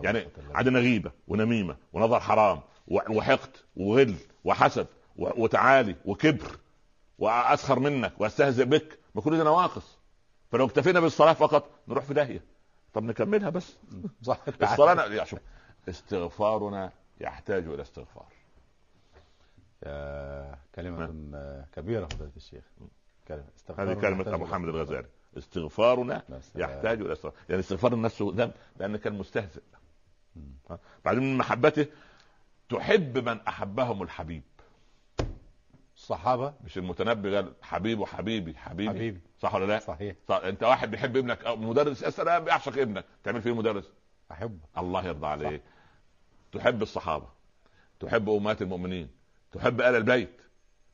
يعني 0.02 0.28
عندنا 0.54 0.78
غيبة 0.78 1.12
ونميمة 1.28 1.76
ونظر 1.92 2.20
حرام 2.20 2.60
وحقد 2.88 3.50
وغل 3.76 4.14
وحسد 4.44 4.86
وتعالي 5.16 5.96
وكبر 6.04 6.58
وأسخر 7.18 7.78
منك 7.78 8.12
وأستهزئ 8.18 8.64
بك 8.64 8.98
ما 9.14 9.22
كل 9.22 9.36
دي 9.36 9.42
نواقص. 9.42 9.98
فلو 10.50 10.66
اكتفينا 10.66 11.00
بالصلاة 11.00 11.32
فقط 11.32 11.70
نروح 11.88 12.04
في 12.04 12.14
داهية. 12.14 12.44
طب 12.94 13.02
نكملها 13.02 13.50
بس. 13.50 13.76
صح. 14.22 14.40
الصلاة 14.62 15.06
يا 15.06 15.24
شوف. 15.24 15.40
استغفارنا 15.88 16.92
يحتاج 17.20 17.66
إلى 17.66 17.82
استغفار. 17.82 18.26
كلمة 20.74 21.06
كبيرة 21.72 22.06
فضيلة 22.06 22.32
الشيخ. 22.36 22.64
هذه 23.78 23.94
كلمة 23.94 24.34
أبو 24.34 24.46
حامد 24.46 24.68
الغزالي. 24.68 25.08
استغفارنا 25.38 26.22
يحتاج 26.54 27.00
إلى 27.00 27.12
استغفار. 27.12 27.40
يعني 27.48 27.60
استغفار 27.60 27.92
الناس 27.92 28.22
ذنب 28.22 28.52
لأن 28.76 28.96
كان 28.96 29.18
مستهزئ. 29.18 29.62
بعدين 31.04 31.22
من 31.22 31.36
محبته 31.36 31.86
تحب 32.68 33.28
من 33.28 33.40
أحبهم 33.40 34.02
الحبيب. 34.02 34.42
الصحابة؟ 35.96 36.54
مش 36.64 36.78
المتنبي 36.78 37.36
قال 37.36 37.52
حبيب 37.62 38.00
وحبيبي 38.00 38.54
حبيبي. 38.54 38.90
حبيبي. 38.90 39.20
صح 39.38 39.54
ولا 39.54 39.64
لا؟ 39.64 39.78
صحيح. 39.78 40.16
صح. 40.28 40.40
أنت 40.44 40.62
واحد 40.62 40.90
بيحب 40.90 41.16
ابنك 41.16 41.44
أو 41.44 41.56
مدرس 41.56 42.04
سلام 42.04 42.44
بيعشق 42.44 42.78
ابنك. 42.78 43.04
تعمل 43.24 43.42
فيه 43.42 43.54
مدرس؟ 43.54 43.90
أحبه. 44.32 44.58
الله 44.78 45.06
يرضى 45.06 45.26
عليك 45.26 45.62
تحب 46.52 46.82
الصحابة. 46.82 47.28
تحب 48.00 48.30
أمهات 48.30 48.62
المؤمنين. 48.62 49.08
تحب 49.52 49.80
آل 49.80 49.96
البيت. 49.96 50.40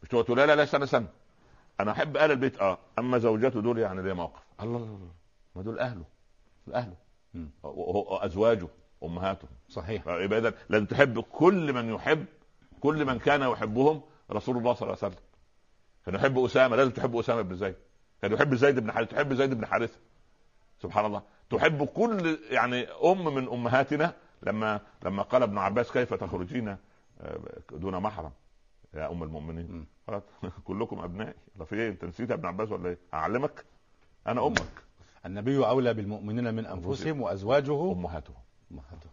مش 0.02 0.08
تقول 0.08 0.38
لا 0.38 0.46
لا 0.46 0.56
لا 0.56 0.62
استنى 0.62 0.84
استنى. 0.84 1.06
أنا 1.80 1.92
أحب 1.92 2.16
آل 2.16 2.30
البيت 2.30 2.58
آه. 2.60 2.78
أما 2.98 3.18
زوجته 3.18 3.60
دول 3.60 3.78
يعني 3.78 4.02
ليه 4.02 4.12
موقف. 4.12 4.42
الله 4.60 4.76
الله 4.76 5.10
ما 5.56 5.62
دول 5.62 5.78
أهله 5.78 6.04
أهله. 6.74 6.94
وازواجه 7.62 8.68
أمهاته. 9.02 9.48
صحيح. 9.68 10.08
اذا 10.08 10.54
لازم 10.68 10.86
تحب 10.86 11.20
كل 11.20 11.72
من 11.72 11.94
يحب 11.94 12.26
كل 12.80 13.04
من 13.04 13.18
كان 13.18 13.42
يحبهم 13.42 14.02
رسول 14.30 14.56
الله 14.56 14.74
صلى 14.74 14.82
الله 14.82 14.98
عليه 15.02 15.14
وسلم. 15.14 15.24
كان 16.06 16.14
يحب 16.14 16.38
أسامة. 16.38 16.76
لازم 16.76 16.90
تحب 16.90 17.16
أسامة 17.16 17.42
بن 17.42 17.56
زيد. 17.56 17.74
كان 18.22 18.32
يحب 18.32 18.54
زيد 18.54 18.78
بن 18.78 18.92
حارثة. 18.92 19.16
تحب 19.16 19.34
زيد 19.34 19.54
بن 19.54 19.66
حارثة. 19.66 19.98
سبحان 20.82 21.04
الله. 21.04 21.22
تحب 21.50 21.84
كل 21.84 22.38
يعني 22.50 22.82
أم 22.84 23.34
من 23.34 23.48
أمهاتنا. 23.48 24.14
لما 24.42 24.80
لما 25.04 25.22
قال 25.22 25.42
ابن 25.42 25.58
عباس 25.58 25.92
كيف 25.92 26.14
تخرجين 26.14 26.68
آه، 27.20 27.38
دون 27.70 27.98
محرم. 27.98 28.32
يا 28.94 29.10
أم 29.10 29.22
المؤمنين. 29.22 29.86
خلاص. 30.08 30.22
كلكم 30.68 30.98
أبنائي. 30.98 31.34
في 31.66 31.74
إيه؟ 31.76 31.88
أنت 31.88 32.04
نسيت 32.04 32.30
ابن 32.30 32.46
عباس 32.46 32.72
ولا 32.72 32.88
إيه؟ 32.88 32.98
أعلمك. 33.14 33.64
أنا 34.26 34.46
أمك. 34.46 34.82
النبي 35.26 35.58
أولى 35.66 35.94
بالمؤمنين 35.94 36.54
من 36.54 36.66
أنفسهم 36.66 37.20
وأزواجه. 37.22 37.92
أمهاتهم. 37.92 38.36
أمهاتهم. 38.72 39.12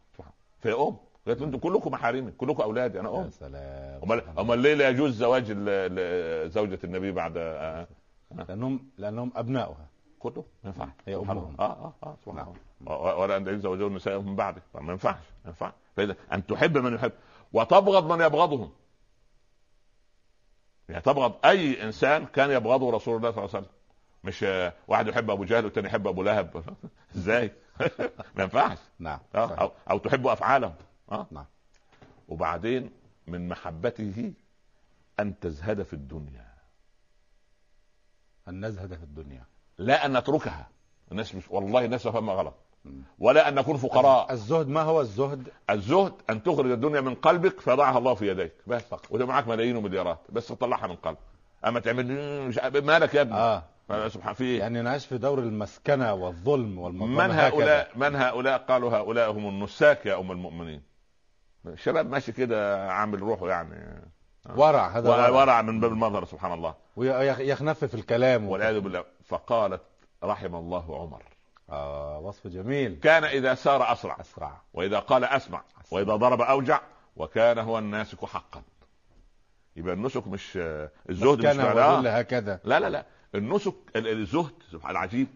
في 0.62 0.74
أم. 0.74 0.98
قالت 1.28 1.41
أنتم 1.41 1.58
كلكم 1.58 1.91
محارمي 1.91 2.32
كلكم 2.32 2.64
أولادي. 2.64 3.00
أنا 3.00 3.10
أم. 3.18 3.24
يا 3.26 3.30
سلام. 3.30 4.02
امال 4.04 4.39
أمال 4.39 4.60
ليه 4.60 4.74
لا 4.74 4.89
يجوز 4.89 5.16
زواج 5.16 5.46
زوجة 6.52 6.80
النبي 6.84 7.12
بعد 7.12 7.38
آه، 7.38 7.88
آه. 8.32 8.43
لانهم 8.50 8.89
لأنهم 8.98 9.32
أبناؤها. 9.36 9.88
كله. 10.20 10.43
ما 10.64 10.70
ينفعش. 10.70 10.89
هي 11.08 11.16
أمهم. 11.16 11.56
آه 11.60 11.64
آه 11.64 11.93
آه. 12.04 12.18
سبحان 12.26 12.54
الله. 12.88 13.16
ولا 13.16 13.38
ان 13.38 13.48
يتزوجون 13.48 13.88
النساء 13.91 14.20
من 14.20 14.36
بعده 14.36 14.62
ما 14.76 14.91
ينفعش. 14.91 15.24
ما 15.43 15.50
ينفعش. 15.50 15.74
فإذا 15.98 16.16
أن 16.34 16.46
تحب 16.46 16.78
من 16.78 16.93
يحب. 16.96 17.12
وتبغض 17.54 18.12
من 18.12 18.26
يبغضهم. 18.26 18.70
يعني 20.90 21.02
تبغض 21.02 21.46
أي 21.46 21.84
إنسان 21.84 22.26
كان 22.26 22.52
يبغضه 22.52 22.92
رسول 22.92 23.18
الله 23.18 23.32
صلى 23.32 23.46
الله 23.46 23.56
عليه 23.56 23.66
وسلم. 23.66 23.76
مش 24.24 24.46
واحد 24.88 25.08
يحب 25.08 25.30
أبو 25.30 25.44
جهل 25.44 25.66
والثاني 25.66 25.88
يحب 25.88 26.08
أبو 26.08 26.24
لهب. 26.24 26.64
إزاي؟ 27.16 27.52
ما 28.36 28.44
ينفعش. 28.44 28.78
نعم. 29.00 29.20
آه، 29.36 29.54
أو, 29.56 29.72
أو 29.90 29.98
تحب 29.98 30.28
أفعالهم. 30.28 30.76
آه. 31.12 31.28
نعم. 31.32 31.46
وبعدين 32.28 32.92
من 33.28 33.48
محبته 33.48 34.34
أن 35.20 35.40
تزهد 35.40 35.84
في 35.84 35.94
الدنيا. 35.94 36.46
أن 38.48 38.66
نزهد 38.66 38.94
في 38.94 39.04
الدنيا. 39.04 39.44
لا 39.78 40.06
أن 40.06 40.18
نتركها. 40.18 40.70
الناس 41.12 41.36
مش 41.36 41.52
والله 41.52 41.86
الناس 41.86 42.08
فهمها 42.08 42.36
غلط. 42.36 42.56
ولا 43.20 43.50
أن 43.50 43.56
نكون 43.56 43.78
فقراء. 43.78 44.32
الزهد 44.32 44.68
ما 44.68 44.82
هو 44.82 45.02
الزهد؟ 45.02 45.48
الزهد 45.70 46.14
أن 46.30 46.44
تخرج 46.44 46.72
الدنيا 46.72 47.02
من 47.02 47.16
قلبك 47.16 47.60
فيضعها 47.60 47.98
الله 47.98 48.14
في 48.14 48.28
يديك. 48.28 48.54
بس 48.68 48.82
فقط. 48.82 49.12
وده 49.12 49.26
معاك 49.26 49.48
ملايين 49.48 49.76
ومليارات. 49.76 50.20
بس 50.30 50.48
تطلعها 50.48 50.88
من 50.88 50.96
قلبك. 50.96 51.20
أما 51.66 51.80
تعمل 51.80 52.06
مش 52.48 52.60
مالك 52.74 53.14
يا 53.14 53.22
ابني؟ 53.22 53.36
آه. 53.36 53.64
سبحان 54.08 54.34
في 54.34 54.58
يعني 54.58 54.82
نعيش 54.82 55.06
في 55.06 55.18
دور 55.18 55.40
المسكنة 55.40 56.14
والظلم 56.14 56.80
والمظلمه 56.80 57.28
من 57.28 57.32
هؤلاء 57.32 57.82
هكذا. 57.82 58.10
من 58.10 58.16
هؤلاء 58.16 58.58
قالوا 58.58 58.98
هؤلاء 58.98 59.32
هم 59.32 59.48
النساك 59.48 60.06
يا 60.06 60.20
أم 60.20 60.32
المؤمنين. 60.32 60.82
الشباب 61.66 62.10
ماشي 62.10 62.32
كده 62.32 62.92
عامل 62.92 63.20
روحه 63.20 63.50
يعني. 63.50 64.02
ورع 64.56 64.88
هذا 64.88 65.10
ورع, 65.10 65.30
ورع. 65.30 65.62
من 65.62 65.80
باب 65.80 65.92
المظهر 65.92 66.26
سبحان 66.26 66.54
الله. 66.54 66.74
ويخنف 66.96 67.86
في 67.86 67.94
الكلام. 67.94 68.50
والعياذ 68.50 68.80
بالله. 68.80 69.04
فقالت 69.26 69.82
رحم 70.24 70.56
الله 70.56 71.02
عمر. 71.02 71.24
آه 71.70 72.20
وصف 72.20 72.47
جميل. 72.47 72.99
كان 72.99 73.24
إذا 73.24 73.55
سار 73.55 73.91
أسرع. 73.91 74.22
أسرع. 74.22 74.61
وإذا 74.74 74.99
قال 74.99 75.24
أسمع, 75.24 75.63
أسرع. 75.82 75.99
وإذا 75.99 76.16
ضرب 76.16 76.41
أوجع 76.41 76.82
وكان 77.16 77.59
هو 77.59 77.80
الناسك 77.80 78.26
حقا. 78.26 78.63
يبقى 79.76 79.93
النسك 79.93 80.28
مش 80.28 80.57
الزهد 81.09 81.38
مش 81.38 81.43
كان 81.43 81.59
هكذا. 82.07 82.59
لا 82.63 82.80
لا 82.80 82.89
لا. 82.89 83.05
النسك 83.36 83.74
الزهد 83.95 84.53
سبحان 84.72 84.91
العجيب. 84.91 85.28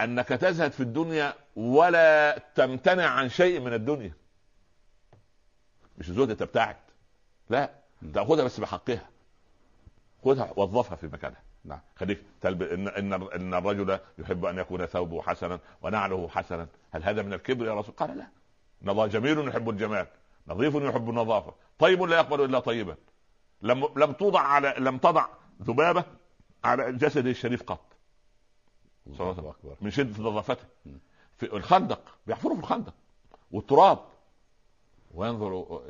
أنك 0.00 0.28
تزهد 0.28 0.72
في 0.72 0.80
الدنيا 0.80 1.34
ولا 1.56 2.38
تمتنع 2.54 3.06
عن 3.06 3.28
شيء 3.28 3.60
من 3.60 3.72
الدنيا. 3.72 4.12
مش 5.98 6.08
الزهد 6.08 6.36
تبتعد 6.36 6.76
لا. 7.50 7.70
تأخذها 8.14 8.44
بس 8.44 8.60
بحقها. 8.60 9.08
خذها 10.24 10.52
وظفها 10.56 10.96
في 10.96 11.06
مكانها. 11.06 11.42
نعم. 11.64 11.80
خليك 11.96 12.22
تلب... 12.40 12.62
ان 12.62 12.88
إن 12.88 13.12
إن 13.12 13.54
الرجل 13.54 13.98
يحب 14.18 14.44
أن 14.44 14.58
يكون 14.58 14.86
ثوبه 14.86 15.22
حسنا 15.22 15.60
ونعله 15.82 16.28
حسنا. 16.28 16.66
هل 16.90 17.02
هذا 17.02 17.22
من 17.22 17.32
الكبر 17.32 17.66
يا 17.66 17.74
رسول؟ 17.74 17.94
قال 17.94 18.18
لا. 18.18 18.26
نضا 18.82 19.06
جميل 19.06 19.48
يحب 19.48 19.70
الجمال 19.70 20.06
نظيف 20.48 20.74
يحب 20.74 21.10
النظافة 21.10 21.54
طيب 21.78 22.02
لا 22.02 22.16
يقبل 22.16 22.44
إلا 22.44 22.58
طيبا. 22.58 22.96
لم 23.62 23.88
لم 23.96 24.12
توضع 24.12 24.40
على 24.40 24.74
لم 24.78 24.98
تضع 24.98 25.26
ذبابة 25.62 26.04
على 26.64 26.92
جسده 26.92 27.30
الشريف 27.30 27.62
قط. 27.62 27.96
الله 29.06 29.30
أكبر. 29.30 29.76
من 29.80 29.90
شدة 29.90 30.22
نظافته. 30.22 30.64
في 31.36 31.56
الخندق 31.56 32.00
بيحفروا 32.26 32.54
في 32.54 32.60
الخندق. 32.60 32.94
والتراب. 33.50 33.98
وينظر 35.14 35.80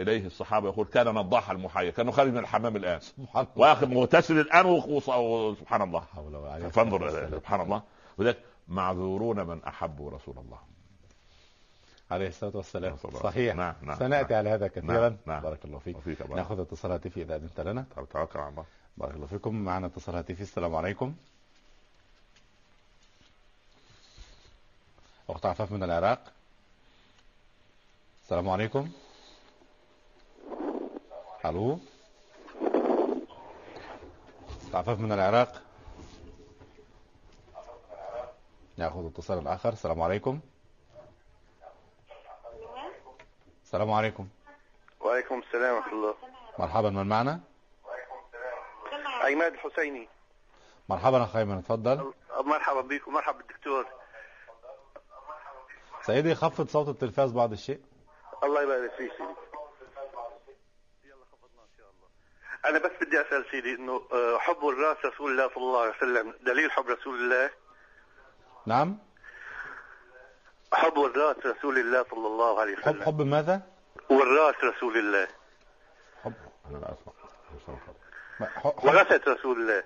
إليه 0.00 0.26
الصحابة 0.26 0.68
يقول 0.68 0.86
كان 0.86 1.06
نضاح 1.06 1.50
المحيا 1.50 1.90
كأنه 1.90 2.12
خارج 2.12 2.30
من 2.30 2.38
الحمام 2.38 2.76
الآن. 2.76 3.00
وآخر 3.56 3.86
مغتسل 3.86 4.38
الآن 4.38 4.66
وسبحان 4.66 5.82
الله. 5.82 6.04
فانظر 6.70 7.30
سبحان 7.30 7.60
الله. 7.60 7.82
وذلك 8.18 8.38
معذورون 8.68 9.46
من 9.46 9.64
أحبوا 9.64 10.10
رسول 10.10 10.38
الله. 10.38 10.58
عليه 12.10 12.28
الصلاة 12.28 12.56
والسلام. 12.56 12.96
صحيح. 13.22 13.54
نعم 13.54 13.74
نعم 13.82 13.98
سنأتي 13.98 14.32
نعم. 14.32 14.38
على 14.38 14.50
هذا 14.50 14.66
كثيرا. 14.66 15.08
نعم 15.08 15.16
نعم. 15.26 15.42
بارك 15.42 15.64
الله 15.64 15.78
فيك. 15.78 15.96
وفيك 15.96 16.30
نأخذ 16.30 16.60
اتصال 16.60 16.92
هاتفي 16.92 17.22
إذا 17.22 17.36
أذنت 17.36 17.60
لنا. 17.60 17.84
توكل 18.12 18.38
على 18.38 18.48
الله. 18.48 18.64
بارك 18.96 19.14
الله 19.14 19.26
فيكم. 19.26 19.54
معنا 19.54 19.86
اتصال 19.86 20.14
هاتفي. 20.14 20.42
السلام 20.42 20.74
عليكم. 20.74 21.14
أخت 25.28 25.46
عفاف 25.46 25.72
من 25.72 25.82
العراق. 25.82 26.32
السلام 28.22 28.50
عليكم. 28.50 28.90
ألو. 31.44 31.78
عفاف 34.74 34.98
من 34.98 35.12
العراق. 35.12 35.62
ناخذ 38.76 39.06
اتصال 39.06 39.38
الآخر 39.38 39.72
السلام 39.72 40.02
عليكم. 40.02 40.40
السلام 43.64 43.90
عليكم. 43.90 44.28
وعليكم 45.00 45.38
السلام 45.38 45.74
ورحمة 45.76 45.92
الله. 45.92 46.14
مرحبا 46.58 46.90
من 46.90 47.06
معنا؟ 47.06 47.40
عماد 49.22 49.52
الحسيني. 49.52 50.08
مرحبا 50.88 51.24
اخ 51.24 51.36
ايمن 51.36 51.58
اتفضل. 51.58 52.12
مرحبا 52.44 52.80
بك 52.80 53.08
ومرحبا 53.08 53.38
بالدكتور. 53.38 53.86
سيدي 56.02 56.34
خفض 56.34 56.68
صوت 56.68 56.88
التلفاز 56.88 57.32
بعض 57.32 57.52
الشيء. 57.52 57.91
الله 58.44 58.62
يبارك 58.62 58.90
فيك. 58.90 59.12
سيدي 59.12 59.22
يلا 61.04 61.24
خفضنا 61.32 61.62
إن 61.62 61.72
شاء 61.78 61.86
الله. 61.90 62.08
أنا 62.64 62.78
بس 62.78 63.06
بدي 63.06 63.20
أسأل 63.20 63.44
سيدي 63.50 63.74
إنه 63.74 64.02
آه، 64.12 64.38
حب 64.38 64.68
الراس 64.68 64.96
رسول 65.04 65.30
الله 65.30 65.48
صلى 65.48 65.56
الله 65.56 65.80
عليه 65.80 65.96
وسلم 65.96 66.34
دليل 66.42 66.70
حب 66.70 66.88
رسول 66.88 67.14
الله؟ 67.14 67.50
نعم. 68.66 68.98
حب 70.72 70.98
الراس 70.98 71.36
رسول 71.46 71.78
الله 71.78 72.04
صلى 72.10 72.26
الله 72.26 72.60
عليه 72.60 72.72
وسلم. 72.72 72.84
حب 72.84 73.02
حب 73.02 73.20
ماذا؟ 73.20 73.62
والراس 74.10 74.64
رسول 74.64 74.96
الله. 74.98 75.28
حب. 76.24 76.32
أنا 76.70 76.78
لا 76.78 76.94
أسمع. 76.94 77.12
وراثة 78.84 79.32
رسول 79.32 79.60
الله. 79.60 79.84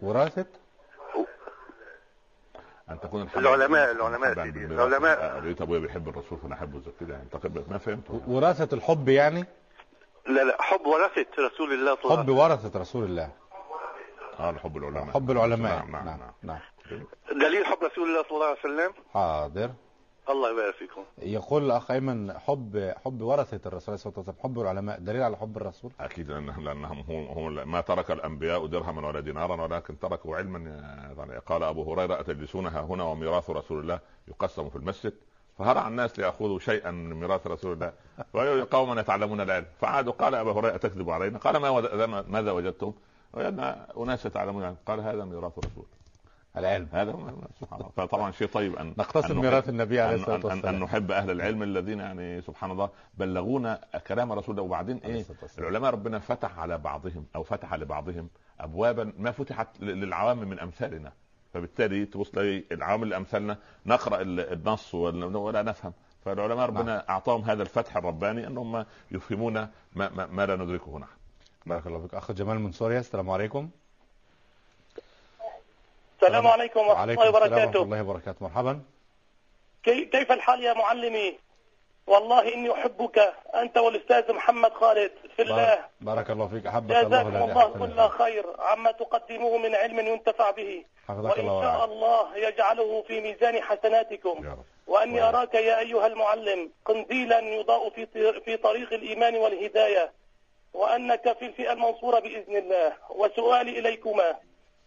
وراثة؟ 0.00 0.46
أن 2.90 3.00
تكون 3.00 3.28
العلماء 3.36 3.92
العلماء 3.92 4.32
العلماء. 4.48 5.38
ريت 5.38 5.60
أبويا 5.60 5.78
بيحب 5.80 6.08
الرسول 6.08 6.38
فأنا 6.38 6.54
أحبه 6.54 6.78
زي 6.78 6.92
كده 7.00 7.14
يعني. 7.14 7.28
ما 7.70 7.78
فهمت 7.78 8.22
وراثة 8.28 8.76
الحب 8.76 9.08
يعني؟ 9.08 9.44
لا 10.26 10.44
لا 10.44 10.62
حب 10.62 10.86
ورثة 10.86 11.26
رسول 11.38 11.72
الله 11.72 11.96
صلى 11.96 12.04
الله 12.04 12.22
حب 12.22 12.28
ورثة 12.28 12.80
رسول 12.80 13.04
الله. 13.04 13.30
آه 14.40 14.52
حب 14.52 14.76
العلماء. 14.76 15.04
حب 15.14 15.30
العلماء. 15.30 15.78
نعم 15.78 15.92
نعم, 15.92 16.06
نعم. 16.06 16.32
نعم. 16.42 16.60
دليل 17.32 17.66
حب 17.66 17.78
رسول 17.82 18.08
الله 18.08 18.22
صلى 18.22 18.30
الله 18.30 18.46
عليه 18.46 18.58
وسلم؟ 18.58 18.92
حاضر. 19.14 19.70
الله 20.30 20.50
يبارك 20.50 20.74
فيكم. 20.74 21.02
يقول 21.22 21.64
الأخ 21.64 21.90
أيمن 21.90 22.32
حب 22.38 22.92
حب 23.04 23.22
ورثة 23.22 23.60
الرسول 23.66 23.98
صلى 23.98 24.12
الله 24.12 24.24
عليه 24.24 24.28
وسلم 24.28 24.42
حب 24.42 24.60
العلماء 24.60 24.98
دليل 24.98 25.22
على 25.22 25.36
حب 25.36 25.56
الرسول؟ 25.56 25.90
أكيد 26.00 26.30
لانهم 26.30 26.64
لأنهم 26.64 26.98
هم 27.08 27.68
ما 27.70 27.80
ترك 27.80 28.10
الأنبياء 28.10 28.66
درهما 28.66 29.08
ولا 29.08 29.20
دينارا 29.20 29.62
ولكن 29.62 29.98
تركوا 29.98 30.36
علما 30.36 30.58
يعني 31.18 31.38
قال 31.38 31.62
أبو 31.62 31.92
هريرة 31.92 32.20
اتجلسونها 32.20 32.80
هنا 32.80 33.04
وميراث 33.04 33.50
رسول 33.50 33.80
الله 33.80 34.00
يقسم 34.28 34.68
في 34.68 34.76
المسجد؟ 34.76 35.12
فهرع 35.58 35.88
الناس 35.88 36.18
ليأخذوا 36.18 36.58
شيئا 36.58 36.90
من 36.90 37.14
ميراث 37.14 37.46
رسول 37.46 37.72
الله. 37.72 37.92
قوما 38.64 39.00
يتعلمون 39.00 39.40
العلم. 39.40 39.66
فعادوا 39.80 40.12
قال 40.12 40.34
أبو 40.34 40.50
هريرة 40.50 40.76
تكذب 40.76 41.10
علينا؟ 41.10 41.38
قال 41.38 41.56
ما 41.56 42.24
ماذا 42.28 42.52
وجدتم؟ 42.52 42.92
وجدنا 43.32 43.86
أناس 43.96 44.26
يتعلمون 44.26 44.76
قال 44.86 45.00
هذا 45.00 45.24
ميراث 45.24 45.58
رسول 45.58 45.86
العلم. 46.56 46.88
هذا 46.92 47.16
فطبعا 47.96 48.30
شيء 48.30 48.48
طيب 48.48 48.76
ان 48.76 48.94
نقتصر 48.98 49.34
ميراث 49.34 49.68
النبي 49.68 50.00
عليه 50.00 50.14
الصلاة 50.14 50.46
والسلام 50.46 50.66
أن, 50.66 50.74
ان 50.74 50.80
نحب 50.80 51.10
أهل 51.10 51.30
العلم 51.30 51.62
الذين 51.62 52.00
يعني 52.00 52.40
سبحان 52.40 52.70
الله 52.70 52.90
بلغونا 53.14 53.80
كلام 54.06 54.32
رسول 54.32 54.50
الله 54.50 54.62
وبعدين 54.62 54.96
إيه؟ 54.96 55.24
العلماء 55.58 55.90
ربنا 55.90 56.18
فتح 56.18 56.58
على 56.58 56.78
بعضهم 56.78 57.26
أو 57.36 57.42
فتح 57.42 57.74
لبعضهم 57.74 58.28
ابوابا 58.60 59.12
ما 59.18 59.30
فتحت 59.30 59.80
للعوام 59.80 60.38
من 60.38 60.60
أمثالنا. 60.60 61.12
فبالتالي 61.54 62.06
تبص 62.06 62.30
تلاقي 62.30 62.64
العوام 62.72 63.02
اللي 63.02 63.16
أمثالنا 63.16 63.58
نقرأ 63.86 64.22
النص 64.22 64.94
ولا 64.94 65.62
نفهم. 65.62 65.92
فالعلماء 66.24 66.66
ربنا 66.66 66.82
نعم. 66.82 67.02
أعطاهم 67.08 67.42
هذا 67.42 67.62
الفتح 67.62 67.96
الرباني 67.96 68.46
أنهم 68.46 68.84
يفهمون 69.10 69.54
ما, 69.54 69.68
ما, 69.94 70.26
ما 70.26 70.46
لا 70.46 70.56
ندركه 70.56 70.98
نحن. 70.98 71.16
بارك 71.66 71.86
الله 71.86 72.00
فيك. 72.00 72.14
أخ 72.14 72.32
جمال 72.32 72.58
من 72.58 72.72
سوريا 72.72 73.00
السلام 73.00 73.30
عليكم. 73.30 73.70
السلام 76.24 76.46
عليكم 76.46 76.80
ورحمة 76.88 77.04
الله 77.04 77.28
وبركاته. 77.28 77.80
ورحمة 77.80 77.82
الله 77.82 78.02
وبركاته. 78.02 78.40
مرحبا. 78.40 78.80
كيف 79.84 80.32
الحال 80.32 80.64
يا 80.64 80.72
معلمي؟ 80.72 81.38
والله 82.06 82.54
إني 82.54 82.72
أحبك 82.72 83.34
أنت 83.54 83.76
والأستاذ 83.78 84.32
محمد 84.32 84.72
خالد. 84.72 85.12
في 85.36 85.42
الله. 85.42 85.84
بارك 86.00 86.30
الله 86.30 86.46
فيك. 86.48 86.66
أحبك 86.66 86.90
الله 86.90 87.02
جزاكم 87.08 87.44
الله 87.44 87.66
كل 87.68 87.98
خير 88.08 88.44
عما 88.58 88.90
تقدموه 88.90 89.58
من 89.58 89.74
علم 89.74 89.98
ينتفع 90.00 90.50
به. 90.50 90.84
وإن 91.08 91.48
شاء 91.62 91.84
الله 91.84 92.36
يجعله 92.36 93.02
في 93.08 93.20
ميزان 93.20 93.62
حسناتكم. 93.62 94.56
وأني 94.86 95.22
أراك 95.22 95.54
يا 95.54 95.78
أيها 95.78 96.06
المعلم 96.06 96.70
قنديلا 96.84 97.38
يضاء 97.38 97.90
في 97.90 98.06
في 98.44 98.56
طريق 98.56 98.92
الإيمان 98.92 99.36
والهداية. 99.36 100.12
وأنك 100.74 101.36
في 101.38 101.46
الفئة 101.46 101.72
المنصورة 101.72 102.18
بإذن 102.20 102.56
الله. 102.56 102.92
وسؤالي 103.10 103.78
إليكما. 103.78 104.36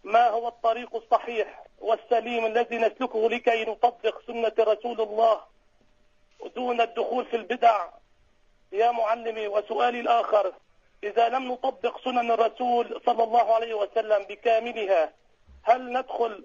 ما 0.04 0.28
هو 0.28 0.48
الطريق 0.48 0.96
الصحيح 0.96 1.64
والسليم 1.80 2.46
الذي 2.46 2.78
نسلكه 2.78 3.28
لكي 3.28 3.64
نطبق 3.64 4.22
سنة 4.26 4.52
رسول 4.58 5.00
الله 5.00 5.40
دون 6.56 6.80
الدخول 6.80 7.24
في 7.24 7.36
البدع؟ 7.36 7.86
يا 8.72 8.90
معلمي 8.90 9.48
وسؤالي 9.48 10.00
الآخر 10.00 10.52
إذا 11.04 11.28
لم 11.28 11.52
نطبق 11.52 12.04
سنن 12.04 12.30
الرسول 12.30 13.00
صلى 13.06 13.24
الله 13.24 13.54
عليه 13.54 13.74
وسلم 13.74 14.24
بكاملها 14.28 15.12
هل 15.62 15.92
ندخل 15.92 16.44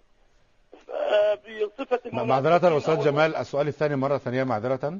آه، 0.89 1.35
بصفة 1.35 1.99
معذرة 2.11 2.77
أستاذ 2.77 3.03
جمال 3.03 3.35
السؤال 3.35 3.67
الثاني 3.67 3.95
مرة 3.95 4.17
ثانية 4.17 4.43
معذرة. 4.43 4.99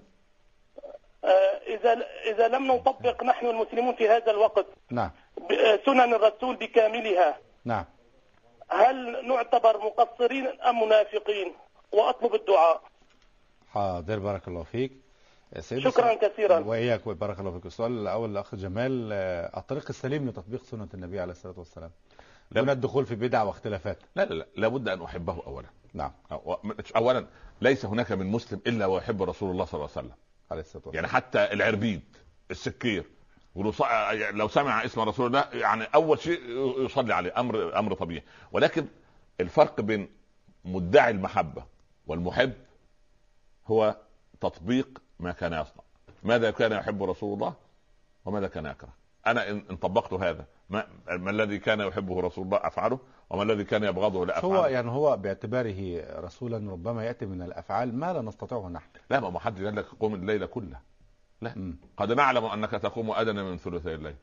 آه، 1.24 1.28
إذا 1.68 2.06
إذا 2.26 2.48
لم 2.48 2.72
نطبق 2.72 3.24
نحن 3.24 3.46
المسلمون 3.46 3.96
في 3.96 4.10
هذا 4.10 4.32
الوقت 4.32 4.66
نعم. 4.92 5.12
سنن 5.86 6.14
الرسول 6.14 6.56
بكاملها 6.56 7.38
نعم. 7.66 7.86
هل 8.70 9.28
نعتبر 9.28 9.78
مقصرين 9.78 10.48
أم 10.48 10.84
منافقين؟ 10.84 11.54
وأطلب 11.92 12.36
الدعاء. 12.36 12.82
حاضر 13.68 14.20
بارك 14.20 14.48
الله 14.48 14.64
فيك. 14.64 14.92
شكرا 15.62 16.14
كثيرا. 16.14 16.60
وإياك 16.60 17.08
وبارك 17.08 17.40
الله 17.40 17.52
فيك. 17.52 17.66
السؤال 17.66 17.92
الأول 17.92 18.32
الاخ 18.32 18.56
جمال 18.56 19.10
آه، 19.14 19.60
الطريق 19.60 19.86
السليم 19.90 20.30
لتطبيق 20.30 20.64
سنة 20.64 20.88
النبي 20.94 21.20
عليه 21.20 21.32
الصلاة 21.32 21.56
والسلام. 21.58 21.92
دون 22.52 22.70
الدخول 22.70 23.06
في 23.06 23.16
بدع 23.16 23.44
واختلافات. 23.44 23.98
لا 24.16 24.26
لا 24.26 24.34
لا. 24.34 24.46
لابد 24.56 24.90
أن 24.90 25.02
أحبه 25.02 25.44
اولا. 25.48 25.68
نعم. 25.94 26.12
اولا 26.96 27.28
ليس 27.62 27.86
هناك 27.86 28.12
من 28.12 28.26
مسلم 28.26 28.62
إلا 28.68 28.86
ويحب 28.86 29.24
رسول 29.24 29.52
الله 29.52 29.66
صلى 29.66 29.74
الله 29.74 29.90
عليه 29.96 30.08
وسلم. 30.08 30.18
عليه 30.52 30.62
الصلاة 30.62 30.84
والسلام. 30.86 30.96
يعني 30.96 31.08
حتى 31.08 31.54
العربيد 31.54 32.02
السكير 32.52 33.06
لو 34.32 34.48
سمع 34.48 34.86
اسم 34.86 35.02
رسول 35.02 35.28
الله 35.28 35.46
يعني 35.54 35.84
أول 35.84 36.20
شيء 36.20 36.40
يصلي 36.86 37.14
عليه 37.14 37.40
أمر 37.40 37.80
أمر 37.80 37.94
طبيعي. 37.94 38.24
ولكن 38.52 38.86
الفرق 39.40 39.82
بين 39.82 40.10
مدعي 40.66 41.12
المحبة 41.12 41.64
والمحب 42.08 42.54
هو 43.68 43.96
تطبيق 44.42 45.02
ما 45.20 45.32
كان 45.32 45.54
يصنع. 45.54 45.84
ماذا 46.24 46.52
كان 46.52 46.72
يحب 46.72 47.04
رسول 47.04 47.34
الله 47.34 47.54
وماذا 48.26 48.48
كان 48.48 48.66
يكره؟ 48.66 48.94
أنا 49.28 49.50
إن 49.50 49.76
طبقت 49.76 50.14
هذا. 50.14 50.46
ما, 50.70 50.88
ما 51.08 51.32
الذي 51.32 51.60
كان 51.60 51.80
يحبه 51.80 52.22
رسول 52.22 52.46
الله 52.46 52.58
أفعله 52.58 53.00
وما 53.30 53.44
الذي 53.44 53.64
كان 53.64 53.84
يبغضه 53.84 54.26
لا 54.26 54.40
افعله 54.40 54.58
هو 54.60 54.66
يعني 54.66 54.90
هو 54.90 55.18
باعتباره 55.18 56.04
رسولا 56.20 56.72
ربما 56.72 57.06
يأتي 57.06 57.26
من 57.26 57.42
الأفعال 57.42 57.96
ما 57.96 58.14
لا 58.14 58.22
نستطيعه 58.22 58.68
نحن. 58.68 58.90
لا 59.10 59.20
ما 59.20 59.40
حد 59.40 59.66
قال 59.66 59.76
لك 59.76 59.86
قوم 59.86 60.16
الليل 60.16 60.46
كله. 60.46 60.80
لا. 61.44 61.58
م. 61.58 61.76
قد 61.98 62.12
نعلم 62.12 62.46
أنك 62.46 62.72
تقوم 62.72 63.12
أدنى 63.12 63.44
من 63.44 63.58
ثلثي 63.58 63.96
الليل. 63.96 64.16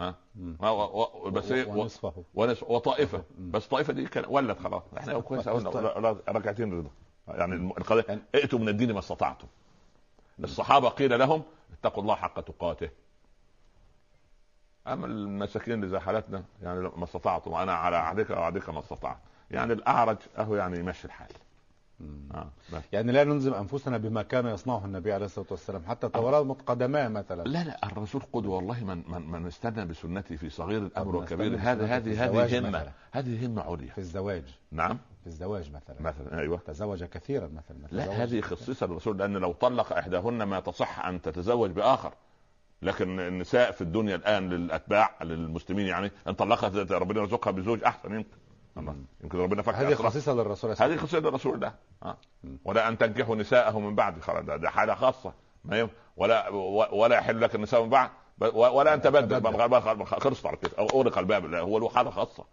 ها؟ 0.00 0.14
و... 0.60 0.66
و... 0.66 1.30
بس 1.30 1.52
إيه 1.52 1.66
ونصفه. 1.68 2.24
ونصف 2.34 2.70
وطائفة. 2.70 3.24
بس 3.38 3.64
الطائفه 3.64 3.92
دي 3.92 4.06
كان 4.06 4.24
ولت 4.28 4.58
خلاص. 4.58 4.82
إحنا 4.98 5.20
كويس 5.20 5.48
ركعتين 6.28 6.78
رضا 6.78 6.90
يعني 7.28 7.54
القضية 7.54 8.04
يعني 8.08 8.20
ائتوا 8.34 8.58
من 8.58 8.68
الدين 8.68 8.92
ما 8.92 8.98
استطعتم. 8.98 9.46
الصحابة 10.44 10.88
قيل 10.88 11.18
لهم 11.18 11.42
اتقوا 11.72 12.02
الله 12.02 12.14
حق 12.14 12.40
تقاته. 12.40 12.88
أما 14.86 15.06
المساكين 15.06 15.74
اللي 15.74 15.88
زي 15.88 15.98
حالتنا 15.98 16.44
يعني 16.62 16.80
ما 16.80 17.04
استطعتم 17.04 17.52
وأنا 17.52 17.72
على 17.72 17.96
عهدك 17.96 18.30
وعهدك 18.30 18.68
ما 18.68 18.80
استطعت. 18.80 19.18
يعني 19.50 19.72
الأعرج 19.72 20.16
أهو 20.38 20.56
يعني 20.56 20.78
يمشي 20.78 21.04
الحال. 21.04 21.28
آه. 22.34 22.50
يعني 22.92 23.12
لا 23.12 23.24
نلزم 23.24 23.54
أنفسنا 23.54 23.98
بما 23.98 24.22
كان 24.22 24.46
يصنعه 24.46 24.84
النبي 24.84 25.12
عليه 25.12 25.24
الصلاة 25.24 25.46
والسلام 25.50 25.82
حتى 25.86 26.08
تورط 26.08 26.62
قدماه 26.62 27.08
مثلا. 27.08 27.42
لا 27.42 27.64
لا 27.64 27.86
الرسول 27.86 28.22
قدوه 28.32 28.56
والله 28.56 28.84
من 28.84 29.02
من, 29.08 29.30
من 29.30 29.46
استنى 29.46 29.84
بسنته 29.84 30.36
في 30.36 30.50
صغير 30.50 30.82
الأمر 30.82 31.16
وكبير. 31.16 31.56
هذا 31.58 31.86
هذه 31.86 32.24
هذه 32.24 32.58
همة. 32.58 32.92
هذه 33.10 33.46
همة 33.46 33.62
عليا 33.62 33.92
في 33.92 33.98
الزواج. 33.98 34.44
نعم. 34.72 34.98
في 35.20 35.26
الزواج 35.26 35.70
مثلا. 35.70 36.02
مثلا 36.02 36.38
أيوه. 36.40 36.58
تزوج 36.66 37.04
كثيرا 37.04 37.48
مثلا. 37.48 37.86
لا 37.90 38.24
هذه 38.24 38.40
خصيصه 38.40 38.86
الرسول 38.86 39.18
لأن 39.18 39.32
لو 39.36 39.52
طلق 39.52 39.92
إحداهن 39.92 40.42
ما 40.42 40.60
تصح 40.60 41.06
أن 41.06 41.22
تتزوج 41.22 41.70
بآخر. 41.70 42.14
لكن 42.82 43.20
النساء 43.20 43.70
في 43.70 43.80
الدنيا 43.80 44.16
الآن 44.16 44.48
للأتباع 44.48 45.22
للمسلمين 45.22 45.86
يعني 45.86 46.10
أن 46.28 46.32
طلقت 46.32 46.92
ربنا 46.92 47.20
يرزقها 47.20 47.50
بزوج 47.50 47.84
أحسن 47.84 48.14
يمكن. 48.14 48.36
يمكن 49.22 49.38
ربنا 49.38 49.62
فكر 49.62 49.76
هذه 49.76 49.94
خصيصة 49.94 50.32
للرسول 50.34 50.74
هذه 50.78 50.96
خصيصة 50.96 51.18
للرسول 51.18 51.60
ده. 51.60 51.74
أه؟ 52.02 52.16
ولا 52.64 52.88
أن 52.88 52.98
تنكحوا 52.98 53.36
نساءه 53.36 53.78
من 53.78 53.94
بعد. 53.94 54.20
ده 54.46 54.70
حالة 54.70 54.94
خاصة. 54.94 55.32
ما 55.64 55.88
ولا 56.16 56.48
ولا 56.94 57.16
يحل 57.16 57.40
لك 57.40 57.54
النساء 57.54 57.82
من 57.82 57.90
بعد. 57.90 58.10
ولا 58.54 58.94
أن 58.94 59.02
تبدل. 59.02 60.06
خلصت 60.06 60.46
على 60.46 60.56
كده 60.56 60.72
أغلق 60.78 61.18
الباب. 61.18 61.54
هو 61.54 61.78
له 61.78 61.88
حالة 61.88 62.10
خاصة. 62.10 62.44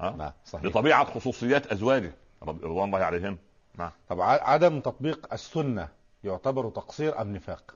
أه؟ 0.00 0.34
صحيح. 0.44 0.64
لطبيعة 0.64 1.04
خصوصيات 1.04 1.66
أزواجه. 1.66 2.14
رضوان 2.42 2.84
الله 2.84 2.98
عليهم. 3.04 3.38
نعم. 3.74 3.90
طب 4.08 4.20
عدم 4.20 4.80
تطبيق 4.80 5.32
السنة 5.32 5.88
يعتبر 6.24 6.70
تقصير 6.70 7.20
أم 7.20 7.36
نفاق؟ 7.36 7.74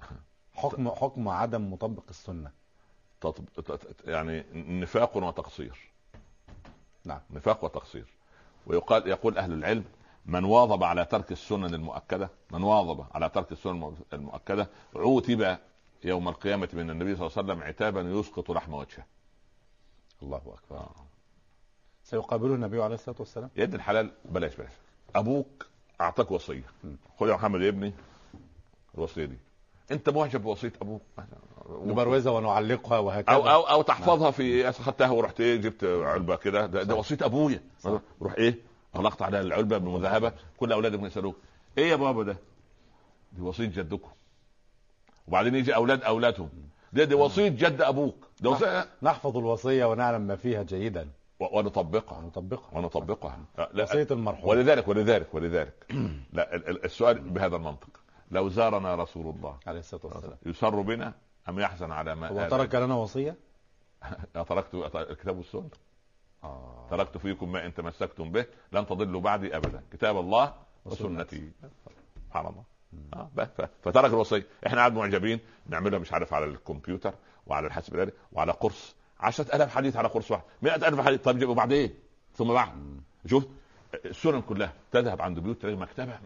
حكم 0.54 0.90
حكم 0.90 1.28
عدم 1.28 1.72
مطبق 1.72 2.04
السنة. 2.10 2.50
تطب... 3.20 3.44
يعني 4.04 4.44
نفاق 4.54 5.16
وتقصير. 5.16 5.90
نعم 7.08 7.20
نفاق 7.30 7.64
وتقصير. 7.64 8.04
ويقال 8.66 9.08
يقول 9.08 9.38
أهل 9.38 9.52
العلم 9.52 9.84
من 10.26 10.44
واظب 10.44 10.82
على 10.82 11.04
ترك 11.04 11.32
السنن 11.32 11.74
المؤكدة 11.74 12.30
من 12.50 12.62
واظب 12.62 13.04
على 13.14 13.28
ترك 13.28 13.52
السنن 13.52 13.96
المؤكدة 14.12 14.68
عوتب 14.96 15.58
يوم 16.04 16.28
القيامة 16.28 16.68
من 16.72 16.90
النبي 16.90 17.16
صلى 17.16 17.26
الله 17.26 17.38
عليه 17.38 17.52
وسلم 17.52 17.62
عتابا 17.62 18.00
يسقط 18.00 18.50
لحم 18.50 18.74
وجهه. 18.74 19.06
الله 20.22 20.36
أكبر. 20.36 20.76
آه. 20.76 20.94
سيقابله 22.04 22.54
النبي 22.54 22.82
عليه 22.82 22.94
الصلاة 22.94 23.16
والسلام؟ 23.18 23.50
يد 23.56 23.74
الحلال 23.74 24.10
بلاش 24.24 24.56
بلاش. 24.56 24.72
أبوك 25.14 25.66
أعطاك 26.00 26.30
وصية. 26.30 26.64
خذ 27.18 27.28
يا 27.28 27.34
محمد 27.34 27.60
يا 27.60 27.68
ابني 27.68 27.92
الوصية 28.94 29.24
دي. 29.24 29.38
أنت 29.90 30.08
معجب 30.08 30.42
بوصية 30.42 30.72
أبوك؟ 30.82 31.02
نبروزها 31.68 32.32
ونعلقها 32.32 32.98
وهكذا. 32.98 33.34
أو 33.36 33.48
أو 33.48 33.62
أو 33.62 33.82
تحفظها 33.82 34.30
في 34.30 34.72
خدتها 34.72 35.10
ورحت 35.10 35.40
إيه 35.40 35.56
جبت 35.56 35.84
علبة 35.84 36.36
كده. 36.36 36.66
ده, 36.66 36.82
ده 36.82 36.94
وصيه 36.94 37.18
أبويا. 37.22 37.62
روح 38.22 38.34
إيه 38.38 38.58
اغلقت 38.96 39.22
على 39.22 39.40
العلبة 39.40 39.78
بالمذهبة. 39.78 40.32
كل 40.56 40.72
اولادك 40.72 41.02
يسألوك 41.02 41.36
إيه 41.78 41.90
يا 41.90 41.96
بابا 41.96 42.22
ده؟ 42.22 42.36
دي 43.32 43.42
وصيه 43.42 43.66
جدكم. 43.66 44.10
وبعدين 45.28 45.54
يجي 45.54 45.74
أولاد 45.74 46.02
أولادهم. 46.02 46.48
دي, 46.92 47.04
دي 47.04 47.14
وصيه 47.14 47.48
جد 47.48 47.82
أبوك. 47.82 48.28
ده 48.40 48.50
وصية 48.50 48.88
نحفظ 49.02 49.36
الوصية 49.36 49.84
ونعلم 49.84 50.20
ما 50.20 50.36
فيها 50.36 50.62
جيدا. 50.62 51.08
ونطبقها. 51.40 52.18
ونطبقها. 52.18 52.78
ونطبقها. 52.78 53.38
وصية 53.78 54.06
المرحوم. 54.10 54.48
ولذلك 54.50 54.88
ولذلك 54.88 55.34
ولذلك. 55.34 55.86
لا 56.32 56.56
السؤال 56.84 57.18
بهذا 57.18 57.56
المنطق. 57.56 57.88
لو 58.30 58.48
زارنا 58.48 58.94
رسول 58.94 59.34
الله 59.36 59.56
عليه 59.66 59.78
الصلاة 59.80 60.06
والسلام. 60.06 60.36
يسر 60.46 60.80
بنا 60.80 61.12
أم 61.48 61.60
يحزن 61.60 61.92
على 61.92 62.14
ما 62.14 62.28
هو 62.28 62.48
ترك 62.48 62.74
لنا 62.74 62.94
وصية؟ 62.94 63.36
تركت 64.48 64.74
الكتاب 64.94 65.36
والسنة. 65.36 65.70
آه. 66.44 66.86
تركت 66.90 67.18
فيكم 67.18 67.52
ما 67.52 67.66
إن 67.66 67.74
تمسكتم 67.74 68.32
به 68.32 68.46
لن 68.72 68.86
تضلوا 68.86 69.20
بعدي 69.20 69.56
ابدا. 69.56 69.82
كتاب 69.92 70.18
الله 70.18 70.54
وسنتي. 70.84 71.50
سبحان 72.28 72.46
الله. 72.46 72.62
آه 73.14 73.30
فترك 73.82 74.10
الوصية. 74.10 74.46
إحنا 74.66 74.78
قاعد 74.78 74.92
معجبين. 74.94 75.40
نعملها 75.66 75.98
مش 75.98 76.12
عارف 76.12 76.34
على 76.34 76.44
الكمبيوتر 76.44 77.14
وعلى 77.46 77.66
الحاسب 77.66 77.94
الآلي 77.94 78.12
وعلى 78.32 78.52
قرص. 78.52 78.94
10000 79.20 79.74
حديث 79.74 79.96
على 79.96 80.08
قرص 80.08 80.30
واحد. 80.30 80.42
100000 80.62 81.00
حديث. 81.00 81.20
طيب 81.20 81.48
وبعدين 81.48 81.78
إيه؟ 81.78 81.94
ثم 82.34 82.52
بعد. 82.52 83.00
شوف 83.26 83.46
السنن 84.04 84.40
كلها 84.42 84.72
تذهب 84.92 85.22
عند 85.22 85.38
بيوت 85.38 85.62
تلاقي 85.62 85.76
مكتبة 85.76 86.18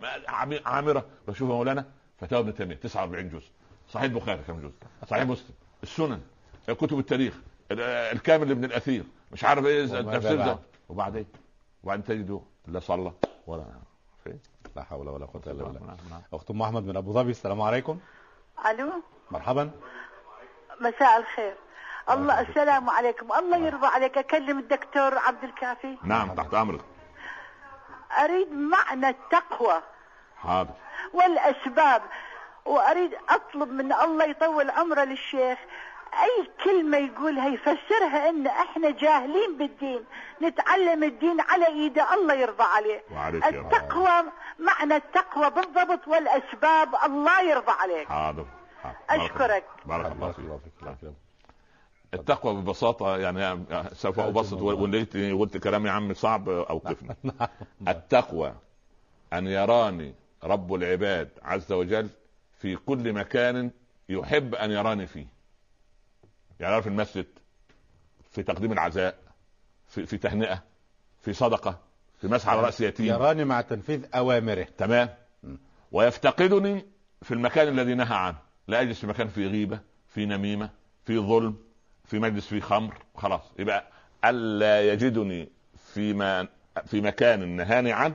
عامرة. 0.66 1.06
بشوف 1.28 1.48
مولانا 1.48 1.86
فتاوى 2.18 2.42
ابن 2.42 2.54
تيمية 2.54 2.74
49 2.74 3.28
جزء. 3.28 3.50
صحيح 3.92 4.04
البخاري 4.04 4.42
كم 4.46 4.60
جزء 4.60 4.72
صحيح 5.06 5.24
مسلم. 5.24 5.54
السنن 5.82 6.20
كتب 6.68 6.98
التاريخ 6.98 7.34
الكامل 7.70 8.48
لابن 8.48 8.64
الأثير. 8.64 9.04
مش 9.32 9.44
عارف 9.44 9.66
إيه 9.66 9.86
تفسير 9.86 10.36
ده. 10.36 10.58
وبعدين 10.88 11.26
وبعدين 11.84 12.04
تجده 12.04 12.40
لا 12.66 12.80
صلى 12.80 13.12
ولا 13.46 13.64
فين 14.24 14.40
لا 14.76 14.82
حول 14.82 15.08
ولا 15.08 15.26
قوة 15.26 15.42
إلا 15.46 15.52
بالله. 15.52 15.80
نعم، 15.80 15.96
نعم. 16.10 16.22
أخت 16.32 16.50
أم 16.50 16.62
أحمد 16.62 16.82
من 16.82 16.96
أبو 16.96 17.12
ظبي 17.12 17.30
السلام 17.30 17.60
عليكم. 17.60 17.98
ألو؟ 18.70 18.92
مرحبا. 19.30 19.70
مساء 20.80 21.18
الخير. 21.18 21.54
الله 22.10 22.40
السلام 22.40 22.90
عليكم. 22.90 23.32
الله 23.32 23.56
يرضى 23.56 23.86
عليك. 23.86 24.18
اكلم 24.18 24.58
الدكتور 24.58 25.18
عبد 25.18 25.44
الكافي. 25.44 25.96
نعم 26.04 26.34
تحت 26.34 26.54
أمرك. 26.54 26.84
أريد 28.24 28.52
معنى 28.52 29.08
التقوى. 29.08 29.82
حاضر. 30.36 30.74
والأسباب. 31.14 32.02
وأريد 32.64 33.10
أطلب 33.28 33.68
من 33.68 33.92
الله 33.92 34.24
يطول 34.24 34.70
عمره 34.70 35.04
للشيخ. 35.04 35.58
أي 36.12 36.50
كلمة 36.64 36.96
يقولها 36.98 37.48
يفسرها 37.48 38.28
إن 38.28 38.46
إحنا 38.46 38.90
جاهلين 38.90 39.58
بالدين. 39.58 40.04
نتعلم 40.42 41.04
الدين 41.04 41.40
على 41.40 41.66
ايده 41.66 42.14
الله 42.14 42.34
يرضى 42.34 42.62
عليه. 42.62 43.02
التقوى 43.34 44.24
معنى 44.58 44.96
التقوى 44.96 45.50
بالضبط 45.50 46.08
والأسباب 46.08 46.94
الله 47.04 47.42
يرضى 47.42 47.72
عليك. 47.80 48.08
حاضر. 48.08 48.46
أشكرك. 49.10 49.64
بارك 49.84 50.12
الله 50.12 50.32
فيك. 50.32 51.12
التقوى 52.14 52.54
ببساطة 52.54 53.16
يعني 53.16 53.64
سوف 53.92 54.20
أبسط 54.20 54.60
وليت 54.62 55.16
قلت 55.16 55.56
كلام 55.56 55.86
يا 55.86 55.92
عمي 55.92 56.14
صعب 56.14 56.48
أوقفني. 56.48 57.16
نعم. 57.24 57.48
التقوى 57.88 58.54
أن 59.32 59.46
يراني 59.46 60.14
رب 60.44 60.74
العباد 60.74 61.28
عز 61.42 61.72
وجل 61.72 62.08
في 62.62 62.76
كل 62.76 63.12
مكان 63.12 63.70
يحب 64.08 64.54
أن 64.54 64.70
يراني 64.70 65.06
فيه. 65.06 65.26
يعني 66.60 66.82
في 66.82 66.88
المسجد 66.88 67.26
في 68.30 68.42
تقديم 68.42 68.72
العزاء 68.72 69.18
في, 69.88 70.06
في 70.06 70.18
تهنئة 70.18 70.62
في 71.20 71.32
صدقة 71.32 71.80
في 72.20 72.28
مسح 72.28 72.48
على 72.48 72.60
رأس 72.60 72.80
يتيم. 72.80 73.06
يراني 73.06 73.44
مع 73.44 73.60
تنفيذ 73.60 74.04
أوامره. 74.14 74.66
تمام. 74.78 75.08
ويفتقدني 75.92 76.86
في 77.22 77.34
المكان 77.34 77.68
الذي 77.68 77.94
نهى 77.94 78.16
عنه. 78.16 78.38
لا 78.68 78.80
أجلس 78.80 79.00
في 79.00 79.06
مكان 79.06 79.28
فيه 79.28 79.46
غيبة 79.46 79.80
في 80.08 80.26
نميمة 80.26 80.70
في 81.04 81.18
ظلم 81.18 81.56
في 82.04 82.18
مجلس 82.18 82.46
فيه 82.46 82.60
خمر. 82.60 83.04
خلاص. 83.14 83.42
يبقى 83.58 83.84
ألا 84.24 84.92
يجدني 84.92 85.48
في 85.94 86.14
في 86.86 87.00
مكان 87.00 87.48
نهاني 87.48 87.92
عنه 87.92 88.14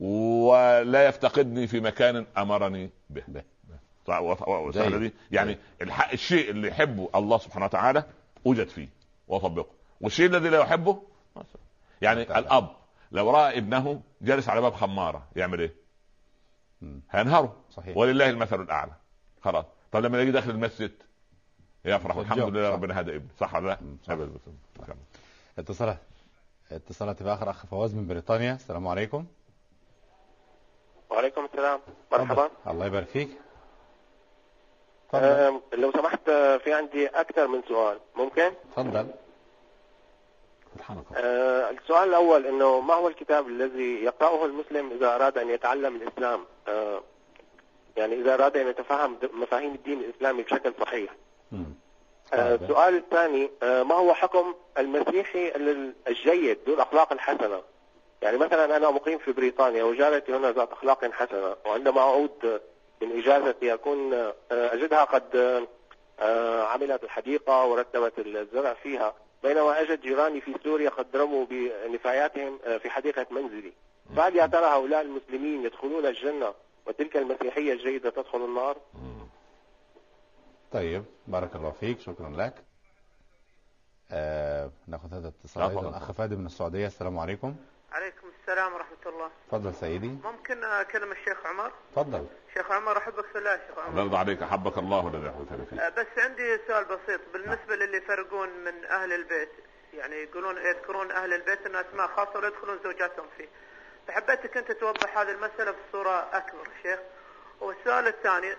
ولا 0.00 1.06
يفتقدني 1.08 1.66
في 1.66 1.80
مكان 1.80 2.26
أمرني 2.38 2.90
به, 3.10 3.22
دي 4.98 5.12
يعني 5.32 5.58
الحق 5.82 6.12
الشيء 6.12 6.50
اللي 6.50 6.68
يحبه 6.68 7.08
الله 7.14 7.38
سبحانه 7.38 7.64
وتعالى 7.64 8.04
أوجد 8.46 8.68
فيه 8.68 8.88
وطبقه 9.28 9.66
والشيء 10.00 10.26
الذي 10.26 10.48
لا 10.48 10.58
يحبه 10.60 11.02
يعني 12.02 12.22
الأب 12.22 12.70
لو 13.12 13.30
رأى 13.30 13.58
ابنه 13.58 14.00
جالس 14.22 14.48
على 14.48 14.60
باب 14.60 14.74
خمارة 14.74 15.26
يعمل 15.36 15.60
إيه؟ 15.60 15.74
هينهره 17.10 17.56
صحيح. 17.70 17.96
ولله 17.96 18.30
المثل 18.30 18.60
الأعلى. 18.60 18.92
خلاص. 19.42 19.64
طب 19.92 20.00
لما 20.00 20.20
يجي 20.22 20.30
داخل 20.30 20.50
المسجد 20.50 20.92
يفرح 21.84 22.16
الحمد 22.16 22.38
لله 22.38 22.70
ربنا 22.70 23.00
هذا 23.00 23.16
ابن 23.16 23.28
صح 23.40 23.54
ولا 23.54 23.66
لا؟ 23.66 23.78
اتصالات. 25.58 25.98
اتصالات 26.72 27.22
في 27.22 27.28
آخر 27.28 27.50
أخ 27.50 27.66
فواز 27.66 27.94
من 27.94 28.06
بريطانيا. 28.06 28.54
السلام 28.54 28.88
عليكم. 28.88 29.26
وعليكم 31.10 31.44
السلام. 31.44 31.80
مرحبا. 32.12 32.50
الله 32.66 32.86
يبارك 32.86 33.06
فيك. 33.06 33.30
أه 35.14 35.60
لو 35.72 35.92
سمحت 35.92 36.30
في 36.64 36.72
عندي 36.72 37.06
أكثر 37.06 37.46
من 37.48 37.62
سؤال. 37.68 37.98
ممكن؟ 38.16 38.52
تفضل. 38.72 39.06
أه 41.16 41.70
السؤال 41.70 42.08
الأول 42.08 42.46
إنه 42.46 42.80
ما 42.80 42.94
هو 42.94 43.08
الكتاب 43.08 43.48
الذي 43.48 44.04
يقرأه 44.04 44.44
المسلم 44.44 44.90
إذا 44.90 45.14
أراد 45.14 45.38
أن 45.38 45.50
يتعلم 45.50 45.96
الإسلام؟ 45.96 46.44
أه 46.68 47.02
يعني 47.96 48.14
إذا 48.14 48.34
أراد 48.34 48.56
أن 48.56 48.68
يتفهم 48.68 49.18
مفاهيم 49.32 49.74
الدين 49.74 50.00
الإسلامي 50.00 50.42
بشكل 50.42 50.72
صحيح. 50.80 51.10
أه 52.32 52.54
السؤال 52.54 52.96
الثاني 52.96 53.50
أه 53.62 53.82
ما 53.82 53.94
هو 53.94 54.14
حكم 54.14 54.54
المسيحي 54.78 55.52
الجيد 56.08 56.58
ذو 56.66 56.74
الأخلاق 56.74 57.12
الحسنة؟ 57.12 57.62
يعني 58.22 58.36
مثلا 58.38 58.76
أنا 58.76 58.90
مقيم 58.90 59.18
في 59.18 59.32
بريطانيا 59.32 59.84
وجارتي 59.84 60.32
هنا 60.36 60.52
ذات 60.52 60.72
أخلاق 60.72 61.04
حسنة 61.12 61.56
وعندما 61.66 62.00
أعود 62.00 62.60
من 63.02 63.18
إجازتي 63.18 63.74
أكون 63.74 64.14
آه، 64.14 64.34
أجدها 64.50 65.04
قد 65.04 65.36
آه، 66.20 66.62
عملت 66.64 67.04
الحديقة 67.04 67.66
ورتبت 67.66 68.18
الزرع 68.18 68.74
فيها 68.74 69.14
بينما 69.42 69.80
أجد 69.80 70.00
جيراني 70.00 70.40
في 70.40 70.54
سوريا 70.64 70.90
قد 70.90 71.16
رموا 71.16 71.46
بنفاياتهم 71.46 72.58
آه، 72.64 72.78
في 72.78 72.90
حديقة 72.90 73.26
منزلي. 73.30 73.72
فهل 74.16 74.36
يا 74.36 74.46
ترى 74.46 74.66
هؤلاء 74.66 75.00
المسلمين 75.00 75.64
يدخلون 75.64 76.06
الجنة 76.06 76.54
وتلك 76.86 77.16
المسيحية 77.16 77.72
الجيدة 77.72 78.10
تدخل 78.10 78.44
النار؟ 78.44 78.76
طيب 80.72 81.04
بارك 81.26 81.56
الله 81.56 81.70
فيك 81.70 82.00
شكرا 82.00 82.30
لك. 82.30 82.54
آه 84.10 84.70
نأخذ 84.86 85.14
هذا 85.14 85.28
الاتصال 85.28 85.62
أيضا. 85.62 85.96
أخ 85.96 86.12
فادي 86.12 86.36
من 86.36 86.46
السعودية 86.46 86.86
السلام 86.86 87.18
عليكم. 87.18 87.54
عليكم 87.92 88.26
السلام 88.40 88.74
ورحمة 88.74 89.04
الله. 89.06 89.30
تفضل 89.48 89.74
سيدي. 89.74 90.18
ممكن 90.24 90.64
أكلم 90.64 91.12
الشيخ 91.12 91.46
عمر؟ 91.46 91.70
تفضل. 91.92 92.26
شيخ 92.54 92.72
عمر 92.72 92.98
أحبك 92.98 93.24
في 93.32 93.38
الله 93.38 93.56
شيخ 93.56 93.78
عمر. 93.78 94.02
الله 94.02 94.18
عليك 94.18 94.42
أحبك 94.42 94.78
الله 94.78 95.08
الذي 95.08 95.28
أحبك 95.28 95.68
فيه 95.70 95.88
بس 95.88 96.06
عندي 96.18 96.58
سؤال 96.66 96.84
بسيط. 96.84 97.20
بالنسبة 97.32 97.76
للي 97.76 97.96
يفرقون 97.96 98.48
من 98.48 98.84
أهل 98.84 99.12
البيت 99.12 99.50
يعني 99.94 100.14
يقولون 100.14 100.56
يذكرون 100.56 101.10
أهل 101.10 101.32
البيت 101.32 101.66
أن 101.66 101.76
أسماء 101.76 102.06
خاصة 102.06 102.38
ولا 102.38 102.48
يدخلون 102.48 102.78
زوجاتهم 102.84 103.26
فيه. 103.36 103.48
فحبيتك 104.08 104.56
أنت 104.56 104.72
توضح 104.72 105.18
هذه 105.18 105.30
المسألة 105.30 105.74
بصورة 105.88 106.28
أكبر 106.32 106.68
شيخ. 106.82 106.98
والسؤال 107.60 108.06
الثاني 108.06 108.54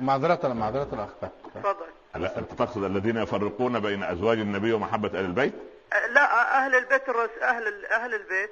معذرة 0.00 0.48
معذرة 0.48 0.94
الأخ 0.94 1.10
تفضل. 1.54 1.86
أنت 2.16 2.52
تقصد 2.52 2.84
الذين 2.84 3.16
يفرقون 3.16 3.80
بين 3.80 4.02
أزواج 4.02 4.38
النبي 4.38 4.72
ومحبة 4.72 5.08
أهل 5.08 5.24
البيت؟ 5.24 5.54
لا 5.92 6.56
أهل 6.56 6.74
البيت 6.74 7.08
الرس... 7.08 7.30
أهل 7.42 7.86
أهل 7.86 8.14
البيت 8.14 8.50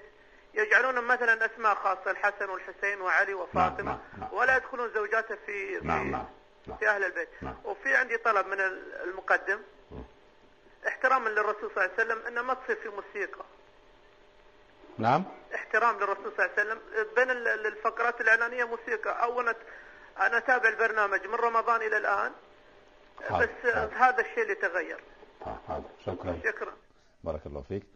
يجعلون 0.55 1.01
مثلا 1.05 1.47
أسماء 1.47 1.75
خاصة 1.75 2.11
الحسن 2.11 2.51
والحسين 2.51 3.01
وعلي 3.01 3.35
وفاطمة. 3.35 3.83
نعم 3.83 3.99
نعم. 4.19 4.21
نعم. 4.21 4.33
ولا 4.33 4.57
يدخلون 4.57 4.91
زوجاته 4.95 5.35
في 5.47 5.81
في, 5.81 5.87
نعم 5.87 6.11
نعم 6.11 6.27
نعم. 6.67 6.77
في 6.77 6.89
أهل 6.89 7.05
البيت. 7.05 7.29
نعم. 7.43 7.57
وفي 7.65 7.97
عندي 7.97 8.17
طلب 8.17 8.47
من 8.47 8.61
المقدم. 9.05 9.61
احتراما 10.89 11.29
للرسول 11.29 11.71
صلى 11.75 11.85
الله 11.85 11.95
عليه 11.99 12.05
وسلم 12.05 12.27
إنه 12.27 12.43
ما 12.43 12.55
تصير 12.55 12.77
في 12.77 12.89
موسيقى. 12.89 13.45
نعم. 14.99 15.25
احترام 15.55 15.97
للرسول 15.97 16.33
صلى 16.37 16.47
الله 16.47 16.51
عليه 16.59 16.63
وسلم. 16.63 16.81
بين 17.15 17.31
الفقرات 17.67 18.21
الإعلانية 18.21 18.65
موسيقى. 18.65 19.23
أو 19.23 19.41
أنا 19.41 19.55
أنا 20.21 20.39
أتابع 20.39 20.69
البرنامج 20.69 21.27
من 21.27 21.35
رمضان 21.35 21.83
إلى 21.83 21.97
الآن. 21.97 22.33
بس 23.31 23.67
هذا 23.97 24.21
الشيء 24.21 24.43
اللي 24.43 24.55
تغير. 24.55 25.01
حاضر. 25.69 25.89
شكرا. 26.07 26.39
شكرا. 26.45 26.73
بارك 27.25 27.47
الله 27.47 27.61
فيك. 27.61 27.87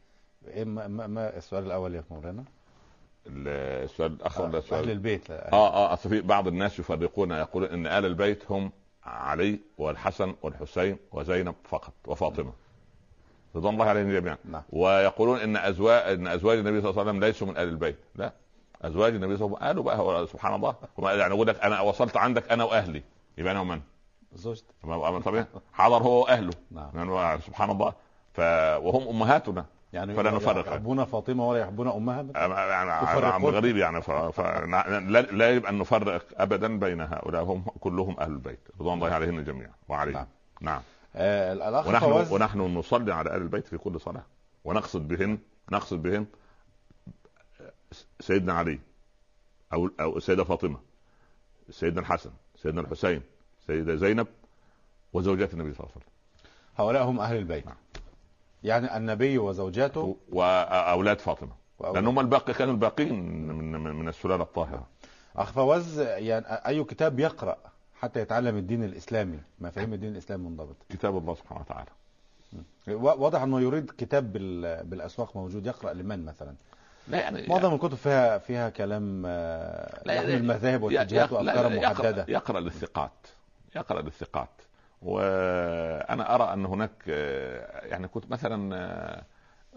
إيه 0.46 0.64
ما, 0.64 1.06
ما 1.06 1.36
السؤال 1.36 1.66
الأول 1.66 1.94
يا 1.94 2.04
مولانا؟ 2.10 2.44
السؤال 3.26 4.12
الأخر 4.12 4.44
ولا 4.44 4.58
السؤال 4.58 4.82
أهل 4.82 4.90
البيت. 4.90 5.28
لا 5.30 5.52
آه 5.52 5.74
آه 5.74 5.92
أصل 5.92 6.08
في 6.08 6.20
بعض 6.20 6.48
الناس 6.48 6.78
يفرقون 6.78 7.30
يقولون 7.30 7.70
إن 7.70 7.86
آل 7.86 8.04
البيت 8.04 8.50
هم 8.50 8.72
علي 9.04 9.60
والحسن 9.78 10.34
والحسين 10.42 10.96
وزينب 11.12 11.54
فقط 11.64 11.92
وفاطمة. 12.06 12.52
رضوان 13.56 13.74
الله 13.74 13.86
عليهم 13.86 14.12
جميعا. 14.12 14.38
نعم. 14.44 14.62
ويقولون 14.70 15.38
إن 15.38 15.56
ازواج 15.56 16.12
إن 16.12 16.26
أزواج 16.26 16.58
النبي 16.58 16.80
صلى 16.80 16.90
الله 16.90 17.00
عليه 17.00 17.10
وسلم 17.10 17.24
ليسوا 17.24 17.46
من 17.46 17.56
آل 17.56 17.68
البيت. 17.68 17.98
لا. 18.14 18.32
أزواج 18.82 19.14
النبي 19.14 19.36
صلى 19.36 19.46
الله 19.46 19.58
عليه 19.58 19.80
وسلم 19.80 19.88
قالوا 19.88 20.12
بقى 20.12 20.26
سبحان 20.26 20.54
الله. 20.54 20.74
يعني 20.98 21.34
أقول 21.34 21.46
لك 21.46 21.60
أنا 21.60 21.80
وصلت 21.80 22.16
عندك 22.16 22.52
أنا 22.52 22.64
وأهلي. 22.64 23.02
يبقى 23.38 23.52
أنا 23.52 23.60
ومن؟ 23.60 23.80
زوجتي. 24.32 24.74
طبيعي. 25.24 25.44
حضر 25.72 26.02
هو 26.02 26.22
وأهله. 26.22 26.52
نعم. 26.70 26.90
يعني 26.94 27.40
سبحان 27.40 27.70
الله. 27.70 27.92
ف... 28.38 28.40
وهم 28.84 29.08
أمهاتنا. 29.08 29.66
يعني 29.92 30.14
فلا 30.14 30.30
نفرق. 30.30 30.68
يحبون 30.68 31.04
فاطمة 31.04 31.48
ولا 31.48 31.60
يحبون 31.60 31.88
أمها؟ 31.88 32.22
يعني 32.34 32.92
عم 33.26 33.46
غريب 33.46 33.76
يعني 33.76 34.02
ف... 34.02 34.10
ف... 34.10 34.40
لا, 34.40 35.20
لا 35.20 35.50
يجب 35.50 35.66
أن 35.66 35.78
نفرق 35.78 36.24
ابدا 36.36 36.78
بين 36.78 37.00
هؤلاء. 37.00 37.42
هم 37.42 37.64
كلهم 37.80 38.20
أهل 38.20 38.30
البيت. 38.30 38.60
رضوان 38.80 38.94
الله 38.94 39.10
عليهم 39.10 39.40
جميعا. 39.40 39.72
وعليهم. 39.88 40.14
نعم, 40.14 40.26
نعم. 40.60 40.80
آه 41.16 41.52
الأخ 41.52 41.86
ونحن 41.86 42.10
فوز... 42.10 42.32
ونحن 42.32 42.60
نصلي 42.60 43.14
على 43.14 43.30
أهل 43.30 43.42
البيت 43.42 43.66
في 43.66 43.78
كل 43.78 44.00
صلاة. 44.00 44.22
ونقصد 44.64 45.08
بهم 45.08 45.38
نقصد 45.72 46.02
بهم 46.02 46.26
سيدنا 48.20 48.52
علي 48.52 48.78
أو 49.72 49.90
أو 50.00 50.16
السيدة 50.16 50.44
فاطمة 50.44 50.78
سيدنا 51.70 52.00
الحسن 52.00 52.30
سيدنا 52.62 52.80
الحسين 52.80 53.22
سيدة 53.66 53.94
زينب 53.94 54.26
وزوجات 55.12 55.54
النبي 55.54 55.74
صلى 55.74 55.80
الله 55.80 55.92
عليه 55.92 56.04
وسلم. 56.04 56.12
هؤلاء 56.76 57.04
هم 57.04 57.20
أهل 57.20 57.36
البيت. 57.36 57.66
نعم. 57.66 57.76
يعني 58.64 58.96
النبي 58.96 59.38
وزوجاته 59.38 60.16
وأولاد 60.32 61.18
فاطمة. 61.18 61.52
لأن 61.94 62.06
هم 62.06 62.20
الباقي 62.20 62.54
كانوا 62.54 62.74
الباقين 62.74 63.22
من 63.48 63.72
من 63.72 64.08
السلالة 64.08 64.42
الطاهرة. 64.42 64.86
أخ 65.36 65.52
فوز 65.52 66.00
يعني 66.00 66.46
أي 66.46 66.84
كتاب 66.84 67.20
يقرأ 67.20 67.56
حتى 68.00 68.20
يتعلم 68.20 68.56
الدين 68.56 68.84
الإسلامي؟ 68.84 69.38
مفاهيم 69.60 69.92
الدين 69.92 70.12
الإسلامي 70.12 70.48
منضبط. 70.48 70.76
كتاب 70.90 71.18
الله 71.18 71.34
سبحانه 71.34 71.60
وتعالى. 71.60 71.90
واضح 72.96 73.42
إنه 73.42 73.60
يريد 73.60 73.90
كتاب 73.98 74.32
بالأسواق 74.90 75.36
موجود 75.36 75.66
يقرأ 75.66 75.92
لمن 75.92 76.24
مثلا؟ 76.24 76.54
لا 77.08 77.20
يعني 77.20 77.46
معظم 77.46 77.74
الكتب 77.74 77.94
فيها 77.94 78.38
فيها 78.38 78.70
كلام 78.70 79.22
لا 79.26 80.02
يعني 80.06 80.34
المذاهب 80.34 80.82
والاتجاهات 80.82 81.32
وافكار 81.32 81.76
محددة. 81.76 82.24
يقرأ 82.28 82.60
للثقات. 82.60 83.26
يقرأ 83.76 84.02
للثقات. 84.02 84.48
وأنا 85.02 86.34
أرى 86.34 86.52
أن 86.52 86.66
هناك 86.66 87.08
يعني 87.82 88.08
كنت 88.08 88.30
مثلا 88.30 89.24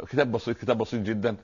كتاب 0.09 0.31
بسيط 0.31 0.57
كتاب 0.57 0.77
بسيط 0.77 1.01
جدا 1.01 1.35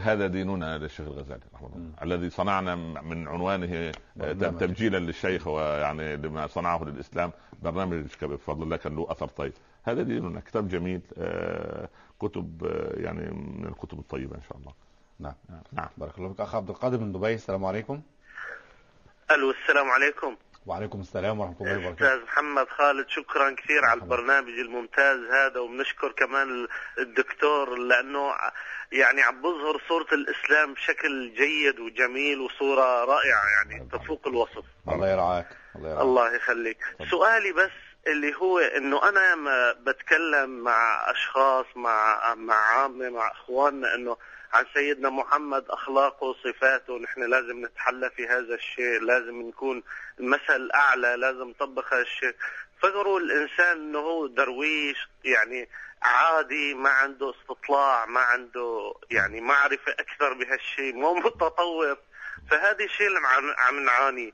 هذا 0.00 0.26
ديننا 0.26 0.78
للشيخ 0.78 1.06
الغزالي 1.06 1.40
رحمه 1.54 1.68
الله 1.68 1.90
الذي 2.02 2.30
صنعنا 2.30 2.74
من 3.02 3.28
عنوانه 3.28 3.92
تبجيلا 4.40 4.98
للشيخ 4.98 5.46
ويعني 5.46 6.16
لما 6.16 6.46
صنعه 6.46 6.84
للإسلام 6.84 7.32
برنامج 7.62 8.04
بفضل 8.22 8.62
الله 8.62 8.76
كان 8.76 8.96
له 8.96 9.06
أثر 9.10 9.28
طيب. 9.28 9.52
هذا 9.84 10.02
ديننا 10.02 10.40
كتاب 10.40 10.68
جميل 10.68 11.00
كتب 12.20 12.66
يعني 12.94 13.30
من 13.30 13.66
الكتب 13.66 13.98
الطيبة 13.98 14.36
إن 14.36 14.42
شاء 14.48 14.58
الله. 14.58 14.72
نعم. 15.20 15.34
نعم. 15.72 15.88
بارك 15.98 16.18
الله 16.18 16.28
فيك. 16.28 16.40
أخ 16.40 16.54
عبد 16.54 16.70
القادر 16.70 16.98
من 16.98 17.12
دبي 17.12 17.34
السلام 17.34 17.64
عليكم. 17.64 18.02
ألو 19.30 19.50
السلام 19.50 19.90
عليكم. 19.90 20.36
وعليكم 20.66 21.00
السلام 21.00 21.40
ورحمة 21.40 21.56
الله 21.60 21.78
وبركاته. 21.78 22.06
أستاذ 22.06 22.22
محمد 22.22 22.68
خالد 22.68 23.08
شكرا 23.08 23.50
كثير 23.50 23.84
على 23.84 24.00
البرنامج 24.00 24.48
الممتاز 24.58 25.18
هذا 25.18 25.60
وبنشكر 25.60 26.12
كمان 26.12 26.68
الدكتور 26.98 27.78
لأنه 27.78 28.32
يعني 28.92 29.22
عم 29.22 29.42
بظهر 29.42 29.80
صورة 29.88 30.06
الإسلام 30.12 30.74
بشكل 30.74 31.34
جيد 31.34 31.80
وجميل 31.80 32.40
وصورة 32.40 33.04
رائعة 33.04 33.44
يعني 33.46 33.88
تفوق 33.92 34.26
الوصف. 34.26 34.64
الله 34.88 35.10
يرعاك 35.10 35.46
الله 35.76 35.88
يرعاك. 35.88 36.02
الله 36.02 36.34
يخليك. 36.34 36.78
سؤالي 37.10 37.52
بس 37.52 37.70
اللي 38.06 38.34
هو 38.34 38.58
إنه 38.58 39.08
أنا 39.08 39.34
ما 39.34 39.72
بتكلم 39.72 40.50
مع 40.50 41.10
أشخاص 41.10 41.66
مع 41.76 42.34
مع 42.34 42.54
عامة 42.54 43.10
مع 43.10 43.32
إخواننا 43.32 43.94
إنه 43.94 44.16
عن 44.52 44.64
سيدنا 44.74 45.10
محمد 45.10 45.64
أخلاقه 45.70 46.24
وصفاته. 46.24 46.98
نحن 46.98 47.22
لازم 47.30 47.64
نتحلى 47.64 48.10
في 48.10 48.26
هذا 48.26 48.54
الشيء 48.54 49.00
لازم 49.00 49.42
نكون 49.42 49.82
المثل 50.20 50.56
الاعلى 50.56 51.16
لازم 51.16 51.48
نطبق 51.48 51.94
هذا 51.94 52.02
الشيء. 52.02 52.34
فكروا 52.82 53.20
الإنسان 53.20 53.76
إنه 53.76 53.98
هو 53.98 54.26
درويش 54.26 55.08
يعني 55.24 55.68
عادي 56.02 56.74
ما 56.74 56.90
عنده 56.90 57.30
استطلاع 57.30 58.06
ما 58.06 58.20
عنده 58.20 58.94
يعني 59.10 59.40
معرفة 59.40 59.92
أكثر 59.92 60.32
بهالشيء 60.32 60.94
مو 60.94 61.14
متطور 61.14 61.98
فهذا 62.50 62.84
الشيء 62.84 63.06
اللي 63.06 63.20
عم 63.58 63.84
نعانيه 63.84 64.32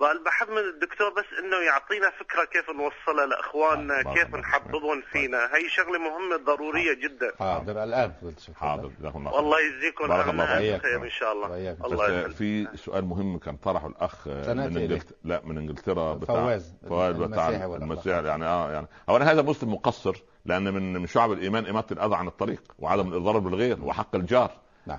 بحب 0.00 0.50
من 0.50 0.58
الدكتور 0.58 1.10
بس 1.10 1.24
إنه 1.38 1.56
يعطينا 1.56 2.10
فكرة 2.10 2.44
كيف 2.44 2.70
نوصلها 2.70 3.26
لاخواننا 3.26 4.02
كيف 4.14 4.34
نحببهم 4.34 5.02
فينا. 5.12 5.38
هي 5.38 5.68
شغلة 5.68 5.98
مهمة 5.98 6.36
ضرورية 6.36 6.94
جدا. 6.94 7.32
حاضر 7.38 7.84
الآن 7.84 8.12
حاضر 8.54 8.90
والله 9.14 9.58
يجزيكم 9.60 10.12
عنا 10.12 10.46
خير 10.78 11.04
إن 11.04 11.10
شاء 11.10 11.32
الله. 11.32 11.76
الله 11.84 12.28
في 12.28 12.68
سؤال 12.74 13.04
مهم 13.04 13.38
كان 13.38 13.56
طرحه 13.56 13.86
الأخ 13.86 14.28
من 14.28 14.60
انجلترا 14.60 15.16
لا 15.24 15.40
من 15.44 15.58
إنجلترا 15.58 16.14
بتاع 16.14 16.34
فواز 16.34 16.74
فواز 16.88 17.16
بتاع 17.16 17.48
المسيح 17.48 18.16
يعني 18.16 18.44
آه 18.44 18.72
يعني. 18.72 18.86
اولا 19.08 19.32
هذا 19.32 19.42
مسلم 19.42 19.72
مقصر 19.72 20.22
لأن 20.44 20.74
من 20.74 20.92
من 20.92 21.06
شعب 21.06 21.32
الإيمان 21.32 21.66
اماطه 21.66 21.92
الأذى 21.92 22.14
عن 22.14 22.26
الطريق 22.26 22.62
وعدم 22.78 23.08
الإضرار 23.08 23.38
بالغير 23.38 23.84
وحق 23.84 24.14
الجار. 24.14 24.50
نعم. 24.86 24.98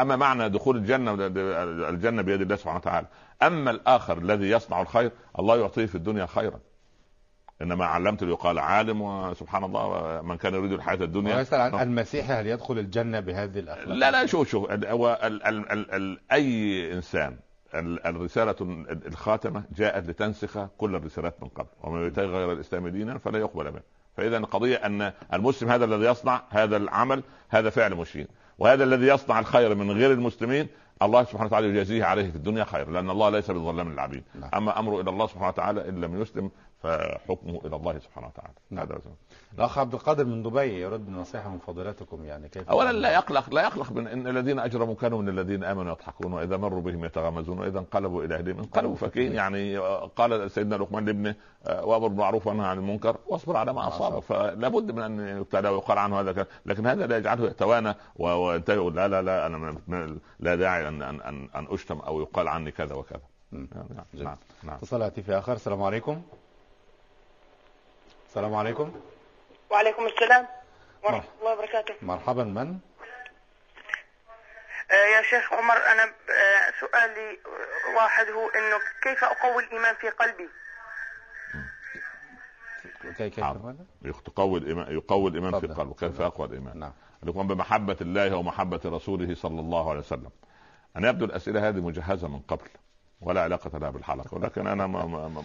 أما 0.00 0.16
معنى 0.16 0.48
دخول 0.48 0.76
الجنة 0.76 1.16
الجنة 1.88 2.22
بيد 2.22 2.40
الله 2.40 2.56
سبحانه 2.56 2.76
وتعالى. 2.76 3.06
أما 3.42 3.70
الآخر 3.70 4.18
الذي 4.18 4.50
يصنع 4.50 4.82
الخير 4.82 5.10
الله 5.38 5.56
يعطيه 5.56 5.86
في 5.86 5.94
الدنيا 5.94 6.26
خيرا. 6.26 6.60
إنما 7.62 7.84
علمت 7.84 8.24
ليقال 8.24 8.58
عالم 8.58 9.02
وسبحان 9.02 9.64
الله 9.64 10.20
من 10.22 10.36
كان 10.36 10.54
يريد 10.54 10.72
الحياة 10.72 11.04
الدنيا. 11.04 11.40
مثلا 11.40 11.76
عن 11.76 11.88
المسيحي 11.88 12.32
هل 12.32 12.46
يدخل 12.46 12.78
الجنة 12.78 13.20
بهذه 13.20 13.58
الأخلاق؟ 13.58 13.96
لا 13.96 14.10
لا 14.10 14.26
شوف 14.26 14.48
شوف 14.48 14.70
هو 14.70 15.18
أي 16.32 16.92
إنسان 16.92 17.36
الرسالة 18.06 18.54
الخاتمة 19.06 19.62
جاءت 19.76 20.08
لتنسخ 20.08 20.66
كل 20.78 20.94
الرسالات 20.94 21.42
من 21.42 21.48
قبل. 21.48 21.68
ومن 21.82 22.06
يبتغي 22.06 22.26
غير 22.26 22.52
الإسلام 22.52 22.88
دينا 22.88 23.18
فلا 23.18 23.38
يقبل 23.38 23.72
منه. 23.72 23.82
فإذا 24.16 24.36
القضية 24.36 24.76
أن 24.76 25.12
المسلم 25.32 25.70
هذا 25.70 25.84
الذي 25.84 26.04
يصنع 26.04 26.42
هذا 26.50 26.76
العمل 26.76 27.22
هذا 27.48 27.70
فعل 27.70 27.94
مشين. 27.94 28.26
وهذا 28.58 28.84
الذي 28.84 29.06
يصنع 29.06 29.38
الخير 29.38 29.74
من 29.74 29.90
غير 29.90 30.12
المسلمين 30.12 30.68
الله 31.02 31.24
سبحانه 31.24 31.46
وتعالى 31.46 31.68
يجازيه 31.68 32.04
عليه 32.04 32.30
في 32.30 32.36
الدنيا 32.36 32.64
خير 32.64 32.90
لأن 32.90 33.10
الله 33.10 33.30
ليس 33.30 33.50
بظلام 33.50 33.92
للعبيد 33.92 34.22
نعم. 34.40 34.50
أما 34.54 34.78
أمره 34.78 35.00
إلى 35.00 35.10
الله 35.10 35.26
سبحانه 35.26 35.48
وتعالى 35.48 35.88
إن 35.88 36.00
لم 36.00 36.22
يسلم 36.22 36.50
فحكمه 36.86 37.60
إلى 37.64 37.76
الله 37.76 37.98
سبحانه 37.98 38.26
وتعالى. 38.26 38.54
نعم. 38.70 38.86
هذا 38.86 39.00
الأخ 39.54 39.78
عبد 39.78 39.94
القادر 39.94 40.24
من 40.24 40.42
دبي 40.42 40.80
يرد 40.80 41.06
بنصيحه 41.06 41.48
من 41.48 41.58
فضيلتكم 41.58 42.24
يعني 42.24 42.48
كيف؟ 42.48 42.70
اولا 42.70 42.92
لا 42.92 43.14
يقلق 43.14 43.54
لا 43.54 43.62
يقلق 43.62 43.92
من 43.92 44.06
إن 44.06 44.26
الذين 44.26 44.58
أجرموا 44.58 44.94
كانوا 44.94 45.22
من 45.22 45.28
الذين 45.28 45.64
آمنوا 45.64 45.92
يضحكون 45.92 46.32
وإذا 46.32 46.56
مروا 46.56 46.80
بهم 46.80 47.04
يتغامزون 47.04 47.58
وإذا 47.58 47.78
انقلبوا 47.78 48.24
إلى 48.24 48.34
أهلهم 48.34 48.58
انقلبوا 48.58 48.96
فكين 48.96 49.32
يعني 49.32 49.76
قال 50.16 50.50
سيدنا 50.50 50.74
لقمان 50.74 51.04
لابنه 51.04 51.34
آه، 51.66 51.84
وأمر 51.84 52.08
بالمعروف 52.08 52.46
وانهى 52.46 52.66
عن 52.66 52.78
المنكر 52.78 53.16
واصبر 53.26 53.56
على 53.56 53.72
ما 53.72 53.88
أصابك. 53.88 54.22
فلا 54.22 54.68
بد 54.68 54.90
من 54.90 55.02
أن 55.02 55.38
يبتلى 55.38 55.68
ويقال 55.68 55.98
عنه 55.98 56.20
هذا 56.20 56.46
لكن 56.66 56.86
هذا 56.86 57.06
لا 57.06 57.16
يجعله 57.16 57.44
يتوانى 57.44 57.94
وينتهي 58.16 58.90
لا 58.90 59.08
لا 59.08 59.22
لا 59.22 59.46
أنا 59.46 59.76
لا 60.40 60.54
داعي 60.54 60.88
ان 60.88 61.02
ان 61.02 61.20
ان, 61.20 61.48
أن 61.54 61.66
أشتم 61.70 61.98
أو 61.98 62.20
يقال 62.20 62.48
عني 62.48 62.70
كذا 62.70 62.94
وكذا. 62.94 63.20
نعم 63.52 63.66
نعم 64.20 64.36
نعم. 64.62 64.76
اتصال 64.76 65.02
هاتفي 65.02 65.38
آخر. 65.38 65.52
السلام 65.52 65.82
عليكم. 65.82 66.22
السلام 68.36 68.54
عليكم. 68.54 69.00
وعليكم 69.70 70.06
السلام 70.06 70.46
ورحمة 71.02 71.24
الله 71.40 71.52
وبركاته. 71.52 71.94
مرحبا 72.02 72.44
من؟ 72.44 72.78
آه 74.90 75.06
يا 75.16 75.22
شيخ 75.22 75.52
عمر 75.52 75.76
أنا 75.76 76.04
آه 76.04 76.72
سؤالي 76.80 77.38
واحد 77.96 78.26
هو 78.26 78.48
أنه 78.48 78.78
كيف 79.02 79.24
أقوي 79.24 79.64
الإيمان 79.64 79.94
في 79.94 80.08
قلبي؟ 80.08 80.48
كيف 83.16 84.20
تقوي 84.20 84.58
الإيمان 84.58 84.92
يقوي 84.92 85.30
الإيمان 85.30 85.60
في 85.60 85.66
قلبه. 85.66 85.94
كيف 85.94 86.20
أقوى 86.20 86.46
الإيمان؟ 86.46 86.78
نعم. 86.78 86.92
يكون 87.26 87.46
بمحبة 87.46 87.96
الله 88.00 88.36
ومحبة 88.36 88.80
رسوله 88.84 89.34
صلى 89.34 89.60
الله 89.60 89.90
عليه 89.90 90.00
وسلم. 90.00 90.30
أنا 90.96 91.08
يبدو 91.08 91.24
الأسئلة 91.24 91.68
هذه 91.68 91.80
مجهزة 91.80 92.28
من 92.28 92.40
قبل. 92.40 92.68
ولا 93.20 93.40
علاقة 93.40 93.78
لها 93.78 93.90
بالحلقة 93.90 94.34
ولكن 94.34 94.66
أنا 94.66 94.86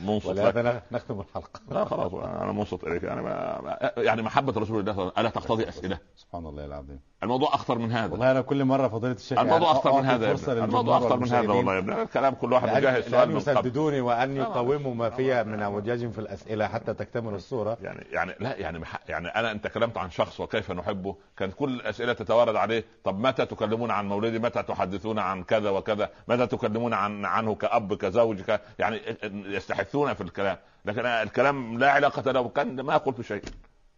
منصت 0.05 0.25
ولهذا 0.25 0.81
نختم 0.91 1.19
الحلقة. 1.19 1.59
لا 1.69 1.85
خلاص 1.85 2.13
أنا 2.13 2.51
منصت 2.51 2.83
إليك. 2.83 3.03
يعني 3.03 3.21
ما 3.21 3.91
يعني 3.97 4.21
محبة 4.21 4.61
رسول 4.61 4.89
الله 4.89 5.11
ألا 5.17 5.29
تقتضي 5.29 5.69
أسئلة؟ 5.69 5.97
سبحان 6.15 6.45
الله 6.45 6.65
العظيم. 6.65 6.99
الموضوع 7.23 7.55
أخطر 7.55 7.77
من 7.77 7.91
هذا. 7.91 8.11
والله 8.11 8.31
أنا 8.31 8.41
كل 8.41 8.65
مرة 8.65 8.87
فضيلة 8.87 9.13
الشيخ 9.13 9.39
الموضوع 9.39 9.67
يعني 9.67 9.77
أخطر 9.77 9.91
من 9.91 10.05
هذا 10.05 10.31
الموضوع 10.63 10.97
أخطر 10.97 11.19
من 11.19 11.27
هذا 11.27 11.51
والله 11.51 11.73
يا 11.73 11.79
ابني. 11.79 12.01
الكلام 12.01 12.33
كل 12.33 12.53
واحد 12.53 12.69
مجهز 12.69 13.03
سؤال 13.03 13.29
من 13.29 13.37
يسددوني 13.37 14.01
وأن 14.01 14.37
يقوموا 14.37 14.95
ما 14.95 15.09
فيها 15.09 15.43
من 15.43 15.61
اعوجاج 15.61 16.11
في 16.11 16.19
الأسئلة 16.19 16.67
حتى 16.67 16.93
تكتمل 16.93 17.33
الصورة. 17.33 17.77
يعني 17.81 18.05
يعني 18.11 18.35
لا 18.39 18.57
يعني 18.57 18.79
يعني 19.09 19.27
أنا 19.27 19.51
أنت 19.51 19.67
كلمت 19.67 19.97
عن 19.97 20.09
شخص 20.09 20.39
وكيف 20.39 20.71
نحبه. 20.71 21.15
كانت 21.37 21.53
كل 21.53 21.69
الأسئلة 21.69 22.13
تتوارد 22.13 22.55
عليه. 22.55 22.85
طب 23.03 23.19
متى 23.19 23.45
تكلمون 23.45 23.91
عن 23.91 24.09
مولدي؟ 24.09 24.39
متى 24.39 24.63
تحدثون 24.63 25.19
عن 25.19 25.43
كذا 25.43 25.69
وكذا؟ 25.69 26.09
متى 26.27 26.47
تكلمون 26.47 26.93
عن 26.93 27.25
عنه 27.25 27.55
كأب 27.61 27.93
كزوج 27.93 28.41
يعني 28.79 29.01
يستحثون 29.23 30.13
في 30.13 30.21
الكلام. 30.21 30.57
لكن 30.85 31.05
الكلام 31.05 31.79
لا 31.79 31.91
علاقة 31.91 32.31
له. 32.31 32.49
كان 32.49 32.81
ما 32.81 32.97
قلت 32.97 33.21
شيء. 33.21 33.43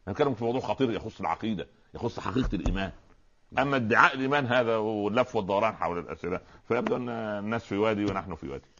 نتكلم 0.07 0.33
في 0.33 0.43
موضوع 0.43 0.61
خطير 0.61 0.91
يخص 0.91 1.19
العقيدة 1.19 1.67
يخص 1.93 2.19
حقيقة 2.19 2.55
الإيمان. 2.55 2.91
أما 3.59 3.75
ادعاء 3.75 4.15
الإيمان 4.15 4.45
هذا 4.45 4.77
واللف 4.77 5.35
والدوران 5.35 5.75
حول 5.75 5.99
الأسئلة. 5.99 6.39
فيبدو 6.67 6.95
أن 6.95 7.09
الناس 7.09 7.63
في 7.63 7.77
وادي 7.77 8.05
ونحن 8.05 8.35
في 8.35 8.49
وادي. 8.49 8.72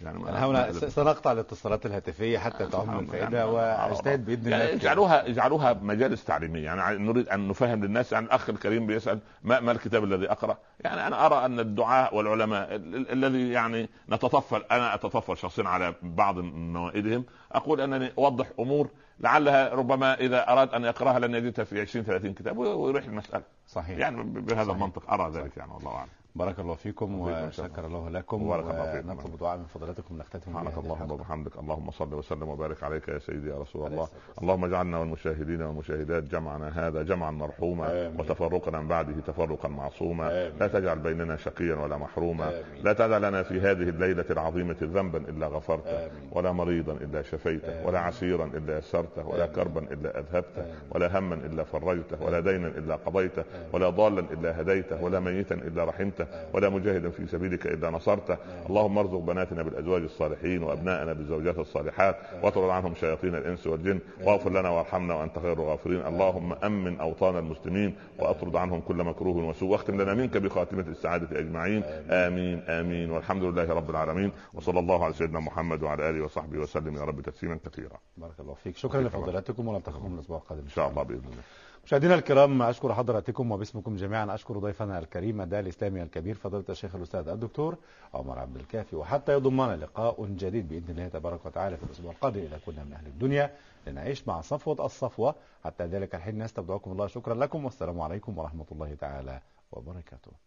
يعني 0.00 0.18
هنا 0.24 0.72
سنقطع 0.72 1.32
الاتصالات 1.32 1.86
الهاتفية 1.86 2.38
حتى 2.38 2.66
تعم 2.66 2.98
الفائده 2.98 3.46
واجتهد 3.46 4.24
بإذن 4.24 4.46
الله. 4.46 4.56
يعني 4.56 4.72
اجعلوها 4.72 5.28
اجعلوها 5.28 5.72
مجالس 5.72 6.24
تعليمية. 6.24 6.64
يعني 6.64 6.98
نريد 7.04 7.28
أن 7.28 7.48
نفهم 7.48 7.84
للناس 7.84 8.12
يعني 8.12 8.26
الاخ 8.26 8.50
الكريم 8.50 8.86
بيسأل 8.86 9.18
ما, 9.42 9.60
ما 9.60 9.72
الكتاب 9.72 10.04
الذي 10.04 10.30
أقرأ؟ 10.30 10.58
يعني 10.80 11.06
أنا 11.06 11.26
أرى 11.26 11.44
أن 11.44 11.60
الدعاء 11.60 12.16
والعلماء 12.16 12.68
الذي 13.12 13.50
يعني 13.50 13.88
نتطفل 14.10 14.62
أنا 14.70 14.94
أتطفل 14.94 15.36
شخصيا 15.36 15.64
على 15.64 15.94
بعض 16.02 16.38
موائدهم 16.38 17.24
أقول 17.52 17.80
أنني 17.80 18.12
أوضح 18.18 18.46
أمور 18.60 18.90
لعلها 19.20 19.74
ربما 19.74 20.14
إذا 20.14 20.48
أراد 20.52 20.74
أن 20.74 20.84
يقرأها 20.84 21.18
لن 21.18 21.34
يجدها 21.34 21.64
في 21.64 21.80
20 21.80 22.04
30 22.04 22.32
كتاب 22.34 22.58
ويريح 22.58 23.04
المسألة. 23.04 23.42
صحيح. 23.68 23.98
يعني 23.98 24.22
بهذا 24.22 24.64
صحيح. 24.64 24.74
المنطق 24.74 25.10
أرى 25.12 25.32
ذلك 25.32 25.56
يعني 25.56 25.72
والله 25.72 25.90
أعلم. 25.90 26.08
بارك 26.36 26.60
الله 26.60 26.74
فيكم 26.74 27.20
وشكر 27.20 27.86
الله 27.86 28.08
لكم 28.08 28.42
ونطلب 28.42 29.38
دعاء 29.40 29.56
من 29.56 29.64
فضلاتكم 29.64 30.18
نختتم 30.18 30.52
سبحانك 30.52 30.78
اللهم 30.78 31.10
وبحمدك. 31.12 31.58
اللهم 31.58 31.90
صل 31.90 32.14
وسلم 32.14 32.48
وبارك 32.48 32.82
عليك 32.82 33.08
يا 33.08 33.18
سيدي 33.18 33.48
يا 33.48 33.58
رسول 33.58 33.86
الله. 33.86 34.08
اللهم 34.42 34.64
اجعلنا 34.64 34.98
والمشاهدين 34.98 35.62
والمشاهدات 35.62 36.22
جمعنا 36.22 36.68
هذا 36.68 37.02
جمعا 37.02 37.30
مرحوما 37.30 38.12
وتفرقنا 38.18 38.80
من 38.80 38.88
بعده 38.88 39.20
تفرقا 39.26 39.68
معصوما. 39.68 40.48
لا 40.60 40.66
تجعل 40.68 40.98
بيننا 40.98 41.36
شقيا 41.36 41.74
ولا 41.74 41.96
محروما. 41.96 42.52
لا 42.82 42.92
تدع 42.92 43.18
لنا 43.18 43.42
في 43.42 43.60
هذه 43.60 43.88
الليلة 43.88 44.24
العظيمة 44.30 44.76
ذنبا 44.82 45.18
إلا 45.18 45.46
غفرته 45.46 46.10
ولا 46.32 46.52
مريضا 46.52 46.92
إلا 46.92 47.22
شفيته 47.22 47.86
ولا 47.86 47.98
عسيرا 47.98 48.44
إلا 48.44 48.78
يسرته 48.78 49.26
ولا 49.26 49.46
كربا 49.46 49.80
إلا 49.80 50.18
أذهبته 50.18 50.64
ولا 50.90 51.18
هما 51.18 51.34
إلا 51.34 51.64
فرجته 51.64 52.22
ولا 52.22 52.40
دينا 52.40 52.68
إلا 52.68 52.96
قضيته 52.96 53.44
ولا 53.72 53.90
ضالا 53.90 54.20
إلا 54.20 54.60
هديته 54.60 55.04
ولا 55.04 55.20
ميتا 55.20 55.54
إلا 55.54 55.84
رحمته 55.84 56.25
ولا 56.52 56.68
مجاهدا 56.68 57.10
في 57.10 57.26
سبيلك 57.26 57.66
الا 57.66 57.90
نصرته 57.90 58.36
اللهم 58.68 58.98
ارزق 58.98 59.18
بناتنا 59.18 59.62
بالأزواج 59.62 60.02
الصالحين 60.02 60.62
وابنائنا 60.62 61.12
بالزوجات 61.12 61.58
الصالحات 61.58 62.16
واطرد 62.42 62.70
عنهم 62.70 62.94
شياطين 62.94 63.34
الإنس 63.34 63.66
والجن 63.66 63.98
واغفر 64.22 64.50
لنا 64.50 64.68
وارحمنا 64.68 65.14
وأنت 65.14 65.38
خير 65.38 65.52
الغافرين. 65.52 66.06
اللهم 66.06 66.52
أمن 66.52 67.00
أوطان 67.00 67.36
المسلمين 67.36 67.94
وأطرد 68.18 68.56
عنهم 68.56 68.80
كل 68.80 68.96
مكروه 68.96 69.36
وسوء 69.36 69.68
واختم 69.68 70.00
لنا 70.00 70.14
منك 70.14 70.36
بخاتمة 70.36 70.84
السعادة 70.88 71.38
أجمعين. 71.38 71.82
آمين 72.10 72.62
آمين. 72.62 73.10
والحمد 73.10 73.42
لله 73.42 73.74
رب 73.74 73.90
العالمين. 73.90 74.32
وصلى 74.54 74.78
الله 74.78 75.04
على 75.04 75.12
سيدنا 75.12 75.40
محمد 75.40 75.82
وعلى 75.82 76.10
آله 76.10 76.24
وصحبه 76.24 76.58
وسلم. 76.58 76.96
يا 76.96 77.02
رب 77.02 77.20
تسليما 77.20 77.58
كثيرا. 77.64 77.98
بارك 78.16 78.40
الله 78.40 78.54
فيك. 78.54 78.76
شكرا 78.76 79.00
لفضيلتكم 79.00 79.68
ونلتقيكم 79.68 80.14
الأسبوع 80.14 80.38
القادم. 80.38 80.62
إن 80.62 80.68
شاء 80.68 80.88
الله 80.90 81.02
بإذن 81.02 81.18
الله. 81.18 81.65
مشاهدينا 81.86 82.14
الكرام 82.14 82.62
أشكر 82.62 82.94
حضراتكم 82.94 83.52
وباسمكم 83.52 83.96
جميعا 83.96 84.34
أشكر 84.34 84.58
ضيفنا 84.58 84.98
الكريم 84.98 85.40
الداعي 85.40 85.62
الإسلامي 85.62 86.02
الكبير 86.02 86.34
فضيلة 86.34 86.64
الشيخ 86.68 86.94
الأستاذ 86.94 87.28
الدكتور 87.28 87.76
عمر 88.14 88.38
عبد 88.38 88.56
الكافي. 88.56 88.96
وحتى 88.96 89.32
يضمنا 89.32 89.76
لقاء 89.76 90.26
جديد 90.26 90.68
بإذن 90.68 90.90
الله 90.90 91.08
تبارك 91.08 91.46
وتعالى 91.46 91.76
في 91.76 91.82
الأسبوع 91.82 92.12
القادم 92.12 92.40
إلى 92.40 92.58
كنا 92.66 92.84
من 92.84 92.92
أهل 92.92 93.06
الدنيا 93.06 93.50
لنعيش 93.86 94.28
مع 94.28 94.40
صفوة 94.40 94.86
الصفوة. 94.86 95.34
حتى 95.64 95.84
ذلك 95.84 96.14
الحين 96.14 96.42
نستودعكم 96.42 96.92
الله 96.92 97.06
شكرا 97.06 97.34
لكم 97.34 97.64
والسلام 97.64 98.00
عليكم 98.00 98.38
ورحمة 98.38 98.66
الله 98.72 98.94
تعالى 98.94 99.40
وبركاته. 99.72 100.45